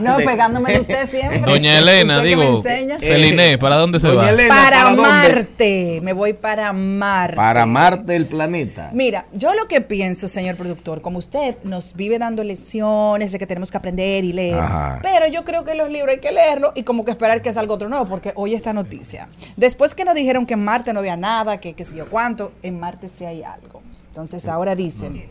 No, 0.00 0.16
De- 0.18 0.24
pegándome 0.24 0.72
de 0.72 0.80
usted 0.80 1.06
siempre. 1.10 1.38
Doña 1.40 1.78
Elena, 1.78 2.20
digo, 2.20 2.42
enseña. 2.42 2.98
Celine, 2.98 3.56
¿para 3.58 3.76
dónde 3.76 4.00
se 4.00 4.08
Doña 4.08 4.20
va? 4.22 4.30
Elena, 4.30 4.54
para. 4.54 4.90
Marte. 4.96 6.00
Me 6.02 6.12
voy 6.12 6.32
para 6.32 6.72
Marte. 6.72 7.36
Para 7.36 7.66
Marte, 7.66 8.16
el 8.16 8.26
planeta. 8.26 8.90
Mira, 8.92 9.26
yo 9.32 9.54
lo 9.54 9.68
que 9.68 9.80
pienso, 9.82 10.26
señor 10.26 10.56
productor, 10.56 11.02
como 11.02 11.18
usted 11.18 11.56
nos 11.62 11.94
vive 11.94 12.18
dando 12.18 12.42
lecciones 12.42 13.30
de 13.32 13.38
que 13.38 13.46
tenemos 13.46 13.70
que 13.70 13.76
aprender 13.76 14.24
y 14.24 14.32
leer, 14.32 14.58
Ajá. 14.58 14.98
pero 15.02 15.28
yo 15.28 15.44
creo 15.44 15.62
que 15.62 15.74
los 15.74 15.88
libros 15.90 16.14
hay 16.14 16.20
que 16.20 16.32
leerlos 16.32 16.72
y 16.74 16.82
como 16.82 17.04
que 17.04 17.12
esperar 17.12 17.40
que 17.42 17.52
salga 17.52 17.74
otro 17.74 17.88
nuevo, 17.88 18.06
porque 18.06 18.32
hoy 18.34 18.54
esta 18.54 18.72
noticia. 18.72 19.28
Después 19.56 19.94
que 19.94 20.04
nos 20.04 20.14
dijeron 20.16 20.46
que 20.46 20.54
en 20.54 20.64
Marte 20.64 20.92
no 20.92 20.98
había 21.00 21.16
nada, 21.16 21.60
que 21.60 21.74
qué 21.74 21.84
sé 21.84 21.96
yo 21.96 22.06
cuánto, 22.08 22.52
en 22.62 22.80
Marte 22.80 23.06
sí 23.08 23.24
hay 23.24 23.42
algo. 23.44 23.82
Entonces 24.08 24.48
ahora 24.48 24.74
dicen, 24.74 25.26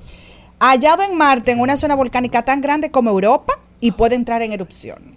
hallado 0.60 1.04
en 1.04 1.16
Marte 1.16 1.52
en 1.52 1.60
una 1.60 1.78
zona 1.78 1.96
volcánica 1.96 2.44
tan 2.44 2.62
grande 2.62 2.92
como 2.92 3.10
Europa 3.10 3.54
y 3.80 3.92
puede 3.92 4.16
entrar 4.16 4.42
en 4.42 4.52
erupción. 4.52 5.16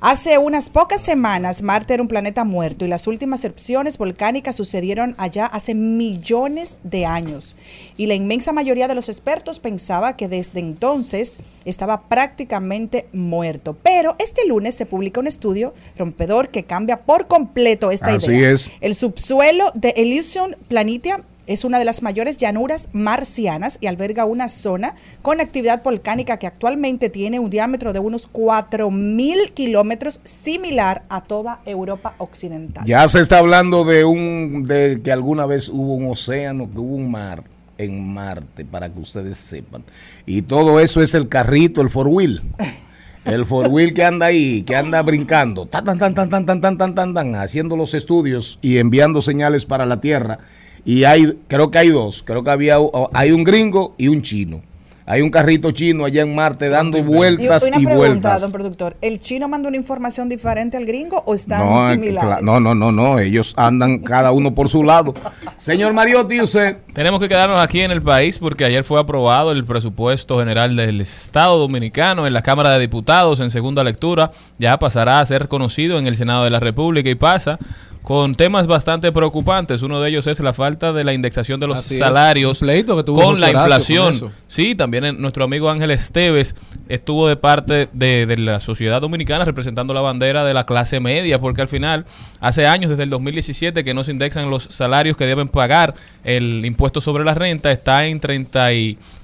Hace 0.00 0.38
unas 0.38 0.70
pocas 0.70 1.00
semanas, 1.00 1.60
Marte 1.62 1.94
era 1.94 2.02
un 2.04 2.08
planeta 2.08 2.44
muerto 2.44 2.84
y 2.84 2.88
las 2.88 3.08
últimas 3.08 3.44
erupciones 3.44 3.98
volcánicas 3.98 4.54
sucedieron 4.54 5.16
allá 5.18 5.46
hace 5.46 5.74
millones 5.74 6.78
de 6.84 7.04
años. 7.04 7.56
Y 7.96 8.06
la 8.06 8.14
inmensa 8.14 8.52
mayoría 8.52 8.86
de 8.86 8.94
los 8.94 9.08
expertos 9.08 9.58
pensaba 9.58 10.16
que 10.16 10.28
desde 10.28 10.60
entonces 10.60 11.40
estaba 11.64 12.02
prácticamente 12.02 13.08
muerto. 13.12 13.76
Pero 13.82 14.14
este 14.20 14.46
lunes 14.46 14.76
se 14.76 14.86
publica 14.86 15.18
un 15.18 15.26
estudio 15.26 15.74
rompedor 15.98 16.50
que 16.50 16.62
cambia 16.62 16.98
por 16.98 17.26
completo 17.26 17.90
esta 17.90 18.14
Así 18.14 18.30
idea. 18.30 18.52
es. 18.52 18.70
El 18.80 18.94
subsuelo 18.94 19.72
de 19.74 19.94
Elysium 19.96 20.52
Planitia 20.68 21.24
es 21.48 21.64
una 21.64 21.78
de 21.78 21.84
las 21.84 22.02
mayores 22.02 22.36
llanuras 22.36 22.88
marcianas 22.92 23.78
y 23.80 23.88
alberga 23.88 24.26
una 24.26 24.48
zona 24.48 24.94
con 25.22 25.40
actividad 25.40 25.82
volcánica 25.82 26.36
que 26.36 26.46
actualmente 26.46 27.08
tiene 27.08 27.40
un 27.40 27.50
diámetro 27.50 27.92
de 27.92 27.98
unos 27.98 28.30
4.000 28.30 29.50
kilómetros, 29.52 30.20
similar 30.22 31.02
a 31.08 31.22
toda 31.22 31.60
Europa 31.64 32.14
occidental. 32.18 32.84
Ya 32.86 33.08
se 33.08 33.20
está 33.20 33.38
hablando 33.38 33.84
de 33.84 34.04
un 34.04 34.64
de 34.64 35.00
que 35.02 35.10
alguna 35.10 35.46
vez 35.46 35.70
hubo 35.70 35.94
un 35.94 36.12
océano, 36.12 36.70
que 36.70 36.78
hubo 36.78 36.94
un 36.94 37.10
mar 37.10 37.42
en 37.78 38.12
Marte, 38.12 38.64
para 38.64 38.92
que 38.92 39.00
ustedes 39.00 39.38
sepan. 39.38 39.84
Y 40.26 40.42
todo 40.42 40.80
eso 40.80 41.00
es 41.00 41.14
el 41.14 41.28
carrito, 41.28 41.80
el 41.80 41.88
four 41.88 42.08
wheel. 42.08 42.42
El 43.24 43.46
four 43.46 43.68
wheel 43.68 43.94
que 43.94 44.04
anda 44.04 44.26
ahí, 44.26 44.62
que 44.62 44.74
anda 44.74 45.02
brincando, 45.02 45.66
tan 45.66 45.84
tan 45.84 45.98
tan 45.98 46.14
tan 46.14 46.30
tan 46.30 46.46
tan 46.46 46.78
tan 46.78 46.94
tan 46.94 47.14
tan, 47.14 47.34
haciendo 47.34 47.76
los 47.76 47.94
estudios 47.94 48.58
y 48.62 48.78
enviando 48.78 49.20
señales 49.20 49.66
para 49.66 49.86
la 49.86 50.00
Tierra. 50.00 50.38
Y 50.84 51.04
hay, 51.04 51.38
creo 51.48 51.70
que 51.70 51.78
hay 51.78 51.88
dos, 51.88 52.22
creo 52.22 52.42
que 52.42 52.50
había, 52.50 52.76
hay 53.12 53.32
un 53.32 53.44
gringo 53.44 53.94
y 53.98 54.08
un 54.08 54.22
chino. 54.22 54.62
Hay 55.10 55.22
un 55.22 55.30
carrito 55.30 55.70
chino 55.70 56.04
allá 56.04 56.20
en 56.22 56.34
Marte 56.34 56.68
dando 56.68 56.98
Y 56.98 57.02
vueltas 57.02 57.62
una 57.64 57.76
y, 57.78 57.84
pregunta, 57.86 57.96
vueltas. 57.96 58.40
don 58.42 58.52
productor, 58.52 58.96
¿el 59.00 59.20
chino 59.20 59.48
manda 59.48 59.68
una 59.68 59.78
información 59.78 60.28
diferente 60.28 60.76
al 60.76 60.84
gringo 60.84 61.22
o 61.24 61.34
están 61.34 61.64
No, 61.64 61.88
eh, 61.90 61.94
similares? 61.94 62.42
no, 62.44 62.60
no, 62.60 62.74
no, 62.74 62.92
no, 62.92 63.18
ellos 63.18 63.54
andan 63.56 64.00
cada 64.00 64.32
uno 64.32 64.54
por 64.54 64.68
su 64.68 64.82
lado. 64.84 65.14
Señor 65.56 65.94
Mariotti, 65.94 66.40
usted. 66.42 66.76
Tenemos 66.92 67.20
que 67.20 67.28
quedarnos 67.28 67.58
aquí 67.60 67.80
en 67.80 67.90
el 67.90 68.02
país 68.02 68.38
porque 68.38 68.64
ayer 68.66 68.84
fue 68.84 69.00
aprobado 69.00 69.50
el 69.52 69.64
presupuesto 69.64 70.38
general 70.38 70.76
del 70.76 71.00
Estado 71.00 71.58
Dominicano 71.58 72.26
en 72.26 72.32
la 72.34 72.42
Cámara 72.42 72.70
de 72.74 72.80
Diputados 72.80 73.40
en 73.40 73.50
segunda 73.50 73.82
lectura. 73.82 74.32
Ya 74.58 74.78
pasará 74.78 75.20
a 75.20 75.26
ser 75.26 75.48
conocido 75.48 75.98
en 75.98 76.06
el 76.06 76.16
Senado 76.18 76.44
de 76.44 76.50
la 76.50 76.60
República 76.60 77.08
y 77.08 77.14
pasa 77.14 77.58
con 78.02 78.34
temas 78.34 78.66
bastante 78.66 79.12
preocupantes. 79.12 79.82
Uno 79.82 80.00
de 80.00 80.08
ellos 80.08 80.26
es 80.26 80.40
la 80.40 80.54
falta 80.54 80.92
de 80.94 81.04
la 81.04 81.12
indexación 81.12 81.60
de 81.60 81.66
los 81.66 81.78
Así 81.78 81.98
salarios 81.98 82.60
pleito 82.60 82.96
que 82.96 83.12
con 83.12 83.38
la 83.38 83.50
inflación. 83.50 84.18
con. 84.18 84.32
Sí, 84.46 84.74
también 84.74 84.97
nuestro 85.00 85.44
amigo 85.44 85.70
Ángel 85.70 85.90
Esteves 85.90 86.54
estuvo 86.88 87.28
de 87.28 87.36
parte 87.36 87.88
de, 87.92 88.26
de 88.26 88.36
la 88.36 88.60
sociedad 88.60 89.00
dominicana 89.00 89.44
representando 89.44 89.94
la 89.94 90.00
bandera 90.00 90.44
de 90.44 90.54
la 90.54 90.64
clase 90.64 91.00
media, 91.00 91.40
porque 91.40 91.62
al 91.62 91.68
final, 91.68 92.06
hace 92.40 92.66
años, 92.66 92.90
desde 92.90 93.04
el 93.04 93.10
2017, 93.10 93.84
que 93.84 93.94
no 93.94 94.04
se 94.04 94.12
indexan 94.12 94.50
los 94.50 94.64
salarios 94.64 95.16
que 95.16 95.26
deben 95.26 95.48
pagar 95.48 95.94
el 96.24 96.64
impuesto 96.64 97.00
sobre 97.00 97.24
la 97.24 97.34
renta, 97.34 97.70
está 97.70 98.06
en 98.06 98.20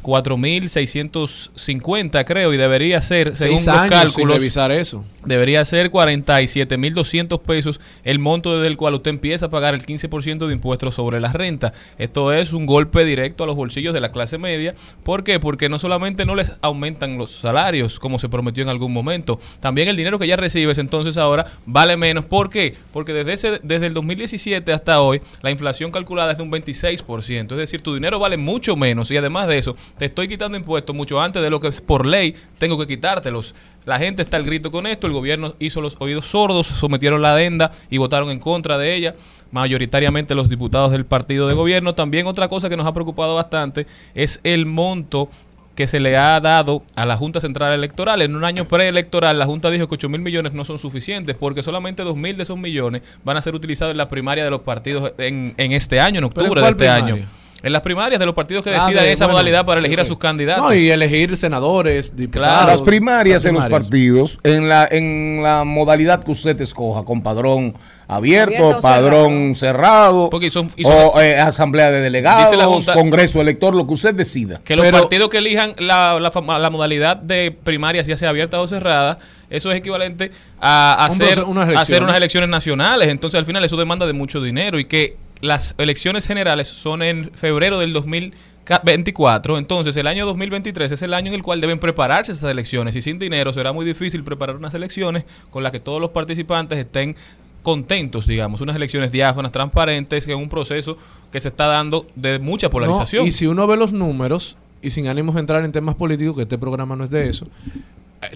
34.650, 0.04 2.24
creo, 2.24 2.52
y 2.52 2.56
debería 2.56 3.00
ser, 3.00 3.34
según 3.34 3.58
Seis 3.58 3.66
los 3.66 3.76
años 3.76 3.90
sin 3.90 4.00
cálculos, 4.00 4.38
revisar 4.38 4.70
eso. 4.72 5.04
debería 5.24 5.64
ser 5.64 5.90
47.200 5.90 7.40
pesos 7.40 7.80
el 8.04 8.18
monto 8.18 8.56
desde 8.56 8.66
el 8.68 8.76
cual 8.76 8.94
usted 8.94 9.10
empieza 9.10 9.46
a 9.46 9.50
pagar 9.50 9.74
el 9.74 9.86
15% 9.86 10.46
de 10.46 10.52
impuestos 10.52 10.94
sobre 10.94 11.20
la 11.20 11.32
renta. 11.32 11.72
Esto 11.98 12.32
es 12.32 12.52
un 12.52 12.66
golpe 12.66 13.04
directo 13.04 13.42
a 13.44 13.46
los 13.46 13.56
bolsillos 13.56 13.94
de 13.94 14.00
la 14.00 14.12
clase 14.12 14.38
media. 14.38 14.74
¿Por 15.02 15.24
qué? 15.24 15.40
Porque 15.40 15.68
no 15.68 15.78
solamente 15.78 16.26
no 16.26 16.34
les 16.34 16.52
aumentan 16.60 17.18
los 17.18 17.30
salarios 17.30 17.98
como 17.98 18.18
se 18.18 18.28
prometió 18.28 18.62
en 18.62 18.68
algún 18.68 18.92
momento, 18.92 19.40
también 19.60 19.88
el 19.88 19.96
dinero 19.96 20.18
que 20.18 20.26
ya 20.26 20.36
recibes 20.36 20.78
entonces 20.78 21.16
ahora 21.16 21.46
vale 21.66 21.96
menos. 21.96 22.24
¿Por 22.26 22.50
qué? 22.50 22.74
Porque 22.92 23.12
desde, 23.12 23.32
ese, 23.32 23.60
desde 23.62 23.86
el 23.86 23.94
2017 23.94 24.72
hasta 24.72 25.00
hoy 25.00 25.20
la 25.42 25.50
inflación 25.50 25.90
calculada 25.90 26.32
es 26.32 26.38
de 26.38 26.42
un 26.42 26.52
26%. 26.52 27.52
Es 27.52 27.56
decir, 27.56 27.80
tu 27.80 27.94
dinero 27.94 28.18
vale 28.18 28.36
mucho 28.36 28.76
menos 28.76 29.10
y 29.10 29.16
además 29.16 29.48
de 29.48 29.58
eso 29.58 29.76
te 29.98 30.06
estoy 30.06 30.28
quitando 30.28 30.56
impuestos 30.56 30.94
mucho 30.94 31.20
antes 31.20 31.42
de 31.42 31.50
lo 31.50 31.60
que 31.60 31.70
por 31.86 32.06
ley 32.06 32.34
tengo 32.58 32.78
que 32.78 32.86
quitártelos. 32.86 33.54
La 33.84 33.98
gente 33.98 34.22
está 34.22 34.36
al 34.36 34.44
grito 34.44 34.70
con 34.70 34.86
esto, 34.86 35.06
el 35.06 35.12
gobierno 35.12 35.54
hizo 35.58 35.80
los 35.80 35.96
oídos 36.00 36.26
sordos, 36.26 36.66
sometieron 36.66 37.22
la 37.22 37.32
adenda 37.32 37.70
y 37.90 37.98
votaron 37.98 38.30
en 38.30 38.40
contra 38.40 38.78
de 38.78 38.94
ella 38.94 39.14
mayoritariamente 39.52 40.34
los 40.34 40.48
diputados 40.48 40.90
del 40.90 41.06
partido 41.06 41.46
de 41.46 41.54
gobierno. 41.54 41.94
También 41.94 42.26
otra 42.26 42.48
cosa 42.48 42.68
que 42.68 42.76
nos 42.76 42.86
ha 42.86 42.92
preocupado 42.92 43.36
bastante 43.36 43.86
es 44.14 44.40
el 44.42 44.66
monto 44.66 45.28
que 45.76 45.86
se 45.86 46.00
le 46.00 46.16
ha 46.16 46.40
dado 46.40 46.82
a 46.94 47.04
la 47.06 47.16
Junta 47.16 47.40
Central 47.40 47.72
Electoral. 47.72 48.22
En 48.22 48.36
un 48.36 48.44
año 48.44 48.64
preelectoral, 48.64 49.38
la 49.38 49.46
Junta 49.46 49.70
dijo 49.70 49.88
que 49.88 49.94
8 49.94 50.08
mil 50.08 50.20
millones 50.20 50.54
no 50.54 50.64
son 50.64 50.78
suficientes 50.78 51.36
porque 51.36 51.62
solamente 51.62 52.02
2 52.02 52.16
mil 52.16 52.36
de 52.36 52.44
esos 52.44 52.56
millones 52.56 53.02
van 53.24 53.36
a 53.36 53.42
ser 53.42 53.54
utilizados 53.54 53.92
en 53.92 53.98
la 53.98 54.08
primaria 54.08 54.44
de 54.44 54.50
los 54.50 54.60
partidos 54.60 55.12
en, 55.18 55.54
en 55.56 55.72
este 55.72 56.00
año, 56.00 56.20
en 56.20 56.28
¿Pero 56.30 56.46
en 56.46 56.50
octubre 56.52 56.60
de 56.62 56.68
este 56.68 56.78
primaria? 56.78 57.14
año. 57.14 57.43
En 57.64 57.72
las 57.72 57.82
primarias 57.82 58.20
de 58.20 58.26
los 58.26 58.34
partidos 58.34 58.62
que 58.62 58.70
Ah, 58.70 58.74
decidan 58.84 59.04
de- 59.04 59.12
esa 59.12 59.24
bueno, 59.26 59.38
modalidad 59.38 59.64
para 59.64 59.80
elegir 59.80 60.00
a 60.00 60.04
sus 60.04 60.18
candidatos. 60.18 60.62
No, 60.64 60.74
y 60.74 60.90
elegir 60.90 61.36
senadores, 61.36 62.16
diputados. 62.16 62.66
las 62.66 62.82
primarias 62.82 63.44
en 63.46 63.54
los 63.54 63.66
partidos, 63.68 64.38
en 64.44 64.68
la, 64.68 64.86
en 64.90 65.42
la 65.42 65.64
modalidad 65.64 66.22
que 66.22 66.30
usted 66.30 66.60
escoja, 66.60 67.02
con 67.04 67.22
padrón 67.22 67.74
abierto, 68.06 68.78
padrón 68.82 69.54
cerrado, 69.54 70.28
Porque 70.30 70.50
son- 70.50 70.70
y 70.76 70.84
son- 70.84 70.92
o 71.14 71.20
eh, 71.20 71.38
asamblea 71.40 71.90
de 71.90 72.00
delegados, 72.02 72.44
Dice 72.50 72.56
la 72.56 72.66
Junta- 72.66 72.92
congreso 72.92 73.40
elector, 73.40 73.74
lo 73.74 73.86
que 73.86 73.94
usted 73.94 74.14
decida. 74.14 74.60
Que 74.62 74.76
los 74.76 74.86
partidos 74.88 75.28
que 75.30 75.38
elijan 75.38 75.74
la, 75.78 76.18
la, 76.20 76.30
fama- 76.30 76.58
la 76.58 76.70
modalidad 76.70 77.16
de 77.16 77.50
primarias, 77.50 78.06
ya 78.06 78.16
sea 78.16 78.28
abierta 78.28 78.60
o 78.60 78.68
cerrada, 78.68 79.18
eso 79.50 79.72
es 79.72 79.78
equivalente 79.78 80.30
a 80.60 80.96
Un 81.00 81.04
hacer, 81.06 81.26
proceso- 81.28 81.46
unas 81.46 81.62
a 81.64 81.66
hacer 81.68 81.74
elecciones. 81.76 82.02
unas 82.04 82.16
elecciones 82.18 82.50
nacionales. 82.50 83.08
Entonces, 83.08 83.38
al 83.38 83.44
final, 83.46 83.64
eso 83.64 83.76
demanda 83.76 84.06
de 84.06 84.12
mucho 84.12 84.40
dinero 84.42 84.78
y 84.78 84.84
que 84.84 85.16
las 85.44 85.74
elecciones 85.78 86.26
generales 86.26 86.68
son 86.68 87.02
en 87.02 87.30
febrero 87.34 87.78
del 87.78 87.92
2024. 87.92 89.58
Entonces, 89.58 89.96
el 89.96 90.06
año 90.06 90.24
2023 90.26 90.90
es 90.90 91.02
el 91.02 91.12
año 91.14 91.28
en 91.28 91.34
el 91.34 91.42
cual 91.42 91.60
deben 91.60 91.78
prepararse 91.78 92.32
esas 92.32 92.50
elecciones 92.50 92.96
y 92.96 93.02
sin 93.02 93.18
dinero 93.18 93.52
será 93.52 93.72
muy 93.72 93.84
difícil 93.84 94.24
preparar 94.24 94.56
unas 94.56 94.74
elecciones 94.74 95.24
con 95.50 95.62
las 95.62 95.70
que 95.70 95.78
todos 95.78 96.00
los 96.00 96.10
participantes 96.10 96.78
estén 96.78 97.14
contentos, 97.62 98.26
digamos, 98.26 98.60
unas 98.60 98.76
elecciones 98.76 99.12
diáfanas, 99.12 99.52
transparentes, 99.52 100.26
en 100.28 100.38
un 100.38 100.48
proceso 100.48 100.96
que 101.30 101.40
se 101.40 101.48
está 101.48 101.66
dando 101.66 102.06
de 102.14 102.38
mucha 102.38 102.70
polarización. 102.70 103.22
No, 103.22 103.28
y 103.28 103.32
si 103.32 103.46
uno 103.46 103.66
ve 103.66 103.76
los 103.76 103.92
números, 103.92 104.56
y 104.82 104.90
sin 104.90 105.08
ánimos 105.08 105.34
de 105.34 105.40
entrar 105.40 105.64
en 105.64 105.72
temas 105.72 105.94
políticos, 105.94 106.36
que 106.36 106.42
este 106.42 106.58
programa 106.58 106.94
no 106.94 107.04
es 107.04 107.10
de 107.10 107.28
eso, 107.28 107.46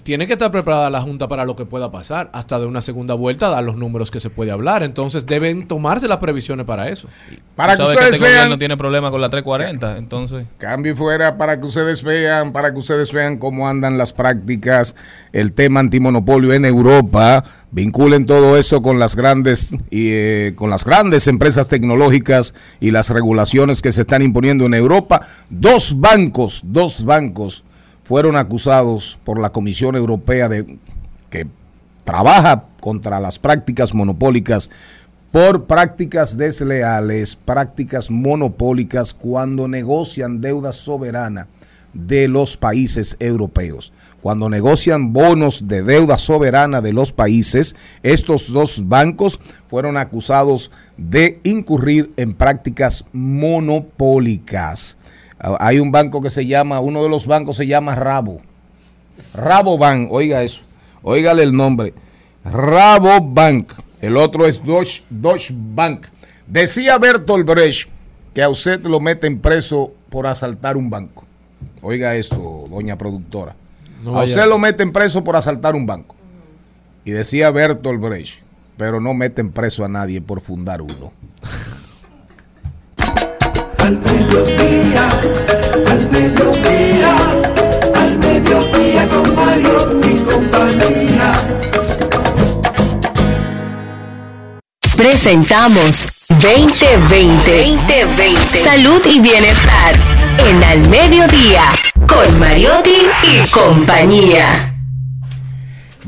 tiene 0.03 0.27
que 0.27 0.33
estar 0.33 0.51
preparada 0.51 0.89
la 0.89 1.01
Junta 1.01 1.27
para 1.27 1.45
lo 1.45 1.55
que 1.55 1.65
pueda 1.65 1.91
pasar. 1.91 2.29
Hasta 2.33 2.59
de 2.59 2.65
una 2.65 2.81
segunda 2.81 3.13
vuelta, 3.13 3.49
dar 3.49 3.63
los 3.63 3.75
números 3.77 4.11
que 4.11 4.19
se 4.19 4.29
puede 4.29 4.51
hablar. 4.51 4.83
Entonces 4.83 5.25
deben 5.25 5.67
tomarse 5.67 6.07
las 6.07 6.17
previsiones 6.17 6.65
para 6.65 6.89
eso. 6.89 7.07
Para 7.55 7.75
que 7.75 7.83
ustedes 7.83 8.15
este 8.15 8.23
vean, 8.23 8.35
gobierno 8.35 8.57
tiene 8.57 8.77
problemas 8.77 9.11
con 9.11 9.21
la 9.21 9.29
340, 9.29 9.97
entonces... 9.97 10.45
cambio 10.57 10.93
y 10.93 10.95
fuera 10.95 11.37
para 11.37 11.59
que 11.59 11.65
ustedes 11.65 12.03
vean, 12.03 12.53
para 12.53 12.71
que 12.71 12.79
ustedes 12.79 13.11
vean 13.11 13.37
cómo 13.37 13.67
andan 13.67 13.97
las 13.97 14.13
prácticas, 14.13 14.95
el 15.33 15.51
tema 15.53 15.81
antimonopolio 15.81 16.53
en 16.53 16.65
Europa, 16.65 17.43
vinculen 17.71 18.25
todo 18.25 18.57
eso 18.57 18.81
con 18.81 18.99
las 18.99 19.15
grandes 19.15 19.73
y 19.89 20.09
eh, 20.11 20.53
con 20.55 20.69
las 20.69 20.85
grandes 20.85 21.27
empresas 21.27 21.67
tecnológicas 21.67 22.53
y 22.79 22.91
las 22.91 23.09
regulaciones 23.09 23.81
que 23.81 23.91
se 23.91 24.01
están 24.01 24.21
imponiendo 24.21 24.65
en 24.65 24.73
Europa. 24.73 25.21
Dos 25.49 25.99
bancos, 25.99 26.61
dos 26.63 27.03
bancos 27.05 27.63
fueron 28.09 28.37
acusados 28.37 29.19
por 29.23 29.39
la 29.39 29.51
Comisión 29.51 29.95
Europea 29.95 30.47
de 30.49 30.79
que 31.29 31.45
trabaja 32.03 32.63
contra 32.81 33.19
las 33.19 33.37
prácticas 33.37 33.93
monopólicas 33.93 34.71
por 35.31 35.65
prácticas 35.65 36.35
desleales, 36.35 37.35
prácticas 37.35 38.09
monopólicas 38.09 39.13
cuando 39.13 39.67
negocian 39.67 40.41
deuda 40.41 40.71
soberana 40.71 41.45
de 41.93 42.27
los 42.27 42.57
países 42.57 43.15
europeos. 43.19 43.93
Cuando 44.21 44.49
negocian 44.49 45.13
bonos 45.13 45.67
de 45.67 45.83
deuda 45.83 46.17
soberana 46.17 46.81
de 46.81 46.93
los 46.93 47.11
países, 47.11 47.75
estos 48.01 48.51
dos 48.51 48.87
bancos 48.87 49.39
fueron 49.67 49.97
acusados 49.97 50.71
de 50.97 51.39
incurrir 51.43 52.11
en 52.17 52.33
prácticas 52.33 53.05
monopólicas. 53.13 54.97
Hay 55.39 55.79
un 55.79 55.91
banco 55.91 56.21
que 56.21 56.29
se 56.29 56.45
llama, 56.45 56.79
uno 56.79 57.01
de 57.01 57.09
los 57.09 57.25
bancos 57.25 57.55
se 57.55 57.65
llama 57.65 57.95
Rabo. 57.95 58.39
Rabobank, 59.33 60.11
oiga 60.11 60.43
eso, 60.43 60.61
oígale 61.01 61.43
el 61.43 61.53
nombre. 61.53 61.93
Rabobank, 62.43 63.71
el 64.01 64.17
otro 64.17 64.45
es 64.45 64.63
Deutsche, 64.63 65.03
Deutsche 65.09 65.53
Bank. 65.55 66.07
Decía 66.47 66.97
Bertolt 66.97 67.45
Brecht 67.45 67.89
que 68.33 68.43
a 68.43 68.49
usted 68.49 68.81
lo 68.83 68.99
meten 68.99 69.39
preso 69.39 69.93
por 70.09 70.27
asaltar 70.27 70.77
un 70.77 70.89
banco. 70.89 71.25
Oiga 71.81 72.15
eso, 72.15 72.65
doña 72.69 72.97
productora. 72.97 73.55
No 74.03 74.17
a 74.19 74.23
usted 74.23 74.45
lo 74.45 74.59
meten 74.59 74.91
preso 74.91 75.23
por 75.23 75.35
asaltar 75.35 75.75
un 75.75 75.85
banco. 75.85 76.15
Y 77.05 77.11
decía 77.11 77.51
Bertolt 77.51 78.01
Brecht, 78.01 78.41
pero 78.77 78.99
no 78.99 79.13
meten 79.13 79.51
preso 79.51 79.85
a 79.85 79.89
nadie 79.89 80.21
por 80.21 80.41
fundar 80.41 80.81
uno. 80.81 81.13
al 83.83 83.97
mediodía, 83.97 85.09
al 85.87 86.09
mediodía, 86.11 87.15
al 87.95 88.17
mediodía 88.17 89.09
con 89.09 89.35
Mario 89.35 89.99
mi 90.03 90.19
compañía. 90.19 91.33
Presentamos 94.95 96.07
2020, 96.29 98.05
2020, 98.05 98.63
salud 98.63 99.01
y 99.05 99.19
bienestar 99.19 99.95
en 100.37 100.63
al 100.63 100.79
mediodía 100.89 101.63
con 102.07 102.39
Mariotti 102.39 103.07
y 103.23 103.47
compañía. 103.49 104.68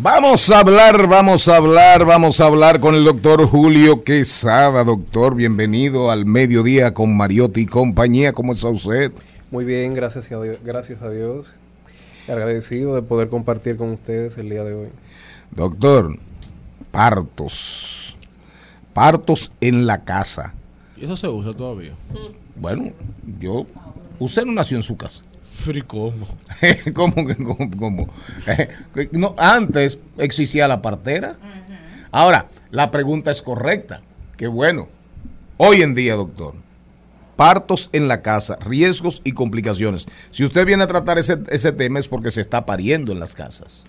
Vamos 0.03 0.49
a 0.49 0.61
hablar, 0.61 1.07
vamos 1.07 1.47
a 1.47 1.57
hablar, 1.57 2.05
vamos 2.05 2.41
a 2.41 2.47
hablar 2.47 2.79
con 2.79 2.95
el 2.95 3.03
doctor 3.03 3.45
Julio 3.45 4.03
Quesada. 4.03 4.83
Doctor, 4.83 5.35
bienvenido 5.35 6.09
al 6.09 6.25
mediodía 6.25 6.91
con 6.95 7.15
Mariotti 7.15 7.61
y 7.61 7.65
compañía. 7.67 8.33
¿Cómo 8.33 8.53
está 8.53 8.69
usted? 8.69 9.11
Muy 9.51 9.63
bien, 9.63 9.93
gracias 9.93 10.31
a 10.31 10.41
Dios. 10.41 10.57
Gracias 10.63 11.03
a 11.03 11.09
Dios. 11.11 11.59
Agradecido 12.27 12.95
de 12.95 13.03
poder 13.03 13.29
compartir 13.29 13.77
con 13.77 13.91
ustedes 13.91 14.39
el 14.39 14.49
día 14.49 14.63
de 14.63 14.73
hoy. 14.73 14.89
Doctor, 15.51 16.17
partos. 16.89 18.17
Partos 18.95 19.51
en 19.61 19.85
la 19.85 20.03
casa. 20.03 20.55
¿Y 20.97 21.05
eso 21.05 21.15
se 21.15 21.27
usa 21.27 21.53
todavía? 21.53 21.93
Bueno, 22.55 22.91
yo. 23.39 23.67
Usted 24.17 24.45
no 24.45 24.53
nació 24.53 24.77
en 24.77 24.83
su 24.83 24.97
casa. 24.97 25.21
Pero 25.65 25.79
¿y 25.79 25.81
cómo? 25.83 26.27
¿Cómo 26.93 27.27
que 27.27 27.35
cómo? 27.35 27.71
cómo? 27.77 28.13
Eh, 28.47 28.69
no, 29.11 29.35
antes 29.37 30.03
existía 30.17 30.67
la 30.67 30.81
partera. 30.81 31.37
Ahora, 32.11 32.47
la 32.71 32.91
pregunta 32.91 33.31
es 33.31 33.41
correcta. 33.41 34.01
Qué 34.37 34.47
bueno. 34.47 34.87
Hoy 35.57 35.81
en 35.81 35.93
día, 35.93 36.15
doctor, 36.15 36.55
partos 37.35 37.89
en 37.93 38.07
la 38.07 38.21
casa, 38.21 38.57
riesgos 38.61 39.21
y 39.23 39.33
complicaciones. 39.33 40.07
Si 40.29 40.43
usted 40.43 40.65
viene 40.65 40.83
a 40.83 40.87
tratar 40.87 41.17
ese, 41.19 41.37
ese 41.49 41.71
tema 41.71 41.99
es 41.99 42.07
porque 42.07 42.31
se 42.31 42.41
está 42.41 42.65
pariendo 42.65 43.11
en 43.11 43.19
las 43.19 43.35
casas. 43.35 43.83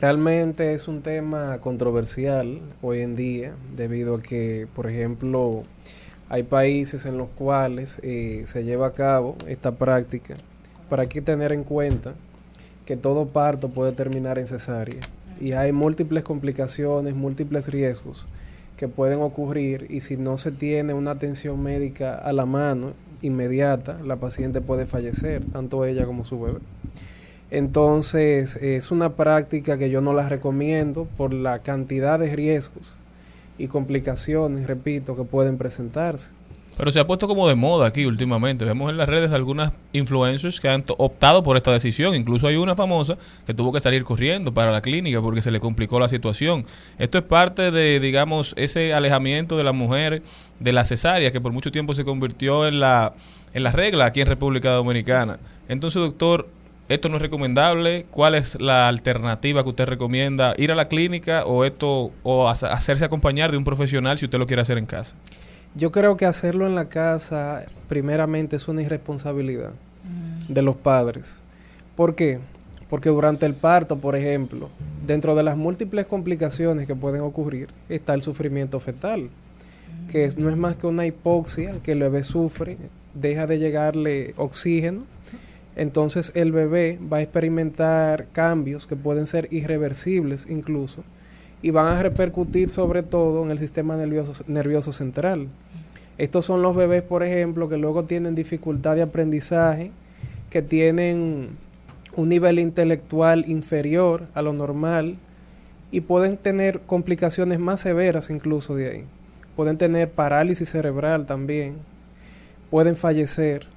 Realmente 0.00 0.74
es 0.74 0.88
un 0.88 1.02
tema 1.02 1.58
controversial 1.60 2.60
hoy 2.82 3.00
en 3.00 3.16
día 3.16 3.54
debido 3.74 4.16
a 4.16 4.22
que, 4.22 4.66
por 4.74 4.90
ejemplo, 4.90 5.62
hay 6.28 6.42
países 6.42 7.06
en 7.06 7.16
los 7.16 7.30
cuales 7.30 7.98
eh, 8.02 8.42
se 8.46 8.64
lleva 8.64 8.88
a 8.88 8.92
cabo 8.92 9.36
esta 9.46 9.72
práctica, 9.72 10.36
pero 10.94 11.02
hay 11.02 11.08
que 11.08 11.22
tener 11.22 11.50
en 11.50 11.64
cuenta 11.64 12.14
que 12.86 12.96
todo 12.96 13.26
parto 13.26 13.68
puede 13.68 13.90
terminar 13.90 14.38
en 14.38 14.46
cesárea 14.46 15.00
y 15.40 15.50
hay 15.50 15.72
múltiples 15.72 16.22
complicaciones, 16.22 17.16
múltiples 17.16 17.66
riesgos 17.66 18.26
que 18.76 18.86
pueden 18.86 19.20
ocurrir 19.20 19.88
y 19.90 20.02
si 20.02 20.16
no 20.16 20.38
se 20.38 20.52
tiene 20.52 20.94
una 20.94 21.10
atención 21.10 21.60
médica 21.60 22.14
a 22.14 22.32
la 22.32 22.46
mano 22.46 22.92
inmediata, 23.22 23.98
la 24.04 24.14
paciente 24.14 24.60
puede 24.60 24.86
fallecer, 24.86 25.44
tanto 25.46 25.84
ella 25.84 26.06
como 26.06 26.24
su 26.24 26.40
bebé. 26.40 26.60
Entonces, 27.50 28.54
es 28.62 28.92
una 28.92 29.16
práctica 29.16 29.76
que 29.76 29.90
yo 29.90 30.00
no 30.00 30.12
la 30.12 30.28
recomiendo 30.28 31.08
por 31.16 31.34
la 31.34 31.58
cantidad 31.58 32.20
de 32.20 32.36
riesgos 32.36 32.98
y 33.58 33.66
complicaciones, 33.66 34.68
repito, 34.68 35.16
que 35.16 35.24
pueden 35.24 35.58
presentarse. 35.58 36.34
Pero 36.76 36.90
se 36.90 36.98
ha 36.98 37.06
puesto 37.06 37.28
como 37.28 37.46
de 37.48 37.54
moda 37.54 37.86
aquí 37.86 38.04
últimamente. 38.04 38.64
Vemos 38.64 38.90
en 38.90 38.96
las 38.96 39.08
redes 39.08 39.30
algunas 39.32 39.72
influencers 39.92 40.60
que 40.60 40.68
han 40.68 40.84
optado 40.98 41.42
por 41.44 41.56
esta 41.56 41.70
decisión. 41.70 42.16
Incluso 42.16 42.48
hay 42.48 42.56
una 42.56 42.74
famosa 42.74 43.16
que 43.46 43.54
tuvo 43.54 43.72
que 43.72 43.78
salir 43.78 44.02
corriendo 44.04 44.52
para 44.52 44.72
la 44.72 44.80
clínica 44.80 45.20
porque 45.22 45.40
se 45.40 45.52
le 45.52 45.60
complicó 45.60 46.00
la 46.00 46.08
situación. 46.08 46.64
Esto 46.98 47.18
es 47.18 47.24
parte 47.24 47.70
de, 47.70 48.00
digamos, 48.00 48.54
ese 48.56 48.92
alejamiento 48.92 49.56
de 49.56 49.62
la 49.62 49.70
mujer 49.72 50.22
de 50.58 50.72
la 50.72 50.84
cesárea 50.84 51.30
que 51.30 51.40
por 51.40 51.52
mucho 51.52 51.70
tiempo 51.70 51.94
se 51.94 52.04
convirtió 52.04 52.66
en 52.66 52.80
la, 52.80 53.12
en 53.52 53.62
la 53.62 53.70
regla 53.70 54.06
aquí 54.06 54.20
en 54.20 54.26
República 54.26 54.70
Dominicana. 54.72 55.38
Entonces, 55.68 56.02
doctor, 56.02 56.48
¿esto 56.88 57.08
no 57.08 57.16
es 57.16 57.22
recomendable? 57.22 58.06
¿Cuál 58.10 58.34
es 58.34 58.60
la 58.60 58.88
alternativa 58.88 59.62
que 59.62 59.68
usted 59.68 59.86
recomienda? 59.86 60.54
¿Ir 60.58 60.72
a 60.72 60.74
la 60.74 60.88
clínica 60.88 61.44
o 61.46 61.64
esto 61.64 62.10
o 62.24 62.48
hace- 62.48 62.66
hacerse 62.66 63.04
acompañar 63.04 63.52
de 63.52 63.58
un 63.58 63.64
profesional 63.64 64.18
si 64.18 64.24
usted 64.24 64.38
lo 64.38 64.46
quiere 64.48 64.62
hacer 64.62 64.76
en 64.76 64.86
casa? 64.86 65.14
Yo 65.74 65.90
creo 65.90 66.16
que 66.16 66.26
hacerlo 66.26 66.66
en 66.66 66.74
la 66.74 66.88
casa, 66.88 67.66
primeramente, 67.88 68.56
es 68.56 68.68
una 68.68 68.82
irresponsabilidad 68.82 69.72
de 70.48 70.62
los 70.62 70.76
padres. 70.76 71.42
¿Por 71.96 72.14
qué? 72.14 72.38
Porque 72.88 73.08
durante 73.08 73.46
el 73.46 73.54
parto, 73.54 73.98
por 73.98 74.14
ejemplo, 74.14 74.68
dentro 75.06 75.34
de 75.34 75.42
las 75.42 75.56
múltiples 75.56 76.06
complicaciones 76.06 76.86
que 76.86 76.94
pueden 76.94 77.22
ocurrir, 77.22 77.68
está 77.88 78.14
el 78.14 78.22
sufrimiento 78.22 78.78
fetal, 78.78 79.30
que 80.10 80.24
es- 80.24 80.36
no 80.38 80.48
es 80.50 80.56
más 80.56 80.76
que 80.76 80.86
una 80.86 81.06
hipoxia 81.06 81.74
que 81.82 81.92
el 81.92 82.00
bebé 82.00 82.22
sufre, 82.22 82.76
deja 83.14 83.46
de 83.46 83.58
llegarle 83.58 84.34
oxígeno, 84.36 85.04
entonces 85.76 86.30
el 86.36 86.52
bebé 86.52 86.98
va 87.12 87.16
a 87.16 87.22
experimentar 87.22 88.26
cambios 88.32 88.86
que 88.86 88.94
pueden 88.96 89.26
ser 89.26 89.48
irreversibles 89.50 90.46
incluso 90.48 91.02
y 91.64 91.70
van 91.70 91.86
a 91.86 92.02
repercutir 92.02 92.68
sobre 92.68 93.02
todo 93.02 93.42
en 93.42 93.50
el 93.50 93.58
sistema 93.58 93.96
nervioso, 93.96 94.44
nervioso 94.46 94.92
central. 94.92 95.48
Estos 96.18 96.44
son 96.44 96.60
los 96.60 96.76
bebés, 96.76 97.02
por 97.02 97.22
ejemplo, 97.22 97.70
que 97.70 97.78
luego 97.78 98.04
tienen 98.04 98.34
dificultad 98.34 98.96
de 98.96 99.00
aprendizaje, 99.00 99.90
que 100.50 100.60
tienen 100.60 101.56
un 102.16 102.28
nivel 102.28 102.58
intelectual 102.58 103.48
inferior 103.48 104.24
a 104.34 104.42
lo 104.42 104.52
normal 104.52 105.16
y 105.90 106.02
pueden 106.02 106.36
tener 106.36 106.80
complicaciones 106.80 107.58
más 107.58 107.80
severas 107.80 108.28
incluso 108.28 108.74
de 108.74 108.90
ahí. 108.90 109.04
Pueden 109.56 109.78
tener 109.78 110.10
parálisis 110.10 110.68
cerebral 110.68 111.24
también, 111.24 111.76
pueden 112.70 112.94
fallecer. 112.94 113.68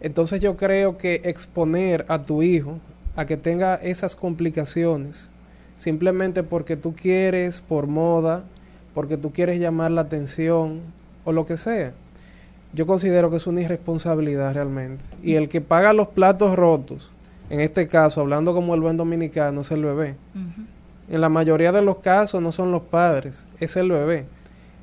Entonces 0.00 0.40
yo 0.40 0.56
creo 0.56 0.98
que 0.98 1.20
exponer 1.22 2.04
a 2.08 2.20
tu 2.20 2.42
hijo 2.42 2.80
a 3.14 3.26
que 3.26 3.36
tenga 3.36 3.76
esas 3.76 4.16
complicaciones 4.16 5.31
simplemente 5.82 6.44
porque 6.44 6.76
tú 6.76 6.94
quieres, 6.94 7.60
por 7.60 7.88
moda, 7.88 8.44
porque 8.94 9.16
tú 9.16 9.32
quieres 9.32 9.58
llamar 9.58 9.90
la 9.90 10.02
atención 10.02 10.78
o 11.24 11.32
lo 11.32 11.44
que 11.44 11.56
sea. 11.56 11.92
Yo 12.72 12.86
considero 12.86 13.30
que 13.30 13.36
es 13.38 13.48
una 13.48 13.62
irresponsabilidad 13.62 14.54
realmente. 14.54 15.02
Y 15.24 15.34
el 15.34 15.48
que 15.48 15.60
paga 15.60 15.92
los 15.92 16.06
platos 16.06 16.54
rotos, 16.54 17.10
en 17.50 17.58
este 17.58 17.88
caso, 17.88 18.20
hablando 18.20 18.54
como 18.54 18.76
el 18.76 18.80
buen 18.80 18.96
dominicano, 18.96 19.62
es 19.62 19.72
el 19.72 19.84
bebé. 19.84 20.14
En 21.08 21.20
la 21.20 21.28
mayoría 21.28 21.72
de 21.72 21.82
los 21.82 21.98
casos 21.98 22.40
no 22.40 22.52
son 22.52 22.70
los 22.70 22.82
padres, 22.82 23.48
es 23.58 23.74
el 23.74 23.90
bebé 23.90 24.26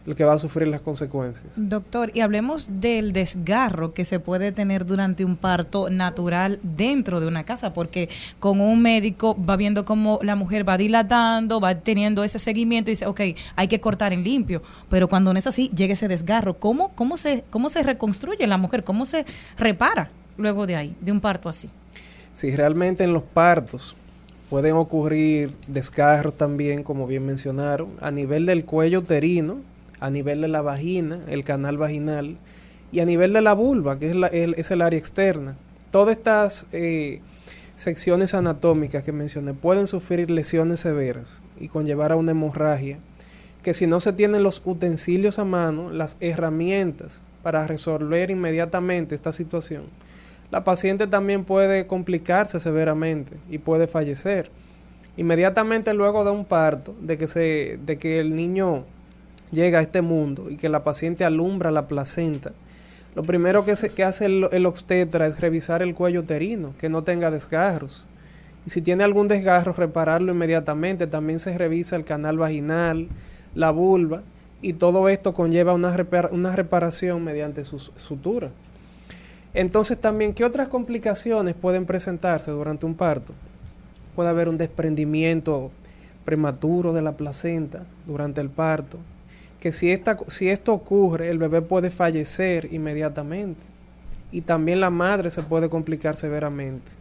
el 0.06 0.16
que 0.16 0.24
va 0.24 0.34
a 0.34 0.38
sufrir 0.38 0.68
las 0.68 0.82
consecuencias. 0.82 1.54
Doctor, 1.56 2.12
y 2.14 2.22
hablemos 2.22 2.70
del 2.80 3.14
desgarro 3.14 3.94
que 3.94 4.06
se 4.06 4.20
puede 4.20 4.52
tener 4.52 4.86
durante 4.86 5.26
un 5.26 5.36
parto 5.36 5.90
natural 5.90 6.60
dentro 6.64 7.20
de 7.20 7.28
una 7.28 7.44
casa, 7.44 7.74
porque 7.74 8.10
con 8.40 8.62
un 8.62 8.82
médico 8.82 9.38
va 9.42 9.56
viendo 9.56 9.86
cómo 9.86 10.20
la 10.24 10.36
mujer 10.36 10.68
va 10.68 10.78
dilatando, 10.78 11.60
va 11.60 11.76
teniendo 11.76 12.24
ese 12.24 12.40
seguimiento 12.40 12.90
y 12.90 12.94
dice, 12.94 13.06
ok, 13.06 13.22
hay 13.56 13.68
que 13.68 13.80
cortar 13.80 14.14
en 14.14 14.24
limpio, 14.24 14.64
pero 14.90 15.08
cuando 15.08 15.34
no 15.34 15.40
es 15.40 15.48
así, 15.48 15.70
llega 15.76 15.94
ese 15.94 16.08
desgarro. 16.08 16.58
¿Cómo, 16.60 16.90
cómo, 16.96 17.18
se, 17.18 17.44
cómo 17.50 17.70
se 17.70 17.84
reconstruye 17.84 18.48
la 18.48 18.58
mujer? 18.58 18.84
¿Cómo 18.84 19.06
se 19.06 19.26
repara 19.58 20.10
luego 20.38 20.66
de 20.66 20.76
ahí, 20.76 20.96
de 21.02 21.12
un 21.12 21.20
parto 21.20 21.50
así? 21.50 21.70
Si 22.34 22.56
realmente 22.56 23.04
en 23.04 23.14
los 23.14 23.24
partos 23.24 23.96
pueden 24.50 24.74
ocurrir 24.76 25.54
desgarros 25.68 26.36
también, 26.36 26.84
como 26.84 27.06
bien 27.06 27.26
mencionaron, 27.26 27.90
a 28.02 28.12
nivel 28.12 28.46
del 28.46 28.66
cuello 28.66 29.00
uterino, 29.00 29.60
a 30.00 30.10
nivel 30.10 30.42
de 30.42 30.48
la 30.48 30.62
vagina, 30.62 31.20
el 31.28 31.44
canal 31.44 31.78
vaginal, 31.78 32.38
y 32.92 33.00
a 33.00 33.06
nivel 33.06 33.34
de 33.34 33.42
la 33.42 33.54
vulva, 33.54 33.98
que 34.00 34.08
es, 34.58 34.72
el 34.72 34.82
área 34.82 35.00
externa. 35.00 35.56
Todas 35.92 36.18
estas 36.18 36.68
eh, 36.72 37.22
secciones 37.76 38.34
anatómicas 38.34 39.04
que 39.04 39.12
mencioné 39.12 39.54
pueden 39.54 39.88
sufrir 39.88 40.32
lesiones 40.32 40.82
severas 40.82 41.42
y 41.60 41.68
conllevar 41.68 42.12
a 42.12 42.16
una 42.16 42.32
hemorragia, 42.32 43.00
que 43.64 43.74
si 43.74 43.88
no 43.88 44.00
se 44.00 44.14
tienen 44.14 44.44
los 44.44 44.62
utensilios 44.66 45.40
a 45.40 45.46
mano, 45.46 45.92
las 45.92 46.18
herramientas 46.20 47.22
para 47.44 47.68
resolver 47.68 48.32
inmediatamente 48.32 49.16
esta 49.16 49.34
situación, 49.34 49.84
la 50.52 50.64
paciente 50.64 51.06
también 51.06 51.46
puede 51.46 51.86
complicarse 51.86 52.60
severamente 52.60 53.38
y 53.50 53.60
puede 53.60 53.88
fallecer. 53.88 54.50
Inmediatamente 55.16 55.94
luego 55.94 56.24
de 56.24 56.32
un 56.32 56.46
parto, 56.46 56.96
de 57.02 57.18
que, 57.18 57.28
se, 57.28 57.80
de 57.86 57.98
que 57.98 58.20
el 58.20 58.36
niño 58.36 58.86
llega 59.52 59.80
a 59.80 59.82
este 59.82 60.02
mundo 60.02 60.50
y 60.50 60.56
que 60.58 60.70
la 60.70 60.84
paciente 60.84 61.26
alumbra 61.26 61.72
la 61.72 61.88
placenta, 61.88 62.52
lo 63.16 63.24
primero 63.24 63.66
que, 63.66 63.76
se- 63.76 63.90
que 63.90 64.04
hace 64.04 64.26
el, 64.26 64.66
obstetra 64.66 65.26
es 65.28 65.40
revisar 65.42 65.82
el 65.82 65.96
cuello 65.96 66.22
uterino, 66.22 66.74
que 66.78 66.90
no 66.90 67.04
tenga 67.04 67.32
desgarros. 67.32 68.06
Y 68.66 68.70
si 68.70 68.82
tiene 68.82 69.04
algún 69.04 69.28
desgarro, 69.28 69.74
repararlo 69.74 70.32
inmediatamente. 70.32 71.08
También 71.08 71.40
se 71.40 71.58
revisa 71.58 71.96
el 71.96 72.04
canal 72.04 72.38
vaginal, 72.38 73.08
la 73.56 73.72
vulva, 73.72 74.22
y 74.62 74.74
todo 74.74 75.10
esto 75.10 75.34
conlleva 75.34 75.74
una, 75.74 75.96
una 76.32 76.56
reparación 76.56 77.24
mediante 77.24 77.64
su 77.64 77.80
sutura. 77.80 78.52
Entonces 79.56 80.00
también, 80.00 80.34
¿qué 80.34 80.46
otras 80.46 80.68
complicaciones 80.68 81.56
pueden 81.56 81.86
presentarse 81.86 82.52
durante 82.52 82.86
un 82.86 82.94
parto? 82.94 83.34
Puede 84.16 84.30
haber 84.30 84.50
un 84.50 84.58
desprendimiento 84.58 85.72
prematuro 86.26 86.94
de 86.94 87.02
la 87.02 87.14
placenta 87.14 87.84
durante 88.06 88.42
el 88.42 88.50
parto, 88.50 89.00
que 89.60 89.72
si, 89.72 89.92
esta, 89.92 90.18
si 90.28 90.50
esto 90.50 90.74
ocurre, 90.74 91.30
el 91.30 91.38
bebé 91.38 91.62
puede 91.62 91.90
fallecer 91.90 92.70
inmediatamente 92.72 93.62
y 94.32 94.42
también 94.42 94.80
la 94.80 94.90
madre 94.90 95.30
se 95.30 95.44
puede 95.44 95.70
complicar 95.70 96.16
severamente. 96.16 96.92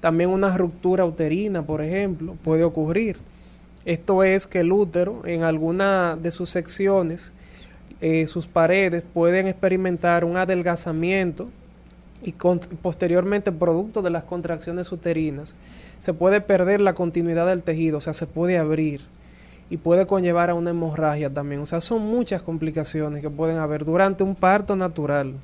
También 0.00 0.30
una 0.30 0.56
ruptura 0.56 1.04
uterina, 1.04 1.62
por 1.62 1.82
ejemplo, 1.82 2.36
puede 2.42 2.64
ocurrir. 2.64 3.16
Esto 3.84 4.22
es 4.22 4.46
que 4.46 4.60
el 4.60 4.72
útero 4.72 5.22
en 5.24 5.42
alguna 5.42 6.16
de 6.16 6.30
sus 6.30 6.50
secciones 6.50 7.32
eh, 8.00 8.28
sus 8.28 8.46
paredes 8.46 9.04
pueden 9.12 9.48
experimentar 9.48 10.24
un 10.24 10.36
adelgazamiento 10.36 11.48
y 12.22 12.32
posteriormente, 12.32 13.52
producto 13.52 14.02
de 14.02 14.10
las 14.10 14.24
contracciones 14.24 14.90
uterinas, 14.92 15.56
se 15.98 16.12
puede 16.14 16.40
perder 16.40 16.80
la 16.80 16.94
continuidad 16.94 17.46
del 17.46 17.62
tejido, 17.62 17.98
o 17.98 18.00
sea, 18.00 18.12
se 18.12 18.26
puede 18.26 18.58
abrir 18.58 19.00
y 19.70 19.76
puede 19.76 20.06
conllevar 20.06 20.50
a 20.50 20.54
una 20.54 20.70
hemorragia 20.70 21.32
también. 21.32 21.60
O 21.60 21.66
sea, 21.66 21.80
son 21.80 22.02
muchas 22.02 22.42
complicaciones 22.42 23.22
que 23.22 23.30
pueden 23.30 23.58
haber 23.58 23.84
durante 23.84 24.24
un 24.24 24.34
parto 24.34 24.76
natural. 24.76 25.34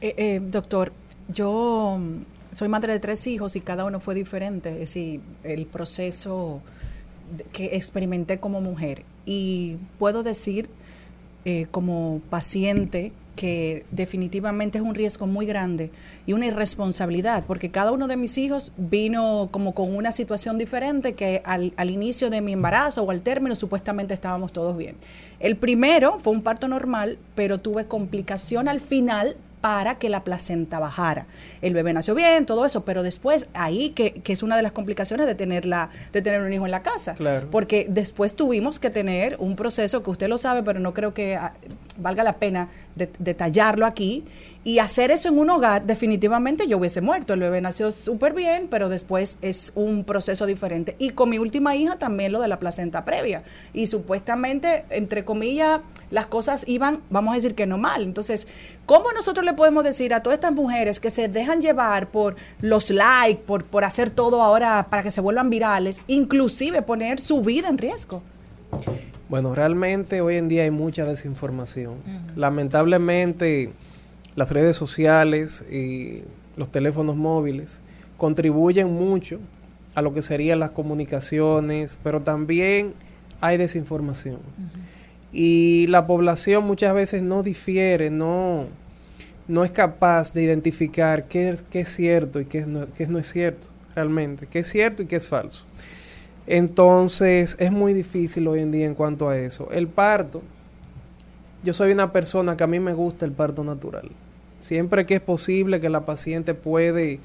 Eh, 0.00 0.14
eh, 0.16 0.40
doctor, 0.42 0.92
yo 1.28 1.98
mm, 1.98 2.54
soy 2.54 2.68
madre 2.68 2.92
de 2.92 3.00
tres 3.00 3.26
hijos 3.26 3.56
y 3.56 3.60
cada 3.60 3.84
uno 3.84 4.00
fue 4.00 4.14
diferente. 4.14 4.70
Es 4.70 4.78
decir, 4.80 5.20
el 5.42 5.66
proceso 5.66 6.60
que 7.52 7.76
experimenté 7.76 8.38
como 8.38 8.60
mujer. 8.60 9.02
Y 9.26 9.76
puedo 9.98 10.22
decir, 10.22 10.68
eh, 11.44 11.66
como 11.70 12.20
paciente, 12.30 13.12
que 13.36 13.84
definitivamente 13.90 14.78
es 14.78 14.84
un 14.84 14.94
riesgo 14.94 15.26
muy 15.26 15.46
grande 15.46 15.90
y 16.26 16.32
una 16.32 16.46
irresponsabilidad, 16.46 17.44
porque 17.46 17.70
cada 17.70 17.92
uno 17.92 18.08
de 18.08 18.16
mis 18.16 18.38
hijos 18.38 18.72
vino 18.76 19.48
como 19.50 19.74
con 19.74 19.94
una 19.94 20.12
situación 20.12 20.58
diferente 20.58 21.14
que 21.14 21.42
al, 21.44 21.72
al 21.76 21.90
inicio 21.90 22.30
de 22.30 22.40
mi 22.40 22.52
embarazo 22.52 23.02
o 23.02 23.10
al 23.10 23.22
término 23.22 23.54
supuestamente 23.54 24.14
estábamos 24.14 24.52
todos 24.52 24.76
bien. 24.76 24.96
El 25.40 25.56
primero 25.56 26.18
fue 26.18 26.32
un 26.32 26.42
parto 26.42 26.68
normal, 26.68 27.18
pero 27.34 27.58
tuve 27.58 27.86
complicación 27.86 28.68
al 28.68 28.80
final 28.80 29.36
para 29.64 29.94
que 29.94 30.10
la 30.10 30.24
placenta 30.24 30.78
bajara. 30.78 31.24
El 31.62 31.72
bebé 31.72 31.94
nació 31.94 32.14
bien, 32.14 32.44
todo 32.44 32.66
eso, 32.66 32.84
pero 32.84 33.02
después 33.02 33.46
ahí 33.54 33.88
que, 33.96 34.12
que 34.12 34.34
es 34.34 34.42
una 34.42 34.56
de 34.56 34.62
las 34.62 34.72
complicaciones 34.72 35.24
de 35.24 35.34
tener, 35.34 35.64
la, 35.64 35.88
de 36.12 36.20
tener 36.20 36.42
un 36.42 36.52
hijo 36.52 36.66
en 36.66 36.70
la 36.70 36.82
casa. 36.82 37.14
Claro. 37.14 37.48
Porque 37.50 37.86
después 37.88 38.36
tuvimos 38.36 38.78
que 38.78 38.90
tener 38.90 39.36
un 39.38 39.56
proceso 39.56 40.02
que 40.02 40.10
usted 40.10 40.28
lo 40.28 40.36
sabe, 40.36 40.62
pero 40.62 40.80
no 40.80 40.92
creo 40.92 41.14
que 41.14 41.36
ah, 41.36 41.54
valga 41.96 42.22
la 42.24 42.34
pena 42.34 42.68
de- 42.94 43.08
detallarlo 43.18 43.86
aquí. 43.86 44.24
Y 44.66 44.78
hacer 44.78 45.10
eso 45.10 45.28
en 45.28 45.38
un 45.38 45.50
hogar, 45.50 45.84
definitivamente 45.84 46.66
yo 46.66 46.78
hubiese 46.78 47.02
muerto. 47.02 47.34
El 47.34 47.40
bebé 47.40 47.60
nació 47.60 47.92
súper 47.92 48.32
bien, 48.32 48.68
pero 48.70 48.88
después 48.88 49.36
es 49.42 49.72
un 49.74 50.04
proceso 50.04 50.46
diferente. 50.46 50.96
Y 50.98 51.10
con 51.10 51.28
mi 51.28 51.38
última 51.38 51.76
hija 51.76 51.98
también 51.98 52.32
lo 52.32 52.40
de 52.40 52.48
la 52.48 52.58
placenta 52.58 53.04
previa. 53.04 53.42
Y 53.74 53.88
supuestamente, 53.88 54.86
entre 54.88 55.22
comillas, 55.22 55.80
las 56.10 56.26
cosas 56.26 56.64
iban, 56.66 57.00
vamos 57.10 57.32
a 57.32 57.34
decir 57.34 57.54
que 57.54 57.66
no 57.66 57.76
mal. 57.76 58.02
Entonces, 58.02 58.48
¿cómo 58.86 59.12
nosotros 59.12 59.44
le 59.44 59.52
podemos 59.52 59.84
decir 59.84 60.14
a 60.14 60.22
todas 60.22 60.38
estas 60.38 60.52
mujeres 60.52 60.98
que 60.98 61.10
se 61.10 61.28
dejan 61.28 61.60
llevar 61.60 62.10
por 62.10 62.36
los 62.62 62.88
likes, 62.88 63.42
por, 63.42 63.64
por 63.64 63.84
hacer 63.84 64.10
todo 64.10 64.42
ahora 64.42 64.86
para 64.88 65.02
que 65.02 65.10
se 65.10 65.20
vuelvan 65.20 65.50
virales, 65.50 66.00
inclusive 66.06 66.80
poner 66.80 67.20
su 67.20 67.42
vida 67.42 67.68
en 67.68 67.76
riesgo? 67.76 68.22
Bueno, 69.28 69.54
realmente 69.54 70.20
hoy 70.20 70.36
en 70.36 70.48
día 70.48 70.62
hay 70.62 70.70
mucha 70.70 71.04
desinformación. 71.04 71.96
Lamentablemente, 72.36 73.72
las 74.36 74.50
redes 74.50 74.76
sociales 74.76 75.64
y 75.70 76.22
los 76.56 76.70
teléfonos 76.70 77.16
móviles 77.16 77.82
contribuyen 78.16 78.92
mucho 78.92 79.40
a 79.94 80.02
lo 80.02 80.12
que 80.12 80.22
serían 80.22 80.58
las 80.58 80.70
comunicaciones, 80.70 81.98
pero 82.02 82.22
también 82.22 82.94
hay 83.40 83.56
desinformación. 83.56 84.38
Y 85.32 85.86
la 85.88 86.06
población 86.06 86.64
muchas 86.64 86.94
veces 86.94 87.22
no 87.22 87.42
difiere, 87.42 88.10
no, 88.10 88.64
no 89.48 89.64
es 89.64 89.70
capaz 89.70 90.32
de 90.32 90.42
identificar 90.42 91.26
qué 91.28 91.50
es, 91.50 91.62
qué 91.62 91.80
es 91.80 91.88
cierto 91.88 92.40
y 92.40 92.44
qué, 92.44 92.58
es 92.58 92.68
no, 92.68 92.86
qué 92.92 93.06
no 93.06 93.18
es 93.18 93.30
cierto 93.30 93.68
realmente, 93.94 94.46
qué 94.46 94.60
es 94.60 94.68
cierto 94.68 95.02
y 95.02 95.06
qué 95.06 95.16
es 95.16 95.28
falso. 95.28 95.64
Entonces 96.46 97.56
es 97.58 97.72
muy 97.72 97.94
difícil 97.94 98.46
hoy 98.48 98.60
en 98.60 98.70
día 98.70 98.86
en 98.86 98.94
cuanto 98.94 99.28
a 99.28 99.38
eso. 99.38 99.68
El 99.70 99.88
parto, 99.88 100.42
yo 101.62 101.72
soy 101.72 101.92
una 101.92 102.12
persona 102.12 102.56
que 102.56 102.64
a 102.64 102.66
mí 102.66 102.80
me 102.80 102.92
gusta 102.92 103.24
el 103.24 103.32
parto 103.32 103.64
natural. 103.64 104.10
Siempre 104.64 105.04
que 105.04 105.16
es 105.16 105.20
posible 105.20 105.78
que 105.78 105.90
la 105.90 106.06
paciente 106.06 106.54
puede 106.54 107.20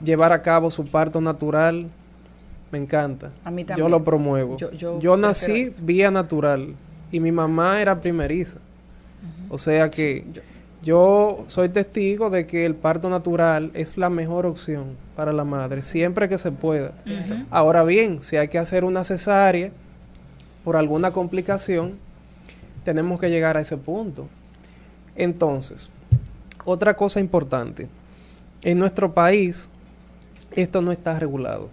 llevar 0.00 0.32
a 0.32 0.42
cabo 0.42 0.70
su 0.70 0.86
parto 0.86 1.20
natural, 1.20 1.88
me 2.70 2.78
encanta. 2.78 3.30
A 3.44 3.50
mí 3.50 3.62
Yo 3.62 3.66
también. 3.66 3.90
lo 3.90 4.04
promuevo. 4.04 4.56
Yo- 4.56 4.70
yo 4.70 5.00
Yo 5.00 5.16
nací 5.16 5.70
vía 5.82 6.12
natural 6.12 6.76
y 7.10 7.18
mi 7.18 7.32
mamá 7.32 7.82
era 7.82 8.00
primeriza. 8.00 8.60
O 9.48 9.58
sea 9.58 9.90
que 9.90 10.24
yo 10.80 11.42
soy 11.48 11.68
testigo 11.68 12.30
de 12.30 12.46
que 12.46 12.64
el 12.64 12.76
parto 12.76 13.10
natural 13.10 13.72
es 13.74 13.96
la 13.96 14.08
mejor 14.08 14.46
opción 14.46 14.84
para 15.16 15.32
la 15.32 15.42
madre, 15.42 15.82
siempre 15.82 16.28
que 16.28 16.38
se 16.38 16.52
pueda. 16.52 16.92
Ahora 17.50 17.82
bien, 17.82 18.22
si 18.22 18.36
hay 18.36 18.46
que 18.46 18.58
hacer 18.60 18.84
una 18.84 19.02
cesárea 19.02 19.72
por 20.62 20.76
alguna 20.76 21.10
complicación, 21.10 21.96
tenemos 22.84 23.18
que 23.18 23.30
llegar 23.30 23.56
a 23.56 23.60
ese 23.62 23.76
punto. 23.78 24.28
Entonces, 25.16 25.90
otra 26.64 26.94
cosa 26.96 27.20
importante, 27.20 27.88
en 28.62 28.78
nuestro 28.78 29.14
país 29.14 29.70
esto 30.52 30.82
no 30.82 30.92
está 30.92 31.18
regulado, 31.18 31.68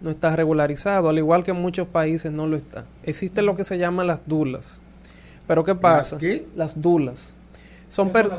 no 0.00 0.10
está 0.10 0.34
regularizado, 0.34 1.08
al 1.08 1.18
igual 1.18 1.42
que 1.42 1.50
en 1.50 1.60
muchos 1.60 1.86
países 1.88 2.32
no 2.32 2.46
lo 2.46 2.56
está. 2.56 2.84
Existen 3.02 3.46
lo 3.46 3.54
que 3.54 3.64
se 3.64 3.78
llaman 3.78 4.06
las 4.06 4.22
dulas. 4.26 4.80
Pero 5.46 5.64
¿qué 5.64 5.74
pasa? 5.74 6.16
Las 6.56 6.80
dulas. 6.80 7.34
Son 7.88 8.10
per- 8.10 8.30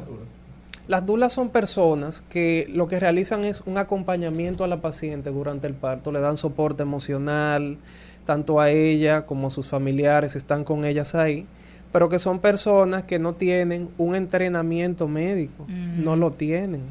las 0.87 1.05
dulas 1.05 1.31
son 1.33 1.49
personas 1.49 2.23
que 2.29 2.67
lo 2.73 2.87
que 2.87 2.99
realizan 2.99 3.43
es 3.45 3.61
un 3.65 3.77
acompañamiento 3.77 4.63
a 4.63 4.67
la 4.67 4.81
paciente 4.81 5.29
durante 5.29 5.67
el 5.67 5.73
parto, 5.73 6.11
le 6.11 6.19
dan 6.19 6.37
soporte 6.37 6.83
emocional, 6.83 7.77
tanto 8.25 8.59
a 8.59 8.69
ella 8.71 9.25
como 9.25 9.47
a 9.47 9.49
sus 9.49 9.67
familiares 9.67 10.35
están 10.35 10.63
con 10.63 10.83
ellas 10.85 11.15
ahí, 11.15 11.45
pero 11.91 12.09
que 12.09 12.19
son 12.19 12.39
personas 12.39 13.03
que 13.03 13.19
no 13.19 13.33
tienen 13.33 13.89
un 13.97 14.15
entrenamiento 14.15 15.07
médico, 15.07 15.65
no 15.67 16.15
lo 16.15 16.31
tienen. 16.31 16.81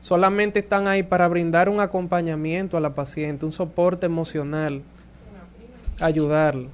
Solamente 0.00 0.58
están 0.58 0.86
ahí 0.86 1.02
para 1.02 1.26
brindar 1.28 1.68
un 1.68 1.80
acompañamiento 1.80 2.76
a 2.76 2.80
la 2.80 2.94
paciente, 2.94 3.46
un 3.46 3.52
soporte 3.52 4.06
emocional, 4.06 4.82
ayudarla. 6.00 6.68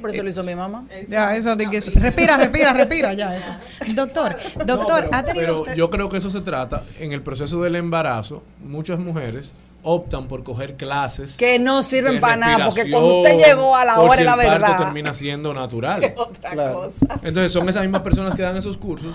Por 0.00 0.10
eso 0.10 0.22
lo 0.22 0.30
hizo 0.30 0.42
mi 0.42 0.54
mamá. 0.54 0.84
Ya, 1.08 1.36
eso 1.36 1.54
de 1.54 1.68
que 1.70 1.78
respira, 1.80 2.36
respira, 2.36 2.72
respira, 2.72 3.12
ya 3.14 3.36
eso. 3.36 3.46
Doctor, 3.94 4.34
doctor, 4.64 5.04
pero, 5.04 5.08
¿ha 5.12 5.22
tenido 5.22 5.40
pero 5.46 5.60
usted- 5.60 5.74
yo 5.76 5.90
creo 5.90 6.08
que 6.08 6.16
eso 6.16 6.30
se 6.30 6.40
trata 6.40 6.82
en 6.98 7.12
el 7.12 7.22
proceso 7.22 7.62
del 7.62 7.76
embarazo. 7.76 8.42
Muchas 8.64 8.98
mujeres 8.98 9.54
optan 9.84 10.26
por 10.26 10.42
coger 10.42 10.76
clases 10.76 11.36
Que 11.36 11.58
no 11.58 11.82
sirven 11.82 12.20
para 12.20 12.36
nada, 12.36 12.64
porque 12.64 12.90
cuando 12.90 13.20
usted 13.20 13.38
llegó 13.46 13.76
a 13.76 13.84
la 13.84 14.00
hora 14.00 14.14
si 14.14 14.18
de 14.20 14.24
la 14.24 14.36
verdad. 14.36 14.78
termina 14.78 15.14
siendo 15.14 15.54
natural. 15.54 16.14
Otra 16.16 16.72
cosa. 16.72 17.06
Entonces 17.22 17.52
son 17.52 17.68
esas 17.68 17.82
mismas 17.82 18.02
personas 18.02 18.34
que 18.34 18.42
dan 18.42 18.56
esos 18.56 18.76
cursos 18.76 19.14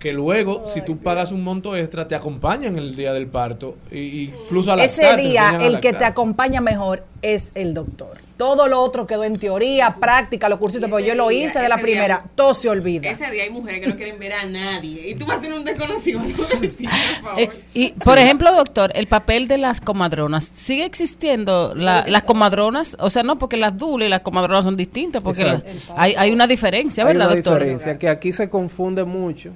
que 0.00 0.12
luego, 0.14 0.64
si 0.66 0.80
tú 0.80 0.96
pagas 0.96 1.30
un 1.30 1.44
monto 1.44 1.76
extra, 1.76 2.08
te 2.08 2.14
acompañan 2.14 2.76
el 2.78 2.96
día 2.96 3.12
del 3.12 3.26
parto. 3.28 3.76
Y, 3.92 4.30
incluso 4.30 4.72
a 4.72 4.76
la 4.76 4.84
Ese 4.84 5.14
día 5.16 5.58
el 5.60 5.78
que 5.78 5.92
te 5.92 6.04
acompaña 6.06 6.60
mejor 6.62 7.04
es 7.22 7.52
el 7.54 7.74
doctor. 7.74 8.18
Todo 8.38 8.66
lo 8.68 8.80
otro 8.80 9.06
quedó 9.06 9.24
en 9.24 9.38
teoría, 9.38 9.96
práctica, 10.00 10.48
los 10.48 10.58
cursitos, 10.58 10.88
pero 10.88 11.00
yo 11.00 11.14
lo 11.14 11.30
hice 11.30 11.58
de 11.60 11.68
la 11.68 11.76
día- 11.76 11.82
primera. 11.82 12.24
Todo 12.34 12.54
se 12.54 12.70
olvida. 12.70 13.10
Ese 13.10 13.30
día 13.30 13.42
hay 13.42 13.50
mujeres 13.50 13.80
que 13.82 13.88
no 13.88 13.96
quieren 13.96 14.18
ver 14.18 14.32
a 14.32 14.46
nadie. 14.46 15.10
Y 15.10 15.14
tú 15.16 15.26
vas 15.26 15.36
a 15.36 15.40
tener 15.42 15.58
un 15.58 15.64
desconocido. 15.66 16.20
Por 16.38 16.46
favor. 16.46 17.38
Eh, 17.38 17.50
y, 17.74 17.90
por 18.02 18.18
ejemplo, 18.18 18.50
doctor, 18.54 18.90
el 18.94 19.06
papel 19.06 19.46
de 19.48 19.58
las 19.58 19.82
comadronas, 19.82 20.50
¿sigue 20.56 20.86
existiendo 20.86 21.74
la- 21.76 22.06
las 22.08 22.22
comadronas? 22.22 22.96
O 23.00 23.10
sea, 23.10 23.22
no, 23.22 23.38
porque 23.38 23.58
las 23.58 23.76
dulas 23.76 24.06
y 24.06 24.08
las 24.08 24.20
comadronas 24.20 24.64
son 24.64 24.78
distintas, 24.78 25.22
porque 25.22 25.44
la- 25.44 25.62
hay, 25.94 26.14
hay 26.16 26.32
una 26.32 26.46
diferencia, 26.46 27.04
Hay 27.04 27.08
¿verdad, 27.08 27.26
una 27.26 27.34
doctor? 27.36 27.58
diferencia, 27.58 27.98
que 27.98 28.08
aquí 28.08 28.32
se 28.32 28.48
confunde 28.48 29.04
mucho 29.04 29.50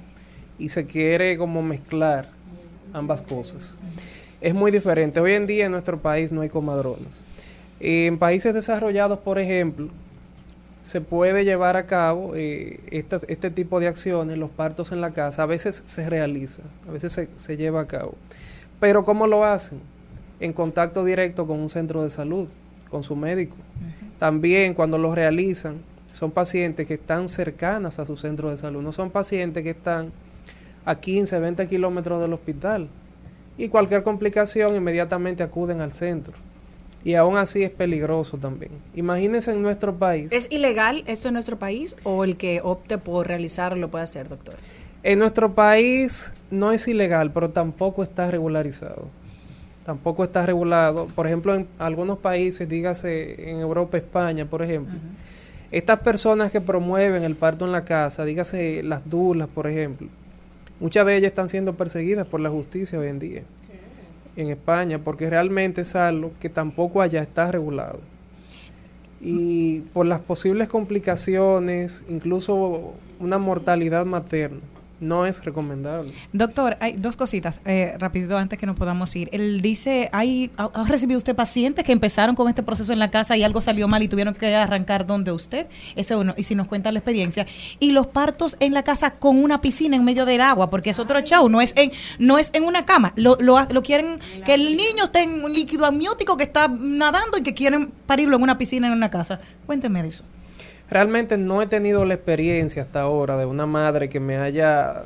y 0.57 0.69
se 0.69 0.85
quiere 0.85 1.37
como 1.37 1.61
mezclar 1.61 2.29
ambas 2.93 3.21
cosas. 3.21 3.75
Es 4.41 4.53
muy 4.53 4.71
diferente. 4.71 5.19
Hoy 5.19 5.33
en 5.33 5.47
día 5.47 5.65
en 5.65 5.71
nuestro 5.71 5.99
país 5.99 6.31
no 6.31 6.41
hay 6.41 6.49
comadronas. 6.49 7.21
En 7.79 8.17
países 8.17 8.53
desarrollados, 8.53 9.19
por 9.19 9.37
ejemplo, 9.39 9.89
se 10.81 11.01
puede 11.01 11.43
llevar 11.45 11.75
a 11.77 11.85
cabo 11.87 12.33
eh, 12.35 12.79
estas- 12.91 13.25
este 13.27 13.49
tipo 13.49 13.79
de 13.79 13.87
acciones, 13.87 14.37
los 14.37 14.51
partos 14.51 14.91
en 14.91 15.01
la 15.01 15.11
casa, 15.11 15.43
a 15.43 15.45
veces 15.47 15.81
se 15.85 16.09
realiza, 16.09 16.61
a 16.87 16.91
veces 16.91 17.11
se, 17.13 17.27
se 17.35 17.57
lleva 17.57 17.81
a 17.81 17.87
cabo. 17.87 18.15
Pero 18.79 19.03
¿cómo 19.03 19.25
lo 19.25 19.43
hacen? 19.43 19.79
En 20.39 20.53
contacto 20.53 21.03
directo 21.03 21.47
con 21.47 21.59
un 21.59 21.69
centro 21.69 22.03
de 22.03 22.09
salud, 22.09 22.47
con 22.89 23.01
su 23.03 23.15
médico. 23.15 23.55
También 24.19 24.73
cuando 24.73 24.97
lo 24.97 25.15
realizan, 25.15 25.77
son 26.11 26.31
pacientes 26.31 26.87
que 26.87 26.93
están 26.93 27.27
cercanas 27.29 27.99
a 27.99 28.05
su 28.05 28.15
centro 28.15 28.49
de 28.51 28.57
salud, 28.57 28.81
no 28.81 28.91
son 28.91 29.09
pacientes 29.11 29.63
que 29.63 29.71
están 29.71 30.11
a 30.85 30.95
15, 30.95 31.39
20 31.39 31.67
kilómetros 31.67 32.21
del 32.21 32.33
hospital. 32.33 32.87
Y 33.57 33.69
cualquier 33.69 34.03
complicación 34.03 34.75
inmediatamente 34.75 35.43
acuden 35.43 35.81
al 35.81 35.91
centro. 35.91 36.33
Y 37.03 37.13
aún 37.13 37.37
así 37.37 37.63
es 37.63 37.69
peligroso 37.69 38.37
también. 38.37 38.71
Imagínense 38.95 39.51
en 39.51 39.61
nuestro 39.61 39.95
país. 39.95 40.31
¿Es 40.31 40.51
ilegal 40.51 41.03
eso 41.05 41.27
en 41.27 41.35
nuestro 41.35 41.57
país 41.59 41.95
o 42.03 42.23
el 42.23 42.35
que 42.35 42.61
opte 42.63 42.97
por 42.97 43.27
realizarlo 43.27 43.77
lo 43.77 43.91
puede 43.91 44.03
hacer, 44.03 44.27
doctor? 44.27 44.55
En 45.03 45.19
nuestro 45.19 45.53
país 45.53 46.33
no 46.49 46.71
es 46.71 46.87
ilegal, 46.87 47.31
pero 47.31 47.51
tampoco 47.51 48.01
está 48.01 48.31
regularizado. 48.31 49.07
Tampoco 49.85 50.23
está 50.23 50.47
regulado. 50.47 51.05
Por 51.13 51.27
ejemplo, 51.27 51.53
en 51.53 51.67
algunos 51.77 52.17
países, 52.17 52.67
dígase 52.67 53.51
en 53.51 53.59
Europa, 53.59 53.97
España, 53.97 54.49
por 54.49 54.63
ejemplo, 54.63 54.95
Estas 55.71 55.99
personas 55.99 56.51
que 56.51 56.59
promueven 56.59 57.23
el 57.23 57.35
parto 57.35 57.65
en 57.65 57.71
la 57.71 57.85
casa, 57.85 58.25
dígase 58.25 58.81
las 58.81 59.07
dulas, 59.07 59.47
por 59.47 59.67
ejemplo, 59.67 60.07
muchas 60.79 61.05
de 61.05 61.17
ellas 61.17 61.29
están 61.29 61.49
siendo 61.49 61.75
perseguidas 61.75 62.27
por 62.27 62.39
la 62.39 62.49
justicia 62.49 62.99
hoy 62.99 63.07
en 63.07 63.19
día 63.19 63.43
en 64.35 64.49
España, 64.49 64.99
porque 64.99 65.29
realmente 65.29 65.81
es 65.81 65.95
algo 65.95 66.31
que 66.39 66.49
tampoco 66.49 67.01
allá 67.01 67.21
está 67.21 67.51
regulado. 67.51 67.99
Y 69.21 69.79
por 69.93 70.05
las 70.05 70.21
posibles 70.21 70.67
complicaciones, 70.67 72.03
incluso 72.09 72.93
una 73.19 73.37
mortalidad 73.37 74.05
materna, 74.05 74.59
no 74.99 75.25
es 75.25 75.43
recomendable. 75.43 76.11
Doctor, 76.33 76.77
hay 76.79 76.93
dos 76.93 77.15
cositas, 77.17 77.59
eh, 77.65 77.93
rapidito 77.99 78.37
antes 78.37 78.57
que 78.57 78.65
nos 78.65 78.75
podamos 78.77 79.15
ir. 79.15 79.29
Él 79.31 79.61
dice, 79.61 80.09
hay, 80.13 80.51
¿ha, 80.57 80.69
ha 80.73 80.83
recibido 80.85 81.17
usted 81.17 81.35
pacientes 81.35 81.83
que 81.83 81.91
empezaron 81.91 82.35
con 82.35 82.47
este 82.49 82.63
proceso 82.63 82.93
en 82.93 82.99
la 82.99 83.11
casa 83.11 83.35
y 83.37 83.43
algo 83.43 83.61
salió 83.61 83.87
mal 83.87 84.03
y 84.03 84.07
tuvieron 84.07 84.33
que 84.33 84.55
arrancar 84.55 85.05
donde 85.05 85.31
usted? 85.31 85.67
Eso 85.95 86.19
uno, 86.19 86.33
y 86.37 86.43
si 86.43 86.55
nos 86.55 86.67
cuenta 86.67 86.91
la 86.91 86.99
experiencia. 86.99 87.45
Y 87.79 87.91
los 87.91 88.07
partos 88.07 88.57
en 88.59 88.73
la 88.73 88.83
casa 88.83 89.11
con 89.11 89.43
una 89.43 89.61
piscina 89.61 89.95
en 89.95 90.05
medio 90.05 90.25
del 90.25 90.41
agua, 90.41 90.69
porque 90.69 90.91
es 90.91 90.99
otro 90.99 91.19
show, 91.21 91.49
no 91.49 91.61
es 91.61 91.73
en, 91.77 91.91
no 92.19 92.37
es 92.37 92.49
en 92.53 92.63
una 92.63 92.85
cama. 92.85 93.13
Lo, 93.15 93.37
lo, 93.39 93.57
ha- 93.57 93.67
lo 93.71 93.83
quieren, 93.83 94.19
que 94.45 94.53
el 94.53 94.77
niño 94.77 95.05
esté 95.05 95.23
en 95.23 95.43
un 95.43 95.53
líquido 95.53 95.85
amniótico 95.85 96.37
que 96.37 96.43
está 96.43 96.67
nadando 96.67 97.37
y 97.37 97.43
que 97.43 97.53
quieren 97.53 97.91
parirlo 98.07 98.37
en 98.37 98.43
una 98.43 98.57
piscina 98.57 98.87
en 98.87 98.93
una 98.93 99.09
casa. 99.09 99.39
Cuénteme 99.65 100.03
de 100.03 100.09
eso. 100.09 100.23
Realmente 100.89 101.37
no 101.37 101.61
he 101.61 101.67
tenido 101.67 102.05
la 102.05 102.13
experiencia 102.13 102.83
hasta 102.83 103.01
ahora 103.01 103.37
de 103.37 103.45
una 103.45 103.65
madre 103.65 104.07
que 104.07 104.19
me 104.19 104.37
haya 104.37 105.05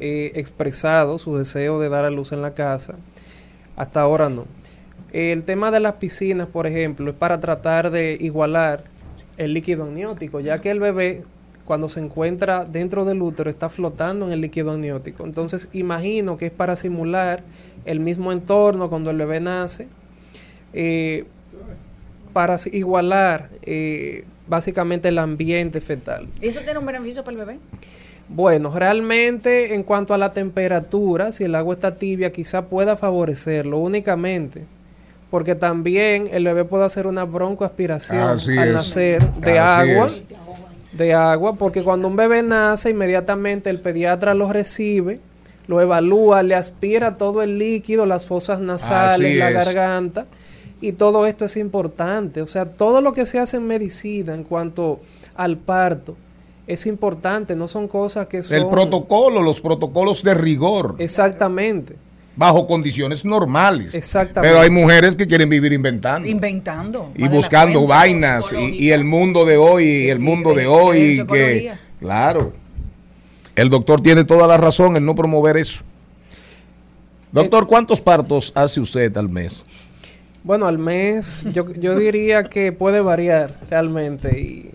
eh, 0.00 0.32
expresado 0.34 1.18
su 1.18 1.36
deseo 1.36 1.78
de 1.78 1.88
dar 1.88 2.04
a 2.04 2.10
luz 2.10 2.32
en 2.32 2.42
la 2.42 2.54
casa. 2.54 2.94
Hasta 3.76 4.00
ahora 4.00 4.28
no. 4.28 4.46
El 5.12 5.44
tema 5.44 5.70
de 5.70 5.78
las 5.78 5.94
piscinas, 5.94 6.48
por 6.48 6.66
ejemplo, 6.66 7.10
es 7.10 7.16
para 7.16 7.38
tratar 7.38 7.90
de 7.90 8.16
igualar 8.20 8.84
el 9.36 9.54
líquido 9.54 9.84
amniótico, 9.84 10.40
ya 10.40 10.60
que 10.60 10.70
el 10.70 10.80
bebé 10.80 11.24
cuando 11.64 11.88
se 11.88 12.00
encuentra 12.00 12.64
dentro 12.64 13.04
del 13.04 13.22
útero 13.22 13.48
está 13.48 13.68
flotando 13.68 14.26
en 14.26 14.32
el 14.32 14.40
líquido 14.40 14.72
amniótico. 14.72 15.24
Entonces 15.24 15.68
imagino 15.72 16.36
que 16.36 16.46
es 16.46 16.52
para 16.52 16.76
simular 16.76 17.42
el 17.84 18.00
mismo 18.00 18.32
entorno 18.32 18.90
cuando 18.90 19.10
el 19.10 19.16
bebé 19.16 19.40
nace, 19.40 19.86
eh, 20.72 21.24
para 22.32 22.56
igualar 22.72 23.50
eh, 23.62 24.24
básicamente 24.46 25.08
el 25.08 25.18
ambiente 25.18 25.80
fetal. 25.80 26.28
¿Y 26.40 26.48
eso 26.48 26.60
tiene 26.60 26.78
un 26.78 26.86
beneficio 26.86 27.24
para 27.24 27.38
el 27.38 27.44
bebé? 27.44 27.58
Bueno, 28.28 28.72
realmente 28.74 29.74
en 29.74 29.82
cuanto 29.82 30.14
a 30.14 30.18
la 30.18 30.32
temperatura, 30.32 31.32
si 31.32 31.44
el 31.44 31.54
agua 31.54 31.74
está 31.74 31.92
tibia, 31.94 32.32
quizá 32.32 32.62
pueda 32.66 32.96
favorecerlo 32.96 33.78
únicamente. 33.78 34.64
Porque 35.30 35.54
también 35.54 36.28
el 36.30 36.44
bebé 36.44 36.64
puede 36.64 36.84
hacer 36.84 37.06
una 37.06 37.24
broncoaspiración 37.24 38.18
Así 38.20 38.56
al 38.56 38.68
es. 38.68 38.74
nacer 38.74 39.32
de 39.32 39.58
Así 39.58 39.90
agua. 39.90 40.06
es. 40.06 40.22
De 40.92 41.14
agua, 41.14 41.54
porque 41.54 41.82
cuando 41.82 42.06
un 42.06 42.16
bebé 42.16 42.42
nace, 42.42 42.90
inmediatamente 42.90 43.70
el 43.70 43.80
pediatra 43.80 44.34
lo 44.34 44.52
recibe, 44.52 45.20
lo 45.66 45.80
evalúa, 45.80 46.42
le 46.42 46.54
aspira 46.54 47.16
todo 47.16 47.42
el 47.42 47.58
líquido, 47.58 48.04
las 48.04 48.26
fosas 48.26 48.60
nasales, 48.60 49.26
Así 49.30 49.34
la 49.38 49.48
es. 49.50 49.54
garganta. 49.54 50.26
Y 50.82 50.92
todo 50.92 51.26
esto 51.26 51.44
es 51.44 51.56
importante. 51.56 52.42
O 52.42 52.46
sea, 52.46 52.66
todo 52.66 53.00
lo 53.00 53.12
que 53.12 53.24
se 53.24 53.38
hace 53.38 53.56
en 53.56 53.66
medicina 53.66 54.34
en 54.34 54.42
cuanto 54.42 55.00
al 55.34 55.56
parto 55.56 56.16
es 56.66 56.86
importante. 56.86 57.56
No 57.56 57.68
son 57.68 57.86
cosas 57.88 58.26
que 58.26 58.42
son... 58.42 58.56
El 58.56 58.66
protocolo, 58.68 59.42
los 59.42 59.60
protocolos 59.60 60.22
de 60.22 60.34
rigor. 60.34 60.96
Exactamente. 60.98 61.96
Bajo 62.34 62.66
condiciones 62.66 63.24
normales. 63.24 63.94
Exactamente. 63.94 64.50
Pero 64.52 64.60
hay 64.60 64.70
mujeres 64.70 65.16
que 65.16 65.26
quieren 65.26 65.48
vivir 65.48 65.72
inventando. 65.72 66.28
Inventando. 66.28 67.12
y 67.14 67.28
buscando 67.28 67.86
vainas 67.86 68.52
y, 68.52 68.86
y 68.86 68.90
el 68.90 69.04
mundo 69.04 69.44
de 69.44 69.56
hoy 69.56 69.84
y 69.84 70.08
el 70.08 70.18
mundo 70.18 70.52
de 70.52 70.66
hoy 70.66 71.16
que 71.16 71.20
ecología. 71.20 71.80
claro 72.00 72.52
el 73.54 73.68
doctor 73.68 74.02
tiene 74.02 74.24
toda 74.24 74.46
la 74.46 74.56
razón 74.56 74.96
en 74.96 75.04
no 75.04 75.14
promover 75.14 75.56
eso 75.58 75.82
doctor 77.32 77.66
cuántos 77.66 78.00
partos 78.00 78.50
hace 78.54 78.80
usted 78.80 79.14
al 79.16 79.28
mes 79.28 79.66
Bueno, 80.44 80.66
al 80.66 80.78
mes 80.78 81.46
yo, 81.52 81.72
yo 81.74 81.96
diría 81.96 82.44
que 82.44 82.72
puede 82.72 83.00
variar 83.00 83.54
realmente 83.70 84.40
y 84.40 84.70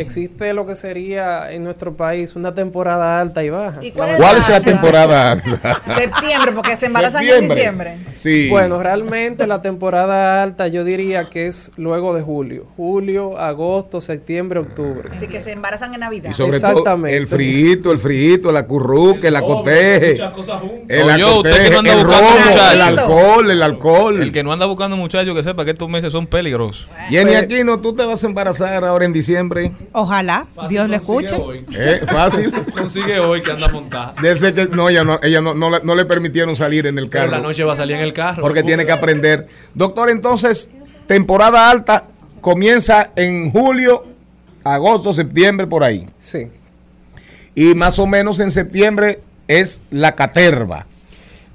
existe 0.00 0.52
lo 0.52 0.66
que 0.66 0.76
sería 0.76 1.50
en 1.52 1.64
nuestro 1.64 1.96
país 1.96 2.36
una 2.36 2.54
temporada 2.54 3.20
alta 3.20 3.44
y 3.44 3.50
baja. 3.50 3.80
cuál 3.94 4.16
cuál 4.16 4.36
es 4.36 4.48
la 4.48 4.60
temporada 4.60 5.32
alta? 5.32 5.80
Septiembre, 5.94 6.52
porque 6.52 6.76
se 6.76 6.86
embarazan 6.86 7.26
en 7.26 7.40
diciembre. 7.42 7.96
sí 8.14 8.48
Bueno, 8.50 8.82
realmente 8.82 9.46
la 9.46 9.62
temporada 9.62 10.42
alta 10.42 10.68
yo 10.68 10.84
diría 10.84 11.28
que 11.28 11.46
es 11.46 11.72
luego 11.76 12.14
de 12.14 12.22
julio. 12.22 12.66
Julio, 12.76 13.38
agosto, 13.38 14.00
septiembre, 14.00 14.60
octubre. 14.60 15.10
Así 15.12 15.26
que 15.26 15.40
se 15.40 15.52
embarazan 15.52 15.94
en 15.94 16.00
Navidad. 16.00 16.30
y 16.30 16.34
sobre 16.34 16.56
Exactamente. 16.56 17.10
todo 17.10 17.18
el 17.18 17.26
friito 17.26 17.92
el 17.92 17.98
friito 17.98 18.52
la 18.52 18.66
curruque 18.66 19.30
la 19.30 19.42
coteje 19.42 20.18
el 20.88 21.02
Oye, 21.02 21.22
acoteje, 21.22 21.70
no 21.70 21.78
anda 21.78 21.92
el 21.92 22.74
el 22.74 22.82
alcohol 22.82 23.50
el 23.50 23.62
alcohol 23.62 24.22
El 24.22 24.32
que 24.32 24.42
no 24.42 24.52
anda 24.52 24.66
buscando 24.66 24.96
muchachos 24.96 25.34
que 25.34 25.42
sepa 25.42 25.64
que 25.64 25.72
estos 25.72 25.88
meses 25.88 26.12
son 26.12 26.26
peligrosos. 26.26 26.88
Jenny 27.08 27.34
Aquino 27.34 27.80
tú 27.80 27.94
te 27.94 28.04
vas 28.04 28.22
a 28.24 28.26
embarazar 28.26 28.84
ahora 28.84 29.04
en 29.04 29.12
diciembre 29.12 29.72
Ojalá, 29.92 30.46
Dios 30.68 30.88
lo 30.88 30.96
escuche. 30.96 31.36
¿Eh? 31.72 32.00
fácil 32.06 32.52
Consigue 32.74 33.18
hoy 33.20 33.42
que 33.42 33.52
anda 33.52 33.68
montada. 33.68 34.14
Desde 34.22 34.52
que 34.54 34.66
no, 34.66 34.88
ella 34.88 35.04
no, 35.04 35.18
ella 35.22 35.40
no, 35.40 35.54
no, 35.54 35.70
le- 35.70 35.80
no 35.82 35.94
le 35.94 36.04
permitieron 36.04 36.54
salir 36.56 36.86
en 36.86 36.98
el 36.98 37.08
Pero 37.08 37.24
carro. 37.24 37.32
la 37.36 37.40
noche 37.48 37.64
va 37.64 37.72
a 37.72 37.76
salir 37.76 37.96
en 37.96 38.02
el 38.02 38.12
carro. 38.12 38.42
Porque 38.42 38.62
tiene 38.62 38.84
que 38.86 38.92
aprender. 38.92 39.46
Doctor, 39.74 40.10
entonces, 40.10 40.70
temporada 41.06 41.70
alta 41.70 42.04
comienza 42.40 43.10
en 43.16 43.50
julio, 43.50 44.04
agosto, 44.64 45.12
septiembre, 45.12 45.66
por 45.66 45.82
ahí. 45.84 46.04
Sí. 46.18 46.48
Y 47.54 47.74
más 47.74 47.98
o 47.98 48.06
menos 48.06 48.38
en 48.40 48.50
septiembre 48.50 49.20
es 49.48 49.82
la 49.90 50.14
caterva. 50.14 50.86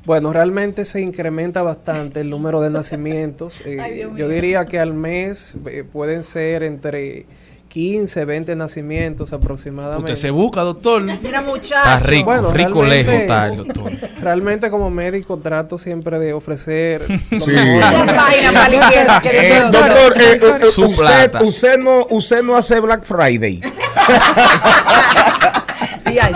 Bueno, 0.05 0.33
realmente 0.33 0.83
se 0.83 0.99
incrementa 0.99 1.61
bastante 1.61 2.19
el 2.19 2.29
número 2.29 2.59
de 2.59 2.69
nacimientos. 2.69 3.61
Eh, 3.65 4.09
yo 4.17 4.27
diría 4.27 4.65
que 4.65 4.79
al 4.79 4.93
mes 4.93 5.55
eh, 5.67 5.85
pueden 5.89 6.23
ser 6.23 6.63
entre 6.63 7.25
15, 7.73 8.25
20 8.25 8.55
nacimientos 8.55 9.33
aproximadamente. 9.33 10.11
Usted 10.11 10.27
se 10.27 10.29
busca, 10.29 10.61
doctor. 10.61 11.01
Mira, 11.01 11.41
muchacho. 11.41 11.73
Está 11.75 11.99
rico, 12.01 12.25
Bueno, 12.25 12.51
rico 12.51 12.83
lejos 12.83 13.13
está 13.15 13.47
el 13.47 13.57
doctor. 13.57 13.91
Realmente 14.21 14.69
como 14.69 14.91
médico 14.91 15.39
trato 15.39 15.79
siempre 15.79 16.19
de 16.19 16.33
ofrecer 16.33 17.01
Sí. 17.07 17.17
Eh, 19.23 19.63
doctor, 19.71 20.21
eh, 20.21 20.39
eh, 20.61 20.71
Su 20.71 20.83
usted, 20.85 20.99
plata. 21.31 21.41
usted, 21.43 21.79
no, 21.79 22.05
usted 22.11 22.43
no 22.43 22.55
hace 22.55 22.79
Black 22.79 23.03
Friday. 23.05 23.59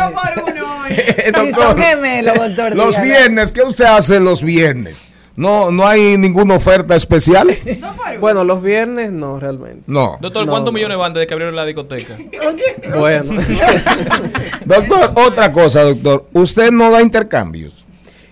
Por 0.08 0.54
uno 0.54 0.82
hoy. 0.82 0.90
Eh, 0.92 1.24
Si 1.26 1.32
doctor, 1.32 1.62
son 1.74 1.78
gemelos, 1.78 2.36
doctor. 2.36 2.76
los 2.76 2.96
dígalo. 2.96 3.06
viernes, 3.06 3.52
¿qué 3.52 3.62
usted 3.62 3.86
hace 3.86 4.20
los 4.20 4.42
viernes? 4.42 5.07
No, 5.38 5.72
no 5.72 5.88
hay 5.88 6.18
ninguna 6.18 6.56
oferta 6.56 6.96
especial. 6.96 7.56
Bueno, 8.20 8.44
los 8.44 8.64
viernes 8.64 9.12
no, 9.12 9.40
realmente. 9.40 9.84
No. 9.86 10.18
Doctor, 10.20 10.48
¿cuántos 10.48 10.74
no. 10.74 10.76
millones 10.78 10.98
van 10.98 11.14
desde 11.14 11.28
que 11.28 11.34
abrieron 11.36 11.56
la 11.56 11.66
discoteca? 11.66 12.18
Bueno, 12.98 13.34
Doctor, 14.66 15.12
otra 15.16 15.52
cosa, 15.52 15.84
doctor. 15.84 16.26
Usted 16.34 16.72
no 16.72 16.90
da 16.90 17.02
intercambios. 17.04 17.74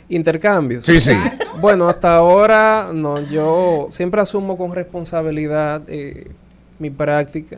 intercambios. 0.10 0.84
Sí, 0.86 1.00
sí. 1.00 1.12
Bueno, 1.60 1.88
hasta 1.88 2.16
ahora 2.16 2.90
no, 2.94 3.20
yo 3.22 3.88
siempre 3.92 4.22
asumo 4.22 4.58
con 4.58 4.74
responsabilidad 4.74 5.84
eh, 5.88 6.32
mi 6.80 6.90
práctica. 6.90 7.58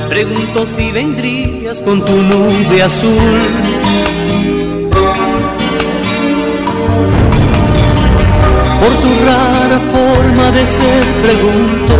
Pregunto 0.08 0.66
si 0.66 0.90
vendrías 0.92 1.82
con 1.82 2.02
tu 2.06 2.16
nube 2.22 2.82
azul. 2.82 3.42
Por 8.80 8.94
tu 9.02 9.08
rara 9.26 9.80
forma 9.92 10.50
de 10.52 10.66
ser 10.66 11.04
pregunto 11.22 11.94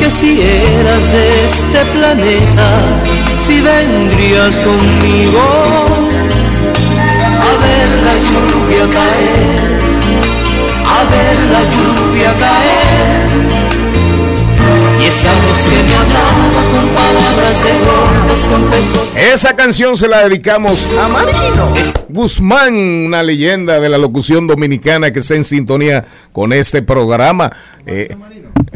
que 0.00 0.10
si 0.10 0.40
eras 0.40 1.12
de 1.12 1.44
este 1.44 1.84
planeta, 1.92 2.68
si 3.38 3.60
vendrías 3.60 4.58
conmigo 4.60 5.42
a 7.48 7.52
ver 7.64 7.88
la 8.06 8.14
lluvia 8.28 8.84
caer, 8.96 9.80
a 10.86 11.00
ver 11.10 11.38
la 11.52 11.62
lluvia 11.74 12.32
caer. 12.38 13.60
Y 15.00 15.04
esa 15.04 15.32
voz 15.32 15.62
que 15.62 15.82
me 15.82 15.94
hablaba 15.94 16.62
con 16.72 16.88
palabras 16.90 17.64
de 17.64 17.72
golpes 17.88 18.46
confesó 18.50 19.08
Esa 19.16 19.56
canción 19.56 19.96
se 19.96 20.06
la 20.08 20.28
dedicamos 20.28 20.86
a 21.02 21.08
Marino 21.08 21.72
Guzmán, 22.10 22.74
una 23.06 23.22
leyenda 23.22 23.80
de 23.80 23.88
la 23.88 23.98
locución 23.98 24.46
dominicana 24.46 25.10
que 25.12 25.20
está 25.20 25.36
en 25.36 25.44
sintonía 25.44 26.04
con 26.32 26.52
este 26.52 26.82
programa. 26.82 27.50
Eh, 27.86 28.14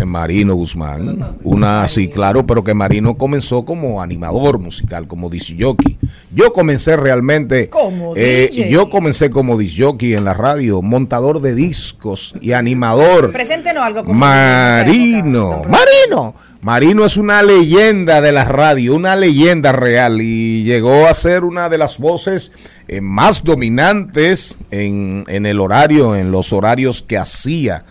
Marino 0.04 0.54
Guzmán, 0.54 1.36
una 1.42 1.86
sí, 1.88 2.08
claro, 2.08 2.46
pero 2.46 2.64
que 2.64 2.74
Marino 2.74 3.16
comenzó 3.16 3.64
como 3.64 4.02
animador 4.02 4.58
musical, 4.58 5.06
como 5.06 5.30
disc 5.30 5.52
jockey. 5.58 5.98
Yo 6.34 6.52
comencé 6.52 6.96
realmente, 6.96 7.68
Como 7.68 8.14
eh, 8.16 8.68
yo 8.70 8.90
comencé 8.90 9.30
como 9.30 9.56
disc 9.56 9.76
jockey 9.78 10.14
en 10.14 10.24
la 10.24 10.34
radio, 10.34 10.82
montador 10.82 11.40
de 11.40 11.54
discos 11.54 12.34
y 12.40 12.52
animador. 12.52 13.32
Preséntenos 13.32 13.84
algo 13.84 14.04
como 14.04 14.18
Marino, 14.18 15.62
Marino. 15.68 16.34
Marino 16.60 17.04
es 17.04 17.18
una 17.18 17.42
leyenda 17.42 18.22
de 18.22 18.32
la 18.32 18.44
radio, 18.44 18.94
una 18.94 19.16
leyenda 19.16 19.72
real 19.72 20.22
y 20.22 20.64
llegó 20.64 21.06
a 21.06 21.12
ser 21.12 21.44
una 21.44 21.68
de 21.68 21.76
las 21.76 21.98
voces 21.98 22.52
eh, 22.88 23.02
más 23.02 23.44
dominantes 23.44 24.58
en, 24.70 25.24
en 25.28 25.44
el 25.44 25.60
horario, 25.60 26.16
en 26.16 26.30
los 26.30 26.54
horarios 26.54 27.02
que 27.02 27.18
hacía. 27.18 27.84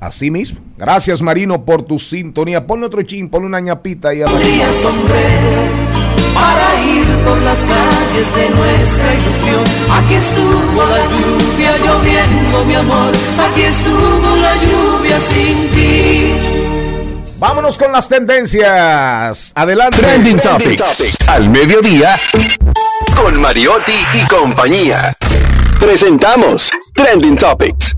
Así 0.00 0.30
mismo. 0.30 0.60
Gracias 0.76 1.22
Marino 1.22 1.64
por 1.64 1.82
tu 1.82 1.98
sintonía. 1.98 2.66
Ponle 2.66 2.86
otro 2.86 3.02
chin, 3.02 3.28
ponle 3.28 3.46
una 3.46 3.60
ñapita 3.60 4.10
ahí 4.10 4.22
a 4.22 4.26
para 6.36 6.84
ir 6.84 7.06
por 7.24 7.40
las 7.42 7.60
calles 7.60 8.34
de 8.34 8.50
nuestra 8.50 9.14
ilusión. 9.14 9.64
Aquí 9.90 10.14
estuvo 10.14 10.84
la 10.84 10.98
lluvia 11.08 11.76
lloviendo, 11.78 12.64
mi 12.66 12.74
amor. 12.74 13.12
Aquí 13.38 13.62
estuvo 13.62 14.36
la 14.36 14.54
lluvia 14.56 15.20
sin 15.20 15.70
ti. 15.70 16.34
Vámonos 17.38 17.78
con 17.78 17.92
las 17.92 18.08
tendencias. 18.08 19.52
Adelante. 19.54 19.98
Trending 19.98 20.38
Topics. 20.38 21.28
Al 21.28 21.48
mediodía, 21.48 22.16
con 23.14 23.40
Mariotti 23.40 23.96
y 24.14 24.26
compañía. 24.26 25.16
Presentamos 25.80 26.70
Trending 26.94 27.36
Topics. 27.36 27.96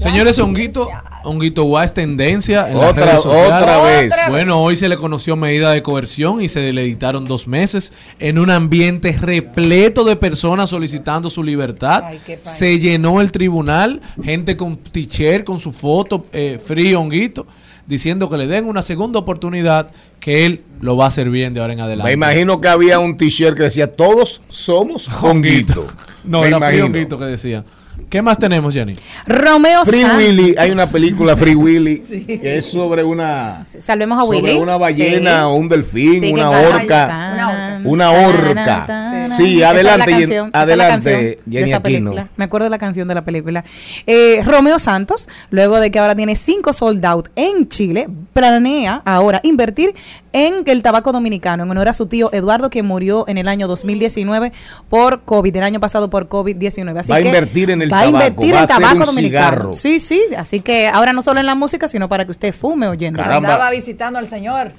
Señores, 0.00 0.38
Honguito, 0.38 0.88
Honguito 1.24 1.64
Guá 1.64 1.84
es 1.84 1.92
tendencia 1.92 2.70
en 2.70 2.78
las 2.78 2.90
Otra- 2.92 3.04
redes 3.06 3.22
sociales. 3.22 3.52
otra 3.62 3.78
vez. 3.84 4.14
Bueno, 4.30 4.62
hoy 4.62 4.74
se 4.76 4.88
le 4.88 4.96
conoció 4.96 5.36
medida 5.36 5.72
de 5.72 5.82
coerción 5.82 6.40
y 6.40 6.48
se 6.48 6.72
le 6.72 6.82
dictaron 6.84 7.24
dos 7.26 7.46
meses 7.46 7.92
en 8.18 8.38
un 8.38 8.50
ambiente 8.50 9.12
repleto 9.20 10.04
de 10.04 10.16
personas 10.16 10.70
solicitando 10.70 11.28
su 11.28 11.42
libertad. 11.42 12.02
Se 12.42 12.78
llenó 12.78 13.20
el 13.20 13.30
tribunal, 13.30 14.00
gente 14.24 14.56
con 14.56 14.76
t-shirt, 14.78 15.44
con 15.44 15.60
su 15.60 15.70
foto, 15.72 16.24
eh, 16.32 16.58
free 16.64 16.94
Honguito, 16.94 17.46
diciendo 17.86 18.30
que 18.30 18.38
le 18.38 18.46
den 18.46 18.64
una 18.64 18.82
segunda 18.82 19.18
oportunidad, 19.18 19.90
que 20.18 20.46
él 20.46 20.62
lo 20.80 20.96
va 20.96 21.04
a 21.06 21.08
hacer 21.08 21.28
bien 21.28 21.52
de 21.52 21.60
ahora 21.60 21.74
en 21.74 21.80
adelante. 21.80 22.08
Me 22.08 22.14
imagino 22.14 22.60
que 22.60 22.68
había 22.68 22.98
un 23.00 23.18
t-shirt 23.18 23.54
que 23.56 23.64
decía 23.64 23.94
todos 23.94 24.40
somos 24.48 25.08
Honguito. 25.22 25.86
No, 26.24 26.42
Me 26.42 26.48
era 26.48 26.58
imagino. 26.58 26.84
Honguito 26.84 27.18
que 27.18 27.24
decía. 27.24 27.64
¿Qué 28.08 28.22
más 28.22 28.38
tenemos, 28.38 28.74
Jenny? 28.74 28.94
Romeo 29.26 29.84
Free 29.84 30.00
Santos. 30.02 30.18
Willy, 30.18 30.54
hay 30.58 30.70
una 30.70 30.86
película 30.86 31.36
Free 31.36 31.54
Willy 31.56 31.98
que 32.00 32.56
es 32.58 32.66
sobre 32.66 33.04
una 33.04 33.64
Salvemos 33.64 34.18
a 34.18 34.22
sobre 34.22 34.40
Willy. 34.40 34.54
una 34.58 34.76
ballena 34.76 35.30
Sí. 35.40 35.44
o 35.44 35.54
un 35.54 35.68
delfín, 35.68 36.20
Sí, 36.20 36.32
una 36.32 36.50
orca, 36.50 37.32
Una 37.34 37.80
una 37.84 38.10
orca. 38.10 39.26
Sí, 39.28 39.60
es 39.60 39.66
adelante, 39.68 40.10
es 40.22 40.28
la 40.30 40.50
adelante, 40.52 40.88
canción 40.92 41.20
de 41.20 41.38
Jenny 41.50 41.72
Aquino. 41.72 41.82
película. 41.82 42.28
Me 42.36 42.44
acuerdo 42.44 42.64
de 42.64 42.70
la 42.70 42.78
canción 42.78 43.06
de 43.06 43.14
la 43.14 43.24
película. 43.24 43.64
Eh, 44.06 44.42
Romeo 44.44 44.78
Santos, 44.78 45.28
luego 45.50 45.78
de 45.78 45.90
que 45.90 45.98
ahora 45.98 46.14
tiene 46.14 46.34
cinco 46.36 46.72
sold 46.72 47.04
out 47.04 47.28
en 47.36 47.68
Chile, 47.68 48.08
planea 48.32 49.02
ahora 49.04 49.40
invertir 49.44 49.94
en 50.32 50.62
el 50.66 50.82
tabaco 50.82 51.10
dominicano 51.12 51.64
en 51.64 51.70
honor 51.70 51.88
a 51.88 51.92
su 51.92 52.06
tío 52.06 52.30
Eduardo 52.32 52.70
que 52.70 52.82
murió 52.84 53.24
en 53.28 53.36
el 53.36 53.48
año 53.48 53.66
2019 53.66 54.52
por 54.88 55.22
COVID, 55.22 55.56
el 55.56 55.62
año 55.64 55.80
pasado 55.80 56.08
por 56.08 56.28
COVID-19. 56.28 56.96
Así 56.98 57.10
Va 57.10 57.16
a 57.16 57.20
invertir 57.20 57.70
en 57.70 57.82
el 57.82 57.89
va 57.92 58.00
a 58.00 58.06
invertir 58.06 58.54
va 58.54 58.60
en 58.60 58.66
tabaco 58.66 59.04
dominicano. 59.04 59.50
cigarro. 59.50 59.72
Sí, 59.74 60.00
sí, 60.00 60.20
así 60.36 60.60
que 60.60 60.88
ahora 60.88 61.12
no 61.12 61.22
solo 61.22 61.40
en 61.40 61.46
la 61.46 61.54
música, 61.54 61.88
sino 61.88 62.08
para 62.08 62.24
que 62.24 62.30
usted 62.32 62.54
fume 62.54 62.88
oyendo. 62.88 63.22
Caramba. 63.22 63.48
Andaba 63.48 63.70
visitando 63.70 64.18
al 64.18 64.28
señor, 64.28 64.72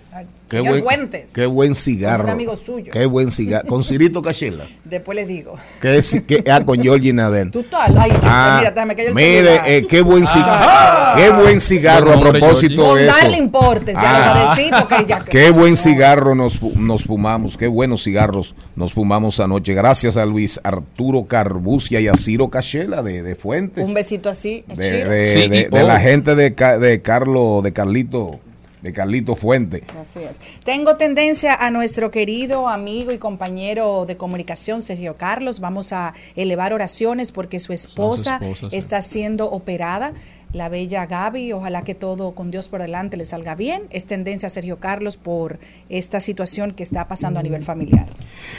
Qué 0.52 0.58
señor 0.58 0.82
buen, 0.82 0.84
Fuentes. 0.84 1.32
qué 1.32 1.46
buen 1.46 1.74
cigarro. 1.76 2.26
Un 2.26 2.30
amigo 2.32 2.56
suyo. 2.56 2.92
Qué 2.92 3.06
buen 3.06 3.32
cigarro. 3.32 3.68
Con 3.68 3.84
Cirito 3.84 4.22
Cachela. 4.22 4.68
Después 4.84 5.16
les 5.16 5.28
digo. 5.28 5.56
Que, 5.80 6.44
ah, 6.52 6.64
con 6.66 6.82
Georgie 6.84 7.14
Naden. 7.14 7.50
Tú 7.52 7.64
tal. 7.64 7.98
Ay, 7.98 8.12
Ah, 8.24 8.58
mira, 8.60 8.72
déjame 8.72 8.96
que 8.96 9.04
yo 9.04 9.10
el 9.10 9.16
mire, 9.16 9.60
eh, 9.66 9.88
qué 9.88 10.02
buen 10.02 10.28
cigarro. 10.28 10.52
Ah. 10.54 11.14
Qué 11.18 11.30
buen 11.32 11.60
cigarro 11.62 12.12
a 12.14 12.20
propósito 12.20 12.96
de 12.96 13.08
eso. 13.08 13.16
darle 13.22 13.38
importes, 13.38 13.96
ya 13.96 14.02
Ah. 14.04 14.34
lo 14.36 14.40
voy 14.42 14.50
a 14.50 14.56
decir, 14.56 14.74
porque 14.80 15.06
ya. 15.08 15.20
Qué 15.32 15.52
buen 15.52 15.76
cigarro 15.78 16.36
nos, 16.36 16.62
nos 16.76 17.04
fumamos, 17.06 17.56
qué 17.58 17.68
buenos 17.68 18.04
cigarros 18.04 18.54
nos 18.76 18.94
fumamos 18.94 19.40
anoche. 19.40 19.74
Gracias 19.74 20.18
a 20.18 20.26
Luis 20.26 20.60
Arturo 20.64 21.24
Carbucia 21.26 22.00
y 22.02 22.08
a 22.10 22.16
Ciro 22.16 22.50
Cachela 22.50 23.02
de, 23.04 23.24
de 23.24 23.36
Fuentes. 23.36 23.88
Un 23.88 23.94
besito 23.94 24.30
así. 24.30 24.66
de, 24.68 24.76
Chiro. 24.98 25.10
de- 25.12 25.34
Sí, 25.34 25.48
de- 25.48 25.70
de 25.70 25.84
la 25.84 25.96
oh. 25.96 26.00
gente 26.00 26.36
de, 26.36 26.50
de 26.52 27.02
Carlo, 27.02 27.62
de 27.64 27.72
Carlito, 27.72 28.40
de 28.82 28.94
Carlito 28.94 29.36
Fuente. 29.36 29.84
Así 30.00 30.20
es. 30.20 30.40
Tengo 30.64 30.96
tendencia 30.98 31.54
a 31.54 31.70
nuestro 31.70 32.12
querido 32.12 32.68
amigo 32.68 33.12
y 33.12 33.18
compañero 33.18 34.06
de 34.06 34.18
comunicación, 34.18 34.82
Sergio 34.82 35.18
Carlos. 35.18 35.60
Vamos 35.60 35.94
a 35.94 36.14
elevar 36.36 36.74
oraciones 36.74 37.32
porque 37.32 37.60
su 37.60 37.74
esposa 37.74 37.92
esposa, 38.40 38.70
sí. 38.70 38.76
está 38.76 39.02
siendo 39.02 39.50
operada. 39.50 40.14
La 40.54 40.68
bella 40.68 41.06
Gaby, 41.06 41.54
ojalá 41.54 41.84
que 41.84 41.96
todo 41.96 42.34
con 42.34 42.52
Dios 42.52 42.68
por 42.68 42.82
delante 42.82 43.16
le 43.16 43.24
salga 43.24 43.56
bien. 43.56 43.84
Es 43.90 44.06
tendencia 44.06 44.48
a 44.48 44.50
Sergio 44.50 44.80
Carlos 44.80 45.16
por 45.16 45.60
esta 45.88 46.20
situación 46.20 46.74
que 46.74 46.84
está 46.84 47.08
pasando 47.08 47.40
a 47.40 47.44
nivel 47.44 47.64
familiar. 47.64 48.08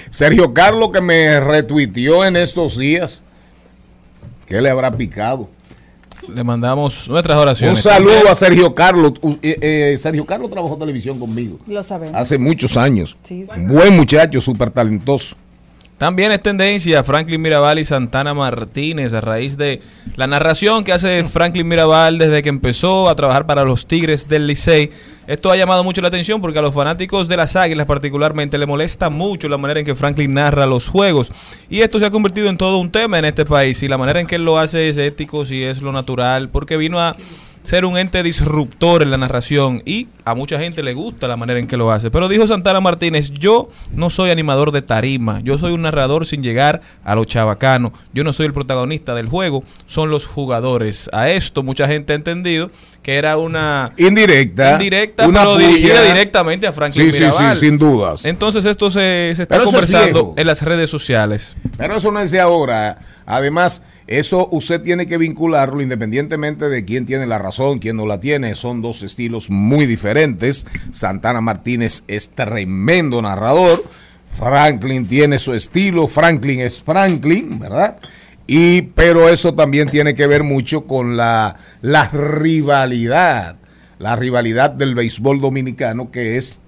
Sergio 0.08 0.54
Carlos 0.54 0.90
que 0.90 1.02
me 1.02 1.38
retuiteó 1.38 2.24
en 2.24 2.36
estos 2.36 2.78
días. 2.78 3.22
¿Qué 4.46 4.62
le 4.62 4.70
habrá 4.70 4.90
picado? 4.90 5.50
Le 6.28 6.44
mandamos 6.44 7.08
nuestras 7.08 7.36
Un 7.36 7.42
oraciones. 7.42 7.80
saludo 7.80 8.28
a 8.30 8.34
Sergio 8.34 8.74
Carlos. 8.74 9.12
Eh, 9.42 9.58
eh, 9.60 9.98
Sergio 9.98 10.24
Carlos 10.24 10.50
trabajó 10.50 10.76
televisión 10.76 11.18
conmigo 11.18 11.58
Lo 11.66 11.82
sabemos. 11.82 12.14
hace 12.16 12.38
muchos 12.38 12.76
años. 12.76 13.16
Sí, 13.22 13.44
sí. 13.46 13.60
Buen 13.60 13.96
muchacho, 13.96 14.40
súper 14.40 14.70
talentoso. 14.70 15.36
También 16.02 16.32
es 16.32 16.40
tendencia 16.40 17.04
Franklin 17.04 17.40
Mirabal 17.40 17.78
y 17.78 17.84
Santana 17.84 18.34
Martínez 18.34 19.14
a 19.14 19.20
raíz 19.20 19.56
de 19.56 19.80
la 20.16 20.26
narración 20.26 20.82
que 20.82 20.90
hace 20.90 21.24
Franklin 21.24 21.68
Mirabal 21.68 22.18
desde 22.18 22.42
que 22.42 22.48
empezó 22.48 23.08
a 23.08 23.14
trabajar 23.14 23.46
para 23.46 23.62
los 23.62 23.86
Tigres 23.86 24.26
del 24.26 24.48
Licey. 24.48 24.90
Esto 25.28 25.52
ha 25.52 25.56
llamado 25.56 25.84
mucho 25.84 26.00
la 26.00 26.08
atención 26.08 26.40
porque 26.40 26.58
a 26.58 26.62
los 26.62 26.74
fanáticos 26.74 27.28
de 27.28 27.36
las 27.36 27.54
Águilas 27.54 27.86
particularmente 27.86 28.58
le 28.58 28.66
molesta 28.66 29.10
mucho 29.10 29.48
la 29.48 29.58
manera 29.58 29.78
en 29.78 29.86
que 29.86 29.94
Franklin 29.94 30.34
narra 30.34 30.66
los 30.66 30.88
juegos. 30.88 31.30
Y 31.70 31.82
esto 31.82 32.00
se 32.00 32.06
ha 32.06 32.10
convertido 32.10 32.48
en 32.48 32.58
todo 32.58 32.78
un 32.78 32.90
tema 32.90 33.20
en 33.20 33.26
este 33.26 33.44
país. 33.44 33.80
Y 33.84 33.86
la 33.86 33.96
manera 33.96 34.18
en 34.18 34.26
que 34.26 34.34
él 34.34 34.44
lo 34.44 34.58
hace 34.58 34.88
es 34.88 34.96
ético, 34.96 35.44
si 35.44 35.62
es 35.62 35.82
lo 35.82 35.92
natural, 35.92 36.48
porque 36.48 36.76
vino 36.76 36.98
a 36.98 37.14
ser 37.62 37.84
un 37.84 37.96
ente 37.96 38.22
disruptor 38.22 39.02
en 39.02 39.10
la 39.10 39.16
narración 39.18 39.82
y 39.86 40.08
a 40.24 40.34
mucha 40.34 40.58
gente 40.58 40.82
le 40.82 40.94
gusta 40.94 41.28
la 41.28 41.36
manera 41.36 41.60
en 41.60 41.66
que 41.66 41.76
lo 41.76 41.92
hace. 41.92 42.10
Pero 42.10 42.28
dijo 42.28 42.46
Santana 42.46 42.80
Martínez, 42.80 43.30
yo 43.30 43.68
no 43.92 44.10
soy 44.10 44.30
animador 44.30 44.72
de 44.72 44.82
tarima, 44.82 45.40
yo 45.40 45.58
soy 45.58 45.72
un 45.72 45.82
narrador 45.82 46.26
sin 46.26 46.42
llegar 46.42 46.80
a 47.04 47.14
lo 47.14 47.24
chabacano, 47.24 47.92
yo 48.12 48.24
no 48.24 48.32
soy 48.32 48.46
el 48.46 48.52
protagonista 48.52 49.14
del 49.14 49.28
juego, 49.28 49.62
son 49.86 50.10
los 50.10 50.26
jugadores. 50.26 51.08
A 51.12 51.30
esto 51.30 51.62
mucha 51.62 51.86
gente 51.86 52.12
ha 52.12 52.16
entendido 52.16 52.70
que 53.02 53.16
era 53.16 53.36
una 53.36 53.92
indirecta, 53.96 54.72
indirecta 54.74 55.26
una 55.26 55.40
pero 55.40 55.54
puya. 55.54 55.66
dirigida 55.68 56.02
directamente 56.02 56.66
a 56.68 56.72
Franklin 56.72 57.06
Sí, 57.06 57.12
sí, 57.12 57.18
sí, 57.18 57.24
Mirabal. 57.24 57.56
sin 57.56 57.78
dudas. 57.78 58.24
Entonces 58.24 58.64
esto 58.64 58.90
se, 58.92 59.32
se 59.34 59.42
está 59.42 59.56
Pero 59.56 59.68
eso 59.68 59.78
es 59.80 59.86
conversando 59.90 60.32
en 60.36 60.46
las 60.46 60.62
redes 60.62 60.88
sociales. 60.88 61.56
Pero 61.76 61.96
eso 61.96 62.12
no 62.12 62.20
es 62.20 62.30
de 62.30 62.38
ahora. 62.40 62.98
Además, 63.26 63.82
eso 64.06 64.48
usted 64.50 64.82
tiene 64.82 65.06
que 65.06 65.18
vincularlo 65.18 65.80
independientemente 65.80 66.68
de 66.68 66.84
quién 66.84 67.06
tiene 67.06 67.26
la 67.26 67.38
razón, 67.38 67.78
quién 67.78 67.96
no 67.96 68.06
la 68.06 68.20
tiene. 68.20 68.54
Son 68.54 68.82
dos 68.82 69.02
estilos 69.02 69.50
muy 69.50 69.86
diferentes. 69.86 70.66
Santana 70.90 71.40
Martínez 71.40 72.04
es 72.08 72.30
tremendo 72.30 73.22
narrador. 73.22 73.84
Franklin 74.30 75.06
tiene 75.06 75.38
su 75.38 75.54
estilo. 75.54 76.08
Franklin 76.08 76.60
es 76.60 76.82
Franklin, 76.82 77.58
¿verdad? 77.58 77.98
Y, 78.46 78.82
pero 78.82 79.28
eso 79.28 79.54
también 79.54 79.88
tiene 79.88 80.14
que 80.14 80.26
ver 80.26 80.42
mucho 80.42 80.86
con 80.86 81.16
la, 81.16 81.56
la 81.80 82.08
rivalidad. 82.08 83.56
La 83.98 84.16
rivalidad 84.16 84.70
del 84.70 84.96
béisbol 84.96 85.40
dominicano 85.40 86.10
que 86.10 86.36
es 86.36 86.58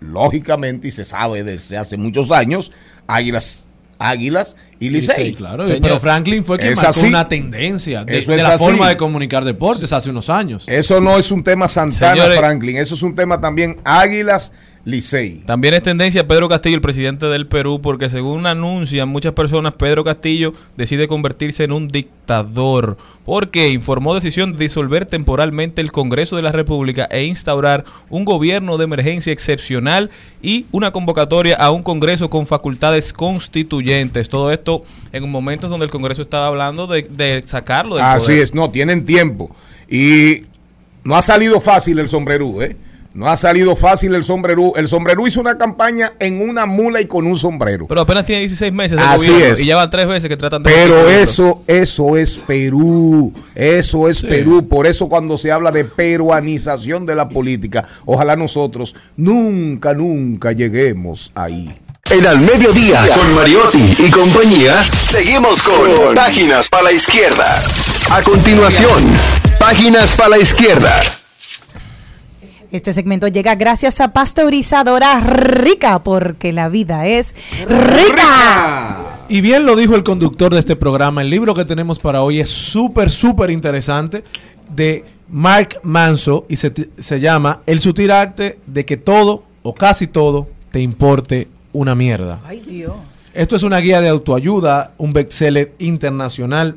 lógicamente 0.00 0.88
y 0.88 0.90
se 0.90 1.04
sabe 1.04 1.44
desde 1.44 1.76
hace 1.76 1.96
muchos 1.96 2.30
años, 2.30 2.72
Águilas, 3.06 3.67
Águilas 3.98 4.56
y 4.80 4.90
Licey. 4.90 5.26
Sí, 5.26 5.34
claro. 5.34 5.64
Pero 5.80 5.98
Franklin 5.98 6.44
fue 6.44 6.58
quien 6.58 6.74
marcó 6.74 6.88
así. 6.90 7.06
una 7.06 7.28
tendencia 7.28 8.04
de, 8.04 8.18
Eso 8.18 8.30
de 8.30 8.36
es 8.38 8.42
la 8.44 8.54
así. 8.54 8.64
forma 8.64 8.88
de 8.88 8.96
comunicar 8.96 9.44
deportes 9.44 9.92
hace 9.92 10.10
unos 10.10 10.30
años. 10.30 10.64
Eso 10.68 11.00
no 11.00 11.18
es 11.18 11.30
un 11.32 11.42
tema 11.42 11.66
Santana 11.68 12.14
Señores- 12.14 12.38
Franklin, 12.38 12.76
eso 12.76 12.94
es 12.94 13.02
un 13.02 13.14
tema 13.14 13.38
también 13.38 13.76
Águilas 13.84 14.52
Licey. 14.88 15.42
También 15.44 15.74
es 15.74 15.82
tendencia 15.82 16.26
Pedro 16.26 16.48
Castillo, 16.48 16.74
el 16.76 16.80
presidente 16.80 17.26
del 17.26 17.46
Perú, 17.46 17.78
porque 17.82 18.08
según 18.08 18.46
anuncian 18.46 19.06
muchas 19.06 19.34
personas, 19.34 19.74
Pedro 19.74 20.02
Castillo 20.02 20.54
decide 20.78 21.08
convertirse 21.08 21.64
en 21.64 21.72
un 21.72 21.88
dictador, 21.88 22.96
porque 23.26 23.68
informó 23.68 24.14
decisión 24.14 24.52
de 24.52 24.64
disolver 24.64 25.04
temporalmente 25.04 25.82
el 25.82 25.92
Congreso 25.92 26.36
de 26.36 26.42
la 26.42 26.52
República 26.52 27.06
e 27.10 27.24
instaurar 27.24 27.84
un 28.08 28.24
gobierno 28.24 28.78
de 28.78 28.84
emergencia 28.84 29.30
excepcional 29.30 30.08
y 30.40 30.64
una 30.72 30.90
convocatoria 30.90 31.56
a 31.56 31.70
un 31.70 31.82
Congreso 31.82 32.30
con 32.30 32.46
facultades 32.46 33.12
constituyentes. 33.12 34.30
Todo 34.30 34.50
esto 34.50 34.84
en 35.12 35.30
momentos 35.30 35.68
donde 35.68 35.84
el 35.84 35.92
Congreso 35.92 36.22
estaba 36.22 36.46
hablando 36.46 36.86
de, 36.86 37.02
de 37.02 37.42
sacarlo 37.44 37.96
del 37.96 38.04
Así 38.06 38.28
poder. 38.28 38.42
es, 38.42 38.54
no, 38.54 38.70
tienen 38.70 39.04
tiempo. 39.04 39.54
Y 39.86 40.44
no 41.04 41.14
ha 41.14 41.20
salido 41.20 41.60
fácil 41.60 41.98
el 41.98 42.08
sombrerú, 42.08 42.62
¿eh? 42.62 42.74
No 43.18 43.26
ha 43.28 43.36
salido 43.36 43.74
fácil 43.74 44.14
el 44.14 44.22
sombrerú. 44.22 44.74
El 44.76 44.86
sombrerú 44.86 45.26
hizo 45.26 45.40
una 45.40 45.58
campaña 45.58 46.12
en 46.20 46.40
una 46.40 46.66
mula 46.66 47.00
y 47.00 47.06
con 47.08 47.26
un 47.26 47.36
sombrero. 47.36 47.88
Pero 47.88 48.02
apenas 48.02 48.24
tiene 48.24 48.42
16 48.42 48.72
meses 48.72 48.96
de 48.96 49.02
Así 49.02 49.32
gobierno 49.32 49.54
es. 49.54 49.60
y 49.60 49.66
ya 49.66 49.74
van 49.74 49.90
tres 49.90 50.06
veces 50.06 50.28
que 50.28 50.36
tratan 50.36 50.62
de... 50.62 50.70
Pero 50.70 51.10
eso, 51.10 51.64
eso 51.66 52.16
es 52.16 52.38
Perú, 52.38 53.32
eso 53.56 54.08
es 54.08 54.22
Perú. 54.22 54.68
Por 54.68 54.86
eso 54.86 55.08
cuando 55.08 55.36
se 55.36 55.50
habla 55.50 55.72
de 55.72 55.84
peruanización 55.84 57.06
de 57.06 57.16
la 57.16 57.28
política, 57.28 57.84
ojalá 58.04 58.36
nosotros 58.36 58.94
nunca, 59.16 59.94
nunca 59.94 60.52
lleguemos 60.52 61.32
ahí. 61.34 61.76
En 62.12 62.24
al 62.24 62.38
mediodía, 62.38 63.00
con 63.16 63.34
Mariotti 63.34 63.96
y 63.98 64.10
compañía, 64.12 64.84
seguimos 65.08 65.60
con 65.64 66.14
Páginas 66.14 66.68
para 66.68 66.84
la 66.84 66.92
Izquierda. 66.92 67.64
A 68.12 68.22
continuación, 68.22 69.10
Páginas 69.58 70.14
para 70.14 70.28
la 70.28 70.38
Izquierda. 70.38 71.17
Este 72.70 72.92
segmento 72.92 73.28
llega 73.28 73.54
gracias 73.54 73.98
a 74.02 74.12
Pasteurizadora 74.12 75.20
Rica, 75.20 76.00
porque 76.00 76.52
la 76.52 76.68
vida 76.68 77.06
es 77.06 77.34
rica. 77.66 78.98
Y 79.30 79.40
bien 79.40 79.64
lo 79.64 79.74
dijo 79.74 79.94
el 79.94 80.04
conductor 80.04 80.52
de 80.52 80.58
este 80.58 80.76
programa, 80.76 81.22
el 81.22 81.30
libro 81.30 81.54
que 81.54 81.64
tenemos 81.64 81.98
para 81.98 82.20
hoy 82.20 82.40
es 82.40 82.50
súper, 82.50 83.08
súper 83.08 83.50
interesante 83.50 84.22
de 84.74 85.02
Mark 85.30 85.80
Manso 85.82 86.44
y 86.50 86.56
se, 86.56 86.72
se 86.98 87.20
llama 87.20 87.62
El 87.64 87.80
sutil 87.80 88.10
arte 88.10 88.58
de 88.66 88.84
que 88.84 88.98
todo 88.98 89.44
o 89.62 89.72
casi 89.72 90.06
todo 90.06 90.46
te 90.70 90.80
importe 90.80 91.48
una 91.72 91.94
mierda. 91.94 92.40
Ay, 92.44 92.60
Dios. 92.60 92.92
Esto 93.32 93.56
es 93.56 93.62
una 93.62 93.78
guía 93.78 94.02
de 94.02 94.08
autoayuda, 94.08 94.92
un 94.98 95.14
bestseller 95.14 95.72
internacional 95.78 96.76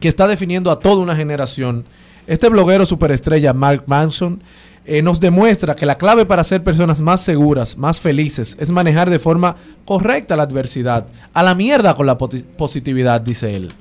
que 0.00 0.08
está 0.08 0.26
definiendo 0.26 0.70
a 0.70 0.78
toda 0.78 1.02
una 1.02 1.16
generación. 1.16 1.84
Este 2.26 2.48
bloguero 2.48 2.86
superestrella, 2.86 3.52
Mark 3.52 3.84
Manson, 3.86 4.42
eh, 4.84 5.00
nos 5.02 5.20
demuestra 5.20 5.76
que 5.76 5.86
la 5.86 5.96
clave 5.96 6.26
para 6.26 6.42
ser 6.44 6.64
personas 6.64 7.00
más 7.00 7.20
seguras, 7.20 7.76
más 7.76 8.00
felices, 8.00 8.56
es 8.58 8.70
manejar 8.70 9.10
de 9.10 9.18
forma 9.18 9.56
correcta 9.84 10.36
la 10.36 10.42
adversidad. 10.42 11.06
A 11.32 11.42
la 11.42 11.54
mierda 11.54 11.94
con 11.94 12.06
la 12.06 12.18
positividad, 12.18 13.20
dice 13.20 13.54
él. 13.54 13.72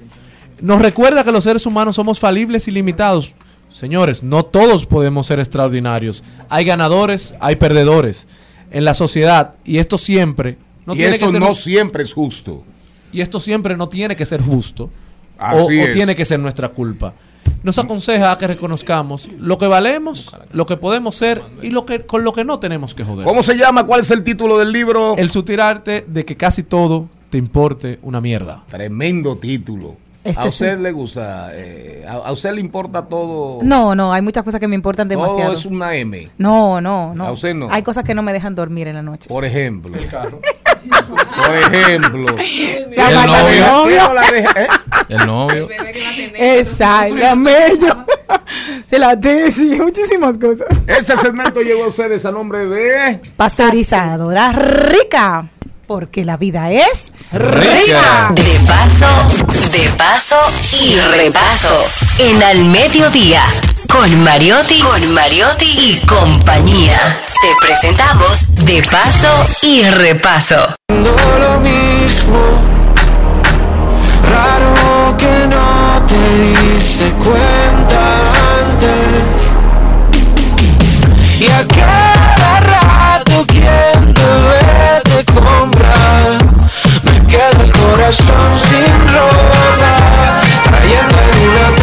Nos 0.62 0.82
recuerda 0.82 1.24
que 1.24 1.32
los 1.32 1.44
seres 1.44 1.66
humanos 1.66 1.96
somos 1.96 2.20
falibles 2.20 2.68
y 2.68 2.72
limitados. 2.72 3.36
Señores, 3.72 4.22
no 4.22 4.46
todos 4.46 4.86
podemos 4.86 5.26
ser 5.26 5.40
extraordinarios. 5.40 6.24
Hay 6.50 6.66
ganadores, 6.66 7.34
hay 7.40 7.56
perdedores 7.56 8.28
en 8.70 8.86
la 8.86 8.94
sociedad 8.94 9.56
y 9.66 9.80
esto 9.80 9.98
siempre 9.98 10.58
no 10.86 10.94
y 10.94 10.98
tiene 10.98 11.12
esto 11.12 11.26
que 11.28 11.32
ser 11.34 11.42
no 11.42 11.54
siempre 11.54 12.04
es 12.04 12.14
justo. 12.14 12.64
y 13.12 13.22
esto 13.22 13.40
siempre 13.40 13.76
no 13.76 13.90
tiene 13.90 14.16
que 14.16 14.26
ser 14.26 14.42
justo 14.42 14.90
o, 15.38 15.44
Así 15.44 15.82
o 15.82 15.92
tiene 15.92 16.16
que 16.16 16.24
ser 16.24 16.40
nuestra 16.40 16.70
culpa. 16.70 17.14
Nos 17.64 17.78
aconseja 17.78 18.32
a 18.32 18.38
que 18.38 18.48
reconozcamos 18.48 19.30
lo 19.38 19.58
que 19.58 19.68
valemos, 19.68 20.36
lo 20.52 20.66
que 20.66 20.78
podemos 20.78 21.16
ser 21.16 21.44
y 21.62 21.70
lo 21.70 21.86
que 21.86 22.06
con 22.06 22.24
lo 22.24 22.34
que 22.34 22.44
no 22.44 22.60
tenemos 22.60 22.96
que 22.96 23.04
joder. 23.04 23.26
¿Cómo 23.26 23.44
se 23.44 23.56
llama? 23.56 23.86
¿Cuál 23.86 24.02
es 24.02 24.10
el 24.12 24.24
título 24.24 24.58
del 24.58 24.72
libro? 24.72 25.16
El 25.16 25.30
sutil 25.30 25.60
arte 25.60 26.06
de 26.08 26.26
que 26.26 26.36
casi 26.36 26.64
todo 26.64 27.08
te 27.30 27.38
importe 27.38 28.00
una 28.02 28.20
mierda. 28.20 28.64
Tremendo 28.68 29.38
título. 29.38 29.96
Este 30.24 30.42
a 30.44 30.46
usted 30.46 30.78
sí. 30.78 30.84
le 30.84 30.92
gusta, 30.92 31.50
eh, 31.54 32.06
a, 32.08 32.14
a 32.14 32.32
usted 32.32 32.54
le 32.54 32.62
importa 32.62 33.08
todo. 33.08 33.60
No, 33.64 33.96
no, 33.96 34.14
hay 34.14 34.22
muchas 34.22 34.44
cosas 34.44 34.60
que 34.60 34.68
me 34.68 34.76
importan 34.76 35.10
todo 35.10 35.24
demasiado. 35.24 35.54
es 35.54 35.66
una 35.66 35.96
M. 35.96 36.30
No, 36.38 36.80
no, 36.80 37.16
no. 37.16 37.26
A 37.26 37.32
usted 37.32 37.56
no. 37.56 37.70
Hay 37.72 37.82
cosas 37.82 38.04
que 38.04 38.14
no 38.14 38.22
me 38.22 38.32
dejan 38.32 38.54
dormir 38.54 38.88
en 38.88 38.96
la 38.96 39.02
noche. 39.02 39.28
Por 39.28 39.46
ejemplo. 39.46 39.92
Por 39.92 41.56
ejemplo. 41.56 42.26
La 42.98 43.10
El 43.10 43.16
falta 43.16 44.72
de 45.18 45.26
novio. 45.26 45.68
¿Qué 45.68 45.78
no 45.78 45.84
la? 45.84 46.16
El. 46.18 46.60
Exacto, 46.60 47.16
la 47.16 47.36
mello. 47.36 48.06
Se 48.88 49.00
la 49.00 49.20
tesis, 49.20 49.80
muchísimas 49.80 50.38
cosas. 50.38 50.68
Este 50.88 51.18
segmento 51.18 51.62
llegó 51.62 51.86
a 51.86 51.88
ustedes 51.88 52.26
a 52.26 52.32
nombre 52.32 52.66
de 52.68 53.20
Pasteurizadora 53.36 54.52
rica, 54.52 55.48
porque 55.88 56.26
la 56.26 56.38
vida 56.38 56.72
es 56.72 57.12
Rica. 57.32 58.34
De 58.34 58.68
paso, 58.68 59.08
de 59.72 59.90
paso 59.98 60.38
y 60.84 60.96
repaso. 61.18 61.86
En 62.20 62.42
al 62.44 62.66
mediodía. 62.66 63.44
Con 63.92 64.24
Mariotti, 64.24 64.80
con 64.80 65.14
Mariotti 65.14 65.66
y 65.66 66.06
compañía. 66.06 67.20
Te 67.42 67.68
presentamos 67.68 68.66
De 68.66 68.82
paso 68.84 69.28
y 69.64 69.84
repaso. 69.84 70.76
lo 70.90 71.60
mismo. 71.60 72.81
Que 75.22 75.48
no 75.48 76.04
te 76.08 76.22
diste 76.48 77.12
cuenta 77.24 78.02
antes. 78.60 79.22
Y 81.40 81.46
a 81.46 81.64
cada 81.68 82.60
rato 82.60 83.46
quien 83.46 84.14
debe 84.16 85.02
de 85.14 85.24
comprar. 85.26 86.44
Me 87.04 87.28
queda 87.28 87.64
el 87.64 87.72
corazón 87.72 88.50
sin 88.68 88.94
ropa. 89.14 90.42
Cayendo 90.72 91.18
en. 91.76 91.81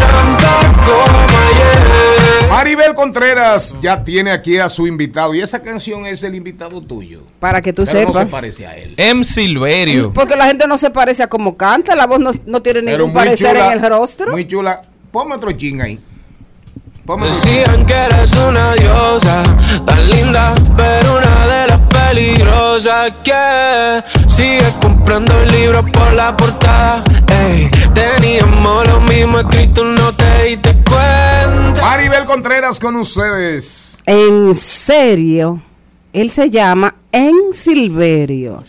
Maribel 2.58 2.92
Contreras 2.92 3.76
ya 3.80 4.02
tiene 4.02 4.32
aquí 4.32 4.58
a 4.58 4.68
su 4.68 4.88
invitado 4.88 5.32
y 5.32 5.40
esa 5.40 5.62
canción 5.62 6.06
es 6.06 6.24
el 6.24 6.34
invitado 6.34 6.80
tuyo. 6.80 7.22
Para 7.38 7.62
que 7.62 7.72
tú 7.72 7.84
Pero 7.84 8.00
no 8.00 8.06
sepas. 8.08 8.26
se 8.26 8.26
parece 8.26 8.66
a 8.66 8.76
él. 8.76 8.94
M. 8.96 9.24
Silverio. 9.24 10.12
Porque 10.12 10.34
la 10.34 10.46
gente 10.46 10.66
no 10.66 10.76
se 10.76 10.90
parece 10.90 11.22
a 11.22 11.28
como 11.28 11.56
canta, 11.56 11.94
la 11.94 12.08
voz 12.08 12.18
no, 12.18 12.32
no 12.46 12.60
tiene 12.60 12.82
Pero 12.82 12.98
ningún 12.98 13.14
parecer 13.14 13.52
chula, 13.52 13.72
en 13.72 13.84
el 13.84 13.88
rostro. 13.88 14.32
Muy 14.32 14.48
chula. 14.48 14.82
Ponme 15.12 15.36
otro 15.36 15.52
ching 15.52 15.80
ahí. 15.80 16.00
Ponme 17.06 17.28
otro 17.28 17.36
Decían 17.36 17.86
que 17.86 17.94
eres 17.94 18.32
una 18.32 18.74
diosa, 18.74 19.44
tan 19.86 20.10
linda, 20.10 20.52
pero 20.76 21.16
una 21.16 21.46
de 21.46 21.66
las 21.68 21.80
peligrosas 21.86 23.12
que 23.22 24.02
sigue 24.26 24.66
comprando 24.82 25.32
libros 25.44 25.84
por 25.92 26.12
la 26.12 26.36
portada. 26.36 27.04
Ey, 27.28 27.70
teníamos 27.94 28.88
lo 28.88 29.00
mismo 29.02 29.38
escrito, 29.38 29.84
no 29.84 30.12
te 30.12 30.42
diste 30.42 30.72
cuenta. 30.72 31.17
Maribel 31.80 32.24
Contreras 32.24 32.78
con 32.80 32.96
ustedes. 32.96 33.98
En 34.04 34.54
serio, 34.54 35.62
él 36.12 36.30
se 36.30 36.50
llama 36.50 36.94
En 37.12 37.34
Silverio. 37.52 38.64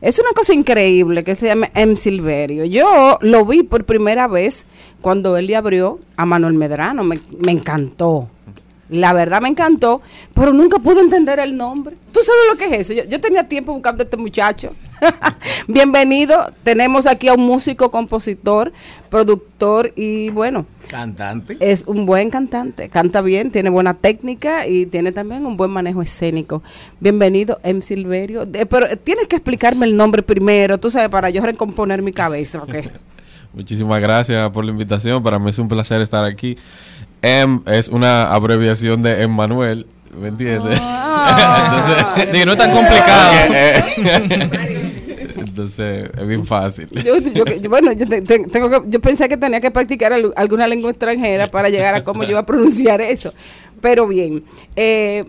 Es 0.00 0.18
una 0.18 0.30
cosa 0.34 0.54
increíble 0.54 1.24
que 1.24 1.34
se 1.34 1.46
llame 1.46 1.70
En 1.74 1.96
Silverio. 1.96 2.64
Yo 2.64 3.18
lo 3.22 3.44
vi 3.44 3.62
por 3.62 3.84
primera 3.84 4.28
vez 4.28 4.66
cuando 5.00 5.36
él 5.36 5.46
le 5.46 5.56
abrió 5.56 5.98
a 6.16 6.26
Manuel 6.26 6.54
Medrano. 6.54 7.02
Me, 7.02 7.20
me 7.38 7.52
encantó. 7.52 8.28
La 8.90 9.12
verdad 9.12 9.40
me 9.40 9.48
encantó, 9.48 10.02
pero 10.34 10.52
nunca 10.52 10.78
pude 10.78 11.00
entender 11.00 11.38
el 11.40 11.56
nombre. 11.56 11.96
¿Tú 12.12 12.20
sabes 12.22 12.42
lo 12.50 12.56
que 12.56 12.66
es 12.66 12.90
eso? 12.90 12.92
Yo, 12.92 13.08
yo 13.08 13.20
tenía 13.20 13.48
tiempo 13.48 13.72
buscando 13.72 14.02
a 14.02 14.04
este 14.04 14.16
muchacho. 14.16 14.72
Bienvenido. 15.68 16.52
Tenemos 16.62 17.06
aquí 17.06 17.28
a 17.28 17.34
un 17.34 17.44
músico, 17.46 17.90
compositor, 17.90 18.72
productor 19.10 19.92
y 19.96 20.30
bueno, 20.30 20.66
Cantante. 20.88 21.56
es 21.60 21.84
un 21.86 22.06
buen 22.06 22.30
cantante. 22.30 22.88
Canta 22.88 23.20
bien, 23.20 23.50
tiene 23.50 23.70
buena 23.70 23.94
técnica 23.94 24.66
y 24.66 24.86
tiene 24.86 25.12
también 25.12 25.46
un 25.46 25.56
buen 25.56 25.70
manejo 25.70 26.02
escénico. 26.02 26.62
Bienvenido, 27.00 27.58
M. 27.62 27.82
Silverio. 27.82 28.46
De- 28.46 28.66
pero 28.66 28.96
tienes 28.98 29.28
que 29.28 29.36
explicarme 29.36 29.86
el 29.86 29.96
nombre 29.96 30.22
primero, 30.22 30.78
tú 30.78 30.90
sabes, 30.90 31.08
para 31.08 31.30
yo 31.30 31.42
recomponer 31.42 32.02
mi 32.02 32.12
cabeza. 32.12 32.62
¿ok? 32.62 32.74
Muchísimas 33.54 34.00
gracias 34.00 34.50
por 34.50 34.64
la 34.64 34.70
invitación. 34.72 35.22
Para 35.22 35.38
mí 35.38 35.50
es 35.50 35.58
un 35.58 35.68
placer 35.68 36.00
estar 36.00 36.24
aquí. 36.24 36.56
M 37.22 37.60
es 37.66 37.88
una 37.88 38.24
abreviación 38.24 39.00
de 39.00 39.22
Emmanuel, 39.22 39.86
¿me 40.18 40.28
entiendes? 40.28 40.78
Ah. 40.82 42.14
Digo, 42.32 42.44
no 42.46 42.52
es 42.52 42.58
tan 42.58 42.70
complicado. 42.72 43.34
Entonces, 45.54 46.10
es 46.18 46.26
bien 46.26 46.44
fácil. 46.44 46.88
Yo, 47.04 47.16
yo- 47.18 47.44
yo- 47.44 47.70
bueno, 47.70 47.92
yo, 47.92 48.08
te- 48.08 48.22
tengo 48.22 48.68
que- 48.68 48.90
yo 48.90 49.00
pensé 49.00 49.28
que 49.28 49.36
tenía 49.36 49.60
que 49.60 49.70
practicar 49.70 50.12
al- 50.12 50.32
alguna 50.34 50.66
lengua 50.66 50.90
extranjera 50.90 51.48
para 51.48 51.68
llegar 51.68 51.94
a 51.94 52.02
cómo 52.02 52.24
yo 52.24 52.30
iba 52.30 52.40
a 52.40 52.46
pronunciar 52.46 53.00
eso. 53.00 53.32
Pero 53.80 54.08
bien, 54.08 54.42
eh, 54.74 55.24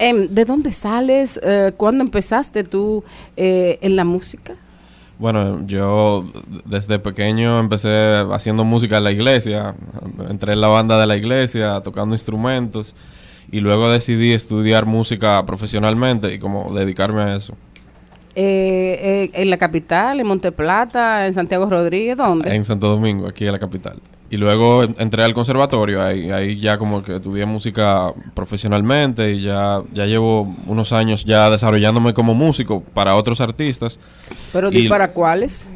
em, 0.00 0.26
¿de 0.28 0.44
dónde 0.44 0.72
sales? 0.72 1.38
Eh, 1.40 1.70
¿Cuándo 1.76 2.02
empezaste 2.02 2.64
tú 2.64 3.04
eh, 3.36 3.78
en 3.80 3.94
la 3.94 4.02
música? 4.04 4.56
Bueno, 5.20 5.64
yo 5.66 6.24
desde 6.64 6.98
pequeño 6.98 7.60
empecé 7.60 8.24
haciendo 8.32 8.64
música 8.64 8.98
en 8.98 9.04
la 9.04 9.12
iglesia. 9.12 9.76
Entré 10.28 10.54
en 10.54 10.60
la 10.62 10.66
banda 10.68 10.98
de 11.00 11.06
la 11.06 11.16
iglesia, 11.16 11.80
tocando 11.82 12.12
instrumentos. 12.14 12.96
Y 13.52 13.60
luego 13.60 13.88
decidí 13.90 14.32
estudiar 14.32 14.86
música 14.86 15.44
profesionalmente 15.46 16.32
y 16.34 16.38
como 16.40 16.72
dedicarme 16.74 17.22
a 17.22 17.36
eso. 17.36 17.54
Eh, 18.36 18.98
eh, 19.02 19.42
en 19.42 19.50
la 19.50 19.56
capital, 19.56 20.20
en 20.20 20.26
Monteplata, 20.26 21.26
en 21.26 21.34
Santiago 21.34 21.68
Rodríguez, 21.68 22.16
¿dónde? 22.16 22.54
En 22.54 22.62
Santo 22.62 22.88
Domingo, 22.88 23.26
aquí 23.26 23.44
en 23.46 23.52
la 23.52 23.58
capital. 23.58 23.98
Y 24.30 24.36
luego 24.36 24.84
en- 24.84 24.94
entré 25.00 25.24
al 25.24 25.34
conservatorio, 25.34 26.00
ahí, 26.02 26.30
ahí 26.30 26.56
ya 26.56 26.78
como 26.78 27.02
que 27.02 27.16
estudié 27.16 27.44
música 27.44 28.12
profesionalmente 28.34 29.32
y 29.32 29.42
ya, 29.42 29.82
ya 29.92 30.06
llevo 30.06 30.54
unos 30.68 30.92
años 30.92 31.24
ya 31.24 31.50
desarrollándome 31.50 32.14
como 32.14 32.32
músico 32.34 32.80
para 32.94 33.16
otros 33.16 33.40
artistas. 33.40 33.98
Pero 34.52 34.70
Y, 34.70 34.86
¿y 34.86 34.88
para 34.88 35.08
cuáles? 35.08 35.68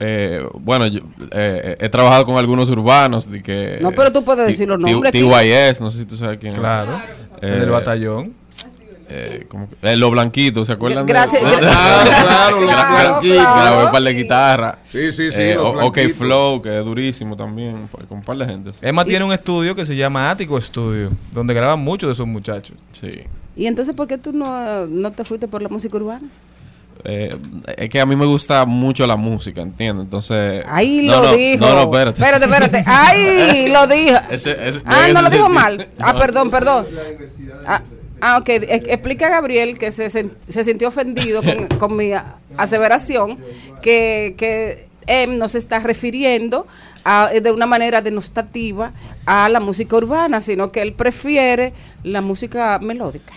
eh, 0.00 0.46
bueno, 0.60 0.86
yo, 0.86 1.00
eh, 1.32 1.76
he 1.80 1.88
trabajado 1.88 2.26
con 2.26 2.36
algunos 2.36 2.68
urbanos 2.68 3.30
de 3.30 3.42
que... 3.42 3.78
No, 3.80 3.92
pero 3.92 4.12
tú 4.12 4.22
puedes 4.22 4.44
T- 4.44 4.52
decir 4.52 4.68
los 4.68 4.78
nombres. 4.78 5.10
TYS, 5.12 5.80
no 5.80 5.90
sé 5.90 6.00
si 6.00 6.04
tú 6.04 6.16
sabes 6.16 6.36
quién 6.38 6.52
es. 6.52 6.58
Claro. 6.58 7.00
El 7.40 7.60
del 7.60 7.70
batallón. 7.70 8.34
Eh, 9.08 9.46
eh, 9.82 9.96
los 9.96 10.10
blanquitos, 10.10 10.66
¿se 10.66 10.72
acuerdan? 10.72 11.04
de- 11.04 11.12
Gracias, 11.12 11.42
de- 11.42 11.66
Ah, 11.68 12.04
claro, 12.24 12.60
los 12.60 12.70
Gra- 12.70 12.90
blanquitos. 13.02 13.36
Grabé 13.42 13.84
un 13.86 13.92
par 13.92 14.02
de 14.02 14.12
guitarras. 14.14 14.78
Sí, 14.88 15.12
sí, 15.12 15.30
sí, 15.30 15.40
Eh, 15.42 15.54
los 15.54 15.68
OK. 15.82 15.98
Flow, 16.16 16.62
que 16.62 16.78
es 16.78 16.84
durísimo 16.84 17.36
también, 17.36 17.86
con 18.08 18.18
un 18.18 18.24
par 18.24 18.36
de 18.38 18.46
gente. 18.46 18.72
sí. 18.72 18.80
Emma 18.82 19.04
tiene 19.04 19.24
un 19.24 19.32
estudio 19.32 19.74
que 19.74 19.84
se 19.84 19.94
llama 19.94 20.30
Ático 20.30 20.60
Studio, 20.60 21.10
donde 21.32 21.52
graban 21.54 21.80
muchos 21.80 22.08
de 22.08 22.12
esos 22.14 22.26
muchachos. 22.26 22.76
Sí. 22.92 23.10
¿Y 23.56 23.66
entonces 23.66 23.94
por 23.94 24.08
qué 24.08 24.18
tú 24.18 24.32
no, 24.32 24.86
no 24.86 25.12
te 25.12 25.22
fuiste 25.24 25.48
por 25.48 25.60
la 25.62 25.68
música 25.68 25.96
urbana? 25.96 26.26
Eh, 27.06 27.36
es 27.76 27.90
que 27.90 28.00
a 28.00 28.06
mí 28.06 28.16
me 28.16 28.24
gusta 28.24 28.64
mucho 28.64 29.06
la 29.06 29.16
música, 29.16 29.60
¿entiendes? 29.60 30.04
Entonces... 30.04 30.64
Ahí 30.66 31.02
No, 31.06 31.16
lo 31.20 31.22
no, 31.24 31.32
dijo. 31.34 31.66
No, 31.66 31.74
no, 31.74 31.82
espérate. 31.82 32.22
Espérate, 32.22 32.44
espérate. 32.46 32.84
Ahí 32.86 33.68
lo 33.70 33.86
dijo. 33.86 34.16
Ese- 34.30 34.68
ese- 34.68 34.80
ah, 34.86 35.08
no 35.12 35.20
lo 35.20 35.28
dijo 35.28 35.48
mal. 35.50 35.86
Ah, 36.00 36.16
perdón, 36.18 36.50
perdón. 36.50 36.86
Ah, 37.66 37.82
ah, 38.24 38.38
ok. 38.40 38.48
E- 38.48 38.82
explica 38.88 39.26
a 39.26 39.30
Gabriel 39.30 39.76
que 39.78 39.90
se, 39.92 40.08
se 40.10 40.64
sintió 40.64 40.88
ofendido 40.88 41.42
con, 41.42 41.66
con 41.78 41.96
mi 41.96 42.10
aseveración 42.56 43.38
que, 43.82 44.34
que 44.36 44.88
em 45.06 45.36
no 45.38 45.48
se 45.48 45.58
está 45.58 45.78
refiriendo 45.80 46.66
a- 47.04 47.28
de 47.28 47.50
una 47.52 47.66
manera 47.66 48.00
denostativa 48.00 48.92
a 49.26 49.48
la 49.48 49.60
música 49.60 49.96
urbana, 49.96 50.40
sino 50.40 50.72
que 50.72 50.80
él 50.82 50.92
prefiere 50.94 51.72
la 52.02 52.20
música 52.22 52.78
melódica. 52.80 53.32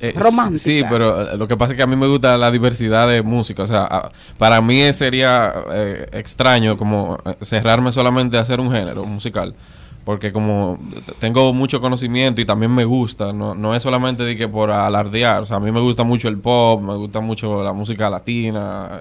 Eh, 0.00 0.14
romántica. 0.16 0.58
Sí, 0.58 0.82
pero 0.88 1.32
eh, 1.32 1.36
lo 1.36 1.46
que 1.46 1.56
pasa 1.56 1.72
es 1.74 1.76
que 1.76 1.82
a 1.82 1.86
mí 1.86 1.96
me 1.96 2.06
gusta 2.06 2.38
la 2.38 2.50
diversidad 2.50 3.08
de 3.08 3.20
música. 3.22 3.62
O 3.62 3.66
sea, 3.66 3.82
a- 3.84 4.10
para 4.38 4.60
mí 4.60 4.92
sería 4.92 5.52
eh, 5.72 6.06
extraño 6.12 6.76
como 6.76 7.18
eh, 7.26 7.34
cerrarme 7.42 7.92
solamente 7.92 8.38
a 8.38 8.40
hacer 8.40 8.58
un 8.60 8.72
género 8.72 9.04
musical. 9.04 9.54
Porque 10.04 10.32
como 10.32 10.78
tengo 11.20 11.52
mucho 11.52 11.80
conocimiento 11.80 12.40
y 12.40 12.44
también 12.44 12.74
me 12.74 12.84
gusta, 12.84 13.32
no, 13.32 13.54
no 13.54 13.74
es 13.74 13.82
solamente 13.82 14.24
de 14.24 14.36
que 14.36 14.48
por 14.48 14.70
alardear. 14.70 15.42
O 15.42 15.46
sea, 15.46 15.56
a 15.58 15.60
mí 15.60 15.70
me 15.70 15.80
gusta 15.80 16.02
mucho 16.02 16.28
el 16.28 16.38
pop, 16.38 16.82
me 16.82 16.96
gusta 16.96 17.20
mucho 17.20 17.62
la 17.62 17.72
música 17.72 18.10
latina, 18.10 19.00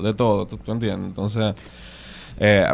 de 0.00 0.14
todo, 0.14 0.46
¿tú, 0.46 0.58
tú 0.58 0.72
entiendes? 0.72 1.08
Entonces... 1.08 1.54
eh, 2.40 2.64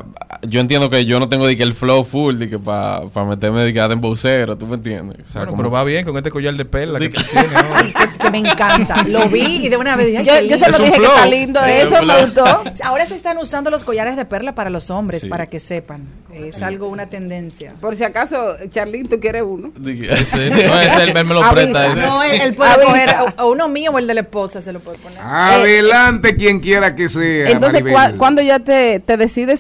yo 0.43 0.61
entiendo 0.61 0.91
que 0.91 1.05
yo 1.05 1.19
no 1.21 1.29
tengo 1.29 1.47
de 1.47 1.57
que 1.57 1.63
el 1.63 1.75
flow 1.75 2.05
full 2.05 2.37
de 2.39 2.51
que 2.51 2.59
para 2.59 3.03
meterme 3.29 3.63
de 3.63 3.73
que 3.73 3.81
a 3.81 3.89
dembocero, 3.89 4.57
¿tú 4.59 4.67
me 4.67 4.75
entiendes? 4.77 5.19
O 5.25 5.29
sea, 5.29 5.41
Bueno, 5.41 5.53
como- 5.53 5.63
pero 5.63 5.71
va 5.71 5.85
bien 5.85 6.05
con 6.05 6.17
este 6.17 6.31
collar 6.31 6.55
de 6.55 6.65
perla 6.65 6.99
que 6.99 7.09
De 7.09 7.15
tú 7.15 7.23
tienes 7.31 7.55
ahora. 7.55 7.83
que 8.21 8.31
me 8.31 8.39
encanta. 8.39 9.05
Lo 9.05 9.29
vi 9.29 9.67
y 9.67 9.69
de 9.69 9.77
una 9.77 9.97
vez 9.97 10.07
dije, 10.09 10.25
Yo, 10.25 10.41
yo 10.49 10.59
se 10.59 10.71
lo 10.71 10.79
dije 10.79 10.93
que 10.99 11.03
está 11.07 11.27
lindo 11.27 11.61
Es 11.65 11.93
eso, 11.93 12.03
me 12.03 12.25
gustó. 12.25 12.45
Ahora 12.85 13.07
se 13.07 13.15
están 13.15 13.39
usando 13.39 13.71
los 13.71 13.85
collares 13.85 14.17
de 14.17 14.25
perla 14.25 14.55
para 14.55 14.71
los 14.71 14.91
hombres, 14.91 15.23
Sí. 15.23 15.29
para 15.29 15.47
que 15.47 15.61
sepan. 15.61 16.03
Es 16.35 16.63
algo, 16.63 16.89
una 16.89 17.07
tendencia. 17.07 17.75
Por 17.81 17.95
si 17.95 18.03
acaso, 18.03 18.37
Charlín, 18.69 19.09
¿tú 19.09 19.21
quieres 19.21 19.45
uno? 19.47 19.71
de 19.77 19.97
que- 19.99 20.07
Sí, 20.17 20.25
sí. 20.27 20.39
No, 20.51 20.81
ese 20.81 21.03
él, 21.05 21.17
él 21.17 21.25
me 21.25 21.33
lo 21.35 21.43
Avisa. 21.45 21.53
presta. 21.55 21.87
ese. 21.93 22.01
No, 22.01 22.23
él, 22.25 22.41
él 22.41 22.55
puede 22.55 22.71
Avisa. 22.73 22.87
coger 22.89 23.17
o- 23.39 23.47
uno 23.53 23.69
mío 23.69 23.93
o 23.93 23.99
el 23.99 24.07
de 24.09 24.15
la 24.15 24.21
esposa, 24.23 24.61
se 24.61 24.73
lo 24.73 24.81
puede 24.81 24.99
poner. 24.99 25.21
Adelante 25.21 26.35
quien 26.37 26.61
quiera 26.61 26.95
que 26.97 27.09
sea. 27.09 27.49
Entonces. 27.51 27.83
¿cuá- 27.83 28.13
¿cuándo 28.19 28.43
ya 28.43 28.59
te, 28.59 28.99
te 29.01 29.17
decides 29.17 29.54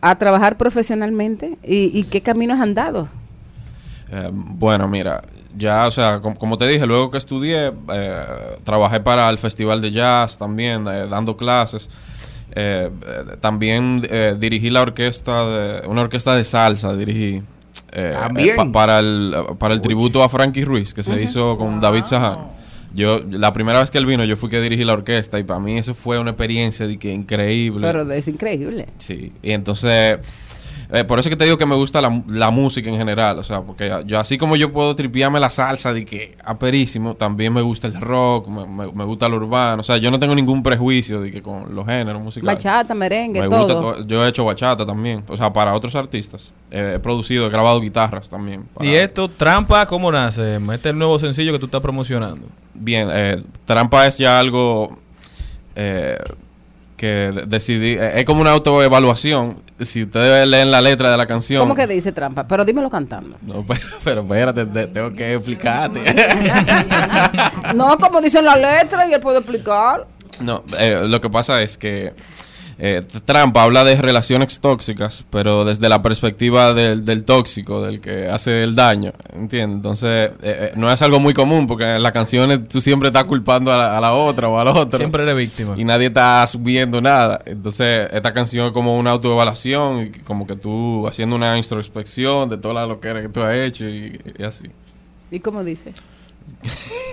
a 0.00 0.16
trabajar 0.16 0.56
profesionalmente? 0.56 1.58
¿Y, 1.64 1.96
y 1.98 2.04
qué 2.04 2.20
camino 2.20 2.54
has 2.54 2.60
andado? 2.60 3.08
Eh, 4.12 4.28
bueno, 4.32 4.88
mira, 4.88 5.22
ya, 5.56 5.86
o 5.86 5.90
sea, 5.90 6.20
com- 6.20 6.34
como 6.34 6.58
te 6.58 6.66
dije, 6.66 6.86
luego 6.86 7.10
que 7.10 7.18
estudié, 7.18 7.72
eh, 7.92 8.22
trabajé 8.64 9.00
para 9.00 9.28
el 9.30 9.38
Festival 9.38 9.80
de 9.80 9.90
Jazz 9.92 10.36
también, 10.38 10.86
eh, 10.88 11.06
dando 11.08 11.36
clases. 11.36 11.88
Eh, 12.52 12.90
eh, 13.06 13.36
también 13.40 14.04
eh, 14.10 14.34
dirigí 14.38 14.70
la 14.70 14.82
orquesta, 14.82 15.44
de, 15.46 15.86
una 15.86 16.00
orquesta 16.02 16.34
de 16.34 16.42
salsa, 16.44 16.94
dirigí. 16.96 17.42
eh, 17.92 18.16
También. 18.18 18.48
eh, 18.48 18.56
pa- 18.56 18.72
para 18.72 18.98
el, 18.98 19.34
para 19.58 19.74
el 19.74 19.80
tributo 19.80 20.24
a 20.24 20.28
Frankie 20.28 20.64
Ruiz, 20.64 20.92
que 20.92 21.02
se 21.04 21.22
hizo 21.22 21.56
con 21.56 21.80
David 21.80 22.04
Sahar. 22.04 22.38
Yo, 22.94 23.20
la 23.30 23.52
primera 23.52 23.80
vez 23.80 23.90
que 23.90 23.98
él 23.98 24.06
vino, 24.06 24.24
yo 24.24 24.36
fui 24.36 24.50
que 24.50 24.60
dirigí 24.60 24.84
la 24.84 24.94
orquesta 24.94 25.38
y 25.38 25.44
para 25.44 25.60
mí 25.60 25.78
eso 25.78 25.94
fue 25.94 26.18
una 26.18 26.30
experiencia 26.30 26.86
de 26.86 26.98
que 26.98 27.12
increíble. 27.12 27.86
Pero 27.86 28.10
es 28.10 28.26
increíble. 28.26 28.86
Sí, 28.98 29.32
y 29.42 29.52
entonces, 29.52 30.18
eh, 30.92 31.04
por 31.04 31.18
eso 31.18 31.28
es 31.28 31.34
que 31.34 31.36
te 31.36 31.44
digo 31.44 31.56
que 31.58 31.66
me 31.66 31.74
gusta 31.74 32.00
la, 32.00 32.22
la 32.28 32.50
música 32.50 32.88
en 32.88 32.96
general, 32.96 33.38
o 33.38 33.42
sea, 33.42 33.60
porque 33.62 34.02
yo 34.06 34.18
así 34.18 34.36
como 34.38 34.56
yo 34.56 34.72
puedo 34.72 34.94
tripiarme 34.96 35.38
la 35.40 35.50
salsa 35.50 35.92
de 35.92 36.04
que 36.04 36.36
aperísimo, 36.44 37.14
también 37.14 37.52
me 37.52 37.62
gusta 37.62 37.86
el 37.86 38.00
rock, 38.00 38.48
me, 38.48 38.66
me- 38.66 38.92
me 38.92 39.04
gusta 39.04 39.28
lo 39.28 39.36
urbano, 39.36 39.80
o 39.80 39.84
sea, 39.84 39.96
yo 39.98 40.10
no 40.10 40.18
tengo 40.18 40.34
ningún 40.34 40.62
prejuicio 40.62 41.20
de 41.20 41.30
que 41.30 41.42
con 41.42 41.74
los 41.74 41.86
géneros 41.86 42.20
musicales. 42.22 42.56
Bachata, 42.56 42.94
merengue, 42.94 43.40
Me 43.40 43.46
gusta 43.48 43.66
todo. 43.66 43.94
to- 43.94 44.06
yo 44.06 44.24
he 44.24 44.28
hecho 44.28 44.44
bachata 44.44 44.84
también, 44.84 45.22
o 45.28 45.36
sea, 45.36 45.52
para 45.52 45.74
otros 45.74 45.94
artistas. 45.94 46.52
Eh, 46.70 46.94
he 46.96 46.98
producido, 46.98 47.46
he 47.46 47.50
grabado 47.50 47.80
guitarras 47.80 48.28
también. 48.30 48.64
para- 48.74 48.88
Y 48.88 48.94
esto, 48.94 49.28
Trampa, 49.28 49.86
¿cómo 49.86 50.10
nace? 50.12 50.56
Este 50.56 50.74
es 50.74 50.86
el 50.86 50.98
nuevo 50.98 51.18
sencillo 51.18 51.52
que 51.52 51.58
tú 51.58 51.66
estás 51.66 51.80
promocionando. 51.80 52.46
Bien, 52.74 53.08
eh, 53.12 53.42
Trampa 53.64 54.06
es 54.06 54.18
ya 54.18 54.38
algo 54.38 54.98
eh, 55.76 56.16
que 57.00 57.06
de- 57.32 57.46
decidí, 57.46 57.92
eh, 57.94 58.12
es 58.16 58.24
como 58.26 58.42
una 58.42 58.50
autoevaluación. 58.50 59.56
Si 59.80 60.02
ustedes 60.02 60.46
leen 60.46 60.70
la 60.70 60.82
letra 60.82 61.10
de 61.10 61.16
la 61.16 61.26
canción. 61.26 61.62
¿Cómo 61.62 61.74
que 61.74 61.86
dice 61.86 62.12
trampa? 62.12 62.46
Pero 62.46 62.62
dímelo 62.66 62.90
cantando. 62.90 63.38
No, 63.40 63.64
pero, 63.66 63.80
pero 64.04 64.20
espérate, 64.20 64.66
te- 64.66 64.86
tengo 64.88 65.10
que 65.14 65.32
explicarte. 65.34 66.00
no, 67.74 67.96
como 67.98 68.20
dicen 68.20 68.44
las 68.44 68.58
letras 68.58 69.08
y 69.08 69.14
él 69.14 69.20
puede 69.20 69.38
explicar. 69.38 70.06
no, 70.40 70.62
eh, 70.78 71.00
lo 71.06 71.20
que 71.22 71.30
pasa 71.30 71.62
es 71.62 71.78
que 71.78 72.12
eh, 72.82 73.02
Trampa 73.26 73.62
habla 73.62 73.84
de 73.84 73.94
relaciones 73.96 74.58
tóxicas, 74.58 75.26
pero 75.28 75.66
desde 75.66 75.86
la 75.90 76.00
perspectiva 76.00 76.72
del, 76.72 77.04
del 77.04 77.24
tóxico, 77.24 77.82
del 77.82 78.00
que 78.00 78.26
hace 78.26 78.62
el 78.62 78.74
daño, 78.74 79.12
¿entiendes? 79.34 79.76
Entonces, 79.76 80.30
eh, 80.40 80.70
eh, 80.70 80.72
no 80.76 80.90
es 80.90 81.02
algo 81.02 81.20
muy 81.20 81.34
común 81.34 81.66
porque 81.66 81.84
en 81.84 82.02
las 82.02 82.12
canciones 82.12 82.66
tú 82.68 82.80
siempre 82.80 83.08
estás 83.08 83.24
culpando 83.24 83.70
a 83.70 83.76
la, 83.76 83.98
a 83.98 84.00
la 84.00 84.14
otra 84.14 84.48
o 84.48 84.58
al 84.58 84.68
otro. 84.68 84.96
Siempre 84.96 85.24
eres 85.24 85.36
víctima. 85.36 85.74
Y 85.76 85.84
nadie 85.84 86.06
está 86.06 86.46
subiendo 86.46 87.02
nada. 87.02 87.42
Entonces, 87.44 88.08
esta 88.10 88.32
canción 88.32 88.68
es 88.68 88.72
como 88.72 88.98
una 88.98 89.10
autoevaluación 89.10 90.04
y 90.04 90.10
como 90.20 90.46
que 90.46 90.56
tú 90.56 91.06
haciendo 91.06 91.36
una 91.36 91.58
introspección 91.58 92.48
de 92.48 92.56
toda 92.56 92.72
la 92.72 92.86
loquera 92.86 93.20
que 93.20 93.28
tú 93.28 93.42
has 93.42 93.56
hecho 93.56 93.86
y, 93.86 94.18
y 94.38 94.42
así. 94.42 94.64
¿Y 95.30 95.40
cómo 95.40 95.62
dice? 95.62 95.92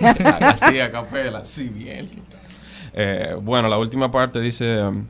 así 0.00 0.80
a 0.80 0.90
capela, 0.90 1.40
así 1.40 1.68
bien. 1.68 2.08
Eh, 2.94 3.36
bueno, 3.40 3.68
la 3.68 3.76
última 3.76 4.10
parte 4.10 4.40
dice: 4.40 4.82
um, 4.82 5.04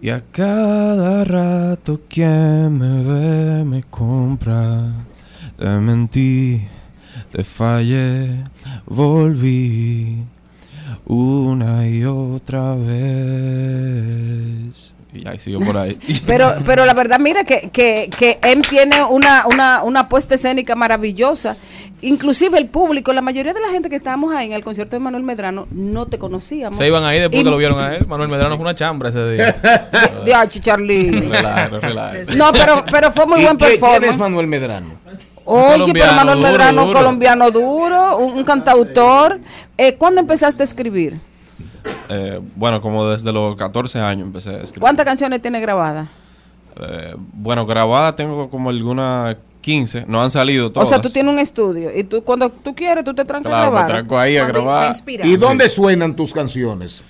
Y 0.00 0.10
a 0.10 0.22
cada 0.30 1.24
rato 1.24 2.02
quien 2.08 2.78
me 2.78 3.02
ve 3.02 3.64
me 3.64 3.82
compra. 3.82 4.92
Te 5.56 5.66
mentí, 5.80 6.62
te 7.32 7.42
fallé, 7.42 8.44
volví 8.86 10.24
una 11.04 11.88
y 11.88 12.04
otra 12.04 12.76
vez. 12.76 13.78
Y 15.12 15.26
ahí 15.26 15.38
sigo 15.38 15.60
por 15.60 15.76
ahí. 15.76 15.98
Pero, 16.26 16.56
pero 16.66 16.84
la 16.84 16.92
verdad, 16.92 17.18
mira 17.18 17.42
que, 17.44 17.70
que, 17.72 18.10
que 18.16 18.38
M 18.42 18.60
tiene 18.68 19.02
una, 19.04 19.46
una, 19.46 19.82
una 19.82 20.06
puesta 20.08 20.34
escénica 20.34 20.74
maravillosa. 20.74 21.56
Inclusive 22.02 22.58
el 22.58 22.66
público, 22.66 23.12
la 23.14 23.22
mayoría 23.22 23.54
de 23.54 23.60
la 23.60 23.68
gente 23.68 23.88
que 23.88 23.96
estábamos 23.96 24.32
ahí 24.34 24.46
en 24.48 24.52
el 24.52 24.62
concierto 24.62 24.94
de 24.96 25.00
Manuel 25.00 25.22
Medrano, 25.24 25.66
no 25.70 26.06
te 26.06 26.18
conocíamos. 26.18 26.76
Se 26.76 26.86
iban 26.86 27.02
ahí 27.04 27.18
después 27.20 27.40
Y- 27.40 27.44
que 27.44 27.50
lo 27.50 27.56
vieron 27.56 27.80
a 27.80 27.94
él. 27.96 28.06
Manuel 28.06 28.28
Medrano 28.28 28.56
fue 28.56 28.64
una 28.64 28.74
chambra 28.74 29.08
ese 29.08 29.30
día. 29.32 29.56
Diache, 30.26 30.60
Charlie. 30.60 31.10
No, 32.36 32.52
pero, 32.52 32.84
pero 32.90 33.10
fue 33.10 33.26
muy 33.26 33.40
¿Y 33.40 33.44
buen 33.44 33.56
qué- 33.56 33.64
quién 33.66 33.80
performance. 33.80 34.10
es 34.14 34.18
Manuel 34.18 34.46
Medrano? 34.46 34.90
Oye, 35.46 35.92
pero 35.94 36.04
colombiano 36.04 36.12
Manuel 36.16 36.36
duro, 36.38 36.48
Medrano, 36.50 36.82
duro. 36.86 36.98
colombiano 36.98 37.50
duro, 37.50 38.18
un, 38.18 38.32
un 38.38 38.44
cantautor. 38.44 39.40
Eh, 39.78 39.94
¿Cuándo 39.94 40.20
empezaste 40.20 40.62
a 40.62 40.66
escribir? 40.66 41.18
Eh, 42.08 42.40
bueno, 42.56 42.80
como 42.80 43.06
desde 43.08 43.32
los 43.32 43.56
14 43.56 43.98
años 44.00 44.26
empecé 44.26 44.50
a 44.50 44.58
escribir. 44.58 44.80
¿Cuántas 44.80 45.04
canciones 45.04 45.42
tiene 45.42 45.60
grabadas? 45.60 46.08
Eh, 46.80 47.14
bueno, 47.34 47.66
grabada 47.66 48.14
tengo 48.16 48.48
como 48.50 48.70
algunas 48.70 49.36
15. 49.60 50.04
No 50.06 50.22
han 50.22 50.30
salido 50.30 50.68
O 50.68 50.70
todas. 50.72 50.88
sea, 50.88 51.00
tú 51.00 51.10
tienes 51.10 51.32
un 51.32 51.38
estudio 51.38 51.90
y 51.94 52.04
tú 52.04 52.22
cuando 52.22 52.48
tú 52.50 52.74
quieres, 52.74 53.04
tú 53.04 53.12
te 53.14 53.24
trancas 53.24 53.52
a 53.52 53.56
Claro, 53.56 53.66
me 53.70 53.76
grabar. 53.76 53.90
tranco 53.90 54.18
ahí 54.18 54.36
a 54.36 54.46
grabar. 54.46 54.94
¿Y 55.24 55.36
dónde 55.36 55.68
suenan 55.68 56.14
tus 56.14 56.32
canciones? 56.32 57.04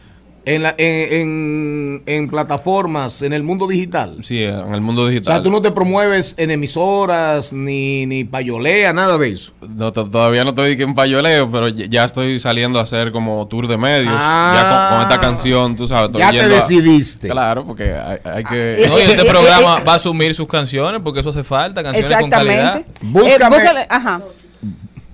En, 0.54 0.62
la, 0.62 0.74
en, 0.78 1.12
en, 1.12 2.02
en 2.06 2.28
plataformas, 2.30 3.20
en 3.22 3.32
el 3.32 3.42
mundo 3.42 3.66
digital. 3.66 4.16
Sí, 4.22 4.42
en 4.42 4.72
el 4.74 4.80
mundo 4.80 5.02
O 5.02 5.08
digital. 5.08 5.34
sea, 5.34 5.42
tú 5.42 5.50
no 5.50 5.60
te 5.60 5.70
promueves 5.72 6.34
en 6.38 6.50
emisoras, 6.50 7.52
ni, 7.52 8.06
ni 8.06 8.24
payolea, 8.24 8.92
nada 8.92 9.18
de 9.18 9.30
eso. 9.30 9.52
No, 9.76 9.92
to- 9.92 10.08
todavía 10.08 10.44
no 10.44 10.50
estoy 10.50 10.72
en 10.80 10.94
payoleo, 10.94 11.50
pero 11.50 11.68
ya 11.68 12.04
estoy 12.04 12.40
saliendo 12.40 12.78
a 12.78 12.84
hacer 12.84 13.12
como 13.12 13.46
tour 13.46 13.68
de 13.68 13.76
medios. 13.76 14.14
Ah. 14.16 14.54
ya 14.56 14.88
con, 14.90 14.98
con 14.98 15.08
esta 15.12 15.20
canción, 15.20 15.76
tú 15.76 15.86
sabes. 15.86 16.06
estoy 16.06 16.20
Ya 16.22 16.30
te 16.30 16.40
a- 16.40 16.48
decidiste. 16.48 17.28
claro, 17.28 17.64
porque 17.66 17.92
hay, 17.92 18.18
hay 18.24 18.44
que. 18.44 18.84
No, 18.88 18.98
y 18.98 19.02
este 19.02 19.24
programa 19.26 19.80
va 19.80 19.92
a 19.92 19.96
asumir 19.96 20.34
sus 20.34 20.48
canciones 20.48 21.02
porque 21.02 21.20
eso 21.20 21.28
hace 21.28 21.44
falta, 21.44 21.82
canciones 21.82 22.16
con 22.18 22.30
calidad. 22.30 22.78
Exactamente. 22.78 23.00
Búscame- 23.06 23.56
Eh, 23.56 23.60
búscale- 23.60 23.86
ajá. 23.90 24.20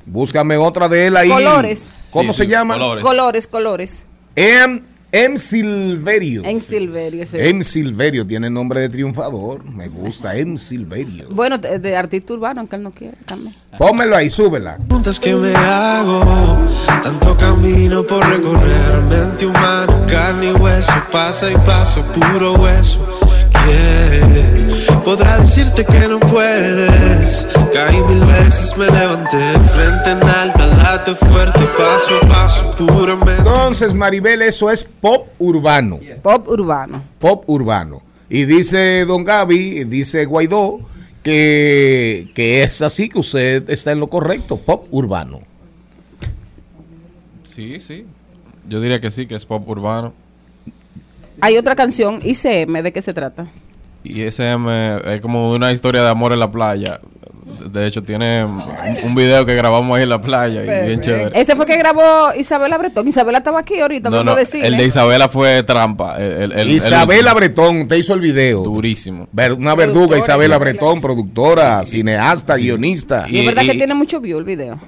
Búscame 0.07 0.57
otra 0.57 0.89
de 0.89 1.07
él 1.07 1.17
ahí. 1.17 1.29
Colores. 1.29 1.95
¿Cómo 2.11 2.33
Sí, 2.33 2.39
se 2.39 2.45
sí, 2.45 2.51
llama? 2.51 2.75
Colores. 2.75 3.05
Colores, 3.05 3.47
colores. 3.47 4.07
M, 4.37 4.83
M 5.17 5.39
Silverio. 5.39 6.43
En 6.45 6.61
Silverio. 6.61 7.25
sí. 7.25 7.37
M 7.39 7.63
Silverio 7.63 8.27
tiene 8.27 8.51
nombre 8.51 8.81
de 8.81 8.89
triunfador. 8.89 9.65
Me 9.65 9.87
gusta, 9.87 10.37
M 10.37 10.59
Silverio. 10.59 11.29
Bueno, 11.31 11.57
de, 11.57 11.79
de 11.79 11.97
artista 11.97 12.35
urbano, 12.35 12.63
aunque 12.63 12.75
él 12.75 12.83
no 12.83 12.91
quiere 12.91 13.17
también. 13.25 13.55
Pónmelo 13.79 14.17
ahí, 14.17 14.29
súbela. 14.29 14.77
preguntas 14.77 15.21
que 15.21 15.37
me 15.37 15.55
hago. 15.55 16.59
Tanto 17.01 17.37
camino 17.37 18.05
por 18.05 18.27
recorrer. 18.29 19.03
Mente 19.09 19.47
humana, 19.47 20.05
carne 20.09 20.51
y 20.51 20.53
hueso. 20.55 20.93
Pasa 21.13 21.49
y 21.49 21.55
paso, 21.59 22.03
puro 22.13 22.55
hueso. 22.55 22.99
¿Quién 23.65 24.74
podrá 25.05 25.39
decirte 25.39 25.85
que 25.85 26.09
no 26.09 26.19
puedes? 26.19 27.47
Caí 27.73 28.03
mil 28.03 28.25
veces, 28.25 28.77
me 28.77 28.87
levanté. 28.87 29.59
Frente 29.61 30.11
en 30.11 30.23
alta, 30.23 30.67
late 30.67 31.15
fuerte. 31.15 31.61
Paso 31.77 32.17
a 32.23 32.29
paso, 32.29 32.71
puramente. 32.77 33.39
Entonces, 33.39 33.95
Maribel, 33.95 34.43
eso 34.43 34.71
es 34.71 34.85
pop 34.85 35.29
urbano. 35.39 36.01
Pop 36.23 36.49
urbano. 36.49 37.05
Pop 37.19 37.45
urbano. 37.47 38.03
Y 38.31 38.45
dice 38.47 39.05
Don 39.05 39.23
Gaby, 39.23 39.85
dice 39.85 40.25
Guaidó, 40.25 40.81
que, 41.23 42.29
que 42.35 42.63
es 42.63 42.81
así, 42.83 43.09
que 43.09 43.19
usted 43.19 43.69
está 43.69 43.93
en 43.93 44.01
lo 44.01 44.09
correcto. 44.09 44.57
Pop 44.57 44.87
urbano. 44.91 45.43
Sí, 47.43 47.79
sí. 47.79 48.07
Yo 48.69 48.81
diría 48.81 49.01
que 49.01 49.11
sí, 49.11 49.27
que 49.27 49.35
es 49.35 49.45
pop 49.45 49.69
urbano. 49.69 50.15
Hay 51.41 51.59
otra 51.59 51.75
canción, 51.75 52.21
ICM, 52.25 52.83
¿de 52.83 52.93
qué 52.93 53.03
se 53.03 53.13
trata? 53.13 53.47
Y 54.05 54.23
SM 54.23 55.01
es 55.15 55.21
como 55.21 55.51
una 55.51 55.73
historia 55.73 56.03
de 56.03 56.09
amor 56.11 56.33
en 56.33 56.39
la 56.39 56.51
playa. 56.51 57.01
De 57.71 57.87
hecho, 57.87 58.03
tiene 58.03 58.45
un, 59.05 59.15
video 59.15 59.47
que 59.47 59.55
grabamos 59.55 59.97
ahí 59.97 60.03
en 60.03 60.09
la 60.11 60.21
playa 60.21 60.63
y 60.63 60.87
bien 60.87 61.01
chévere. 61.01 61.31
Ese 61.39 61.57
fue 61.57 61.67
que 61.67 61.77
grabó 61.77 62.33
Isabela 62.37 62.77
Bretón. 62.79 63.09
Isabela 63.09 63.39
estaba 63.39 63.61
aquí 63.61 63.81
ahorita 63.81 64.11
No, 64.11 64.23
no, 64.23 64.35
de 64.35 64.45
cine. 64.45 64.67
el 64.67 64.77
de 64.77 64.85
Isabela 64.87 65.29
fue 65.29 65.63
trampa. 65.63 66.17
el- 66.19 66.43
el- 66.43 66.53
el- 66.53 66.71
Isabela 66.71 67.31
el- 67.31 67.37
Bretón, 67.37 67.89
te 67.89 67.99
hizo 67.99 68.13
el 68.15 68.21
video. 68.21 68.63
Durísimo. 68.63 69.29
Ver- 69.33 69.53
una 69.55 69.75
verduga, 69.75 70.19
Isabela 70.19 70.59
Bretón, 70.59 71.01
productora, 71.01 71.85
cineasta, 71.85 72.57
guionista. 72.57 73.27
Y 73.29 73.41
es 73.41 73.47
verdad 73.47 73.63
y- 73.63 73.69
que 73.69 73.75
tiene 73.75 73.95
mucho 73.95 74.21
view 74.21 74.39
el 74.39 74.45
video. 74.45 74.79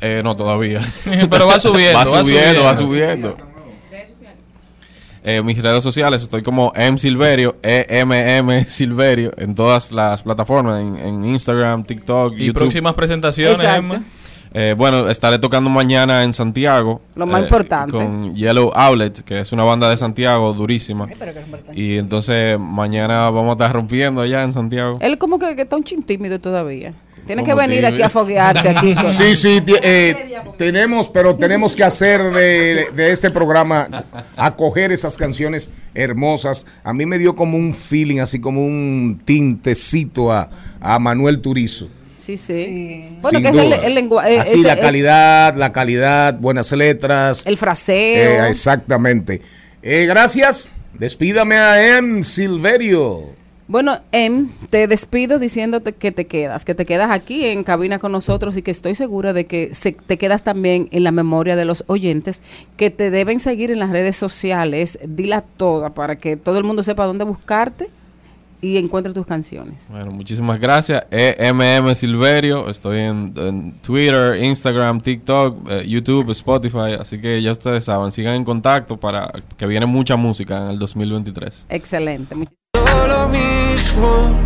Eh, 0.00 0.20
no, 0.24 0.36
todavía. 0.36 0.80
Pero 1.30 1.46
va 1.46 1.60
subiendo, 1.60 1.98
va 1.98 2.04
va 2.04 2.20
subiendo, 2.20 2.64
va 2.64 2.74
subiendo. 2.74 3.36
Eh, 5.24 5.42
mis 5.42 5.60
redes 5.62 5.82
sociales 5.82 6.22
estoy 6.22 6.42
como 6.42 6.72
M 6.74 6.96
Silverio, 6.98 7.56
E-M-M 7.62 8.64
Silverio, 8.66 9.32
en 9.36 9.54
todas 9.54 9.92
las 9.92 10.22
plataformas, 10.22 10.80
en, 10.80 10.96
en 10.96 11.24
Instagram, 11.24 11.84
TikTok, 11.84 12.34
Y 12.36 12.46
YouTube. 12.46 12.60
próximas 12.60 12.94
presentaciones, 12.94 13.60
Exacto. 13.60 13.94
Emma. 13.96 14.04
Eh, 14.54 14.74
bueno, 14.76 15.08
estaré 15.10 15.38
tocando 15.38 15.68
mañana 15.68 16.24
en 16.24 16.32
Santiago. 16.32 17.02
Lo 17.14 17.26
más 17.26 17.40
eh, 17.40 17.44
importante. 17.44 17.92
Con 17.96 18.34
Yellow 18.34 18.72
Outlet, 18.74 19.22
que 19.22 19.40
es 19.40 19.52
una 19.52 19.62
banda 19.64 19.90
de 19.90 19.96
Santiago 19.98 20.54
durísima. 20.54 21.06
Y 21.74 21.98
entonces 21.98 22.58
mañana 22.58 23.28
vamos 23.30 23.50
a 23.50 23.52
estar 23.52 23.72
rompiendo 23.74 24.22
allá 24.22 24.42
en 24.42 24.52
Santiago. 24.54 24.94
Él 25.00 25.18
como 25.18 25.38
que, 25.38 25.54
que 25.54 25.62
está 25.62 25.76
un 25.76 25.84
chin 25.84 26.02
tímido 26.02 26.38
todavía. 26.40 26.94
Tiene 27.28 27.44
que 27.44 27.50
¿Cómo 27.50 27.60
venir 27.60 27.84
aquí 27.84 28.00
a 28.00 28.08
foguearte 28.08 28.70
aquí. 28.70 28.94
Sí, 29.10 29.36
sí, 29.36 29.62
eh, 29.82 30.40
tenemos, 30.56 31.10
pero 31.10 31.36
tenemos 31.36 31.76
que 31.76 31.84
hacer 31.84 32.22
de, 32.32 32.88
de 32.96 33.10
este 33.10 33.30
programa, 33.30 33.86
acoger 34.34 34.92
esas 34.92 35.18
canciones 35.18 35.70
hermosas. 35.92 36.64
A 36.82 36.94
mí 36.94 37.04
me 37.04 37.18
dio 37.18 37.36
como 37.36 37.58
un 37.58 37.74
feeling, 37.74 38.20
así 38.20 38.40
como 38.40 38.64
un 38.64 39.20
tintecito 39.26 40.32
a, 40.32 40.48
a 40.80 40.98
Manuel 40.98 41.42
Turizo. 41.42 41.90
Sí, 42.18 42.38
sí. 42.38 43.18
Bueno, 43.20 43.38
Sin 43.38 43.42
que 43.42 43.74
es 43.74 43.84
el, 43.84 43.94
lenguaje. 43.94 44.40
Así 44.40 44.62
la 44.62 44.80
calidad, 44.80 45.54
la 45.54 45.70
calidad, 45.70 46.32
buenas 46.32 46.72
letras. 46.72 47.42
El 47.44 47.58
fraseo. 47.58 48.44
Eh, 48.44 48.48
exactamente. 48.48 49.42
Eh, 49.82 50.06
gracias. 50.06 50.70
Despídame 50.98 51.56
a 51.56 51.98
M. 51.98 52.24
Silverio. 52.24 53.37
Bueno, 53.68 53.98
Em, 54.12 54.48
te 54.70 54.86
despido 54.86 55.38
diciéndote 55.38 55.92
que 55.92 56.10
te 56.10 56.26
quedas, 56.26 56.64
que 56.64 56.74
te 56.74 56.86
quedas 56.86 57.10
aquí 57.10 57.44
en 57.44 57.64
cabina 57.64 57.98
con 57.98 58.12
nosotros 58.12 58.56
y 58.56 58.62
que 58.62 58.70
estoy 58.70 58.94
segura 58.94 59.34
de 59.34 59.44
que 59.46 59.74
se- 59.74 59.92
te 59.92 60.16
quedas 60.16 60.42
también 60.42 60.88
en 60.90 61.04
la 61.04 61.12
memoria 61.12 61.54
de 61.54 61.66
los 61.66 61.84
oyentes 61.86 62.40
que 62.78 62.88
te 62.90 63.10
deben 63.10 63.38
seguir 63.40 63.70
en 63.70 63.78
las 63.78 63.90
redes 63.90 64.16
sociales. 64.16 64.98
Dila 65.06 65.42
toda 65.42 65.90
para 65.90 66.16
que 66.16 66.36
todo 66.38 66.56
el 66.56 66.64
mundo 66.64 66.82
sepa 66.82 67.04
dónde 67.04 67.24
buscarte 67.26 67.90
y 68.62 68.78
encuentre 68.78 69.12
tus 69.12 69.26
canciones. 69.26 69.88
Bueno, 69.90 70.12
muchísimas 70.12 70.58
gracias. 70.58 71.04
EMM 71.10 71.94
Silverio. 71.94 72.70
Estoy 72.70 73.00
en, 73.00 73.34
en 73.36 73.72
Twitter, 73.82 74.42
Instagram, 74.42 75.02
TikTok, 75.02 75.68
eh, 75.70 75.84
YouTube, 75.86 76.30
Spotify. 76.30 76.96
Así 76.98 77.20
que 77.20 77.42
ya 77.42 77.52
ustedes 77.52 77.84
saben, 77.84 78.10
sigan 78.12 78.34
en 78.34 78.44
contacto 78.44 78.96
para 78.96 79.30
que 79.58 79.66
viene 79.66 79.84
mucha 79.84 80.16
música 80.16 80.56
en 80.64 80.70
el 80.70 80.78
2023. 80.78 81.66
Excelente. 81.68 82.34
Much- 82.34 82.48
mismo. 83.98 84.36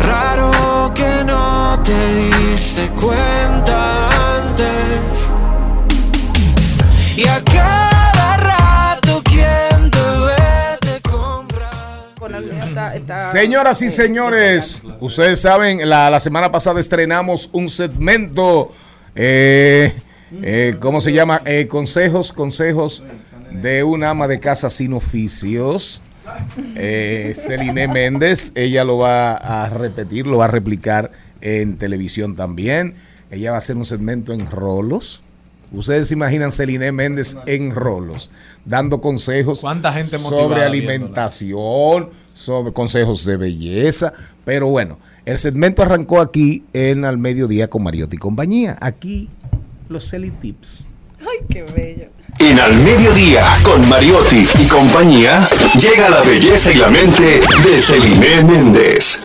Raro 0.00 0.92
que 0.94 1.24
no 1.24 1.80
te 1.82 2.14
diste 2.14 2.88
cuenta 2.90 4.38
antes. 4.38 5.00
Y 7.16 7.26
a 7.26 7.42
cada 7.44 8.36
rato 8.36 9.22
quien 9.24 9.90
te 9.90 9.98
ve 9.98 10.78
te 10.80 11.00
compra. 11.08 11.70
Señoras 13.32 13.82
y 13.82 13.90
señores, 13.90 14.82
ustedes 15.00 15.40
saben, 15.40 15.88
la, 15.88 16.10
la 16.10 16.20
semana 16.20 16.50
pasada 16.50 16.78
estrenamos 16.78 17.48
un 17.52 17.68
segmento, 17.68 18.70
eh, 19.14 19.94
eh, 20.42 20.76
¿cómo 20.80 21.00
se 21.00 21.12
llama? 21.12 21.40
Eh, 21.46 21.66
consejos, 21.66 22.32
consejos 22.32 23.02
de 23.50 23.82
una 23.82 24.10
ama 24.10 24.28
de 24.28 24.38
casa 24.38 24.68
sin 24.68 24.92
oficios. 24.92 26.02
Eh, 26.74 27.34
Celine 27.34 27.88
Méndez, 27.88 28.52
ella 28.54 28.84
lo 28.84 28.98
va 28.98 29.34
a 29.34 29.68
repetir, 29.68 30.26
lo 30.26 30.38
va 30.38 30.46
a 30.46 30.48
replicar 30.48 31.10
en 31.40 31.78
televisión 31.78 32.36
también. 32.36 32.94
Ella 33.30 33.50
va 33.50 33.56
a 33.56 33.58
hacer 33.58 33.76
un 33.76 33.84
segmento 33.84 34.32
en 34.32 34.50
rolos. 34.50 35.22
Ustedes 35.72 36.08
se 36.08 36.14
imaginan 36.14 36.52
Celine 36.52 36.92
Méndez 36.92 37.36
en 37.46 37.72
rolos, 37.72 38.30
dando 38.64 39.00
consejos 39.00 39.60
¿Cuánta 39.60 39.92
gente 39.92 40.16
sobre 40.16 40.62
alimentación, 40.62 42.10
sobre 42.34 42.72
consejos 42.72 43.24
de 43.24 43.36
belleza. 43.36 44.12
Pero 44.44 44.68
bueno, 44.68 44.98
el 45.24 45.38
segmento 45.38 45.82
arrancó 45.82 46.20
aquí 46.20 46.64
en 46.72 47.04
Al 47.04 47.18
Mediodía 47.18 47.68
con 47.68 47.82
Mariotti 47.82 48.16
y 48.16 48.18
compañía. 48.18 48.78
Aquí 48.80 49.28
los 49.88 50.08
Celi 50.08 50.30
Tips. 50.30 50.88
Ay, 51.20 51.46
qué 51.48 51.62
bello. 51.62 52.08
En 52.38 52.58
Al 52.58 52.74
Mediodía, 52.76 53.44
con 53.62 53.88
Mariotti 53.88 54.46
y 54.60 54.66
compañía, 54.66 55.48
llega 55.80 56.10
la 56.10 56.20
belleza 56.22 56.70
y 56.72 56.76
la 56.76 56.88
mente 56.88 57.40
de 57.64 57.78
Celine 57.80 58.44
Méndez. 58.44 59.20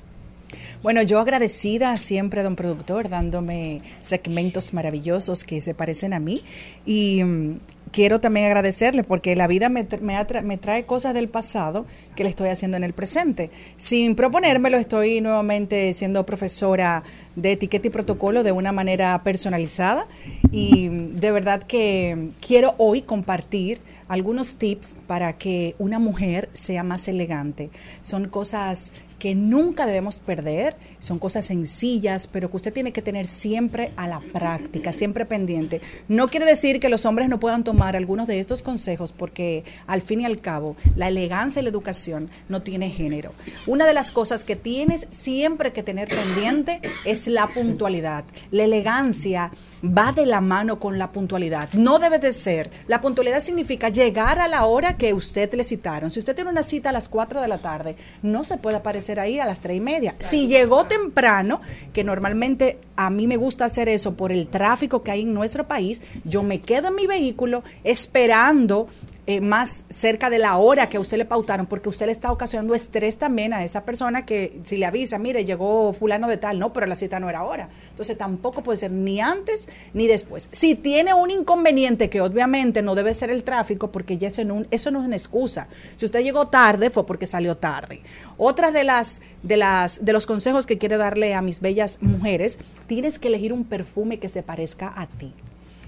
Bueno, 0.81 1.03
yo 1.03 1.19
agradecida 1.19 1.95
siempre, 1.97 2.41
don 2.41 2.55
productor, 2.55 3.09
dándome 3.09 3.81
segmentos 4.01 4.73
maravillosos 4.73 5.43
que 5.43 5.61
se 5.61 5.75
parecen 5.75 6.13
a 6.13 6.19
mí. 6.19 6.43
Y 6.85 7.23
mm, 7.23 7.59
quiero 7.91 8.19
también 8.19 8.45
agradecerle 8.45 9.03
porque 9.03 9.35
la 9.35 9.47
vida 9.47 9.69
me, 9.69 9.87
me 10.01 10.57
trae 10.57 10.85
cosas 10.85 11.13
del 11.13 11.29
pasado 11.29 11.85
que 12.15 12.23
le 12.23 12.29
estoy 12.29 12.49
haciendo 12.49 12.77
en 12.77 12.83
el 12.83 12.93
presente. 12.93 13.49
Sin 13.77 14.15
proponérmelo, 14.15 14.77
estoy 14.77 15.21
nuevamente 15.21 15.93
siendo 15.93 16.25
profesora 16.25 17.03
de 17.35 17.53
etiqueta 17.53 17.87
y 17.87 17.89
protocolo 17.89 18.43
de 18.43 18.51
una 18.51 18.71
manera 18.71 19.21
personalizada. 19.23 20.07
Y 20.51 20.89
de 20.89 21.31
verdad 21.31 21.63
que 21.63 22.29
quiero 22.45 22.73
hoy 22.77 23.01
compartir 23.01 23.79
algunos 24.07 24.57
tips 24.57 24.95
para 25.07 25.37
que 25.37 25.75
una 25.79 25.97
mujer 25.97 26.49
sea 26.53 26.83
más 26.83 27.07
elegante. 27.07 27.69
Son 28.01 28.27
cosas 28.27 28.93
que 29.21 29.35
nunca 29.35 29.85
debemos 29.85 30.19
perder, 30.19 30.75
son 30.97 31.19
cosas 31.19 31.45
sencillas, 31.45 32.25
pero 32.25 32.49
que 32.49 32.55
usted 32.55 32.73
tiene 32.73 32.91
que 32.91 33.03
tener 33.03 33.27
siempre 33.27 33.91
a 33.95 34.07
la 34.07 34.19
práctica, 34.19 34.91
siempre 34.93 35.27
pendiente. 35.27 35.79
No 36.07 36.27
quiere 36.27 36.47
decir 36.47 36.79
que 36.79 36.89
los 36.89 37.05
hombres 37.05 37.29
no 37.29 37.39
puedan 37.39 37.63
tomar 37.63 37.95
algunos 37.95 38.25
de 38.25 38.39
estos 38.39 38.63
consejos, 38.63 39.11
porque 39.11 39.63
al 39.85 40.01
fin 40.01 40.21
y 40.21 40.25
al 40.25 40.41
cabo, 40.41 40.75
la 40.95 41.09
elegancia 41.09 41.59
y 41.59 41.63
la 41.63 41.69
educación 41.69 42.31
no 42.49 42.63
tiene 42.63 42.89
género. 42.89 43.31
Una 43.67 43.85
de 43.85 43.93
las 43.93 44.09
cosas 44.09 44.43
que 44.43 44.55
tienes 44.55 45.05
siempre 45.11 45.71
que 45.71 45.83
tener 45.83 46.07
pendiente 46.07 46.81
es 47.05 47.27
la 47.27 47.45
puntualidad. 47.53 48.23
La 48.49 48.63
elegancia 48.63 49.51
va 49.85 50.13
de 50.13 50.25
la 50.25 50.41
mano 50.41 50.79
con 50.79 50.97
la 50.97 51.11
puntualidad. 51.11 51.71
No 51.73 51.99
debe 51.99 52.17
de 52.17 52.31
ser. 52.31 52.71
La 52.87 53.01
puntualidad 53.01 53.39
significa 53.39 53.89
llegar 53.89 54.39
a 54.39 54.47
la 54.47 54.65
hora 54.65 54.97
que 54.97 55.13
usted 55.13 55.53
le 55.53 55.63
citaron. 55.63 56.09
Si 56.09 56.19
usted 56.19 56.33
tiene 56.33 56.49
una 56.49 56.63
cita 56.63 56.89
a 56.89 56.93
las 56.93 57.07
4 57.07 57.39
de 57.39 57.47
la 57.47 57.59
tarde, 57.59 57.95
no 58.23 58.43
se 58.43 58.57
puede 58.57 58.77
aparecer 58.77 59.10
ahí 59.19 59.39
a 59.39 59.45
las 59.45 59.59
3 59.61 59.77
y 59.77 59.81
media. 59.81 60.15
Si 60.19 60.47
llegó 60.47 60.85
temprano, 60.85 61.61
que 61.93 62.03
normalmente 62.03 62.79
a 62.95 63.09
mí 63.09 63.27
me 63.27 63.37
gusta 63.37 63.65
hacer 63.65 63.89
eso 63.89 64.15
por 64.15 64.31
el 64.31 64.47
tráfico 64.47 65.03
que 65.03 65.11
hay 65.11 65.21
en 65.21 65.33
nuestro 65.33 65.67
país, 65.67 66.01
yo 66.23 66.43
me 66.43 66.61
quedo 66.61 66.89
en 66.89 66.95
mi 66.95 67.07
vehículo 67.07 67.63
esperando 67.83 68.87
eh, 69.31 69.39
más 69.39 69.85
cerca 69.87 70.29
de 70.29 70.39
la 70.39 70.57
hora 70.57 70.89
que 70.89 70.97
a 70.97 70.99
usted 70.99 71.15
le 71.17 71.23
pautaron, 71.23 71.65
porque 71.65 71.87
usted 71.87 72.07
le 72.07 72.11
está 72.11 72.33
ocasionando 72.33 72.75
estrés 72.75 73.17
también 73.17 73.53
a 73.53 73.63
esa 73.63 73.85
persona 73.85 74.25
que 74.25 74.59
si 74.63 74.75
le 74.75 74.85
avisa, 74.85 75.19
mire, 75.19 75.45
llegó 75.45 75.93
fulano 75.93 76.27
de 76.27 76.35
tal, 76.35 76.59
no, 76.59 76.73
pero 76.73 76.85
la 76.85 76.95
cita 76.95 77.17
no 77.21 77.29
era 77.29 77.39
ahora. 77.39 77.69
Entonces 77.91 78.17
tampoco 78.17 78.61
puede 78.61 78.77
ser 78.77 78.91
ni 78.91 79.21
antes 79.21 79.69
ni 79.93 80.05
después. 80.07 80.49
Si 80.51 80.75
tiene 80.75 81.13
un 81.13 81.31
inconveniente, 81.31 82.09
que 82.09 82.19
obviamente 82.19 82.81
no 82.81 82.93
debe 82.93 83.13
ser 83.13 83.31
el 83.31 83.45
tráfico, 83.45 83.89
porque 83.89 84.17
ya 84.17 84.27
eso 84.27 84.43
no, 84.43 84.65
eso 84.69 84.91
no 84.91 84.99
es 84.99 85.05
una 85.05 85.15
excusa. 85.15 85.69
Si 85.95 86.03
usted 86.03 86.23
llegó 86.23 86.49
tarde, 86.49 86.89
fue 86.89 87.05
porque 87.05 87.25
salió 87.25 87.55
tarde. 87.55 88.01
Otra 88.35 88.71
de 88.71 88.83
las, 88.83 89.21
de 89.43 89.55
las, 89.55 90.03
de 90.03 90.11
los 90.11 90.25
consejos 90.25 90.65
que 90.65 90.77
quiero 90.77 90.97
darle 90.97 91.35
a 91.35 91.41
mis 91.41 91.61
bellas 91.61 91.99
mujeres, 92.01 92.57
tienes 92.87 93.17
que 93.17 93.29
elegir 93.29 93.53
un 93.53 93.63
perfume 93.63 94.19
que 94.19 94.27
se 94.27 94.43
parezca 94.43 94.91
a 94.93 95.07
ti 95.07 95.33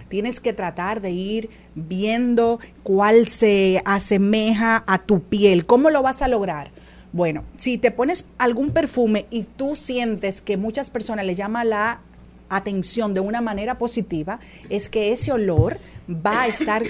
tienes 0.08 0.40
que 0.40 0.54
tratar 0.54 1.02
de 1.02 1.12
ir 1.12 1.50
viendo 1.76 2.60
cuál 2.84 3.28
se 3.28 3.82
asemeja 3.86 4.84
a 4.88 5.00
tu 5.00 5.22
piel. 5.22 5.66
¿Cómo 5.66 5.90
lo 5.90 6.02
vas 6.02 6.22
a 6.22 6.28
lograr? 6.28 6.72
Bueno, 7.12 7.44
si 7.54 7.78
te 7.78 7.92
pones 7.92 8.28
algún 8.38 8.72
perfume 8.72 9.28
y 9.30 9.44
tú 9.44 9.76
sientes 9.76 10.42
que 10.42 10.58
muchas 10.58 10.90
personas 10.90 11.26
le 11.26 11.36
llama 11.36 11.64
la 11.64 12.02
atención 12.50 13.14
de 13.14 13.20
una 13.20 13.42
manera 13.42 13.78
positiva, 13.78 14.40
es 14.70 14.90
que 14.90 15.12
ese 15.12 15.32
olor 15.32 15.80
va 16.10 16.44
a 16.44 16.48
estar 16.48 16.84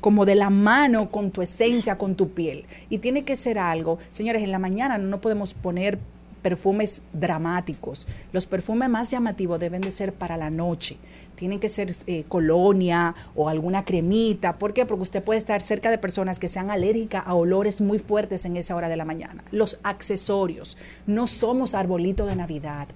como 0.00 0.24
de 0.24 0.34
la 0.34 0.50
mano 0.50 1.10
con 1.10 1.30
tu 1.30 1.42
esencia, 1.42 1.98
con 1.98 2.14
tu 2.14 2.30
piel. 2.30 2.64
Y 2.88 2.98
tiene 2.98 3.24
que 3.24 3.36
ser 3.36 3.58
algo, 3.58 3.98
señores, 4.12 4.42
en 4.42 4.52
la 4.52 4.58
mañana 4.58 4.98
no 4.98 5.20
podemos 5.20 5.54
poner 5.54 5.98
perfumes 6.42 7.02
dramáticos. 7.12 8.06
Los 8.32 8.46
perfumes 8.46 8.88
más 8.88 9.10
llamativos 9.10 9.58
deben 9.58 9.80
de 9.80 9.90
ser 9.90 10.12
para 10.12 10.36
la 10.36 10.50
noche. 10.50 10.96
Tienen 11.34 11.60
que 11.60 11.68
ser 11.68 11.94
eh, 12.06 12.24
colonia 12.24 13.14
o 13.34 13.48
alguna 13.48 13.84
cremita. 13.84 14.58
¿Por 14.58 14.72
qué? 14.72 14.86
Porque 14.86 15.04
usted 15.04 15.22
puede 15.22 15.38
estar 15.38 15.62
cerca 15.62 15.90
de 15.90 15.98
personas 15.98 16.38
que 16.38 16.48
sean 16.48 16.70
alérgicas 16.70 17.22
a 17.26 17.34
olores 17.34 17.80
muy 17.80 17.98
fuertes 17.98 18.44
en 18.44 18.56
esa 18.56 18.74
hora 18.74 18.88
de 18.88 18.96
la 18.96 19.04
mañana. 19.04 19.44
Los 19.50 19.78
accesorios. 19.82 20.76
No 21.06 21.26
somos 21.26 21.74
arbolito 21.74 22.26
de 22.26 22.36
Navidad. 22.36 22.88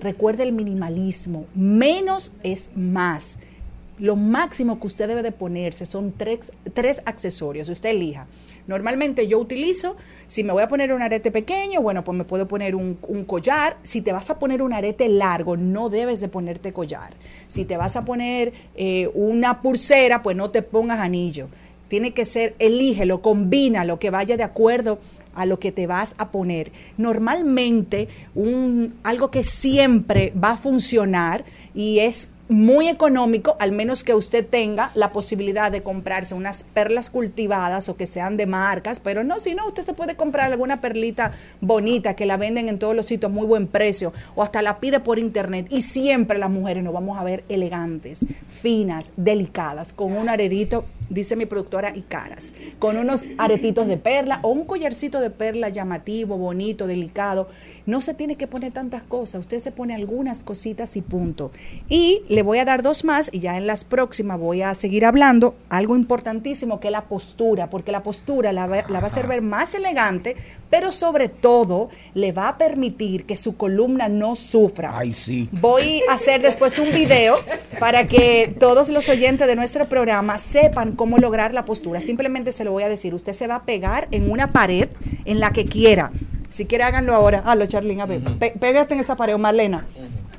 Recuerde 0.00 0.42
el 0.42 0.52
minimalismo. 0.52 1.46
Menos 1.54 2.32
es 2.42 2.70
más. 2.74 3.38
Lo 3.98 4.14
máximo 4.14 4.78
que 4.78 4.86
usted 4.88 5.08
debe 5.08 5.22
de 5.22 5.32
ponerse 5.32 5.86
son 5.86 6.12
tres, 6.12 6.52
tres 6.74 7.02
accesorios. 7.06 7.68
Usted 7.70 7.90
elija. 7.90 8.26
Normalmente 8.66 9.26
yo 9.26 9.38
utilizo, 9.38 9.96
si 10.26 10.44
me 10.44 10.52
voy 10.52 10.62
a 10.62 10.68
poner 10.68 10.92
un 10.92 11.00
arete 11.00 11.30
pequeño, 11.30 11.80
bueno, 11.80 12.04
pues 12.04 12.18
me 12.18 12.24
puedo 12.24 12.46
poner 12.46 12.74
un, 12.74 12.94
collar. 13.26 13.78
Si 13.82 14.02
te 14.02 14.12
vas 14.12 14.28
a 14.28 14.38
poner 14.38 14.60
un 14.60 14.74
arete 14.74 15.08
largo, 15.08 15.56
no 15.56 15.88
debes 15.88 16.20
de 16.20 16.28
ponerte 16.28 16.74
collar. 16.74 17.14
Si 17.46 17.64
te 17.64 17.78
vas 17.78 17.96
a 17.96 18.04
poner 18.04 18.52
eh, 18.74 19.10
una 19.14 19.62
pulsera, 19.62 20.22
pues 20.22 20.36
no 20.36 20.50
te 20.50 20.60
pongas 20.62 21.00
anillo. 21.00 21.48
Tiene 21.88 22.12
que 22.12 22.24
ser, 22.24 22.54
elígelo, 22.58 23.22
combínalo, 23.22 23.98
que 23.98 24.10
vaya 24.10 24.36
de 24.36 24.42
acuerdo 24.42 24.98
a 25.34 25.46
lo 25.46 25.60
que 25.60 25.70
te 25.70 25.86
vas 25.86 26.16
a 26.18 26.30
poner. 26.30 26.72
Normalmente, 26.96 28.08
un, 28.34 28.94
algo 29.04 29.30
que 29.30 29.44
siempre 29.44 30.32
va 30.42 30.52
a 30.52 30.56
funcionar 30.56 31.44
y 31.74 32.00
es 32.00 32.32
muy 32.48 32.88
económico, 32.88 33.56
al 33.58 33.72
menos 33.72 34.04
que 34.04 34.14
usted 34.14 34.46
tenga 34.46 34.90
la 34.94 35.12
posibilidad 35.12 35.72
de 35.72 35.82
comprarse 35.82 36.34
unas 36.34 36.64
perlas 36.64 37.10
cultivadas 37.10 37.88
o 37.88 37.96
que 37.96 38.06
sean 38.06 38.36
de 38.36 38.46
marcas, 38.46 39.00
pero 39.00 39.24
no, 39.24 39.40
si 39.40 39.54
no, 39.54 39.66
usted 39.66 39.84
se 39.84 39.94
puede 39.94 40.16
comprar 40.16 40.52
alguna 40.52 40.80
perlita 40.80 41.32
bonita 41.60 42.14
que 42.14 42.26
la 42.26 42.36
venden 42.36 42.68
en 42.68 42.78
todos 42.78 42.94
los 42.94 43.06
sitios 43.06 43.32
muy 43.32 43.46
buen 43.46 43.66
precio 43.66 44.12
o 44.34 44.42
hasta 44.42 44.62
la 44.62 44.78
pide 44.78 45.00
por 45.00 45.18
internet 45.18 45.66
y 45.70 45.82
siempre 45.82 46.38
las 46.38 46.50
mujeres 46.50 46.84
nos 46.84 46.94
vamos 46.94 47.18
a 47.18 47.24
ver 47.24 47.44
elegantes, 47.48 48.26
finas, 48.48 49.12
delicadas, 49.16 49.92
con 49.92 50.12
un 50.12 50.28
arerito, 50.28 50.84
dice 51.08 51.36
mi 51.36 51.46
productora, 51.46 51.92
y 51.94 52.02
caras, 52.02 52.52
con 52.78 52.96
unos 52.96 53.24
aretitos 53.38 53.86
de 53.86 53.96
perla 53.96 54.40
o 54.42 54.50
un 54.50 54.64
collarcito 54.64 55.20
de 55.20 55.30
perla 55.30 55.68
llamativo, 55.68 56.38
bonito, 56.38 56.86
delicado. 56.86 57.48
No 57.86 58.00
se 58.00 58.14
tiene 58.14 58.36
que 58.36 58.46
poner 58.46 58.72
tantas 58.72 59.02
cosas, 59.02 59.40
usted 59.40 59.58
se 59.58 59.70
pone 59.70 59.94
algunas 59.94 60.42
cositas 60.42 60.96
y 60.96 61.02
punto. 61.02 61.52
Y 61.88 62.22
le 62.28 62.42
voy 62.42 62.58
a 62.58 62.64
dar 62.64 62.82
dos 62.82 63.04
más 63.04 63.30
y 63.32 63.40
ya 63.40 63.56
en 63.56 63.66
las 63.66 63.84
próximas 63.84 64.40
voy 64.40 64.62
a 64.62 64.74
seguir 64.74 65.04
hablando 65.04 65.54
algo 65.68 65.94
importantísimo 65.94 66.80
que 66.80 66.88
es 66.88 66.92
la 66.92 67.04
postura, 67.04 67.70
porque 67.70 67.92
la 67.92 68.02
postura 68.02 68.52
la 68.52 68.66
va, 68.66 68.84
la 68.88 69.00
va 69.00 69.04
a 69.04 69.06
hacer 69.06 69.28
ver 69.28 69.42
más 69.42 69.74
elegante, 69.74 70.36
pero 70.70 70.90
sobre 70.90 71.28
todo 71.28 71.88
le 72.14 72.32
va 72.32 72.48
a 72.48 72.58
permitir 72.58 73.24
que 73.24 73.36
su 73.36 73.56
columna 73.56 74.08
no 74.08 74.34
sufra. 74.34 74.98
Ay, 74.98 75.12
sí. 75.12 75.48
Voy 75.52 76.02
a 76.08 76.14
hacer 76.14 76.42
después 76.42 76.78
un 76.78 76.92
video 76.92 77.36
para 77.78 78.08
que 78.08 78.54
todos 78.58 78.88
los 78.88 79.08
oyentes 79.08 79.46
de 79.46 79.54
nuestro 79.54 79.88
programa 79.88 80.38
sepan 80.38 80.95
cómo 80.96 81.18
lograr 81.18 81.54
la 81.54 81.64
postura. 81.64 82.00
Simplemente 82.00 82.52
se 82.52 82.64
lo 82.64 82.72
voy 82.72 82.82
a 82.82 82.88
decir, 82.88 83.14
usted 83.14 83.32
se 83.32 83.46
va 83.46 83.56
a 83.56 83.64
pegar 83.64 84.08
en 84.10 84.30
una 84.30 84.50
pared 84.50 84.88
en 85.24 85.40
la 85.40 85.52
que 85.52 85.64
quiera. 85.64 86.10
Si 86.50 86.66
quiere 86.66 86.84
háganlo 86.84 87.14
ahora. 87.14 87.42
Hazlo, 87.44 87.66
Charlene, 87.66 88.02
a 88.02 88.06
ver. 88.06 88.22
Pe 88.38 88.54
pégate 88.58 88.94
en 88.94 89.00
esa 89.00 89.16
pared, 89.16 89.36
Marlena. 89.36 89.86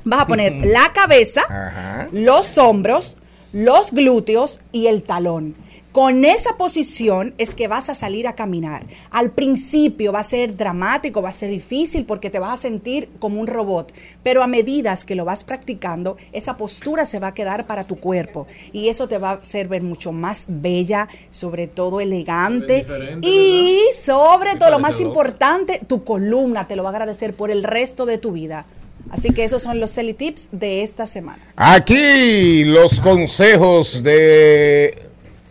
Vas 0.04 0.20
a 0.20 0.26
poner 0.26 0.66
la 0.66 0.92
cabeza, 0.94 2.08
los 2.12 2.58
hombros, 2.58 3.16
los 3.52 3.92
glúteos 3.92 4.60
y 4.72 4.86
el 4.86 5.02
talón. 5.02 5.54
Con 5.98 6.24
esa 6.24 6.56
posición 6.56 7.34
es 7.38 7.56
que 7.56 7.66
vas 7.66 7.88
a 7.88 7.94
salir 7.94 8.28
a 8.28 8.36
caminar. 8.36 8.86
Al 9.10 9.32
principio 9.32 10.12
va 10.12 10.20
a 10.20 10.22
ser 10.22 10.56
dramático, 10.56 11.22
va 11.22 11.30
a 11.30 11.32
ser 11.32 11.50
difícil 11.50 12.04
porque 12.04 12.30
te 12.30 12.38
vas 12.38 12.52
a 12.52 12.62
sentir 12.62 13.08
como 13.18 13.40
un 13.40 13.48
robot, 13.48 13.92
pero 14.22 14.44
a 14.44 14.46
medida 14.46 14.94
que 15.04 15.16
lo 15.16 15.24
vas 15.24 15.42
practicando, 15.42 16.16
esa 16.30 16.56
postura 16.56 17.04
se 17.04 17.18
va 17.18 17.26
a 17.26 17.34
quedar 17.34 17.66
para 17.66 17.82
tu 17.82 17.96
cuerpo 17.96 18.46
y 18.72 18.90
eso 18.90 19.08
te 19.08 19.18
va 19.18 19.30
a 19.30 19.34
hacer 19.42 19.66
ver 19.66 19.82
mucho 19.82 20.12
más 20.12 20.46
bella, 20.48 21.08
sobre 21.32 21.66
todo 21.66 22.00
elegante 22.00 22.86
y 23.20 23.80
sobre 24.00 24.54
todo 24.54 24.70
lo 24.70 24.78
más 24.78 25.00
importante, 25.00 25.80
tu 25.84 26.04
columna 26.04 26.68
te 26.68 26.76
lo 26.76 26.84
va 26.84 26.90
a 26.90 26.92
agradecer 26.92 27.34
por 27.34 27.50
el 27.50 27.64
resto 27.64 28.06
de 28.06 28.18
tu 28.18 28.30
vida. 28.30 28.66
Así 29.10 29.30
que 29.30 29.42
esos 29.42 29.62
son 29.62 29.80
los 29.80 29.90
Celi 29.92 30.14
Tips 30.14 30.50
de 30.52 30.84
esta 30.84 31.06
semana. 31.06 31.42
Aquí 31.56 32.62
los 32.62 33.00
consejos 33.00 34.04
de 34.04 35.07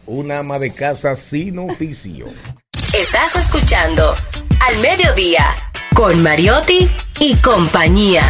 una 0.08 0.40
ama 0.40 0.58
de 0.58 0.74
casa 0.74 1.16
sin 1.16 1.60
oficio. 1.60 2.28
Estás 2.98 3.36
escuchando 3.36 4.16
Al 4.66 4.78
Mediodía 4.80 5.46
con 5.94 6.22
Mariotti 6.24 6.90
y 7.20 7.36
compañía. 7.36 8.24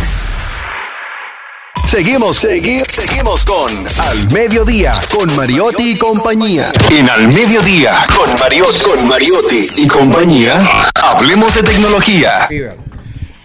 Seguimos, 1.87 2.37
seguimos, 2.37 2.87
seguimos 2.91 3.45
con 3.45 3.71
Al 3.99 4.31
Mediodía 4.31 4.93
con 5.15 5.33
Mariotti 5.35 5.91
y 5.91 5.97
compañía. 5.97 6.71
En 6.89 7.09
Al 7.09 7.27
Mediodía 7.27 7.93
con 8.15 8.39
Mariotti, 8.39 8.81
con 8.81 9.07
Mariotti 9.07 9.67
y 9.77 9.87
compañía, 9.87 10.91
hablemos 10.95 11.53
de 11.55 11.63
tecnología. 11.63 12.49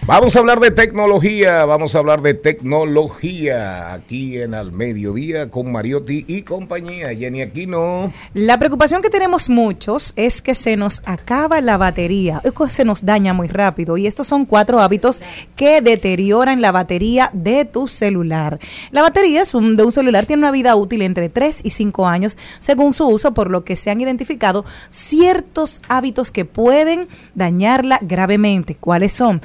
Vamos 0.05 0.35
a 0.35 0.41
hablar 0.41 0.59
de 0.59 0.73
tecnología, 0.73 1.65
vamos 1.65 1.95
a 1.95 2.01
hablar 2.01 2.23
de 2.23 2.35
tecnología 2.35 3.93
aquí 3.93 4.37
en 4.37 4.53
Al 4.53 4.73
Mediodía 4.73 5.49
con 5.49 5.71
Mariotti 5.71 6.25
y 6.27 6.43
compañía. 6.43 7.15
Jenny 7.15 7.41
Aquino. 7.41 8.13
La 8.35 8.59
preocupación 8.59 9.01
que 9.01 9.11
tenemos 9.11 9.49
muchos 9.49 10.13
es 10.17 10.43
que 10.43 10.57
se 10.57 10.77
nos 10.77 11.03
acaba 11.05 11.61
la 11.61 11.77
batería, 11.77 12.43
se 12.69 12.85
nos 12.85 13.05
daña 13.05 13.33
muy 13.33 13.47
rápido 13.47 13.97
y 13.97 14.09
estos 14.09 14.27
son 14.27 14.45
cuatro 14.45 14.81
hábitos 14.81 15.23
que 15.55 15.81
deterioran 15.81 16.61
la 16.61 16.73
batería 16.73 17.31
de 17.33 17.65
tu 17.65 17.87
celular. 17.87 18.59
La 18.91 19.03
batería 19.03 19.45
de 19.45 19.83
un 19.85 19.93
celular 19.93 20.27
tiene 20.27 20.41
una 20.41 20.51
vida 20.51 20.75
útil 20.75 21.03
entre 21.03 21.29
3 21.29 21.61
y 21.63 21.71
5 21.71 22.09
años 22.09 22.37
según 22.59 22.93
su 22.93 23.07
uso, 23.07 23.35
por 23.35 23.51
lo 23.51 23.63
que 23.65 23.77
se 23.77 23.91
han 23.91 24.01
identificado 24.01 24.65
ciertos 24.89 25.81
hábitos 25.89 26.33
que 26.33 26.45
pueden 26.45 27.07
dañarla 27.37 28.01
gravemente. 28.03 28.75
¿Cuáles 28.75 29.13
son? 29.13 29.41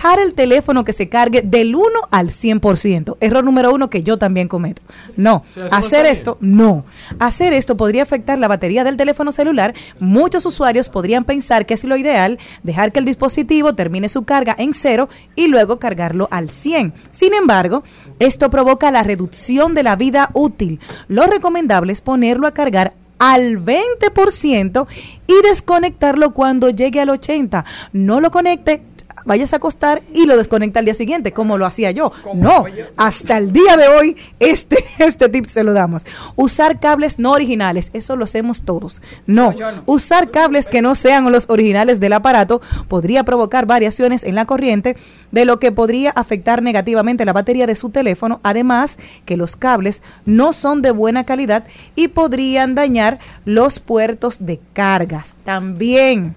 Dejar 0.00 0.18
el 0.18 0.32
teléfono 0.32 0.82
que 0.82 0.94
se 0.94 1.10
cargue 1.10 1.42
del 1.42 1.76
1 1.76 1.86
al 2.10 2.30
100%. 2.30 3.18
Error 3.20 3.44
número 3.44 3.70
uno 3.74 3.90
que 3.90 4.02
yo 4.02 4.16
también 4.16 4.48
cometo. 4.48 4.80
No, 5.18 5.44
sea, 5.52 5.66
eso 5.66 5.70
no 5.70 5.76
hacer 5.76 6.06
esto, 6.06 6.38
no. 6.40 6.86
Hacer 7.18 7.52
esto 7.52 7.76
podría 7.76 8.02
afectar 8.02 8.38
la 8.38 8.48
batería 8.48 8.82
del 8.82 8.96
teléfono 8.96 9.30
celular. 9.30 9.74
Muchos 9.98 10.46
usuarios 10.46 10.88
podrían 10.88 11.24
pensar 11.24 11.66
que 11.66 11.74
es 11.74 11.84
lo 11.84 11.98
ideal 11.98 12.38
dejar 12.62 12.92
que 12.92 12.98
el 12.98 13.04
dispositivo 13.04 13.74
termine 13.74 14.08
su 14.08 14.22
carga 14.22 14.56
en 14.56 14.72
cero 14.72 15.10
y 15.36 15.48
luego 15.48 15.78
cargarlo 15.78 16.28
al 16.30 16.48
100. 16.48 16.94
Sin 17.10 17.34
embargo, 17.34 17.82
esto 18.20 18.48
provoca 18.48 18.90
la 18.90 19.02
reducción 19.02 19.74
de 19.74 19.82
la 19.82 19.96
vida 19.96 20.30
útil. 20.32 20.80
Lo 21.08 21.26
recomendable 21.26 21.92
es 21.92 22.00
ponerlo 22.00 22.46
a 22.46 22.54
cargar 22.54 22.94
al 23.20 23.62
20% 23.62 24.86
y 25.26 25.42
desconectarlo 25.42 26.32
cuando 26.32 26.70
llegue 26.70 27.00
al 27.00 27.10
80%. 27.10 27.64
No 27.92 28.20
lo 28.20 28.30
conecte, 28.30 28.82
vayas 29.24 29.52
a 29.52 29.56
acostar 29.56 30.02
y 30.12 30.26
lo 30.26 30.36
desconecta 30.36 30.78
al 30.78 30.84
día 30.84 30.94
siguiente, 30.94 31.32
como 31.32 31.58
lo 31.58 31.66
hacía 31.66 31.90
yo. 31.90 32.12
No, 32.34 32.64
hasta 32.96 33.36
el 33.36 33.52
día 33.52 33.76
de 33.76 33.88
hoy 33.88 34.16
este, 34.38 34.84
este 34.98 35.28
tip 35.28 35.46
se 35.46 35.64
lo 35.64 35.72
damos. 35.72 36.02
Usar 36.36 36.80
cables 36.80 37.18
no 37.18 37.32
originales, 37.32 37.90
eso 37.92 38.16
lo 38.16 38.24
hacemos 38.24 38.62
todos. 38.62 39.02
No, 39.26 39.54
usar 39.86 40.30
cables 40.30 40.66
que 40.66 40.82
no 40.82 40.94
sean 40.94 41.30
los 41.30 41.48
originales 41.48 42.00
del 42.00 42.12
aparato 42.12 42.60
podría 42.88 43.24
provocar 43.24 43.66
variaciones 43.66 44.24
en 44.24 44.34
la 44.34 44.44
corriente, 44.44 44.96
de 45.30 45.44
lo 45.44 45.60
que 45.60 45.72
podría 45.72 46.10
afectar 46.10 46.62
negativamente 46.62 47.24
la 47.24 47.32
batería 47.32 47.66
de 47.66 47.74
su 47.74 47.90
teléfono, 47.90 48.40
además 48.42 48.98
que 49.24 49.36
los 49.36 49.56
cables 49.56 50.02
no 50.26 50.52
son 50.52 50.82
de 50.82 50.90
buena 50.90 51.24
calidad 51.24 51.64
y 51.94 52.08
podrían 52.08 52.74
dañar 52.74 53.18
los 53.44 53.80
puertos 53.80 54.44
de 54.46 54.60
cargas. 54.72 55.34
También 55.44 56.34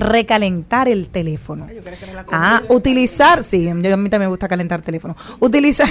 recalentar 0.00 0.88
el 0.88 1.08
teléfono. 1.08 1.66
Ah, 2.32 2.62
utilizar, 2.68 3.44
sí, 3.44 3.64
yo, 3.64 3.70
a 3.70 3.74
mí 3.74 4.10
también 4.10 4.20
me 4.22 4.26
gusta 4.26 4.48
calentar 4.48 4.82
teléfono. 4.82 5.16
Utilizar, 5.38 5.88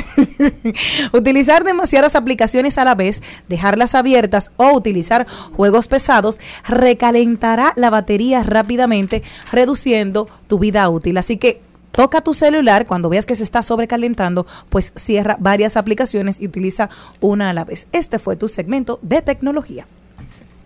utilizar 1.13 1.63
demasiadas 1.63 2.15
aplicaciones 2.15 2.77
a 2.77 2.85
la 2.85 2.95
vez, 2.95 3.21
dejarlas 3.47 3.95
abiertas 3.95 4.51
o 4.57 4.71
utilizar 4.73 5.27
juegos 5.53 5.87
pesados 5.87 6.39
recalentará 6.67 7.73
la 7.75 7.89
batería 7.89 8.43
rápidamente, 8.43 9.23
reduciendo 9.51 10.27
tu 10.47 10.59
vida 10.59 10.87
útil. 10.89 11.17
Así 11.17 11.37
que 11.37 11.61
toca 11.91 12.21
tu 12.21 12.33
celular 12.33 12.85
cuando 12.85 13.09
veas 13.09 13.25
que 13.25 13.35
se 13.35 13.43
está 13.43 13.61
sobrecalentando, 13.61 14.45
pues 14.69 14.91
cierra 14.95 15.37
varias 15.39 15.77
aplicaciones 15.77 16.39
y 16.39 16.47
utiliza 16.47 16.89
una 17.19 17.49
a 17.49 17.53
la 17.53 17.65
vez. 17.65 17.87
Este 17.91 18.19
fue 18.19 18.35
tu 18.35 18.47
segmento 18.47 18.99
de 19.01 19.21
tecnología. 19.21 19.85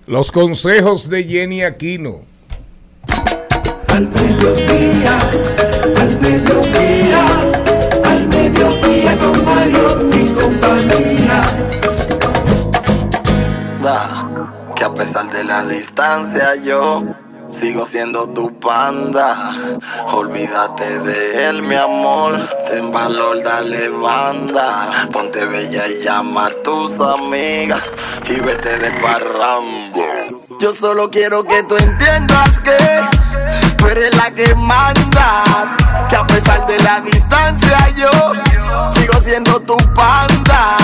Los 0.06 0.32
consejos 0.32 1.10
de 1.10 1.24
Jenny 1.24 1.64
Aquino. 1.64 2.33
Al 3.94 4.08
mediodía, 4.08 5.18
al 5.98 6.20
mediodía, 6.20 7.26
al 8.06 8.28
mediodía 8.28 9.18
con 9.20 9.46
Mario 9.46 10.10
y 10.12 10.30
compañía. 10.34 11.42
Da, 13.82 14.28
que 14.76 14.84
a 14.84 14.94
pesar 14.94 15.32
de 15.32 15.44
la 15.44 15.66
distancia 15.66 16.56
yo 16.56 17.04
sigo 17.54 17.86
siendo 17.86 18.28
tu 18.30 18.52
panda. 18.60 19.52
Olvídate 20.12 21.00
de 21.00 21.50
él, 21.50 21.62
mi 21.62 21.76
amor. 21.76 22.40
Ten 22.66 22.92
valor, 22.92 23.44
dale 23.44 23.90
banda. 23.90 25.08
Ponte 25.12 25.46
bella 25.46 25.88
y 25.88 26.04
llama 26.04 26.48
a 26.48 26.64
tus 26.64 27.00
amigas 27.00 27.84
y 28.30 28.40
vete 28.40 28.78
de 28.78 28.92
parrando. 29.02 30.04
Yo 30.60 30.72
solo 30.74 31.10
quiero 31.10 31.44
que 31.44 31.64
tú 31.64 31.76
entiendas 31.78 32.60
que 32.62 32.78
tú 33.78 33.88
eres 33.88 34.16
la 34.16 34.32
que 34.32 34.54
manda. 34.56 35.44
Que 36.10 36.16
a 36.16 36.28
pesar 36.28 36.66
de 36.66 36.78
la 36.80 37.00
distancia 37.02 37.78
yo 37.96 38.10
sigo 38.92 39.22
siendo 39.22 39.60
tu 39.62 39.78
panda. 39.94 40.78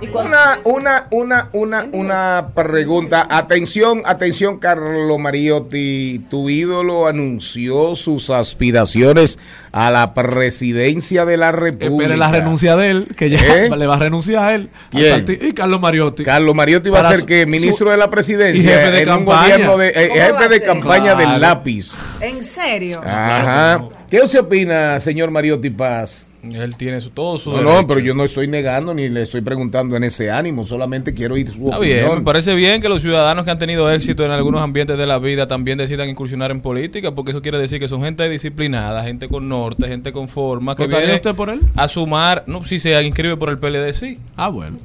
Una, 0.00 0.58
una, 0.64 1.06
una, 1.10 1.48
una, 1.52 1.86
una 1.92 2.48
pregunta. 2.54 3.26
Atención, 3.30 4.02
atención, 4.04 4.58
Carlo 4.58 5.18
Mariotti. 5.18 6.24
Tu 6.30 6.48
ídolo 6.50 7.06
anunció 7.06 7.94
sus 7.94 8.30
aspiraciones 8.30 9.38
a 9.72 9.90
la 9.90 10.14
presidencia 10.14 11.24
de 11.24 11.36
la 11.36 11.52
República. 11.52 11.86
Espere 12.04 12.16
la 12.16 12.30
renuncia 12.30 12.76
de 12.76 12.90
él, 12.90 13.08
que 13.16 13.30
ya 13.30 13.38
¿Eh? 13.38 13.70
le 13.76 13.86
va 13.86 13.96
a 13.96 13.98
renunciar 13.98 14.42
a 14.44 14.54
él. 14.54 14.70
Y 14.92 15.52
Carlos 15.52 15.80
Mariotti. 15.80 16.22
Carlos 16.22 16.54
Mariotti 16.54 16.90
va 16.90 17.00
a 17.00 17.04
ser 17.12 17.24
que 17.24 17.46
ministro 17.46 17.86
su- 17.86 17.90
de 17.90 17.96
la 17.96 18.06
y 18.06 18.08
presidencia 18.08 18.70
jefe 18.70 18.90
de 18.90 19.02
en 19.02 19.10
un 19.10 19.24
gobierno 19.24 19.76
de 19.76 19.88
eh, 19.88 20.08
¿Cómo 20.08 20.20
va 20.34 20.38
jefe 20.40 20.48
de 20.48 20.62
campaña 20.62 21.14
Claro. 21.14 21.30
del 21.32 21.40
lápiz. 21.40 21.94
¿En 22.20 22.42
serio? 22.42 23.00
Ajá. 23.04 23.84
¿Qué 24.10 24.20
usted 24.22 24.40
opina, 24.40 24.98
señor 25.00 25.30
Mariotti 25.30 25.70
Paz? 25.70 26.24
Él 26.54 26.76
tiene 26.76 27.00
su, 27.00 27.10
todo 27.10 27.36
su 27.36 27.50
No, 27.50 27.56
derecho. 27.58 27.74
no, 27.82 27.86
pero 27.86 28.00
yo 28.00 28.14
no 28.14 28.24
estoy 28.24 28.46
negando 28.46 28.94
ni 28.94 29.08
le 29.08 29.22
estoy 29.22 29.40
preguntando 29.40 29.96
en 29.96 30.04
ese 30.04 30.30
ánimo, 30.30 30.64
solamente 30.64 31.12
quiero 31.12 31.34
oír 31.34 31.50
su 31.50 31.64
Está 31.64 31.78
bien, 31.80 32.06
me 32.14 32.20
parece 32.22 32.54
bien 32.54 32.80
que 32.80 32.88
los 32.88 33.02
ciudadanos 33.02 33.44
que 33.44 33.50
han 33.50 33.58
tenido 33.58 33.90
éxito 33.90 34.24
en 34.24 34.30
algunos 34.30 34.62
ambientes 34.62 34.96
de 34.96 35.04
la 35.04 35.18
vida 35.18 35.46
también 35.48 35.76
decidan 35.76 36.08
incursionar 36.08 36.50
en 36.52 36.60
política, 36.60 37.10
porque 37.12 37.32
eso 37.32 37.42
quiere 37.42 37.58
decir 37.58 37.80
que 37.80 37.88
son 37.88 38.02
gente 38.02 38.26
disciplinada, 38.28 39.02
gente 39.02 39.28
con 39.28 39.48
norte, 39.48 39.88
gente 39.88 40.12
con 40.12 40.28
forma, 40.28 40.74
que 40.76 40.84
¿Votaría 40.84 41.06
viene 41.06 41.14
usted 41.16 41.34
por 41.34 41.50
él? 41.50 41.60
a 41.76 41.88
sumar, 41.88 42.44
no, 42.46 42.64
si 42.64 42.78
se 42.78 43.02
inscribe 43.02 43.36
por 43.36 43.50
el 43.50 43.58
PLD, 43.58 43.92
sí. 43.92 44.18
Ah, 44.36 44.48
bueno. 44.48 44.78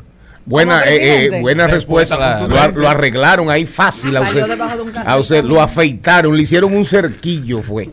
Buena, 0.45 0.79
¿Como 0.81 0.91
eh, 0.91 1.25
eh, 1.27 1.41
buena 1.41 1.67
respuesta. 1.67 2.45
Lo, 2.47 2.71
lo 2.81 2.89
arreglaron 2.89 3.49
ahí 3.49 3.65
fácil. 3.65 4.17
A 4.17 4.25
Salió 4.25 4.41
usted, 4.41 4.53
debajo 4.53 4.75
de 4.75 4.81
un 4.81 4.91
carro. 4.91 5.09
a 5.09 5.17
usted 5.17 5.43
lo 5.45 5.61
afeitaron, 5.61 6.35
le 6.35 6.41
hicieron 6.43 6.75
un 6.75 6.83
cerquillo, 6.83 7.61
fue. 7.61 7.89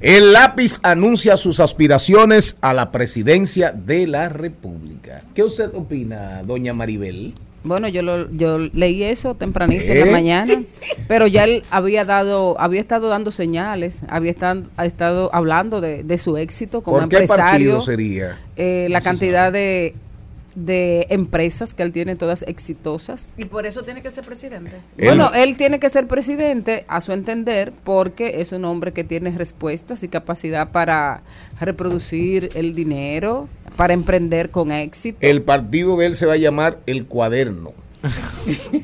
El 0.00 0.32
lápiz 0.32 0.78
anuncia 0.82 1.36
sus 1.36 1.60
aspiraciones 1.60 2.56
a 2.60 2.72
la 2.72 2.90
presidencia 2.92 3.72
de 3.72 4.06
la 4.06 4.28
República. 4.28 5.22
¿Qué 5.34 5.42
usted 5.42 5.70
opina, 5.74 6.42
doña 6.44 6.72
Maribel? 6.72 7.34
Bueno, 7.64 7.86
yo 7.86 8.02
lo, 8.02 8.28
yo 8.32 8.58
leí 8.58 9.04
eso 9.04 9.36
tempranito 9.36 9.84
en 9.84 9.96
¿Eh? 9.96 10.06
la 10.06 10.10
mañana, 10.12 10.62
pero 11.08 11.28
ya 11.28 11.44
él 11.44 11.62
había 11.70 12.04
dado, 12.04 12.60
había 12.60 12.80
estado 12.80 13.08
dando 13.08 13.30
señales, 13.30 14.02
había 14.08 14.30
estado, 14.32 14.64
ha 14.76 14.84
estado 14.84 15.30
hablando 15.32 15.80
de, 15.80 16.02
de 16.02 16.18
su 16.18 16.36
éxito 16.36 16.82
como 16.82 16.98
¿Por 16.98 17.08
qué 17.08 17.22
partido 17.26 17.80
sería? 17.80 18.36
eh, 18.56 18.88
la 18.90 19.00
cantidad 19.00 19.52
de, 19.52 19.94
de 20.54 21.06
empresas 21.10 21.74
que 21.74 21.82
él 21.82 21.92
tiene 21.92 22.16
todas 22.16 22.42
exitosas. 22.42 23.34
Y 23.36 23.44
por 23.44 23.66
eso 23.66 23.82
tiene 23.82 24.02
que 24.02 24.10
ser 24.10 24.24
presidente. 24.24 24.72
Bueno, 24.98 25.30
él 25.34 25.56
tiene 25.56 25.78
que 25.80 25.88
ser 25.88 26.06
presidente, 26.06 26.84
a 26.88 27.00
su 27.00 27.12
entender, 27.12 27.72
porque 27.84 28.40
es 28.40 28.52
un 28.52 28.64
hombre 28.64 28.92
que 28.92 29.04
tiene 29.04 29.30
respuestas 29.30 30.02
y 30.02 30.08
capacidad 30.08 30.70
para 30.70 31.22
reproducir 31.60 32.50
el 32.54 32.74
dinero, 32.74 33.48
para 33.76 33.94
emprender 33.94 34.50
con 34.50 34.70
éxito. 34.72 35.18
El 35.20 35.42
partido 35.42 35.96
de 35.96 36.06
él 36.06 36.14
se 36.14 36.26
va 36.26 36.34
a 36.34 36.38
llamar 36.38 36.80
El 36.86 37.06
Cuaderno. 37.06 37.72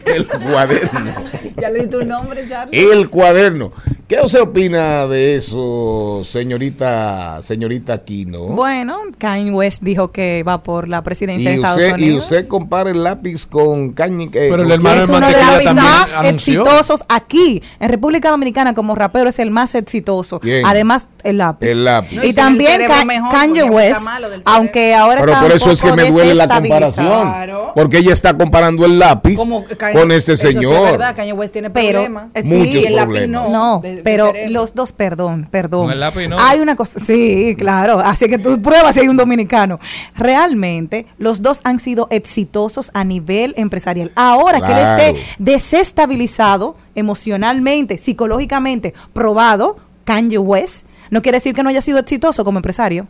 El 0.07 0.27
Cuaderno. 0.27 1.15
Ya 1.59 1.71
le 1.71 1.81
di 1.81 1.87
tu 1.91 2.05
nombre, 2.05 2.49
Charlie. 2.49 2.79
El 2.93 3.11
Cuaderno. 3.11 3.73
¿Qué 4.07 4.21
usted 4.23 4.41
opina 4.43 5.07
de 5.09 5.35
eso, 5.35 6.21
señorita, 6.25 7.39
señorita 7.43 7.95
Aquino? 7.95 8.45
Bueno, 8.47 8.97
Kanye 9.19 9.51
West 9.51 9.83
dijo 9.83 10.13
que 10.13 10.45
va 10.47 10.63
por 10.63 10.89
la 10.89 11.03
presidencia 11.03 11.51
de 11.51 11.57
Estados 11.57 11.79
usted, 11.79 11.99
y 11.99 12.03
Unidos. 12.05 12.25
usted 12.25 12.47
compara 12.47 12.91
el 12.91 13.03
lápiz 13.03 13.45
con 13.45 13.91
Kanye. 13.91 14.27
eh, 14.27 14.31
Pero 14.51 14.63
el 14.63 14.71
hermano 14.71 15.03
es 15.03 15.09
uno 15.09 15.21
de 15.27 15.33
los 15.33 15.75
más 15.75 16.13
anunció. 16.15 16.63
exitosos 16.63 17.05
aquí 17.09 17.61
en 17.81 17.89
República 17.89 18.31
Dominicana 18.31 18.73
como 18.73 18.95
rapero 18.95 19.29
es 19.29 19.39
el 19.41 19.51
más 19.51 19.75
exitoso. 19.75 20.39
¿Quién? 20.39 20.65
Además 20.65 21.09
el 21.25 21.39
lápiz. 21.39 21.67
El 21.67 21.85
lápiz. 21.85 22.17
No, 22.17 22.25
y 22.25 22.33
también 22.35 22.71
cerebro 22.73 22.95
Ka- 22.95 23.05
mejor, 23.05 23.31
Kanye 23.33 23.65
West, 23.65 24.07
aunque 24.45 24.95
ahora 24.95 25.21
Pero 25.23 25.33
está 25.33 25.43
por 25.43 25.51
un 25.51 25.57
eso 25.57 25.71
es 25.73 25.83
que 25.83 25.93
me 25.93 26.09
duele 26.11 26.35
la 26.35 26.47
comparación. 26.49 27.07
Claro. 27.07 27.73
Porque 27.75 27.99
ella 27.99 28.13
está 28.13 28.39
comparando 28.39 28.87
el 28.87 28.99
lápiz 28.99 29.08
Como 29.37 29.65
con 29.93 30.13
este 30.13 30.33
eso 30.33 30.47
sí 30.49 30.53
señor. 30.55 30.75
es 30.75 30.83
verdad, 30.93 31.17
Kanye 31.17 31.33
West 31.33 31.53
tiene 31.53 31.71
Pero, 31.71 32.01
problemas. 32.05 32.25
Muchos 32.45 32.75
y 32.75 32.85
el 32.87 32.97
lápiz 32.97 33.09
problemas. 33.09 33.51
no. 33.51 33.75
No, 33.75 33.81
de- 33.81 33.97
de 33.97 34.03
pero 34.03 34.33
los 34.49 34.75
dos, 34.75 34.93
perdón, 34.93 35.49
perdón. 35.51 35.83
Con 35.85 35.93
el 35.93 36.01
lápiz 36.01 36.29
no. 36.29 36.37
Hay 36.39 36.61
una 36.61 36.77
cosa, 36.77 36.99
sí, 37.01 37.55
claro, 37.59 37.99
así 38.01 38.27
que 38.29 38.39
tú 38.39 38.61
pruebas 38.63 38.95
si 38.95 39.01
hay 39.01 39.09
un 39.09 39.17
dominicano. 39.17 39.79
Realmente, 40.17 41.07
los 41.19 41.43
dos 41.43 41.61
han 41.65 41.79
sido 41.81 42.07
exitosos 42.11 42.91
a 42.95 43.05
nivel 43.05 43.55
empresarial. 43.57 44.11
Ahora 44.15 44.61
que 44.61 44.73
él 44.73 44.79
esté 44.79 45.23
desestabilizado 45.39 46.77
emocionalmente, 46.95 47.99
psicológicamente, 47.99 48.95
probado, 49.13 49.77
Kanye 50.05 50.39
West, 50.39 50.87
no 51.11 51.23
quiere 51.23 51.37
decir 51.39 51.55
que 51.55 51.63
no 51.63 51.71
haya 51.71 51.81
sido 51.81 51.99
exitoso 51.99 52.45
como 52.45 52.59
empresario. 52.59 53.07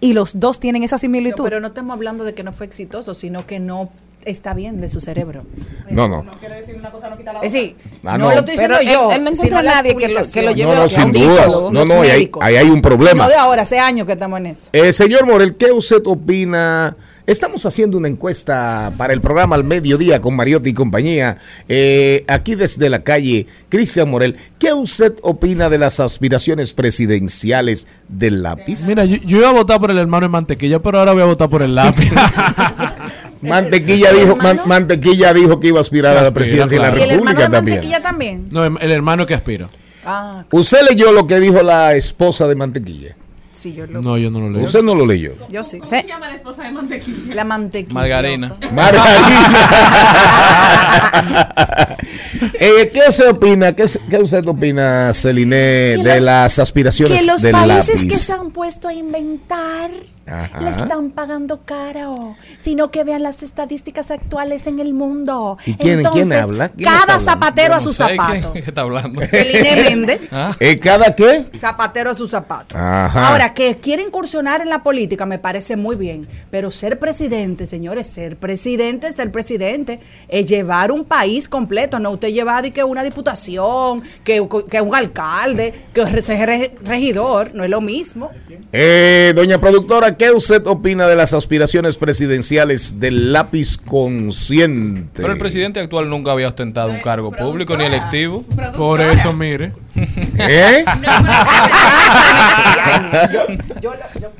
Y 0.00 0.12
los 0.12 0.38
dos 0.40 0.60
tienen 0.60 0.82
esa 0.82 0.96
similitud. 0.98 1.44
Pero 1.44 1.60
no 1.60 1.68
estamos 1.68 1.94
hablando 1.94 2.24
de 2.24 2.34
que 2.34 2.42
no 2.42 2.52
fue 2.52 2.66
exitoso, 2.66 3.14
sino 3.14 3.46
que 3.46 3.58
no 3.58 3.90
está 4.24 4.54
bien 4.54 4.80
de 4.80 4.88
su 4.88 5.00
cerebro. 5.00 5.42
No, 5.90 6.08
no. 6.08 6.24
Es 7.42 7.52
decir, 7.52 7.76
Ah, 8.04 8.16
no, 8.18 8.28
no. 8.28 8.30
lo 8.32 8.38
estoy 8.40 8.52
diciendo 8.54 8.76
Pero 8.80 8.90
él- 8.90 8.94
yo. 8.96 9.12
él 9.12 9.24
no 9.24 9.30
encuentra 9.30 9.58
a 9.58 9.62
nadie 9.62 9.96
que 9.96 10.08
lo- 10.08 10.20
que 10.32 10.42
lo 10.42 10.50
lleve 10.52 10.74
No, 10.74 10.82
no, 10.82 10.88
sin 10.88 11.12
duda. 11.12 11.46
No, 11.72 11.84
no, 11.84 12.00
ahí 12.02 12.10
hay, 12.10 12.30
ahí 12.40 12.56
hay 12.56 12.70
un 12.70 12.80
problema. 12.82 13.24
No 13.24 13.28
de 13.28 13.34
ahora, 13.36 13.62
hace 13.62 13.78
años 13.78 14.06
que 14.06 14.12
estamos 14.12 14.38
en 14.38 14.46
eso. 14.46 14.70
Eh, 14.72 14.92
señor 14.92 15.26
Morel, 15.26 15.56
¿qué 15.56 15.72
usted 15.72 16.02
opina? 16.06 16.96
Estamos 17.24 17.64
haciendo 17.66 17.98
una 17.98 18.08
encuesta 18.08 18.92
para 18.96 19.12
el 19.12 19.20
programa 19.20 19.54
Al 19.54 19.62
Mediodía 19.62 20.20
con 20.20 20.34
Mariotti 20.34 20.70
y 20.70 20.74
compañía. 20.74 21.38
Eh, 21.68 22.24
aquí 22.26 22.56
desde 22.56 22.90
la 22.90 23.04
calle, 23.04 23.46
Cristian 23.68 24.10
Morel, 24.10 24.36
¿qué 24.58 24.72
usted 24.72 25.14
opina 25.22 25.70
de 25.70 25.78
las 25.78 26.00
aspiraciones 26.00 26.72
presidenciales 26.72 27.86
del 28.08 28.42
lápiz? 28.42 28.88
Mira, 28.88 29.04
yo, 29.04 29.16
yo 29.24 29.38
iba 29.38 29.50
a 29.50 29.52
votar 29.52 29.78
por 29.78 29.92
el 29.92 29.98
hermano 29.98 30.26
de 30.26 30.30
Mantequilla, 30.30 30.82
pero 30.82 30.98
ahora 30.98 31.12
voy 31.12 31.22
a 31.22 31.26
votar 31.26 31.48
por 31.48 31.62
el 31.62 31.76
lápiz. 31.76 32.10
Mantequilla 33.40 34.12
dijo, 34.12 34.36
Man- 34.36 34.60
Mantequilla 34.66 35.32
dijo 35.32 35.60
que 35.60 35.68
iba 35.68 35.78
a 35.78 35.82
aspirar 35.82 36.16
a 36.16 36.22
la 36.22 36.32
presidencia 36.32 36.76
de 36.78 36.82
la 36.82 36.92
claro. 36.92 37.10
República 37.12 37.48
también. 37.48 37.80
también. 38.02 38.48
No, 38.50 38.64
el 38.64 38.90
hermano 38.90 39.26
que 39.26 39.34
aspira. 39.34 39.68
Ah, 40.04 40.44
¿Usted 40.50 40.78
leyó 40.90 41.12
lo 41.12 41.26
que 41.26 41.38
dijo 41.38 41.62
la 41.62 41.94
esposa 41.94 42.48
de 42.48 42.56
Mantequilla? 42.56 43.16
Sí, 43.62 43.72
yo 43.72 43.86
lo 43.86 44.00
No, 44.02 44.18
yo 44.18 44.30
no 44.30 44.40
lo 44.40 44.50
leo. 44.50 44.64
Usted 44.64 44.82
no 44.82 44.94
lo 44.94 45.06
leyó. 45.06 45.32
Yo 45.50 45.62
sí. 45.64 45.78
¿Cómo 45.78 45.90
se 45.90 46.02
llama 46.06 46.28
la 46.28 46.34
esposa 46.34 46.62
de 46.64 46.72
mantequilla? 46.72 47.34
La 47.34 47.44
mantequilla. 47.44 47.94
Margarina. 47.94 48.54
Margarina. 48.72 49.70
Eh, 52.54 52.90
¿Qué 52.92 53.02
usted 53.08 53.30
opina? 53.30 53.72
¿Qué, 53.74 53.86
qué 54.10 54.18
usted 54.18 54.46
opina, 54.46 55.12
Celine, 55.12 55.56
de 55.56 55.96
los- 56.14 56.22
las 56.22 56.58
aspiraciones 56.58 57.20
Que 57.20 57.26
los 57.26 57.42
del 57.42 57.52
países 57.52 58.02
lápiz? 58.02 58.08
que 58.08 58.16
se 58.18 58.32
han 58.32 58.50
puesto 58.50 58.88
a 58.88 58.92
inventar 58.92 59.90
Ajá. 60.26 60.60
le 60.60 60.70
están 60.70 61.10
pagando 61.10 61.60
caro, 61.64 62.34
sino 62.56 62.90
que 62.90 63.02
vean 63.04 63.22
las 63.22 63.42
estadísticas 63.42 64.10
actuales 64.10 64.66
en 64.66 64.78
el 64.80 64.94
mundo. 64.94 65.58
¿Y 65.66 65.74
quién- 65.74 65.78
quién 65.78 65.98
Entonces, 66.06 66.32
habla? 66.42 66.68
¿Quién 66.70 66.88
Cada 66.88 67.20
zapatero 67.20 67.74
a 67.74 67.80
su 67.80 67.88
no 67.88 67.92
sé, 67.92 68.04
¿qué- 68.06 68.16
zapato. 68.16 68.52
¿Qué 68.52 68.58
está 68.60 68.80
hablando? 68.82 69.20
Celine 69.28 69.82
Méndez. 69.90 70.28
Ah. 70.32 70.54
¿Eh, 70.60 70.78
¿Cada 70.78 71.14
qué? 71.14 71.46
Zapatero 71.56 72.10
a 72.10 72.14
su 72.14 72.26
zapato. 72.26 72.76
Ajá. 72.76 73.28
Ahora, 73.28 73.51
que 73.54 73.76
quiere 73.76 74.02
incursionar 74.02 74.60
en 74.60 74.68
la 74.68 74.82
política 74.82 75.26
me 75.26 75.38
parece 75.38 75.76
muy 75.76 75.96
bien, 75.96 76.26
pero 76.50 76.70
ser 76.70 76.98
presidente, 76.98 77.66
señores, 77.66 78.06
ser 78.06 78.36
presidente, 78.36 79.12
ser 79.12 79.30
presidente, 79.32 80.00
es 80.28 80.46
llevar 80.46 80.90
un 80.92 81.04
país 81.04 81.48
completo, 81.48 81.98
no 81.98 82.10
usted 82.10 82.28
llevar 82.28 82.62
de 82.62 82.70
que 82.70 82.84
una 82.84 83.02
diputación, 83.02 84.02
que, 84.24 84.46
que 84.70 84.80
un 84.80 84.94
alcalde, 84.94 85.72
que 85.92 86.22
ser 86.22 86.46
re- 86.48 86.72
regidor, 86.84 87.54
no 87.54 87.64
es 87.64 87.70
lo 87.70 87.80
mismo. 87.80 88.30
Eh, 88.72 89.32
doña 89.34 89.60
productora, 89.60 90.16
¿qué 90.16 90.30
usted 90.30 90.66
opina 90.66 91.06
de 91.06 91.16
las 91.16 91.34
aspiraciones 91.34 91.98
presidenciales 91.98 92.98
del 93.00 93.32
lápiz 93.32 93.76
consciente? 93.76 95.10
Pero 95.22 95.32
el 95.32 95.38
presidente 95.38 95.80
actual 95.80 96.08
nunca 96.08 96.32
había 96.32 96.48
ostentado 96.48 96.90
un 96.90 97.00
cargo 97.00 97.32
público 97.32 97.76
ni 97.76 97.84
electivo. 97.84 98.44
Por 98.76 99.00
eso, 99.00 99.32
mire. 99.32 99.72
¿Eh? 100.38 100.84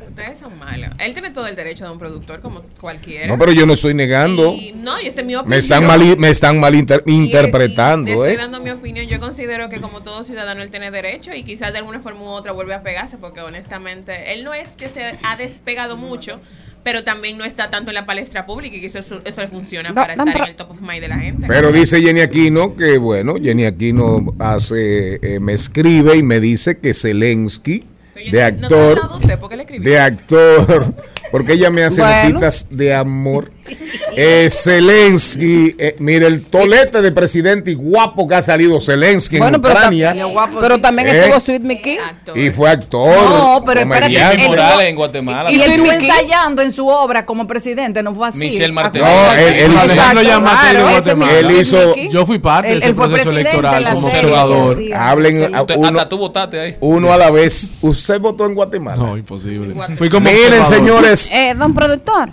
Ustedes 0.08 0.38
son 0.38 0.58
malos. 0.58 0.90
Él 0.98 1.12
tiene 1.12 1.30
todo 1.30 1.46
el 1.46 1.56
derecho 1.56 1.84
de 1.86 1.90
un 1.92 1.98
productor 1.98 2.40
como 2.40 2.62
cualquiera. 2.80 3.26
No, 3.26 3.38
pero 3.38 3.52
yo 3.52 3.66
no 3.66 3.72
estoy 3.72 3.94
negando. 3.94 4.52
Y- 4.52 4.72
no, 4.76 5.00
y 5.00 5.06
esta 5.06 5.20
es 5.22 5.26
mi 5.26 5.34
opinión. 5.34 5.50
Me 5.50 5.56
están 5.58 5.86
mal, 5.86 6.16
me 6.18 6.28
están 6.28 6.60
mal 6.60 6.74
inter- 6.74 7.02
Y- 7.06 7.12
y 7.12 7.24
interpretando, 7.26 8.10
Estoy 8.10 8.32
¿eh? 8.32 8.36
dando 8.36 8.60
mi 8.60 8.70
opinión. 8.70 9.06
Yo 9.06 9.18
considero 9.20 9.68
que 9.68 9.80
como 9.80 10.02
todo 10.02 10.24
ciudadano 10.24 10.62
él 10.62 10.70
tiene 10.70 10.90
derecho 10.90 11.32
y 11.34 11.42
quizás 11.44 11.72
de 11.72 11.78
alguna 11.78 12.00
forma 12.00 12.20
u 12.22 12.26
otra 12.26 12.52
vuelve 12.52 12.74
a 12.74 12.82
pegarse 12.82 13.16
porque 13.18 13.40
honestamente 13.40 14.34
él 14.34 14.44
no 14.44 14.52
es 14.54 14.70
que 14.70 14.86
se 14.88 15.14
ha 15.22 15.36
despegado 15.36 15.96
mucho, 15.96 16.38
pero 16.82 17.04
también 17.04 17.38
no 17.38 17.44
está 17.44 17.70
tanto 17.70 17.90
en 17.90 17.94
la 17.94 18.04
palestra 18.04 18.44
pública 18.44 18.76
y 18.76 18.80
que 18.80 18.86
eso, 18.86 18.98
eso 19.24 19.40
le 19.40 19.48
funciona 19.48 19.94
para 19.94 20.14
estar 20.14 20.36
en 20.36 20.44
el 20.44 20.56
top 20.56 20.72
of 20.72 20.80
mind 20.80 21.00
de 21.00 21.08
la 21.08 21.18
gente. 21.18 21.46
Pero 21.46 21.70
dice 21.72 22.00
Jenny 22.02 22.20
Aquino 22.20 22.74
que, 22.76 22.98
bueno, 22.98 23.36
Jenny 23.40 23.66
Aquino 23.66 24.34
hace, 24.40 25.14
eh, 25.22 25.38
me 25.40 25.52
escribe 25.52 26.16
y 26.16 26.22
me 26.22 26.40
dice 26.40 26.78
que 26.78 26.92
Zelensky, 26.92 27.84
de 28.30 28.52
¿No 28.52 28.68
te 28.68 28.74
ha 28.74 28.96
actor, 28.96 29.80
de 29.80 29.98
actor, 29.98 30.94
porque 31.30 31.52
ella 31.54 31.70
me 31.70 31.84
hace 31.84 32.02
Bueno. 32.02 32.28
notitas 32.28 32.66
de 32.70 32.94
amor. 32.94 33.50
Eh, 34.16 34.48
Zelensky, 34.50 35.74
eh, 35.78 35.96
mire 35.98 36.26
el 36.26 36.42
tolete 36.44 37.00
de 37.02 37.12
presidente 37.12 37.70
y 37.70 37.74
guapo 37.74 38.26
que 38.28 38.34
ha 38.34 38.42
salido 38.42 38.80
Zelensky 38.80 39.38
Bueno, 39.38 39.56
en 39.56 39.62
pero, 39.62 39.74
Ucrania. 39.74 40.14
tam- 40.14 40.50
pero 40.60 40.78
también 40.80 41.08
¿Eh? 41.08 41.18
estuvo 41.20 41.40
Sweet 41.40 41.62
Mickey. 41.62 41.98
Y 42.34 42.50
fue 42.50 42.70
actor. 42.70 43.16
No, 43.16 43.62
pero 43.64 43.80
espérate, 43.80 44.48
Morales 44.48 44.88
en 44.88 44.96
Guatemala. 44.96 45.50
Y 45.50 45.58
Sweet 45.58 45.70
estuvo 45.78 45.92
Mickey. 45.92 46.08
ensayando 46.10 46.62
en 46.62 46.70
su 46.72 46.88
obra 46.88 47.24
como 47.26 47.46
presidente, 47.46 48.02
no 48.02 48.14
fue 48.14 48.28
así. 48.28 48.38
Michelle 48.38 48.72
Martel. 48.72 49.02
No, 49.02 49.32
él, 49.34 49.54
él- 49.54 49.76
Alejandro 49.76 50.22
Exacto, 50.22 51.26
él 51.30 51.60
hizo. 51.60 51.94
Yo 52.10 52.26
fui 52.26 52.38
parte 52.38 52.68
Él- 52.68 52.74
de 52.74 52.80
ese 52.80 52.88
él 52.90 52.94
fue 52.94 53.08
proceso 53.08 53.30
electoral 53.30 53.84
como 53.94 54.06
observador. 54.08 54.76
hablen 54.96 55.54
hasta 55.54 56.08
tú 56.08 56.18
votaste 56.18 56.60
ahí. 56.60 56.76
uno 56.80 57.12
a 57.12 57.16
la 57.16 57.30
vez. 57.30 57.70
¿Usted 57.80 58.20
votó 58.20 58.46
en 58.46 58.54
Guatemala? 58.54 58.96
No, 58.96 59.16
imposible. 59.16 59.74
Fui 59.96 60.08
como 60.08 60.28
Miren, 60.30 60.64
señores, 60.64 61.28
Eh, 61.32 61.54
don 61.56 61.74
productor, 61.74 62.30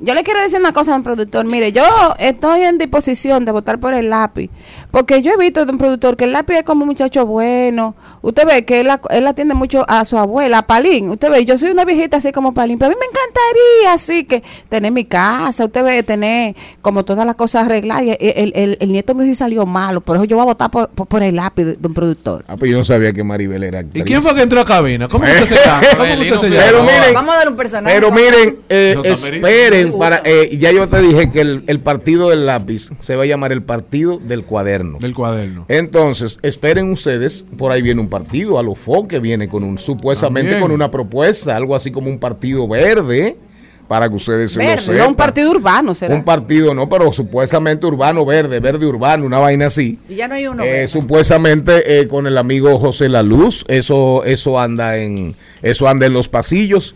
yo 0.00 0.14
le 0.14 0.22
quiero 0.22 0.40
decir 0.40 0.60
una 0.60 0.72
cosa, 0.72 0.92
don 0.92 1.02
productor. 1.02 1.44
Mire, 1.44 1.72
yo 1.72 1.84
estoy 2.18 2.62
en 2.62 2.78
disposición 2.78 3.44
de 3.44 3.52
votar 3.52 3.80
por 3.80 3.94
el 3.94 4.10
lápiz. 4.10 4.50
Porque 4.90 5.20
yo 5.22 5.32
he 5.32 5.36
visto, 5.36 5.66
don 5.66 5.76
productor, 5.76 6.16
que 6.16 6.24
el 6.24 6.32
lápiz 6.32 6.54
es 6.56 6.62
como 6.62 6.82
un 6.82 6.88
muchacho 6.88 7.26
bueno. 7.26 7.94
Usted 8.22 8.46
ve 8.46 8.64
que 8.64 8.80
él, 8.80 8.88
él 9.10 9.26
atiende 9.26 9.54
mucho 9.54 9.84
a 9.86 10.04
su 10.06 10.16
abuela, 10.16 10.58
a 10.58 10.66
Palín. 10.66 11.10
Usted 11.10 11.30
ve, 11.30 11.44
yo 11.44 11.58
soy 11.58 11.70
una 11.70 11.84
viejita 11.84 12.16
así 12.16 12.32
como 12.32 12.54
Palín. 12.54 12.78
Pero 12.78 12.92
a 12.92 12.94
mí 12.94 12.96
me 12.98 13.06
encantaría 13.06 13.92
así 13.92 14.24
que 14.24 14.42
tener 14.70 14.90
mi 14.90 15.04
casa. 15.04 15.66
Usted 15.66 15.84
ve, 15.84 16.02
tener 16.02 16.56
como 16.80 17.04
todas 17.04 17.26
las 17.26 17.34
cosas 17.34 17.66
arregladas. 17.66 18.02
Y 18.04 18.10
el, 18.10 18.16
el- 18.20 18.52
el- 18.54 18.78
el 18.80 18.92
nieto 18.92 19.14
mío 19.14 19.26
sí 19.26 19.34
salió 19.34 19.66
malo. 19.66 20.00
Por 20.00 20.16
eso 20.16 20.24
yo 20.24 20.36
voy 20.36 20.42
a 20.44 20.46
votar 20.46 20.70
por, 20.70 20.88
por, 20.88 21.06
por 21.06 21.22
el 21.22 21.36
lápiz, 21.36 21.64
don 21.78 21.92
productor. 21.92 22.44
Ah, 22.48 22.56
pues 22.56 22.70
yo 22.70 22.78
no 22.78 22.84
sabía 22.84 23.12
que 23.12 23.22
Maribel 23.22 23.62
era 23.64 23.80
¿Y 23.80 23.84
actriz. 23.84 24.04
quién 24.04 24.22
fue 24.22 24.34
que 24.34 24.42
entró 24.42 24.60
a 24.60 24.64
cabina? 24.64 25.06
¿Cómo 25.08 25.24
que 25.26 25.32
usted 25.32 25.46
se 25.54 25.54
llama? 25.66 25.82
¿Cómo 25.96 26.04
que 26.04 26.32
usted 26.32 26.48
se 26.48 26.48
llama? 26.50 26.62
Pero 26.66 26.82
miren, 26.82 27.14
Vamos 27.14 27.34
a 27.34 27.38
dar 27.38 27.48
un 27.50 27.56
personaje. 27.56 27.94
pero 27.94 28.10
miren, 28.10 28.56
eh, 28.70 28.96
esperen 29.04 29.98
para, 29.98 30.22
eh, 30.24 30.56
ya 30.58 30.72
yo 30.72 30.88
te 30.88 31.00
dije 31.02 31.30
que 31.30 31.40
el, 31.42 31.64
el 31.66 31.80
partido 31.80 32.30
del 32.30 32.46
lápiz 32.46 32.90
se 33.00 33.16
va 33.16 33.24
a 33.24 33.26
llamar 33.26 33.52
el 33.52 33.62
partido 33.62 34.18
del 34.18 34.44
cuaderno. 34.44 34.77
Del 34.98 35.14
cuaderno. 35.14 35.64
Entonces, 35.68 36.38
esperen 36.42 36.90
ustedes, 36.90 37.46
por 37.56 37.72
ahí 37.72 37.82
viene 37.82 38.00
un 38.00 38.08
partido, 38.08 38.58
a 38.58 38.62
lo 38.62 38.74
que 39.08 39.18
viene 39.18 39.48
con 39.48 39.64
un, 39.64 39.78
supuestamente 39.78 40.50
También. 40.52 40.62
con 40.62 40.72
una 40.72 40.90
propuesta, 40.90 41.56
algo 41.56 41.74
así 41.74 41.90
como 41.90 42.08
un 42.08 42.18
partido 42.18 42.66
verde, 42.68 43.36
para 43.88 44.08
que 44.08 44.16
ustedes 44.16 44.54
lo 44.54 44.62
Verde, 44.62 44.82
sepan. 44.82 44.98
no 44.98 45.08
un 45.08 45.14
partido 45.14 45.50
urbano, 45.50 45.94
será. 45.94 46.14
Un 46.14 46.24
partido, 46.24 46.74
no, 46.74 46.88
pero 46.88 47.10
supuestamente 47.12 47.86
urbano 47.86 48.24
verde, 48.24 48.60
verde 48.60 48.86
urbano, 48.86 49.24
una 49.24 49.38
vaina 49.38 49.66
así. 49.66 49.98
Y 50.08 50.16
ya 50.16 50.28
no 50.28 50.34
hay 50.34 50.46
uno. 50.46 50.62
Eh, 50.62 50.86
supuestamente 50.86 52.00
eh, 52.00 52.06
con 52.06 52.26
el 52.26 52.36
amigo 52.36 52.78
José 52.78 53.08
La 53.08 53.22
Luz, 53.22 53.64
eso, 53.68 54.24
eso 54.24 54.60
anda 54.60 54.98
en, 54.98 55.34
eso 55.62 55.88
anda 55.88 56.06
en 56.06 56.12
los 56.12 56.28
pasillos, 56.28 56.94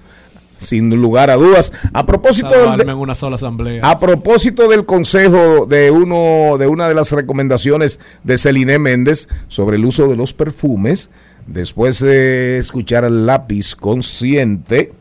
sin 0.63 0.89
lugar 1.01 1.31
a 1.31 1.37
dudas. 1.37 1.73
A 1.93 2.07
propósito 2.07 2.49
del- 2.49 2.61
Salvarme 2.61 2.93
en 2.93 2.99
una 2.99 3.15
sola 3.15 3.37
asamblea. 3.37 3.83
a 3.85 3.99
propósito 4.01 4.69
del 4.69 4.87
consejo 4.87 5.67
de 5.67 5.91
uno 5.91 6.57
de 6.59 6.67
una 6.67 6.89
de 6.89 6.95
las 6.95 7.13
recomendaciones 7.13 8.01
de 8.25 8.39
Celine 8.39 8.79
Méndez 8.79 9.29
sobre 9.49 9.77
el 9.77 9.85
uso 9.85 10.09
de 10.09 10.17
los 10.17 10.33
perfumes, 10.33 11.11
después 11.47 11.99
de 12.01 12.59
escuchar 12.59 13.05
al 13.05 13.27
lápiz 13.27 13.75
consciente, 13.75 14.93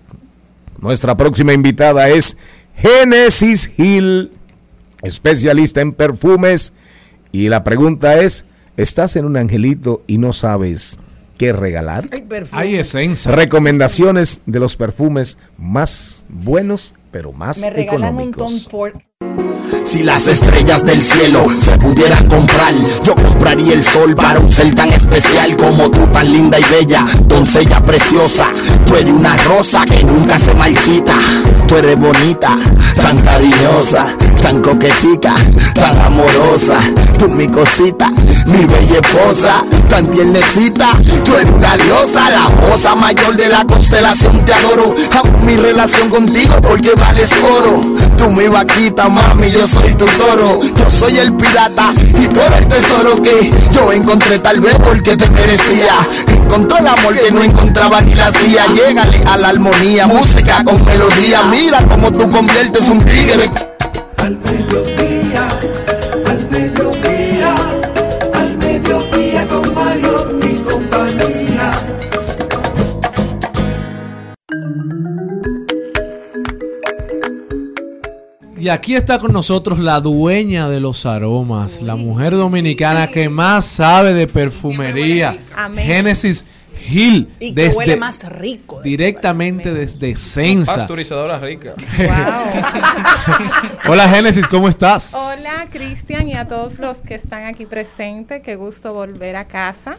nuestra 0.80 1.16
próxima 1.16 1.54
invitada 1.54 2.10
es 2.10 2.38
Genesis 2.76 3.72
Hill, 3.78 4.32
especialista 5.04 5.82
en 5.82 5.94
perfumes, 5.94 6.74
y 7.32 7.50
la 7.50 7.64
pregunta 7.64 8.20
es, 8.20 8.46
¿estás 8.78 9.16
en 9.16 9.26
un 9.26 9.38
angelito 9.38 10.04
y 10.08 10.18
no 10.18 10.34
sabes 10.34 10.98
qué 11.42 11.54
regalar? 11.54 12.08
Ay, 12.12 12.22
perfume. 12.22 12.62
Hay 12.62 12.76
esencia. 12.76 13.32
Recomendaciones 13.32 14.42
de 14.46 14.60
los 14.60 14.76
perfumes 14.76 15.40
más 15.58 16.24
buenos, 16.30 16.94
pero 17.10 17.34
más 17.34 17.58
Me 17.58 17.72
regalan 17.72 18.16
un 18.16 18.32
Tom 18.32 18.48
económicos. 18.48 18.68
Ford. 18.70 18.94
Si 19.84 20.04
las 20.04 20.28
estrellas 20.28 20.86
del 20.86 21.02
cielo 21.02 21.48
se 21.60 21.72
pudieran 21.78 22.28
comprar, 22.28 22.76
yo 23.04 23.16
compraría 23.16 23.74
el 23.74 23.84
sol 23.84 24.16
para 24.16 24.40
un 24.40 24.52
ser 24.52 24.76
tan 24.76 24.90
especial 24.94 25.58
como 25.58 25.90
tú, 25.90 26.06
tan 26.10 26.32
linda 26.32 26.60
y 26.60 26.64
bella, 26.72 27.08
doncella 27.26 27.82
preciosa. 27.82 28.52
Tú 28.92 28.98
eres 28.98 29.14
una 29.14 29.38
rosa 29.38 29.86
que 29.86 30.04
nunca 30.04 30.38
se 30.38 30.54
marchita. 30.54 31.16
Tú 31.66 31.78
eres 31.78 31.98
bonita, 31.98 32.58
tan 33.02 33.18
cariñosa, 33.20 34.08
tan 34.42 34.62
coquetica, 34.62 35.34
tan 35.74 35.98
amorosa. 36.02 36.78
Tú 37.18 37.30
mi 37.30 37.48
cosita, 37.48 38.10
mi 38.46 38.66
bella 38.66 39.00
esposa, 39.02 39.64
tan 39.88 40.12
tiernecita. 40.12 40.90
Tú 41.24 41.34
eres 41.38 41.50
una 41.52 41.78
diosa, 41.78 42.32
la 42.32 42.50
voz 42.68 42.84
mayor 42.98 43.38
de 43.38 43.48
la 43.48 43.64
constelación. 43.64 44.44
Te 44.44 44.54
adoro, 44.54 44.94
amo 45.10 45.40
mi 45.46 45.56
relación 45.56 46.10
contigo 46.10 46.56
porque 46.62 46.92
vales 46.94 47.32
oro. 47.42 47.82
Tú 48.18 48.30
mi 48.32 48.50
vaquita, 48.50 49.08
mami, 49.08 49.52
yo 49.52 49.66
soy 49.70 49.96
tu 49.96 50.06
toro. 50.06 50.60
Yo 50.64 50.92
soy 50.92 51.18
el 51.18 51.34
pirata 51.36 51.94
y 51.98 52.28
tú 52.28 52.42
eres 52.42 52.58
el 52.58 52.68
tesoro 52.68 53.22
que 53.22 53.54
yo 53.72 53.94
encontré 53.94 54.38
tal 54.40 54.60
vez 54.60 54.76
porque 54.84 55.16
te 55.16 55.30
merecía. 55.30 55.96
En 56.52 56.56
encontró 56.56 56.80
el 56.80 56.88
amor 56.88 57.18
que 57.18 57.32
no 57.32 57.44
encontraba 57.44 58.02
ni 58.02 58.14
la 58.14 58.28
hacía. 58.28 58.66
Llégale 58.76 59.24
a 59.26 59.38
la 59.38 59.50
armonía, 59.50 60.06
música 60.06 60.62
con 60.66 60.84
melodía. 60.84 61.44
Mira 61.44 61.82
cómo 61.88 62.12
tú 62.12 62.30
conviertes 62.30 62.90
un 62.90 63.00
tigre. 63.06 63.50
Y 78.62 78.70
aquí 78.70 78.94
está 78.94 79.18
con 79.18 79.34
nosotros 79.34 79.80
la 79.80 80.00
dueña 80.00 80.70
de 80.70 80.80
los 80.80 81.08
aromas, 81.08 81.82
la 81.82 81.96
mujer 81.96 82.34
dominicana 82.34 83.08
que 83.08 83.28
más 83.28 83.66
sabe 83.66 84.14
de 84.14 84.28
perfumería, 84.28 85.36
Amén. 85.56 85.84
Génesis 85.84 86.46
Hill, 86.88 87.28
Y 87.40 87.56
que 87.56 87.64
desde- 87.64 87.76
huele 87.78 87.98
más 87.98 88.24
rico. 88.32 88.80
directamente 88.84 89.74
desde 89.74 90.16
Sensa. 90.16 90.76
Pasteurizadora 90.76 91.40
rica. 91.40 91.74
Hola 93.90 94.08
Génesis, 94.10 94.48
¿cómo 94.48 94.68
estás? 94.68 95.16
Hola 95.16 95.66
Cristian 95.72 96.30
y 96.30 96.36
a 96.36 96.48
todos 96.48 96.78
los 96.78 97.02
que 97.02 97.16
están 97.16 97.46
aquí 97.46 97.66
presentes, 97.66 98.44
qué 98.44 98.56
gusto 98.58 98.94
volver 98.94 99.38
a 99.38 99.46
casa. 99.46 99.98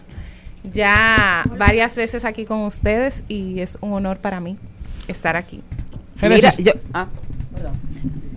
Ya 0.73 1.43
varias 1.59 1.97
veces 1.97 2.25
aquí 2.25 2.45
con 2.45 2.61
ustedes 2.61 3.25
y 3.27 3.59
es 3.59 3.77
un 3.81 3.93
honor 3.93 4.19
para 4.19 4.39
mí 4.39 4.57
estar 5.09 5.35
aquí. 5.35 5.63
Mira, 6.21 6.55
yo, 6.59 6.71
ah. 6.95 7.09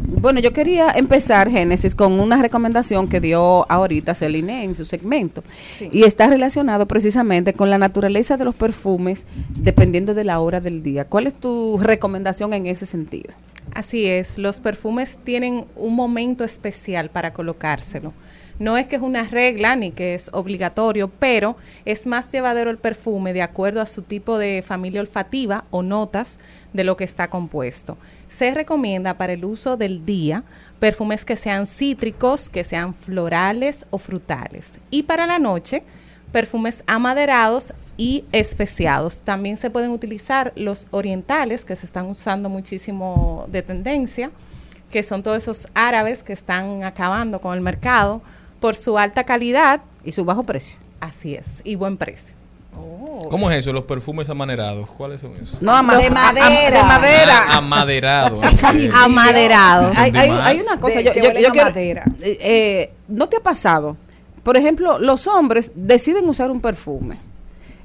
Bueno, 0.08 0.40
yo 0.40 0.54
quería 0.54 0.92
empezar, 0.92 1.50
Génesis, 1.50 1.96
con 1.96 2.20
una 2.20 2.42
recomendación 2.42 3.08
que 3.08 3.20
dio 3.20 3.70
ahorita 3.72 4.14
Celine 4.14 4.64
en 4.64 4.76
su 4.76 4.86
segmento. 4.86 5.44
Y 5.92 6.04
está 6.04 6.28
relacionado 6.28 6.88
precisamente 6.88 7.54
con 7.54 7.70
la 7.70 7.78
naturaleza 7.78 8.38
de 8.38 8.46
los 8.46 8.56
perfumes 8.56 9.26
dependiendo 9.56 10.14
de 10.14 10.24
la 10.24 10.40
hora 10.40 10.62
del 10.62 10.84
día. 10.84 11.06
¿Cuál 11.06 11.28
es 11.28 11.34
tu 11.34 11.80
recomendación 11.80 12.54
en 12.54 12.68
ese 12.68 12.86
sentido? 12.86 13.34
Así 13.74 14.06
es, 14.06 14.38
los 14.38 14.60
perfumes 14.60 15.18
tienen 15.24 15.66
un 15.76 15.96
momento 15.96 16.44
especial 16.44 17.10
para 17.10 17.34
colocárselo. 17.34 18.14
No 18.58 18.78
es 18.78 18.88
que 18.88 18.96
es 18.96 19.02
una 19.02 19.24
regla 19.24 19.76
ni 19.76 19.92
que 19.92 20.14
es 20.14 20.30
obligatorio, 20.32 21.10
pero 21.10 21.58
es 21.84 22.08
más 22.08 22.32
llevadero 22.32 22.72
el 22.72 22.78
perfume 22.78 23.34
de 23.34 23.42
acuerdo 23.42 23.82
a 23.82 23.86
su 23.86 24.02
tipo 24.02 24.38
de 24.38 24.64
familia 24.66 25.02
olfativa 25.02 25.66
o 25.72 25.84
notas 25.84 26.40
de 26.72 26.86
lo 26.86 26.96
que 26.96 27.04
está 27.04 27.30
compuesto. 27.30 27.98
Se 28.30 28.54
recomienda 28.54 29.18
para 29.18 29.34
el 29.34 29.44
uso 29.44 29.76
del 29.76 30.06
día 30.06 30.44
perfumes 30.80 31.26
que 31.26 31.36
sean 31.36 31.68
cítricos, 31.68 32.50
que 32.50 32.64
sean 32.64 32.94
florales 32.94 33.88
o 33.90 33.98
frutales. 33.98 34.80
Y 34.90 35.04
para 35.04 35.28
la 35.28 35.38
noche, 35.38 35.84
perfumes 36.32 36.84
amaderados 36.88 37.74
y 37.98 38.24
especiados. 38.32 39.20
También 39.20 39.58
se 39.58 39.70
pueden 39.70 39.92
utilizar 39.92 40.54
los 40.56 40.88
orientales, 40.92 41.66
que 41.66 41.76
se 41.76 41.86
están 41.86 42.08
usando 42.08 42.48
muchísimo 42.48 43.48
de 43.50 43.62
tendencia, 43.62 44.32
que 44.92 45.04
son 45.04 45.24
todos 45.24 45.38
esos 45.38 45.68
árabes 45.74 46.24
que 46.24 46.32
están 46.34 46.84
acabando 46.84 47.42
con 47.42 47.54
el 47.54 47.62
mercado 47.62 48.22
por 48.66 48.76
su 48.76 48.98
alta 48.98 49.24
calidad. 49.24 49.82
Y 50.04 50.12
su 50.12 50.26
bajo 50.26 50.44
precio. 50.44 50.78
Así 51.00 51.36
es, 51.36 51.62
y 51.64 51.76
buen 51.76 51.98
precio. 51.98 52.36
¿Cómo 53.30 53.50
es 53.52 53.60
eso? 53.60 53.72
Los 53.72 53.84
perfumes 53.84 54.28
amaderados. 54.30 54.90
¿Cuáles 54.90 55.22
son 55.22 55.36
esos? 55.36 55.62
No, 55.62 55.72
ama- 55.72 55.98
De 55.98 56.06
a- 56.06 56.08
a- 56.08 56.12
madera. 56.12 56.78
de 56.80 56.84
madera. 56.84 57.44
Ah, 57.48 57.58
amaderados. 57.58 58.40
Amaderados. 58.94 59.98
Hay, 59.98 60.12
hay- 60.16 60.30
hay 60.32 60.62
una 60.62 60.80
cosa, 60.80 60.98
de- 60.98 61.04
yo, 61.06 61.12
que 61.14 61.22
yo- 61.22 61.32
yo 61.40 61.52
quiero- 61.52 61.70
madera. 61.70 62.04
eh, 62.22 62.38
eh, 62.42 62.94
¿no 63.08 63.30
te 63.30 63.38
ha 63.38 63.40
pasado? 63.40 63.98
Por 64.44 64.58
ejemplo, 64.58 64.98
los 65.00 65.28
hombres 65.28 65.72
deciden 65.76 66.28
usar 66.28 66.50
un 66.52 66.60
perfume. 66.60 67.18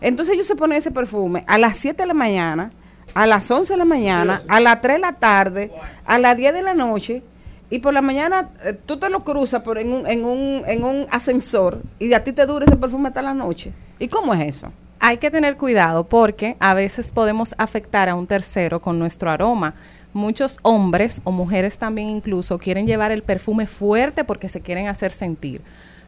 Entonces 0.01 0.35
ellos 0.35 0.47
se 0.47 0.57
ponen 0.57 0.79
ese 0.79 0.91
perfume 0.91 1.45
a 1.47 1.59
las 1.59 1.77
7 1.77 2.03
de 2.03 2.07
la 2.07 2.15
mañana, 2.15 2.71
a 3.15 3.27
las 3.27 3.51
11 3.51 3.75
de 3.75 3.77
la 3.79 3.85
mañana, 3.85 4.41
a 4.49 4.61
las 4.61 4.81
3 4.81 4.97
de 4.97 5.01
la 5.01 5.13
tarde, 5.13 5.71
a 6.07 6.19
las 6.19 6.37
10 6.39 6.55
de 6.55 6.63
la 6.63 6.73
noche, 6.75 7.23
y 7.71 7.79
por 7.79 7.95
la 7.95 8.03
mañana 8.03 8.51
eh, 8.65 8.77
tú 8.85 8.99
te 8.99 9.09
lo 9.09 9.21
cruzas 9.21 9.63
por 9.63 9.79
en, 9.79 9.93
un, 9.93 10.07
en, 10.07 10.25
un, 10.25 10.65
en 10.67 10.85
un 10.85 11.07
ascensor 11.11 11.81
y 11.99 12.13
a 12.13 12.25
ti 12.25 12.33
te 12.33 12.45
dura 12.45 12.67
ese 12.67 12.77
perfume 12.77 13.09
hasta 13.09 13.23
la 13.23 13.33
noche. 13.33 13.73
¿Y 13.99 14.09
cómo 14.09 14.35
es 14.35 14.57
eso? 14.57 14.73
Hay 14.99 15.17
que 15.17 15.31
tener 15.31 15.57
cuidado 15.57 16.05
porque 16.05 16.57
a 16.59 16.75
veces 16.75 17.11
podemos 17.13 17.55
afectar 17.57 18.09
a 18.09 18.17
un 18.17 18.27
tercero 18.27 18.81
con 18.83 18.99
nuestro 18.99 19.31
aroma. 19.31 19.75
Muchos 20.13 20.59
hombres 20.63 21.23
o 21.25 21.31
mujeres 21.31 21.79
también 21.79 22.11
incluso 22.11 22.59
quieren 22.59 22.87
llevar 22.87 23.13
el 23.13 23.23
perfume 23.23 23.67
fuerte 23.67 24.25
porque 24.25 24.49
se 24.49 24.61
quieren 24.61 24.89
hacer 24.89 25.13
sentir. 25.13 25.63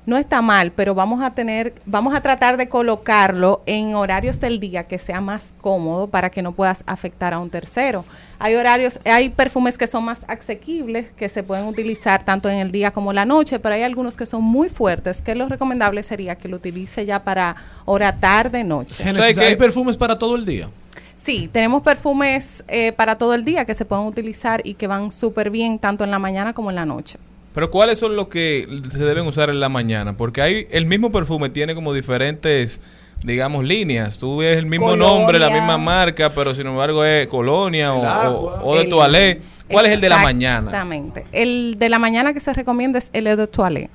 No 0.05 0.19
está 0.19 0.43
mal, 0.43 0.73
pero 0.73 0.97
vamos 0.97 1.23
a 1.23 1.33
tener, 1.33 1.75
vamos 1.87 2.13
a 2.15 2.21
tratar 2.21 2.57
de 2.57 2.69
colocarlo 2.69 3.63
en 3.67 3.95
horarios 3.95 4.41
del 4.41 4.59
día 4.59 4.85
que 4.85 4.99
sea 4.99 5.21
más 5.21 5.55
cómodo 5.61 6.09
para 6.09 6.29
que 6.29 6.43
no 6.43 6.51
puedas 6.53 6.83
afectar 6.87 7.33
a 7.33 7.39
un 7.39 7.51
tercero. 7.51 8.05
Hay 8.41 8.57
horarios, 8.57 8.99
hay 9.05 9.29
perfumes 9.29 9.79
que 9.79 9.87
son 9.87 10.05
más 10.05 10.25
asequibles 10.27 11.13
que 11.13 11.29
se 11.29 11.45
pueden 11.45 11.67
utilizar 11.67 12.25
tanto 12.25 12.49
en 12.49 12.59
el 12.59 12.73
día 12.73 12.91
como 12.91 13.13
en 13.13 13.17
la 13.17 13.25
noche, 13.25 13.61
pero 13.61 13.77
hay 13.77 13.83
algunos 13.83 14.17
que 14.17 14.27
son 14.27 14.43
muy 14.43 14.69
fuertes 14.69 15.23
que 15.23 15.37
lo 15.37 15.47
recomendable 15.47 16.03
sería 16.03 16.35
que 16.35 16.49
lo 16.49 16.57
utilice 16.57 17.07
ya 17.07 17.23
para 17.23 17.55
hora 17.85 18.17
tarde 18.17 18.65
noche. 18.65 19.05
Génesis, 19.05 19.39
¿hay 19.39 19.55
perfumes 19.55 19.97
para 19.97 20.19
todo 20.19 20.35
el 20.35 20.45
día? 20.45 20.69
Sí, 21.15 21.49
tenemos 21.53 21.83
perfumes 21.83 22.65
eh, 22.67 22.91
para 22.91 23.17
todo 23.17 23.35
el 23.35 23.45
día 23.45 23.65
que 23.65 23.75
se 23.75 23.85
pueden 23.85 24.07
utilizar 24.07 24.61
y 24.65 24.75
que 24.75 24.89
van 24.89 25.13
súper 25.13 25.51
bien 25.51 25.79
tanto 25.79 26.03
en 26.03 26.11
la 26.11 26.19
mañana 26.19 26.53
como 26.53 26.71
en 26.71 26.75
la 26.75 26.85
noche. 26.85 27.21
Pero 27.55 27.71
¿cuáles 27.71 27.99
son 27.99 28.17
los 28.17 28.29
que 28.29 28.67
se 28.91 29.05
deben 29.05 29.27
usar 29.27 29.51
en 29.51 29.61
la 29.61 29.69
mañana? 29.69 30.17
Porque 30.17 30.41
hay 30.43 30.67
el 30.71 30.87
mismo 30.87 31.11
perfume 31.13 31.51
tiene 31.51 31.75
como 31.75 31.93
diferentes, 31.93 32.81
digamos, 33.25 33.65
líneas. 33.65 34.19
Tú 34.19 34.39
ves 34.39 34.57
el 34.59 34.67
mismo 34.67 34.87
Colonia. 34.89 35.15
nombre, 35.19 35.39
la 35.39 35.51
misma 35.51 35.77
marca, 35.79 36.31
pero 36.35 36.55
sin 36.55 36.67
embargo 36.67 37.05
es 37.05 37.29
Colonia 37.29 37.93
o, 37.93 38.01
o- 38.03 38.71
o 38.71 38.75
de 38.77 38.83
El- 38.85 38.91
Toilette. 38.91 39.43
¿Cuál 39.71 39.87
es 39.87 39.93
el 39.93 40.01
de 40.01 40.09
la 40.11 40.19
mañana? 40.19 40.67
Exactamente. 40.71 41.25
El 41.33 41.77
de 41.79 41.89
la 41.89 41.99
mañana 41.99 42.35
que 42.35 42.41
se 42.41 42.53
recomienda 42.53 42.99
es 42.99 43.09
el 43.15 43.27
Eau 43.27 43.37
de 43.37 43.47
Toilette. 43.47 43.91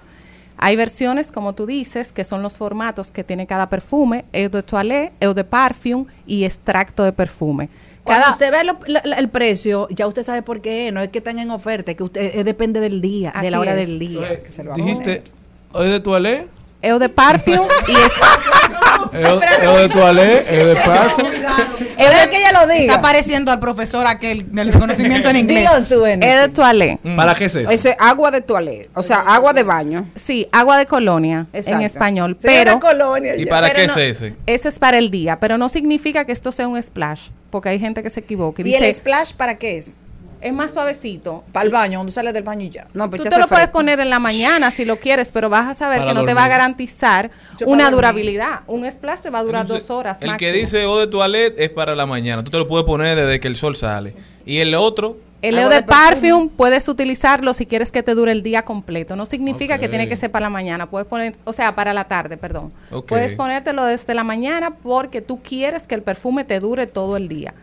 Hay 0.60 0.76
versiones, 0.76 1.32
como 1.32 1.54
tú 1.54 1.68
dices, 1.68 2.12
que 2.12 2.24
son 2.24 2.42
los 2.42 2.58
formatos 2.58 3.12
que 3.12 3.24
tiene 3.24 3.46
cada 3.46 3.70
perfume, 3.70 4.26
Eau 4.34 4.50
de 4.50 4.64
Toilette, 4.64 5.14
Eau 5.20 5.36
de 5.36 5.44
Parfum 5.44 6.06
y 6.26 6.46
extracto 6.46 7.04
de 7.04 7.12
perfume. 7.14 7.70
Cuando 8.08 8.24
Cada- 8.24 8.34
usted 8.34 8.52
ve 8.52 8.64
lo- 8.64 9.16
el 9.18 9.30
precio, 9.30 9.88
ya 9.92 10.08
usted 10.08 10.24
sabe 10.24 10.42
por 10.42 10.62
qué. 10.62 10.92
No 10.92 11.02
es 11.02 11.10
que 11.10 11.20
están 11.20 11.38
en 11.40 11.52
oferta, 11.52 11.92
es 11.92 11.98
que 11.98 12.04
usted 12.04 12.40
eh, 12.40 12.44
depende 12.44 12.80
del 12.80 13.02
día, 13.02 13.34
de 13.42 13.52
la 13.52 13.60
hora 13.60 13.76
es. 13.80 13.88
del 13.88 14.00
día. 14.00 14.42
que 14.44 14.52
se 14.52 14.64
lo 14.64 14.74
Dijiste, 14.74 15.22
¿hoy 15.74 15.90
de 15.90 16.00
toilette? 16.00 16.48
Eau 16.82 17.00
de 17.00 17.10
Parfum 17.10 17.68
y 17.88 17.92
¿Eau 19.18 19.40
eau 19.64 19.78
de 19.78 19.90
toilette? 19.90 20.48
¿Eau 20.52 20.68
de 20.68 20.76
parfum? 20.76 21.28
Es 21.98 22.28
que 22.28 22.38
ella 22.38 22.52
lo 22.62 22.68
diga. 22.72 22.82
Está 22.94 23.02
pareciendo 23.02 23.52
al 23.52 23.60
profesor 23.60 24.06
aquel 24.06 24.52
del 24.52 24.72
conocimiento 24.72 25.30
en 25.30 25.36
inglés. 25.38 25.68
Dilo 25.72 25.84
tú, 25.88 26.02
de 26.04 26.50
Toilette. 26.54 27.00
¿Para 27.16 27.34
qué 27.34 27.46
es 27.46 27.56
eso? 27.56 27.70
Eso 27.72 27.90
es 27.90 27.96
agua 28.00 28.30
de 28.32 28.42
toilette, 28.42 28.90
o 28.94 29.02
sea, 29.02 29.22
agua 29.22 29.52
de 29.54 29.64
baño. 29.64 30.06
Sí, 30.16 30.48
agua 30.52 30.78
de 30.78 30.86
colonia 30.86 31.48
Exacto. 31.54 31.80
en 31.80 31.86
español, 31.86 32.38
pero 32.40 32.80
Colonia, 32.80 33.36
¿Y 33.36 33.46
para 33.48 33.68
pero 33.70 33.80
qué 33.80 33.88
no- 33.88 33.94
es 33.94 34.18
ese? 34.22 34.36
ese 34.46 34.70
es 34.70 34.78
para 34.80 35.00
el 35.00 35.10
día, 35.10 35.40
pero 35.40 35.58
no 35.58 35.68
significa 35.70 36.24
que 36.26 36.32
esto 36.32 36.52
sea 36.52 36.68
un 36.68 36.82
splash, 36.82 37.30
porque 37.50 37.70
hay 37.70 37.80
gente 37.80 38.04
que 38.04 38.10
se 38.10 38.20
equivoca 38.22 38.62
y 38.62 38.70
¿Y 38.70 38.76
el 38.76 38.94
splash 38.94 39.34
para 39.34 39.58
qué 39.58 39.78
es? 39.78 39.98
es 40.42 40.54
más 40.54 40.74
suavecito. 40.74 41.44
Para 41.52 41.66
el 41.66 41.72
baño, 41.72 42.00
cuando 42.00 42.12
sale 42.12 42.32
del 42.32 42.44
baño 42.44 42.66
y 42.66 42.70
ya. 42.70 42.88
No, 42.94 43.10
pues 43.10 43.22
Tú 43.22 43.26
ya 43.26 43.30
te 43.32 43.40
lo 43.40 43.48
puedes 43.48 43.68
poner 43.70 44.00
en 44.00 44.10
la 44.10 44.20
mañana 44.20 44.72
si 44.72 44.86
lo 44.86 44.98
quieres, 44.98 45.32
pero 45.32 45.50
vas 45.50 45.68
a 45.68 45.74
saber 45.74 46.00
Para 46.00 46.12
que 46.12 46.16
no 46.16 46.26
te 46.26 46.34
va 46.34 46.46
a 46.46 46.48
garantizar 46.48 47.32
Yo 47.58 47.68
una 47.68 47.90
durabilidad. 47.92 48.62
Un 48.68 48.90
splash 48.90 49.20
te 49.20 49.30
va 49.30 49.40
a 49.40 49.44
durar 49.44 49.62
Entonces, 49.64 49.88
dos 49.88 49.98
horas. 49.98 50.22
El 50.22 50.38
que 50.38 50.52
dice 50.52 50.84
eau 50.84 50.98
de 50.98 51.08
toilette 51.08 51.60
es 51.60 51.70
para 51.70 51.96
la 51.96 52.06
mañana. 52.06 52.44
Tú 52.44 52.52
te 52.52 52.58
lo 52.58 52.68
puedes 52.68 52.86
poner 52.86 53.18
desde 53.18 53.40
que 53.40 53.48
el 53.48 53.56
sol 53.56 53.76
sale. 53.76 54.14
Y 54.46 54.60
el 54.60 54.76
otro, 54.76 55.18
El 55.42 55.58
Eau 55.58 55.70
de. 55.70 55.84
Parfum 55.84 56.50
puedes 56.50 56.88
utilizarlo 56.88 57.54
si 57.54 57.66
quieres 57.66 57.92
que 57.92 58.04
te 58.04 58.16
dure 58.16 58.32
el 58.32 58.44
día 58.44 58.64
completo. 58.64 59.16
No 59.16 59.26
significa 59.26 59.78
que 59.78 59.88
tiene 59.88 60.08
que 60.08 60.16
ser 60.16 60.32
para 60.32 60.46
la 60.46 60.50
mañana. 60.50 60.90
Puedes 60.90 61.08
poner, 61.08 61.36
o 61.44 61.54
sea, 61.54 61.76
para 61.76 61.94
la 61.94 62.06
tarde, 62.06 62.38
perdón. 62.38 62.74
Puedes 63.08 63.34
ponértelo 63.34 63.86
desde 63.86 64.14
la 64.14 64.24
mañana 64.24 64.72
porque 64.72 65.22
tú 65.22 65.42
quieres 65.42 65.88
que 65.88 65.96
el 65.96 66.02
perfume 66.02 66.44
te 66.44 66.60
dure 66.60 66.88
todo 66.88 67.18
el 67.18 67.28
día. 67.28 67.54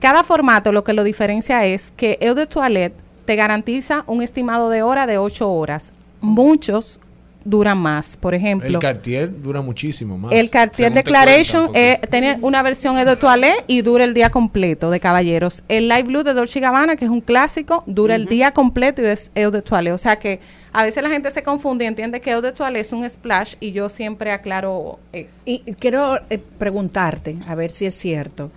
Cada 0.00 0.22
formato 0.22 0.72
lo 0.72 0.84
que 0.84 0.92
lo 0.92 1.02
diferencia 1.02 1.64
es 1.66 1.92
que 1.96 2.18
Eau 2.20 2.34
de 2.34 2.46
Toilette 2.46 2.94
te 3.24 3.36
garantiza 3.36 4.04
un 4.06 4.22
estimado 4.22 4.70
de 4.70 4.82
hora 4.82 5.06
de 5.06 5.18
8 5.18 5.50
horas. 5.50 5.92
Muchos 6.20 7.00
duran 7.44 7.78
más. 7.78 8.16
Por 8.16 8.34
ejemplo, 8.34 8.68
El 8.68 8.78
Cartier 8.78 9.42
dura 9.42 9.60
muchísimo 9.60 10.18
más. 10.18 10.32
el 10.32 10.50
Cartier 10.50 10.92
Declaration 10.92 11.70
eh, 11.74 12.00
tiene 12.10 12.38
una 12.42 12.62
versión 12.62 12.98
Eau 12.98 13.06
de 13.06 13.16
Toilette 13.16 13.64
y 13.66 13.82
dura 13.82 14.04
el 14.04 14.14
día 14.14 14.30
completo 14.30 14.90
de 14.90 15.00
caballeros. 15.00 15.62
El 15.68 15.88
Light 15.88 16.06
Blue 16.06 16.22
de 16.22 16.34
Dolce 16.34 16.60
Gabbana, 16.60 16.96
que 16.96 17.04
es 17.04 17.10
un 17.10 17.20
clásico, 17.20 17.84
dura 17.86 18.14
el 18.14 18.26
día 18.26 18.52
completo 18.52 19.02
y 19.02 19.06
es 19.06 19.30
Eau 19.34 19.50
de 19.50 19.62
Toilette. 19.62 19.94
O 19.94 19.98
sea 19.98 20.16
que 20.16 20.40
a 20.72 20.82
veces 20.82 21.02
la 21.02 21.10
gente 21.10 21.30
se 21.30 21.42
confunde 21.42 21.84
y 21.84 21.88
entiende 21.88 22.20
que 22.20 22.30
Eau 22.30 22.40
de 22.40 22.52
Toilette 22.52 22.86
es 22.86 22.92
un 22.92 23.08
splash 23.08 23.54
y 23.60 23.72
yo 23.72 23.88
siempre 23.88 24.32
aclaro 24.32 24.98
eso. 25.12 25.42
Y 25.44 25.62
y 25.64 25.74
quiero 25.74 26.16
eh, 26.30 26.38
preguntarte, 26.58 27.36
a 27.46 27.54
ver 27.54 27.70
si 27.70 27.86
es 27.86 27.94
cierto. 27.94 28.50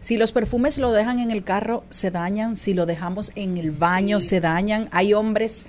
Si 0.00 0.16
los 0.16 0.32
perfumes 0.32 0.78
lo 0.78 0.92
dejan 0.92 1.20
en 1.20 1.30
el 1.30 1.44
carro, 1.44 1.84
se 1.90 2.10
dañan. 2.10 2.56
Si 2.56 2.72
lo 2.72 2.86
dejamos 2.86 3.32
en 3.34 3.58
el 3.58 3.70
baño, 3.70 4.18
se 4.20 4.40
dañan. 4.40 4.88
Hay 4.92 5.12
hombres 5.12 5.66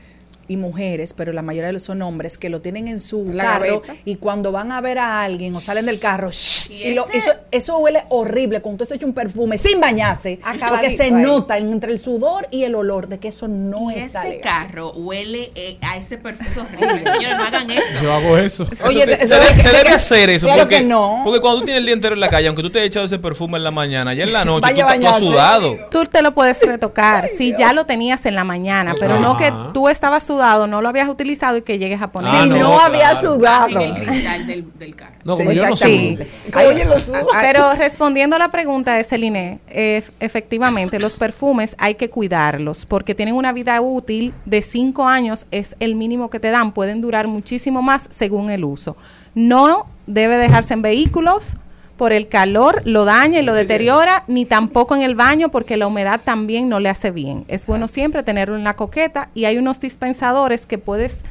y 0.51 0.57
mujeres, 0.57 1.13
pero 1.15 1.31
la 1.33 1.41
mayoría 1.41 1.67
de 1.67 1.73
los 1.73 1.83
son 1.83 2.01
hombres, 2.01 2.37
que 2.37 2.49
lo 2.49 2.61
tienen 2.61 2.87
en 2.87 2.99
su 2.99 3.25
La 3.33 3.43
carro 3.43 3.81
gaveta. 3.81 3.95
y 4.05 4.15
cuando 4.15 4.51
van 4.51 4.71
a 4.71 4.81
ver 4.81 4.99
a 4.99 5.23
alguien 5.23 5.55
o 5.55 5.61
salen 5.61 5.85
del 5.85 5.99
carro, 5.99 6.29
shh, 6.31 6.69
Y 6.71 6.83
y 6.89 6.93
lo- 6.93 7.07
eso, 7.13 7.31
eso 7.51 7.77
huele 7.79 8.03
horrible 8.09 8.61
cuando 8.61 8.83
usted 8.83 8.93
se 8.93 8.95
echa 8.97 9.05
un 9.05 9.13
perfume 9.13 9.57
sin 9.57 9.79
bañarse, 9.79 10.39
porque 10.43 10.57
Acabadito 10.63 10.97
se 10.97 11.03
ahí. 11.03 11.11
nota 11.11 11.57
entre 11.57 11.91
el 11.91 11.99
sudor 11.99 12.47
y 12.51 12.63
el 12.63 12.75
olor 12.75 13.07
de 13.07 13.19
que 13.19 13.29
eso 13.29 13.47
no 13.47 13.91
Y 13.91 13.95
está 13.95 14.21
ese 14.27 14.37
legal. 14.37 14.41
carro 14.67 14.91
huele 14.93 15.51
eh, 15.55 15.77
a 15.81 15.97
ese 15.97 16.17
perfume 16.17 16.49
es 16.49 16.57
horrible. 16.57 17.03
Señores, 17.13 17.37
no 17.37 17.43
hagan 17.45 17.71
eso. 17.71 17.83
Yo 18.03 18.13
hago 18.13 18.37
eso. 18.37 18.67
Oye, 18.85 19.03
se, 19.05 19.11
eso 19.23 19.35
se- 19.35 19.55
de- 19.55 19.61
se 19.61 19.69
de- 19.69 19.77
debe 19.77 19.89
de- 19.89 19.95
hacer 19.95 20.29
eso 20.29 20.47
claro 20.47 20.61
porque, 20.63 20.77
que 20.77 20.83
no. 20.83 21.21
porque 21.23 21.39
cuando 21.39 21.59
tú 21.59 21.65
tienes 21.65 21.79
el 21.79 21.85
día 21.85 21.93
entero 21.93 22.13
en 22.15 22.19
la 22.21 22.29
calle, 22.29 22.47
aunque 22.47 22.61
tú 22.61 22.69
te 22.69 22.79
hayas 22.79 22.87
echado 22.87 23.05
ese 23.05 23.19
perfume 23.19 23.57
en 23.57 23.63
la 23.63 23.71
mañana, 23.71 24.13
ya 24.13 24.23
en 24.23 24.33
la 24.33 24.43
noche 24.45 24.61
Vaya 24.61 24.87
tú, 24.95 25.01
tú 25.01 25.07
has 25.07 25.17
sudado. 25.19 25.77
Tú 25.89 26.05
te 26.05 26.21
lo 26.21 26.33
puedes 26.33 26.61
retocar 26.61 27.27
si 27.29 27.55
ya 27.57 27.73
lo 27.73 27.85
tenías 27.85 28.25
en 28.25 28.35
la 28.35 28.43
mañana, 28.43 28.93
pero 28.99 29.19
no 29.19 29.37
que 29.37 29.51
tú 29.73 29.87
estabas 29.89 30.23
sudado, 30.23 30.40
no 30.67 30.81
lo 30.81 30.89
habías 30.89 31.07
utilizado 31.07 31.57
y 31.57 31.61
que 31.61 31.77
llegues 31.77 32.01
a 32.01 32.11
poner. 32.11 32.31
Ah, 32.33 32.43
si 32.43 32.49
no, 32.49 32.57
no, 32.57 32.79
había 32.79 33.11
claro. 33.11 33.35
sudado. 33.35 33.79
En 33.79 33.81
el 33.81 33.93
cristal 33.93 34.47
del, 34.47 34.77
del 34.77 34.95
carro. 34.95 35.15
No, 35.23 35.37
como 35.37 35.51
Sí, 35.51 35.55
yo 35.55 35.63
no. 35.67 36.67
Oye, 36.67 36.85
lo 36.85 36.99
sudo. 36.99 37.27
Pero 37.41 37.73
respondiendo 37.73 38.35
a 38.35 38.39
la 38.39 38.51
pregunta 38.51 38.95
de 38.95 39.03
Celine, 39.03 39.59
eh, 39.67 40.03
efectivamente, 40.19 40.99
los 40.99 41.17
perfumes 41.17 41.75
hay 41.77 41.95
que 41.95 42.09
cuidarlos 42.09 42.85
porque 42.85 43.15
tienen 43.15 43.35
una 43.35 43.53
vida 43.53 43.79
útil 43.81 44.33
de 44.45 44.61
5 44.61 45.05
años, 45.05 45.45
es 45.51 45.75
el 45.79 45.95
mínimo 45.95 46.29
que 46.29 46.39
te 46.39 46.49
dan, 46.49 46.71
pueden 46.71 47.01
durar 47.01 47.27
muchísimo 47.27 47.81
más 47.81 48.07
según 48.09 48.49
el 48.49 48.63
uso. 48.63 48.97
No 49.33 49.85
debe 50.07 50.37
dejarse 50.37 50.73
en 50.73 50.81
vehículos 50.81 51.55
por 52.01 52.13
el 52.13 52.27
calor, 52.29 52.81
lo 52.85 53.05
daña 53.05 53.41
y 53.41 53.43
lo 53.43 53.53
deteriora, 53.53 54.23
ni 54.25 54.45
tampoco 54.45 54.95
en 54.95 55.03
el 55.03 55.13
baño 55.13 55.49
porque 55.49 55.77
la 55.77 55.85
humedad 55.85 56.19
también 56.23 56.67
no 56.67 56.79
le 56.79 56.89
hace 56.89 57.11
bien. 57.11 57.45
Es 57.47 57.67
bueno 57.67 57.87
siempre 57.87 58.23
tenerlo 58.23 58.55
en 58.55 58.63
la 58.63 58.75
coqueta 58.75 59.29
y 59.35 59.45
hay 59.45 59.59
unos 59.59 59.79
dispensadores 59.79 60.65
que 60.65 60.79
puedes 60.79 61.21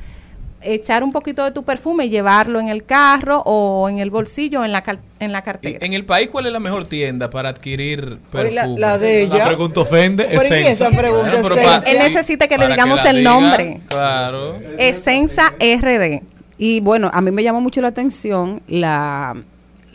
echar 0.60 1.02
un 1.02 1.10
poquito 1.10 1.42
de 1.42 1.50
tu 1.50 1.64
perfume 1.64 2.04
y 2.04 2.08
llevarlo 2.08 2.60
en 2.60 2.68
el 2.68 2.84
carro 2.84 3.42
o 3.46 3.88
en 3.88 3.98
el 3.98 4.10
bolsillo 4.12 4.60
o 4.60 4.64
en 4.64 4.70
la, 4.70 4.84
en 5.18 5.32
la 5.32 5.42
cartera. 5.42 5.84
en 5.84 5.92
el 5.92 6.04
país, 6.04 6.28
¿cuál 6.30 6.46
es 6.46 6.52
la 6.52 6.60
mejor 6.60 6.86
tienda 6.86 7.30
para 7.30 7.48
adquirir 7.48 8.18
Oye, 8.32 8.52
la- 8.52 8.60
perfumes? 8.62 8.78
la 8.80 8.98
de 8.98 9.22
ella. 9.22 9.38
La 9.38 9.46
pregunta 9.46 9.80
ofende. 9.80 10.22
¿Por 10.26 10.46
qué 10.46 10.60
Esenza. 10.60 10.86
esa 10.86 10.96
pregunta 10.96 11.42
Bueno? 11.42 11.82
Él 11.84 11.98
necesita 11.98 12.46
que 12.46 12.56
le 12.58 12.68
digamos 12.68 13.04
el 13.06 13.16
diga, 13.16 13.30
nombre. 13.32 13.80
Claro. 13.88 14.56
Esenza 14.78 15.52
RD. 15.58 16.20
Y 16.58 16.78
bueno, 16.78 17.10
a 17.12 17.20
mí 17.22 17.32
me 17.32 17.42
llamó 17.42 17.60
mucho 17.60 17.80
la 17.80 17.88
atención 17.88 18.62
la, 18.68 19.34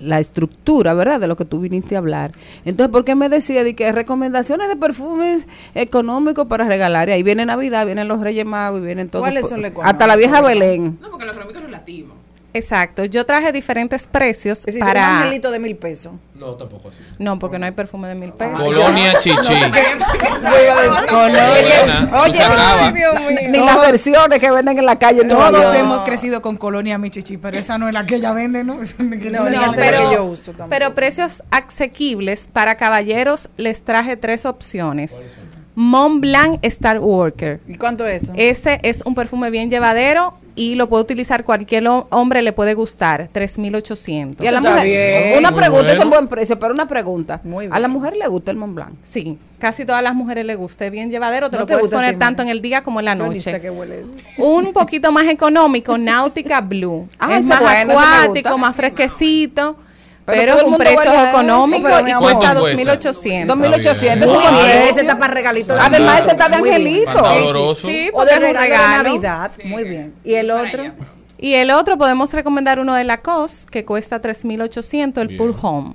la 0.06 0.20
estructura, 0.20 0.94
¿verdad? 0.94 1.20
De 1.20 1.28
lo 1.28 1.36
que 1.36 1.46
tú 1.46 1.60
viniste 1.60 1.96
a 1.96 2.00
hablar. 2.00 2.32
Entonces, 2.64 2.92
¿por 2.92 3.04
qué 3.04 3.16
me 3.16 3.30
decía 3.30 3.64
de 3.64 3.76
que 3.76 3.92
recomendaciones 3.92 4.68
de 4.68 4.76
perfumes 4.76 5.48
económicos 5.74 6.48
para 6.48 6.66
regalar? 6.66 7.10
Y 7.10 7.14
ahí 7.14 7.24
viene 7.24 7.46
Navidad, 7.46 7.86
vienen 7.86 8.08
los 8.08 8.20
Reyes 8.22 8.46
Magos 8.46 8.82
y 8.82 8.86
vienen 8.86 9.10
todos. 9.10 9.24
¿Cuáles 9.24 9.50
son 9.50 9.62
los 9.62 9.72
Hasta 9.84 10.08
la 10.08 10.16
vieja 10.16 10.40
económicos? 10.40 10.70
Belén. 10.70 11.00
No, 11.02 11.10
porque 11.10 11.26
lo 11.26 11.32
económico 11.32 11.60
es 11.60 11.66
relativo. 11.66 12.25
Exacto. 12.56 13.06
Yo 13.06 13.26
traje 13.26 13.52
diferentes 13.52 14.08
precios 14.08 14.60
Es 14.60 14.66
decir, 14.66 14.82
un 14.84 14.88
para. 14.88 15.18
angelito 15.20 15.52
de 15.52 15.60
mil 15.60 15.76
pesos. 15.76 16.14
No, 16.34 16.56
tampoco 16.56 16.90
así. 16.90 17.00
No, 17.20 17.38
porque 17.40 17.60
no 17.60 17.66
hay 17.66 17.72
perfume 17.72 18.08
de 18.08 18.16
mil 18.16 18.32
pesos. 18.34 18.58
Colonia 18.60 19.20
Chichi. 19.20 19.36
Yo 19.38 19.54
iba 19.54 20.78
a 20.78 20.82
decir, 20.82 21.12
Buena, 21.12 22.10
tú 22.12 22.18
Oye. 22.24 23.50
Ni 23.50 23.58
las 23.60 23.80
versiones 23.82 24.40
que 24.40 24.52
venden 24.52 24.80
en 24.80 24.86
la 24.86 24.98
calle. 24.98 25.24
Todos 25.26 25.76
hemos 25.76 26.02
crecido 26.02 26.42
con 26.42 26.58
Colonia 26.58 26.98
Michichi, 26.98 27.38
pero 27.38 27.58
esa 27.58 27.78
no 27.78 27.88
es 27.88 27.94
la 27.94 28.06
que 28.06 28.16
ella 28.16 28.32
vende, 28.34 28.64
¿no? 28.64 28.74
Esa 28.82 29.02
es 29.04 29.10
la 29.10 29.18
que- 29.18 29.30
No, 29.32 29.50
ni 29.50 29.56
No, 29.56 29.62
esa 29.62 29.72
es 29.72 29.78
la 29.78 29.84
pero- 29.84 30.10
que 30.10 30.16
yo 30.16 30.24
uso 30.26 30.52
tampoco. 30.52 30.70
Pero 30.70 30.94
precios 30.96 31.44
asequibles 31.52 32.48
para 32.52 32.76
caballeros 32.76 33.50
les 33.58 33.84
traje 33.84 34.18
tres 34.18 34.46
opciones. 34.46 35.20
Mont 35.76 36.22
Blanc 36.22 36.60
Star 36.62 37.00
Worker. 37.00 37.60
¿Y 37.68 37.76
cuánto 37.76 38.06
es 38.08 38.24
eso? 38.24 38.34
Ese 38.38 38.80
es 38.82 39.02
un 39.06 39.14
perfume 39.14 39.50
bien 39.50 39.70
llevadero 39.70 40.34
y 40.56 40.76
lo 40.76 40.88
puede 40.88 41.04
utilizar 41.04 41.44
cualquier 41.44 41.86
ho- 41.88 42.08
hombre, 42.12 42.42
le 42.42 42.54
puede 42.54 42.74
gustar. 42.76 43.28
3.800. 43.34 44.42
Y 44.44 44.48
a 44.48 44.52
la 44.54 44.60
Está 44.60 44.70
mujer, 44.72 44.86
bien. 44.86 45.40
una 45.40 45.52
Muy 45.52 45.60
pregunta, 45.60 45.92
es 45.94 46.00
un 46.00 46.10
buen 46.10 46.28
precio, 46.30 46.58
pero 46.58 46.74
una 46.74 46.88
pregunta. 46.88 47.42
Muy 47.44 47.66
¿A 47.66 47.70
bien. 47.70 47.82
la 47.82 47.88
mujer 47.90 48.16
le 48.16 48.26
gusta 48.28 48.52
el 48.52 48.58
Mont 48.58 48.74
Blanc? 48.74 48.94
Sí, 49.04 49.38
casi 49.60 49.84
todas 49.86 50.02
las 50.02 50.16
mujeres 50.16 50.46
le 50.46 50.56
gusta. 50.56 50.86
Es 50.86 50.92
bien 50.94 51.12
llevadero, 51.12 51.50
te 51.50 51.58
¿No 51.58 51.62
lo 51.62 51.66
te 51.66 51.74
puedes 51.74 51.92
a 51.92 51.96
poner 51.98 52.18
tanto 52.18 52.42
en 52.42 52.48
el 52.50 52.62
día 52.62 52.82
como 52.82 53.00
en 53.00 53.06
la 53.06 53.16
noche. 53.16 53.70
huele. 53.70 54.06
Un 54.38 54.72
poquito 54.72 55.12
más 55.12 55.28
económico, 55.28 55.98
Nautica 55.98 56.62
Blue. 56.62 57.08
Ah, 57.20 57.38
es 57.38 57.46
más 57.46 57.60
bueno, 57.60 58.00
acuático, 58.00 58.58
más 58.58 58.76
fresquecito, 58.76 59.76
Pero 60.26 60.58
con 60.64 60.76
precios 60.78 61.14
económicos 61.30 61.92
y 62.08 62.14
cuesta 62.14 62.20
¿Cuánto 62.20 62.62
cuesta? 62.62 62.94
2.800. 63.14 63.46
2800, 63.46 64.34
Muy 64.34 64.44
es 64.44 64.52
bien, 64.52 64.88
ese 64.90 65.02
está 65.02 65.20
para 65.20 65.34
regalito 65.34 65.74
de 65.76 65.80
Además, 65.82 66.22
ese 66.22 66.32
está 66.32 66.50
de 66.50 66.56
angelito. 66.56 67.10
Está 67.12 67.32
oloroso. 67.34 67.88
Sí, 67.88 68.10
O 68.14 68.26
de 68.26 68.34
un 68.34 68.40
regalo 68.42 68.60
de 68.60 68.66
regalo. 68.68 69.04
Navidad. 69.10 69.52
Muy 69.66 69.84
bien. 69.84 70.14
¿Y 70.24 70.34
el 70.34 70.50
otro? 70.52 70.84
Y 71.38 71.54
el 71.54 71.70
otro 71.70 71.98
podemos 71.98 72.34
recomendar 72.34 72.80
uno 72.80 72.94
de 72.96 73.04
Lacoste 73.04 73.70
que 73.72 73.86
cuesta 73.86 74.22
3.800, 74.22 75.18
el 75.22 75.36
Pure 75.38 75.54
Home, 75.62 75.94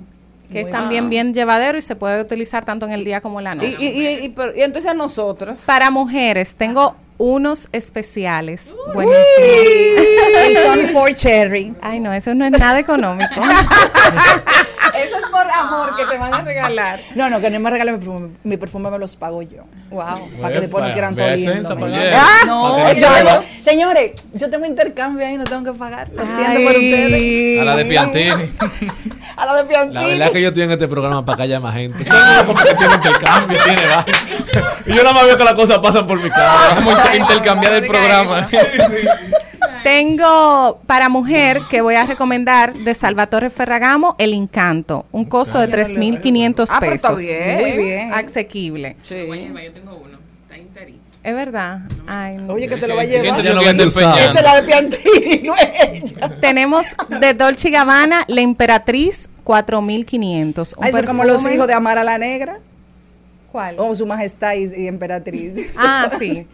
que 0.51 0.61
es 0.61 0.71
también 0.71 1.09
bien 1.09 1.33
llevadero 1.33 1.77
y 1.77 1.81
se 1.81 1.95
puede 1.95 2.21
utilizar 2.21 2.63
tanto 2.63 2.85
en 2.85 2.91
el 2.93 3.03
día 3.03 3.19
como 3.21 3.39
en 3.39 3.43
la 3.45 3.55
noche. 3.55 3.75
y, 3.79 3.85
y, 3.85 4.07
y- 4.07 4.35
y 4.55 4.61
entonces 4.61 4.89
a 4.89 4.93
nosotras. 4.93 5.63
Para 5.65 5.89
mujeres 5.89 6.55
tengo 6.55 6.95
unos 7.23 7.69
especiales 7.71 8.69
buenísimos. 8.95 9.21
El 10.43 10.63
Tom 10.63 10.79
Ford 10.91 11.13
Cherry. 11.13 11.71
Ay, 11.79 11.99
no, 11.99 12.11
eso 12.11 12.33
no 12.33 12.45
es 12.45 12.51
nada 12.51 12.79
económico. 12.79 13.29
Eso 14.93 15.15
es 15.17 15.29
por 15.29 15.49
amor 15.49 15.95
que 15.95 16.03
te 16.05 16.17
van 16.17 16.33
a 16.33 16.41
regalar. 16.41 16.99
No, 17.15 17.29
no, 17.29 17.39
que 17.39 17.49
no 17.49 17.59
me 17.61 17.69
regalen 17.69 17.93
mi 17.95 17.99
perfume. 17.99 18.29
Mi 18.43 18.57
perfume 18.57 18.89
me 18.91 18.99
los 18.99 19.15
pago 19.15 19.41
yo. 19.41 19.63
Wow. 19.89 20.29
Para 20.41 20.53
que 20.53 20.59
después 20.61 20.85
no 20.85 20.91
quieran 20.91 21.15
todo. 21.15 21.25
Ah, 21.25 22.41
no, 22.45 22.91
yo 22.93 23.09
no 23.09 23.15
tengo- 23.15 23.43
señores, 23.61 24.11
yo 24.33 24.49
tengo 24.49 24.65
intercambio 24.65 25.25
ahí, 25.25 25.37
no 25.37 25.45
tengo 25.45 25.71
que 25.71 25.77
pagar. 25.79 26.09
Lo 26.09 26.23
siento 26.25 26.43
Ay. 26.57 26.63
por 26.65 26.73
ustedes. 26.75 27.61
A 27.61 27.63
la 27.65 27.75
de 27.77 27.85
Piantini. 27.85 28.29
A 29.37 29.45
la 29.45 29.53
de 29.55 29.63
La 29.63 29.67
Piantini. 29.69 30.05
verdad 30.05 30.27
es 30.27 30.33
que 30.33 30.41
yo 30.41 30.47
estoy 30.49 30.63
en 30.63 30.71
este 30.71 30.87
programa 30.89 31.23
para 31.25 31.37
que 31.37 31.43
haya 31.43 31.59
más 31.59 31.73
gente. 31.73 32.03
Todo 32.03 32.17
el 32.19 32.25
mundo 32.25 32.45
como 32.47 32.59
que 32.63 32.73
tiene 32.75 32.93
intercambio, 32.95 33.57
tiene 33.63 33.87
va. 33.87 34.05
Y 34.85 34.93
yo 34.93 35.03
nada 35.03 35.13
más 35.13 35.25
veo 35.25 35.37
que 35.37 35.43
las 35.43 35.53
cosas 35.53 35.79
pasan 35.79 36.05
por 36.07 36.21
mi 36.21 36.29
cara. 36.29 36.75
Vamos 36.75 36.97
a 36.97 37.15
intercambiar 37.15 37.73
el 37.73 37.85
programa. 37.85 38.47
Tengo 39.83 40.79
para 40.85 41.09
mujer 41.09 41.59
que 41.69 41.81
voy 41.81 41.95
a 41.95 42.05
recomendar 42.05 42.73
de 42.73 42.93
Salvatore 42.93 43.49
Ferragamo 43.49 44.15
El 44.19 44.33
Encanto, 44.33 45.05
un 45.11 45.25
costo 45.25 45.59
de 45.59 45.69
3.500 45.69 46.67
Ah, 46.69 46.77
pero 46.79 46.93
está 46.93 47.09
pesos. 47.09 47.21
bien. 47.21 47.59
Muy 47.59 47.83
bien. 47.83 48.13
Asequible. 48.13 48.95
Sí. 49.01 49.15
Oye, 49.29 49.51
yo 49.65 49.71
tengo 49.73 49.95
uno. 49.95 50.19
Está 50.43 50.55
enterito. 50.57 50.99
Es 51.23 51.33
verdad. 51.35 51.79
Ay, 52.07 52.37
no. 52.37 52.53
Oye, 52.53 52.67
que 52.67 52.77
te 52.77 52.87
lo 52.87 52.95
va 52.95 53.01
a 53.01 53.05
¿Quién 53.05 53.21
te 53.35 53.43
llevar. 53.43 54.19
Esa 54.19 54.39
es 54.39 54.43
la 54.43 54.55
de 54.61 54.63
Piantini, 54.63 55.41
no 55.43 55.55
es 55.55 55.69
ella. 56.03 56.37
Tenemos 56.39 56.85
de 57.19 57.33
Dolce 57.33 57.69
Gabbana 57.71 58.25
La 58.27 58.41
Emperatriz 58.41 59.29
4.500. 59.45 60.73
Un 60.77 60.83
Ah, 60.83 60.89
Eso 60.89 60.97
es 60.99 61.05
como 61.05 61.23
los 61.23 61.51
hijos 61.51 61.65
de 61.67 61.73
Amara 61.73 62.03
la 62.03 62.17
Negra. 62.19 62.59
¿Cuál? 63.51 63.75
O 63.79 63.93
su 63.95 64.05
majestad 64.05 64.53
y, 64.53 64.83
y 64.83 64.87
emperatriz. 64.87 65.71
Ah, 65.77 66.09
sí. 66.17 66.47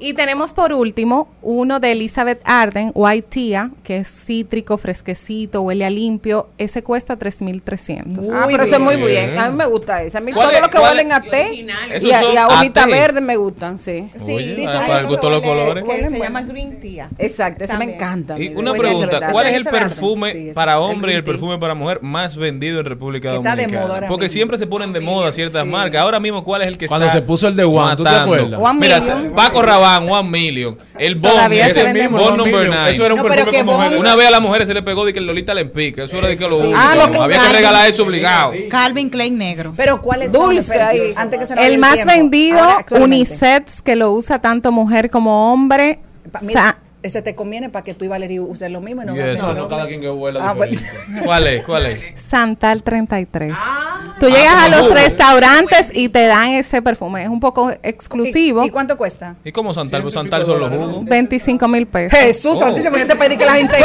Y 0.00 0.12
tenemos 0.14 0.52
por 0.52 0.72
último 0.72 1.28
uno 1.42 1.80
de 1.80 1.92
Elizabeth 1.92 2.40
Arden, 2.44 2.92
White 2.94 3.26
Tea, 3.30 3.70
que 3.82 3.98
es 3.98 4.08
cítrico, 4.26 4.76
fresquecito, 4.78 5.62
huele 5.62 5.84
a 5.84 5.90
limpio. 5.90 6.48
Ese 6.58 6.82
cuesta 6.82 7.18
3.300. 7.18 8.28
Ah, 8.32 8.46
pero 8.48 8.62
eso 8.64 8.74
es 8.76 8.80
muy 8.80 8.96
bien. 8.96 9.30
bien. 9.30 9.38
A 9.38 9.50
mí 9.50 9.56
me 9.56 9.66
gusta 9.66 10.02
ese. 10.02 10.18
A 10.18 10.20
mí 10.20 10.32
¿Cuál 10.32 10.48
todo 10.48 10.56
es- 10.56 10.62
lo 10.62 10.70
que 10.70 10.78
huelen 10.78 11.12
a 11.12 11.22
té 11.22 11.52
y 11.54 11.68
a, 11.70 11.98
y 11.98 12.10
a 12.12 12.20
son 12.20 12.38
a 12.38 12.48
hojita 12.48 12.84
té. 12.84 12.90
verde 12.90 13.20
me 13.20 13.36
gustan, 13.36 13.78
sí. 13.78 14.08
Oye, 14.22 14.54
sí, 14.54 14.64
ah, 14.66 14.72
son 14.72 14.86
para 14.86 15.00
el 15.00 15.06
gusto 15.06 15.26
de 15.28 15.32
los 15.32 15.42
colores. 15.42 15.84
que 15.84 16.10
se 16.10 16.18
llama 16.18 16.42
Green 16.42 16.80
Tea. 16.80 17.08
Exacto, 17.18 17.64
ese 17.64 17.72
me 17.74 17.78
También. 17.80 17.96
encanta. 17.96 18.38
Y 18.38 18.54
una 18.54 18.74
pregunta. 18.74 19.32
¿cuál 19.32 19.46
es 19.48 19.56
el 19.56 19.64
perfume 19.64 20.32
Sí, 20.32 20.50
para 20.54 20.78
hombre 20.78 21.12
y 21.12 21.16
el 21.16 21.24
perfume 21.24 21.58
para 21.58 21.74
mujer 21.74 22.00
más 22.02 22.36
vendido 22.36 22.78
en 22.80 22.86
República 22.86 23.30
Que 23.30 23.36
está 23.36 23.56
de 23.56 23.64
Dominicana? 23.66 24.06
Porque 24.06 24.28
siempre 24.28 24.58
se 24.58 24.66
ponen 24.66 24.92
de 24.92 25.00
moda 25.00 25.32
ciertas 25.32 25.66
marcas. 25.66 26.00
Ahora 26.02 26.19
mismo, 26.20 26.44
¿cuál 26.44 26.62
es 26.62 26.68
el 26.68 26.78
que 26.78 26.86
Cuando 26.86 27.06
está 27.06 27.18
se 27.18 27.22
puso 27.22 27.48
el 27.48 27.56
de 27.56 27.64
One, 27.64 27.96
¿tú 27.96 28.02
te 28.04 28.08
acuerdas? 28.10 28.60
One 28.62 28.78
Mira, 28.80 29.00
Million. 29.00 29.32
Paco 29.34 29.62
Rabanne, 29.62 30.10
One 30.10 30.28
Million. 30.28 30.78
El 30.98 31.14
Bond, 31.16 31.34
Todavía 31.34 31.64
se 31.66 31.70
ese 31.70 31.82
vende 31.84 32.08
number. 32.08 32.88
Eso 32.88 33.04
era 33.06 33.14
un 33.14 33.22
No, 33.22 33.28
pero 33.28 33.44
perfume 33.50 33.62
mujer. 33.64 33.98
Una 33.98 34.14
vez 34.16 34.26
a 34.28 34.30
las 34.30 34.42
mujeres 34.42 34.68
se 34.68 34.74
le 34.74 34.82
pegó 34.82 35.04
de 35.04 35.12
que 35.12 35.18
el 35.18 35.26
Lolita 35.26 35.54
le 35.54 35.62
empica. 35.62 36.04
Eso 36.04 36.16
era 36.18 36.28
de 36.28 36.36
que 36.36 36.48
lo 36.48 36.58
único. 36.58 36.74
Ah, 36.76 36.94
lo 36.94 37.10
que- 37.10 37.18
Había 37.18 37.42
que 37.42 37.52
regalar 37.52 37.88
eso 37.88 38.02
obligado. 38.04 38.52
Calvin 38.68 39.08
Klein 39.10 39.36
negro. 39.38 39.72
Pero 39.76 40.00
¿cuáles 40.02 40.32
Dulce 40.32 40.62
son? 40.62 40.72
Espérate, 40.76 41.00
ahí. 41.02 41.12
Antes 41.16 41.38
que 41.38 41.46
se 41.46 41.54
nos 41.54 41.62
vaya 41.62 41.72
El 41.74 41.78
más 41.78 41.94
tiempo. 41.94 42.12
vendido, 42.12 42.60
Ahora, 42.60 42.84
unisex, 43.00 43.82
que 43.82 43.96
lo 43.96 44.12
usa 44.12 44.40
tanto 44.40 44.72
mujer 44.72 45.10
como 45.10 45.52
hombre. 45.52 45.98
Mira, 46.42 46.78
ese 47.02 47.22
te 47.22 47.34
conviene 47.34 47.68
para 47.70 47.84
que 47.84 47.94
tú 47.94 48.04
y 48.04 48.08
Valeria 48.08 48.42
usen 48.42 48.72
lo 48.72 48.80
mismo 48.80 49.02
y 49.02 49.06
no 49.06 49.14
Yes. 49.14 49.38
No, 49.40 49.54
no, 49.54 49.68
cada 49.68 49.86
quien 49.86 50.00
que 50.00 50.10
huela 50.10 50.40
Ah, 50.50 50.54
diferente. 50.54 51.24
¿Cuál 51.24 51.46
es? 51.46 51.64
¿Cuál 51.64 51.86
es? 51.86 52.00
Santal 52.20 52.82
33. 52.82 53.52
Ah. 53.56 54.14
Tú 54.20 54.26
llegas 54.26 54.52
como 54.54 54.64
a 54.64 54.68
los 54.68 54.90
restaurantes 54.92 55.88
y 55.94 56.08
te 56.10 56.26
dan 56.26 56.50
ese 56.50 56.82
perfume. 56.82 57.22
Es 57.22 57.28
un 57.30 57.40
poco 57.40 57.70
exclusivo. 57.82 58.62
¿Y, 58.64 58.66
y 58.66 58.70
cuánto 58.70 58.96
cuesta? 58.96 59.36
¿Y 59.44 59.52
cómo 59.52 59.72
Santal? 59.72 60.02
Pues 60.02 60.14
Santal 60.14 60.44
son 60.44 60.60
los 60.60 60.70
jugos. 60.70 61.04
25 61.06 61.68
mil 61.68 61.86
pesos. 61.86 62.18
Jesús 62.18 62.56
Oh. 62.56 62.60
santísimo, 62.60 62.96
yo 62.98 63.06
te 63.06 63.16
pedí 63.16 63.36
que 63.38 63.46
la 63.46 63.52
gente 63.52 63.76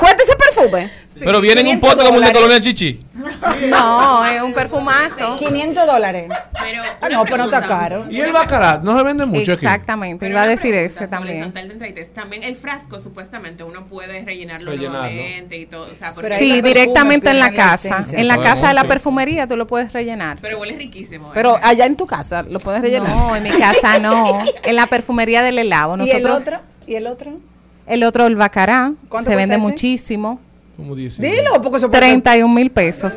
cuéntese 0.00 0.34
perfume 0.60 0.82
perfume? 0.82 1.08
Pero 1.24 1.40
viene 1.40 1.62
en 1.62 1.66
un 1.68 1.80
pote 1.80 2.04
como 2.04 2.20
de 2.20 2.32
Colonia 2.32 2.60
Chichi. 2.60 3.00
No, 3.68 4.24
es 4.24 4.40
un 4.40 4.52
perfumazo. 4.52 5.36
500 5.38 5.86
dólares. 5.86 6.30
Pero 6.60 6.82
Ah, 7.00 7.08
no, 7.08 7.24
pero 7.24 7.38
no 7.38 7.44
está 7.46 7.62
caro. 7.66 8.06
Y 8.08 8.20
el 8.20 8.32
bacarat 8.32 8.82
no 8.82 8.96
se 8.96 9.02
vende 9.02 9.26
mucho 9.26 9.52
aquí. 9.54 9.66
Exactamente, 9.66 10.28
iba 10.28 10.40
a 10.40 10.44
una 10.44 10.50
decir 10.50 10.90
sobre 10.90 11.08
también. 11.08 11.40
Santal 11.40 11.66
33. 11.68 12.14
También 12.14 12.44
el 12.44 12.56
frasco, 12.56 13.00
supuestamente, 13.00 13.64
uno 13.64 13.86
puede 13.86 14.24
rellenarlo, 14.24 14.70
Rellenarlo. 14.70 15.12
nuevamente 15.12 15.56
y 15.56 15.66
todo. 15.66 15.82
O 15.92 15.96
sea, 15.96 16.12
Sí, 16.12 16.60
directamente 16.60 17.30
en 17.30 17.40
la 17.40 17.52
casa. 17.52 18.04
En 18.12 18.28
la 18.28 18.40
casa 18.40 18.68
de 18.68 18.74
la 18.74 18.84
perfumería 18.84 19.46
tú 19.46 19.56
lo 19.56 19.66
puedes 19.66 19.92
rellenar. 19.92 20.38
Pero 20.40 20.60
huele 20.60 20.76
riquísimo. 20.76 21.28
¿eh? 21.28 21.32
Pero 21.34 21.58
allá 21.62 21.86
en 21.86 21.96
tu 21.96 22.06
casa 22.06 22.42
lo 22.44 22.60
puedes 22.60 22.80
rellenar. 22.80 23.08
No, 23.08 23.34
en 23.34 23.42
mi 23.42 23.50
casa 23.50 23.98
no. 23.98 24.38
En 24.64 24.76
la 24.76 24.86
perfumería 24.86 25.42
del 25.42 25.58
helado. 25.58 25.96
¿Y 26.04 26.10
el 26.10 26.26
otro? 26.28 26.60
¿Y 26.86 26.94
el 26.94 27.06
otro? 27.06 27.32
El 27.86 28.04
otro, 28.04 28.26
el 28.26 28.36
bacará. 28.36 28.92
¿Cuánto 29.08 29.30
Se 29.30 29.36
vende 29.36 29.56
ese? 29.56 29.62
muchísimo. 29.62 30.40
Como 30.78 30.94
10. 30.94 31.18
Dilo, 31.20 31.60
porque 31.60 31.78
eso 31.78 31.90
31 31.90 32.54
mil 32.54 32.70
pesos. 32.70 33.14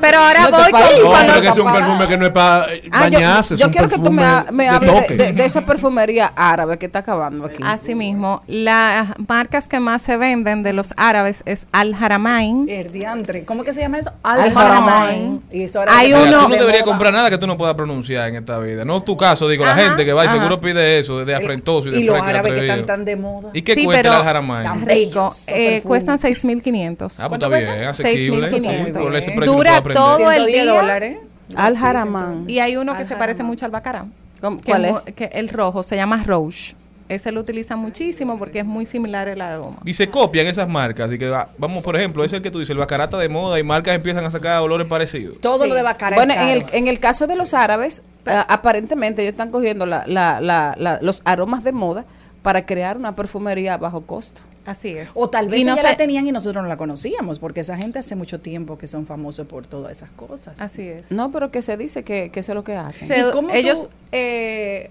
Pero 0.00 0.18
ahora 0.18 0.48
voy 0.50 0.70
con, 0.72 1.28
No, 1.28 1.40
que 1.40 1.46
es 1.48 1.56
un 1.56 1.72
perfume 1.72 2.08
que 2.08 2.18
no 2.18 2.26
es 2.26 2.32
para 2.32 2.64
Ah, 2.90 3.08
yo- 3.08 3.18
bañarse. 3.18 3.56
yo, 3.56 3.70
quiero 3.70 3.88
que 3.88 3.98
tú 4.00 4.10
me, 4.10 4.24
hables 4.24 4.80
de, 4.80 5.00
toque. 5.00 5.14
de- 5.14 5.32
de 5.32 5.44
esa 5.44 5.60
perfumería 5.64 6.32
árabe 6.34 6.78
que 6.78 6.86
está 6.86 6.98
acabando 6.98 7.44
aquí. 7.44 7.62
Así 7.64 7.94
mismo, 7.94 8.42
las 8.48 9.10
marcas 9.28 9.68
que 9.68 9.78
más 9.78 10.02
se 10.02 10.16
venden 10.16 10.64
de 10.64 10.72
los 10.72 10.92
árabes 10.96 11.44
es 11.46 11.68
Al 11.70 11.94
Haramain. 11.94 12.68
El 12.68 12.90
diantre. 12.90 13.44
¿Cómo 13.44 13.62
que 13.62 13.72
se 13.74 13.80
llama 13.82 13.98
eso? 14.00 14.10
Al 14.24 14.40
Haramain. 14.56 15.40
Y 15.52 15.62
eso 15.62 15.78
ahora 15.78 15.96
Hay 15.96 16.12
uno- 16.12 16.24
tú 16.24 16.30
no 16.32 16.48
de 16.48 16.58
deberías 16.58 16.82
comprar 16.84 17.12
nada 17.12 17.30
que 17.30 17.38
tú 17.38 17.46
no 17.46 17.56
puedas 17.56 17.76
pronunciar 17.76 18.28
en 18.28 18.34
esta 18.34 18.58
vida. 18.58 18.84
No 18.84 19.00
tu 19.04 19.16
caso, 19.16 19.48
digo, 19.48 19.64
la 19.64 19.76
gente 19.76 20.04
que 20.04 20.12
va 20.12 20.24
y 20.24 20.26
ajá. 20.26 20.36
seguro 20.36 20.60
pide 20.60 20.98
eso, 20.98 21.24
de 21.24 21.32
afrentoso 21.32 21.86
y 21.86 21.90
de 21.92 22.00
Y 22.00 22.04
los 22.06 22.20
árabes 22.20 22.52
que 22.54 22.60
están 22.62 22.84
tan 22.86 23.04
de 23.04 23.14
moda. 23.14 23.50
¿Y 23.52 23.62
qué 23.62 23.84
cuesta 23.84 24.08
el 24.08 24.14
Aljaramay? 24.14 24.64
Tan 24.64 24.84
Rico. 24.84 25.32
Eh, 25.46 25.80
cuestan 25.84 26.18
6.500. 26.18 26.71
Ah, 27.20 27.28
pues 27.28 27.40
está 27.42 27.48
bien, 27.48 27.68
asequible. 27.84 28.50
6.500. 28.50 28.86
Sí, 28.86 28.92
por 28.92 29.16
ese 29.16 29.30
precio 29.32 29.52
Dura 29.56 29.82
todo 29.82 30.30
el 30.30 30.44
110 30.46 30.46
día. 30.64 30.72
dólares. 30.72 31.16
Al 31.54 31.76
Sí, 31.76 31.84
Haramán. 31.84 32.44
Y 32.48 32.58
hay 32.60 32.76
uno 32.76 32.92
que 32.92 33.02
Al 33.02 33.08
se 33.08 33.16
parece 33.16 33.42
mucho 33.42 33.64
al 33.64 33.70
bacará. 33.70 34.06
¿Cómo- 34.40 34.56
que 34.58 34.64
cuál 34.64 34.84
es? 34.84 35.14
que 35.14 35.24
el 35.34 35.48
rojo 35.48 35.82
se 35.82 35.96
llama 35.96 36.22
Rouge. 36.24 36.74
Ese 37.08 37.30
lo 37.30 37.40
utilizan 37.42 37.78
muchísimo 37.78 38.38
porque 38.38 38.60
es 38.60 38.64
muy 38.64 38.86
similar 38.86 39.28
el 39.28 39.42
aroma. 39.42 39.76
Y 39.84 39.92
se 39.92 40.08
copian 40.08 40.46
esas 40.46 40.66
marcas. 40.66 41.12
Y 41.12 41.18
que, 41.18 41.28
va- 41.28 41.48
vamos, 41.58 41.84
por 41.84 41.94
ejemplo, 41.94 42.24
es 42.24 42.32
el 42.32 42.40
que 42.40 42.50
tú 42.50 42.58
dices, 42.60 42.70
el 42.70 42.78
bacarata 42.78 43.18
de 43.18 43.28
moda 43.28 43.58
y 43.58 43.62
marcas 43.62 43.94
empiezan 43.94 44.24
a 44.24 44.30
sacar 44.30 44.62
olores 44.62 44.86
parecidos. 44.86 45.38
Todo 45.40 45.64
Sí. 45.64 45.68
lo 45.68 45.74
de 45.74 45.82
Bacara 45.82 46.16
Bueno, 46.16 46.32
en 46.32 46.48
el, 46.48 46.64
en 46.72 46.88
el 46.88 46.98
caso 47.00 47.26
de 47.26 47.36
los 47.36 47.52
árabes, 47.52 48.02
eh, 48.24 48.30
aparentemente 48.48 49.20
ellos 49.22 49.32
están 49.32 49.50
cogiendo 49.50 49.84
la, 49.84 50.04
la, 50.06 50.40
la, 50.40 50.74
la- 50.78 51.00
los 51.02 51.20
aromas 51.26 51.64
de 51.64 51.72
moda 51.72 52.06
para 52.42 52.66
crear 52.66 52.96
una 52.96 53.14
perfumería 53.14 53.74
a 53.74 53.78
bajo 53.78 54.02
costo. 54.06 54.40
Así 54.64 54.90
es. 54.90 55.10
O 55.14 55.28
tal 55.28 55.48
vez 55.48 55.60
Y 55.60 55.64
no 55.64 55.74
ya 55.76 55.82
se- 55.82 55.88
la 55.88 55.96
tenían 55.96 56.26
y 56.26 56.32
nosotros 56.32 56.62
no 56.62 56.68
la 56.68 56.76
conocíamos, 56.76 57.38
porque 57.40 57.60
esa 57.60 57.76
gente 57.76 57.98
hace 57.98 58.14
mucho 58.16 58.40
tiempo 58.40 58.78
que 58.78 58.86
son 58.86 59.06
famosos 59.06 59.46
por 59.46 59.66
todas 59.66 59.92
esas 59.92 60.10
cosas. 60.10 60.60
Así 60.60 60.86
es. 60.88 61.10
No, 61.10 61.32
pero 61.32 61.50
que 61.50 61.62
se 61.62 61.76
dice 61.76 62.02
que, 62.04 62.30
que 62.30 62.40
eso 62.40 62.52
es 62.52 62.56
lo 62.56 62.62
que 62.64 62.76
hacen. 62.76 63.08
Se- 63.08 63.18
¿Y 63.20 63.30
cómo 63.32 63.48
tú- 63.48 63.54
ellos 63.54 63.88
eh, 64.12 64.90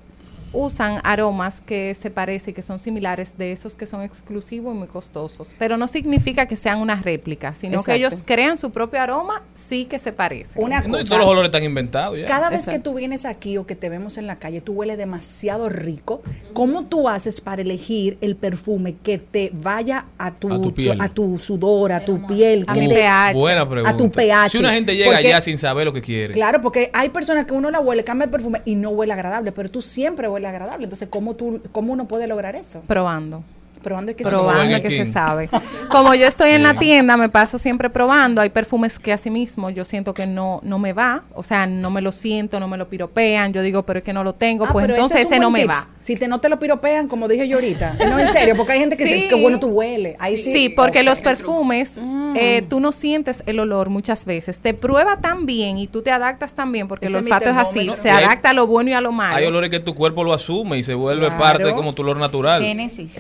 usan 0.54 1.00
aromas 1.04 1.62
que 1.62 1.94
se 1.94 2.10
parecen, 2.12 2.54
que 2.54 2.62
son 2.62 2.78
similares 2.80 3.38
de 3.38 3.52
esos 3.54 3.76
que 3.76 3.86
son 3.88 4.02
exclusivos 4.04 4.76
y 4.76 4.78
muy 4.78 4.88
costosos. 4.88 5.56
Pero 5.58 5.78
no 5.78 5.88
significa 5.88 6.46
que 6.46 6.56
sean 6.56 6.80
una 6.80 6.96
réplica, 6.98 7.54
sino 7.56 7.74
Exacto. 7.76 7.92
que 7.92 7.96
ellos 7.98 8.24
crean 8.26 8.58
su 8.58 8.72
propio 8.72 9.00
aroma, 9.02 9.44
sí 9.54 9.86
que 9.86 9.98
se 10.00 10.12
parecen. 10.12 10.62
Una 10.64 10.82
No, 10.82 10.88
y 10.88 10.92
cosa, 10.92 11.10
todos 11.10 11.20
los 11.22 11.30
olores 11.30 11.48
están 11.50 11.64
inventados 11.64 12.20
ya. 12.20 12.26
cada 12.26 12.50
vez 12.50 12.62
Exacto. 12.62 12.80
que 12.80 12.84
tú 12.90 12.96
vienes 12.96 13.26
aquí 13.26 13.58
o 13.58 13.66
que 13.66 13.76
te 13.76 13.88
vemos 13.90 14.18
en 14.18 14.28
la 14.28 14.40
calle, 14.40 14.60
tú 14.62 14.74
hueles 14.74 14.98
demasiado 14.98 15.70
rico. 15.70 16.22
¿Cómo 16.54 16.84
tú 16.84 17.08
haces 17.08 17.40
para 17.42 17.62
elegir 17.62 18.18
el 18.22 18.36
perfume 18.36 18.96
que 19.02 19.18
te 19.20 19.52
vaya 19.54 20.08
a 20.18 20.32
tu, 20.32 20.52
A 20.54 20.62
tu 20.62 20.74
piel. 20.74 21.00
a 21.00 21.08
tu 21.10 21.38
sudor, 21.40 21.92
a 21.94 22.04
tu 22.04 22.26
piel, 22.28 22.66
A 22.68 22.74
que 22.74 22.80
mi 22.82 22.88
te- 22.90 22.96
pH. 22.96 23.34
Buena 23.36 23.70
pregunta. 23.70 23.90
a 23.96 23.98
tu 23.98 24.12
pH. 24.12 24.50
Si 24.50 24.58
una 24.58 24.74
gente 24.74 24.96
llega 24.96 25.12
Porque- 25.12 25.28
allá 25.28 25.42
sin 25.42 25.58
saber 25.58 25.86
lo 25.86 25.94
que 25.94 26.02
quiere. 26.02 26.34
Claro, 26.34 26.60
porque 26.62 26.90
hay 26.94 27.10
personas 27.10 27.46
que 27.46 27.54
uno 27.54 27.72
la 27.72 27.80
huele, 27.80 28.04
cambia 28.04 28.26
el 28.26 28.32
perfume 28.32 28.62
y 28.66 28.76
no 28.76 28.90
huele 28.90 29.14
agradable, 29.14 29.52
pero 29.54 29.72
tú 29.72 29.82
siempre 29.82 30.28
huele 30.28 30.41
agradable. 30.48 30.84
Entonces, 30.86 31.10
¿cómo, 31.10 31.36
tú, 31.36 31.62
cómo 31.72 31.94
uno 31.94 32.08
puede 32.08 32.28
lograr 32.28 32.56
eso? 32.56 32.82
Probando. 32.88 33.44
Probando 33.82 34.12
es 34.12 34.18
que 34.18 34.24
se 34.24 34.30
probando 34.30 34.62
Burger 34.64 34.82
que 34.82 35.06
se 35.06 35.12
sabe. 35.12 35.50
Como 35.90 36.14
yo 36.16 36.26
estoy 36.28 36.52
en 36.52 36.64
la 36.64 36.74
tienda, 36.76 37.18
me 37.18 37.30
paso 37.30 37.58
siempre 37.58 37.90
probando. 37.90 38.42
Hay 38.42 38.50
perfumes 38.50 39.00
que 39.00 39.12
así 39.14 39.30
mismo 39.30 39.70
yo 39.70 39.84
siento 39.84 40.14
que 40.14 40.26
no, 40.28 40.60
no 40.64 40.80
me 40.80 40.94
va. 40.94 41.24
O 41.34 41.44
sea, 41.44 41.66
no 41.68 41.90
me 41.90 42.02
lo 42.02 42.12
siento, 42.12 42.60
no 42.60 42.68
me 42.68 42.78
lo 42.78 42.88
piropean. 42.90 43.54
Yo 43.54 43.62
digo, 43.62 43.84
pero 43.84 44.00
es 44.00 44.06
que 44.06 44.14
no 44.14 44.24
lo 44.24 44.34
tengo. 44.34 44.66
Ah, 44.66 44.70
pues 44.72 44.88
entonces 44.90 45.22
es 45.22 45.28
ese 45.28 45.40
no 45.40 45.50
me 45.52 45.66
va. 45.66 45.88
Si 46.02 46.16
te 46.16 46.28
no 46.28 46.40
te 46.40 46.50
lo 46.50 46.58
piropean, 46.60 47.08
como 47.08 47.28
dije 47.28 47.48
yo 47.48 47.58
ahorita. 47.58 47.96
No, 48.10 48.18
en 48.20 48.28
serio, 48.30 48.56
porque 48.56 48.74
hay 48.74 48.80
gente 48.80 48.98
que 48.98 49.06
Sí. 49.06 49.14
dice, 49.14 49.28
qué 49.28 49.36
bueno 49.36 49.60
tú 49.60 49.68
hueles. 49.68 50.16
Ahí 50.20 50.38
sí. 50.38 50.52
Sí, 50.52 50.70
porque 50.70 51.04
los 51.04 51.22
perfumes, 51.22 52.00
eh, 52.36 52.64
tú 52.70 52.80
no 52.80 52.92
sientes 52.92 53.44
el 53.46 53.60
olor 53.60 53.90
muchas 53.90 54.26
veces. 54.26 54.60
Te 54.60 54.74
prueba 54.74 55.18
tan 55.18 55.46
bien 55.46 55.78
y 55.78 55.88
tú 55.88 56.02
te 56.02 56.12
adaptas 56.12 56.54
tan 56.56 56.72
bien, 56.72 56.88
porque 56.88 57.06
Ese 57.08 57.18
el 57.18 57.24
olfato 57.24 57.50
es 57.50 57.56
así. 57.58 57.90
Se 57.96 58.10
hay- 58.10 58.24
adapta 58.24 58.50
a 58.50 58.54
lo 58.54 58.66
bueno 58.68 58.90
y 58.90 58.94
a 58.94 59.02
lo 59.02 59.12
malo. 59.12 59.36
Hay 59.36 59.46
olores 59.46 59.70
que 59.70 59.80
tu 59.80 59.94
cuerpo 59.94 60.24
lo 60.24 60.34
asume 60.34 60.78
y 60.78 60.84
se 60.84 60.94
vuelve 60.94 61.28
Claro. 61.28 61.42
parte 61.42 61.64
de 61.66 61.74
como 61.76 61.94
tu 61.94 62.02
olor 62.02 62.18
natural. 62.18 62.62
Génesis. 62.64 63.14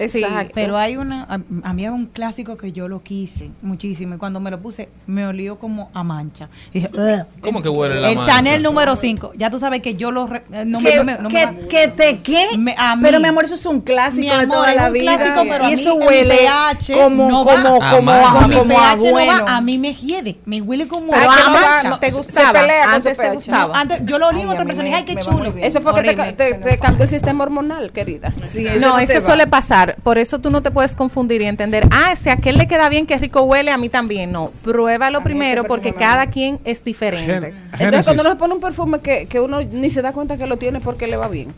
Sí, 0.51 0.55
pero 0.55 0.77
hay 0.77 0.97
una, 0.97 1.23
a, 1.23 1.35
a 1.69 1.73
mí 1.73 1.85
hay 1.85 1.89
un 1.91 2.07
clásico 2.07 2.57
que 2.57 2.71
yo 2.73 2.87
lo 2.87 3.01
quise 3.03 3.49
muchísimo 3.61 4.15
y 4.15 4.17
cuando 4.17 4.39
me 4.41 4.51
lo 4.51 4.59
puse 4.59 4.89
me 5.07 5.25
olió 5.25 5.57
como 5.59 5.89
a 5.93 6.03
mancha. 6.03 6.49
Y 6.73 6.79
dije. 6.81 6.89
¿Cómo 7.41 7.61
que 7.61 7.69
huele 7.69 8.01
la 8.01 8.09
El 8.09 8.17
mancha? 8.17 8.33
Chanel 8.33 8.61
número 8.63 8.95
5, 8.95 9.33
ya 9.37 9.49
tú 9.49 9.59
sabes 9.59 9.81
que 9.81 9.95
yo 9.95 10.11
lo... 10.11 10.27
re- 10.27 10.43
eh, 10.51 10.65
no 10.65 10.81
me- 10.81 10.89
¿Qué, 10.91 10.97
no 10.97 11.03
me- 11.05 11.17
no 11.17 11.29
me 11.29 11.29
qué- 11.29 11.45
va. 11.45 11.53
qué 11.69 11.87
te 11.87 12.19
qué? 12.19 12.57
Me- 12.57 12.75
a 12.77 12.95
mí. 12.95 13.01
pero 13.03 13.19
mi 13.19 13.27
amor, 13.27 13.45
eso 13.45 13.53
es 13.55 13.65
un 13.65 13.81
clásico 13.81 14.21
Mi 14.21 14.27
de 14.27 14.33
amor, 14.43 14.49
toda 14.57 14.75
la 14.75 14.89
vida. 14.89 15.15
clásico, 15.17 15.41
pero 15.49 15.63
a 15.65 15.67
y 15.71 15.75
mí 15.75 15.81
eso 15.81 15.93
en 15.93 15.99
mi 15.99 16.05
huele 16.05 16.35
pH 16.37 16.93
como, 16.93 17.29
no 17.29 17.43
como, 17.45 17.79
va. 17.79 17.91
como, 17.95 18.11
A 18.11 18.15
a, 18.29 18.31
mancha. 18.33 18.47
Mi 18.49 18.55
como 18.55 18.79
a 18.79 18.95
no 18.95 19.01
bueno. 19.11 19.45
a 19.47 19.61
mí 19.61 19.77
me 19.77 19.93
hiede, 19.93 20.37
me 20.45 20.61
huele 20.61 20.87
como 20.87 21.11
Pero 21.11 21.31
a 21.31 21.35
que 21.35 21.43
no 21.43 21.49
mancha. 21.51 21.89
no- 21.89 21.99
¿Te 21.99 22.11
se 22.11 22.17
gustaba? 22.17 22.59
Antes 22.89 23.17
te 23.17 23.29
gustaba. 23.31 23.67
No, 23.67 23.75
antes, 23.79 24.01
yo 24.05 24.19
lo 24.19 24.27
olí 24.27 24.41
en 24.41 24.47
otra 24.49 24.61
a 24.61 24.63
mí 24.65 24.69
persona 24.69 24.87
y 24.87 24.91
me- 24.91 24.97
dije, 24.97 25.09
ay, 25.09 25.15
qué 25.15 25.15
me 25.15 25.21
chulo. 25.21 25.53
Eso 25.65 25.81
fue 25.81 25.93
que 26.03 26.13
te, 26.33 26.77
cambió 26.79 27.03
el 27.03 27.09
sistema 27.09 27.43
hormonal, 27.43 27.91
querida. 27.91 28.33
No, 28.79 28.99
eso 28.99 29.21
suele 29.21 29.47
pasar. 29.47 29.95
Por 30.03 30.17
eso 30.17 30.39
tú 30.41 30.49
no 30.51 30.61
te 30.61 30.71
puedes 30.71 30.95
confundir 30.95 31.41
y 31.41 31.45
entender, 31.45 31.87
ah, 31.91 32.15
si 32.15 32.29
a 32.29 32.33
aquel 32.33 32.57
le 32.57 32.67
queda 32.67 32.89
bien, 32.89 33.05
qué 33.05 33.17
rico 33.17 33.41
huele, 33.43 33.71
a 33.71 33.77
mí 33.77 33.89
también. 33.89 34.31
No, 34.31 34.49
pruébalo 34.63 35.21
primero 35.21 35.63
porque 35.67 35.89
cada 35.99 36.27
quien 36.27 36.59
es 36.65 36.83
diferente. 36.83 37.25
Gen- 37.41 37.53
Entonces, 37.79 38.05
cuando 38.05 38.21
uno 38.23 38.31
se 38.31 38.35
pone 38.37 38.53
un 38.55 38.59
perfume 38.61 38.99
que, 38.99 39.27
que 39.27 39.39
uno 39.39 39.61
ni 39.61 39.89
se 39.89 40.01
da 40.01 40.11
cuenta 40.13 40.37
que 40.37 40.47
lo 40.47 40.57
tiene 40.57 40.79
porque 40.81 41.07
le 41.07 41.17
va 41.17 41.27
bien. 41.27 41.53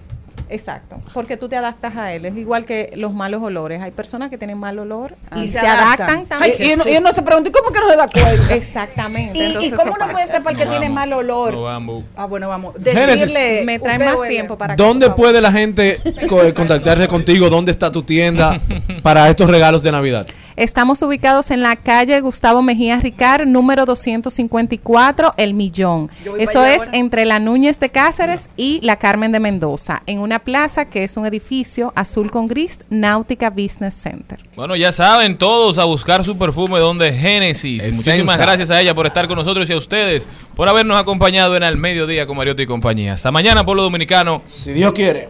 Exacto, 0.50 1.02
porque 1.14 1.38
tú 1.38 1.50
te 1.50 1.56
adaptas 1.56 1.96
a 1.96 2.14
él. 2.14 2.26
Es 2.26 2.36
igual 2.38 2.66
que 2.66 2.92
los 2.96 3.14
malos 3.14 3.42
olores. 3.42 3.82
Hay 3.82 3.92
personas 3.92 4.30
que 4.30 4.38
tienen 4.38 4.58
mal 4.58 4.78
olor 4.80 5.16
y, 5.36 5.42
Y 5.42 5.48
se, 5.48 5.60
se 5.60 5.68
adaptan, 5.68 6.10
adaptan. 6.10 6.26
también. 6.28 6.56
y, 6.60 6.74
uno, 6.74 6.84
y 6.88 6.98
uno 6.98 7.12
se 7.12 7.22
pregunta, 7.22 7.50
¿y 7.50 7.52
cómo 7.52 7.72
que 7.72 7.80
no 7.80 7.90
se 7.90 7.96
da 7.98 8.08
cuenta? 8.08 8.56
Exactamente. 8.56 9.40
¿Y, 9.62 9.72
cómo 9.72 9.94
uno 9.94 10.06
puede 10.12 10.26
pasa. 10.26 10.38
separar 10.38 10.58
que 10.58 10.66
No 10.66 10.72
tiene 10.72 10.88
vamos. 10.90 10.96
mal 10.96 11.14
olor? 11.14 11.54
No 11.54 11.64
vamos. 11.64 12.04
Ah, 12.16 12.26
bueno, 12.26 12.48
vamos. 12.50 12.76
Génesis. 12.84 13.22
Decirle. 13.34 13.64
Me 13.66 13.80
trae 13.80 14.00
más 14.00 14.16
tiempo 14.28 14.58
para 14.58 14.76
que, 14.76 14.84
¿Dónde 14.84 15.10
puede 15.12 15.42
la 15.42 15.52
gente 15.52 16.00
co- 16.28 16.54
contactarse 16.54 17.08
contigo? 17.08 17.50
¿Dónde 17.50 17.72
está 17.72 17.92
tu 17.92 18.04
tienda 18.04 18.60
para 19.02 19.30
estos 19.30 19.50
regalos 19.50 19.84
de 19.84 19.92
Navidad? 19.92 20.26
Estamos 20.56 21.02
ubicados 21.02 21.50
en 21.50 21.62
la 21.62 21.76
calle 21.76 22.22
Gustavo 22.22 22.62
Mejía 22.62 23.00
Ricard, 23.00 23.48
número 23.48 23.86
254, 23.86 25.34
El 25.38 25.56
Millón. 25.56 26.12
Eso 26.38 26.64
es 26.64 26.82
ahora. 26.82 26.92
entre 26.94 27.26
la 27.26 27.40
Núñez 27.40 27.80
de 27.80 27.90
Cáceres 27.90 28.50
y 28.56 28.80
la 28.82 28.98
Carmen 28.98 29.32
de 29.32 29.40
Mendoza, 29.40 30.04
en 30.06 30.20
una 30.20 30.40
plaza 30.40 30.86
que 30.86 31.04
es 31.04 31.18
un 31.18 31.26
edificio 31.26 31.92
azul 31.96 32.30
con 32.30 32.48
gris, 32.48 32.80
Náutica 32.90 33.50
Business 33.50 33.96
Center. 33.96 34.40
Bueno, 34.56 34.76
ya 34.76 34.92
saben 34.92 35.38
todos 35.38 35.80
a 35.80 35.86
buscar 35.86 36.24
su 36.24 36.38
perfume 36.38 36.78
donde 36.80 37.12
Génesis. 37.12 37.84
Muchísimas 37.96 38.38
gracias 38.38 38.70
a 38.70 38.80
ella 38.80 38.94
por 38.94 39.08
estar 39.08 39.28
con 39.28 39.38
nosotros 39.38 39.68
y 39.70 39.74
a 39.74 39.78
ustedes 39.78 40.28
por 40.56 40.70
habernos 40.70 40.98
acompañado 40.98 41.58
en 41.58 41.64
el 41.64 41.78
mediodía 41.78 42.28
con 42.28 42.38
Mariotti 42.38 42.64
y 42.64 42.68
compañía. 42.68 43.14
Hasta 43.14 43.32
mañana, 43.32 43.66
pueblo 43.66 43.82
dominicano. 43.82 44.42
Si 44.46 44.72
Dios 44.72 44.94
quiere. 44.94 45.30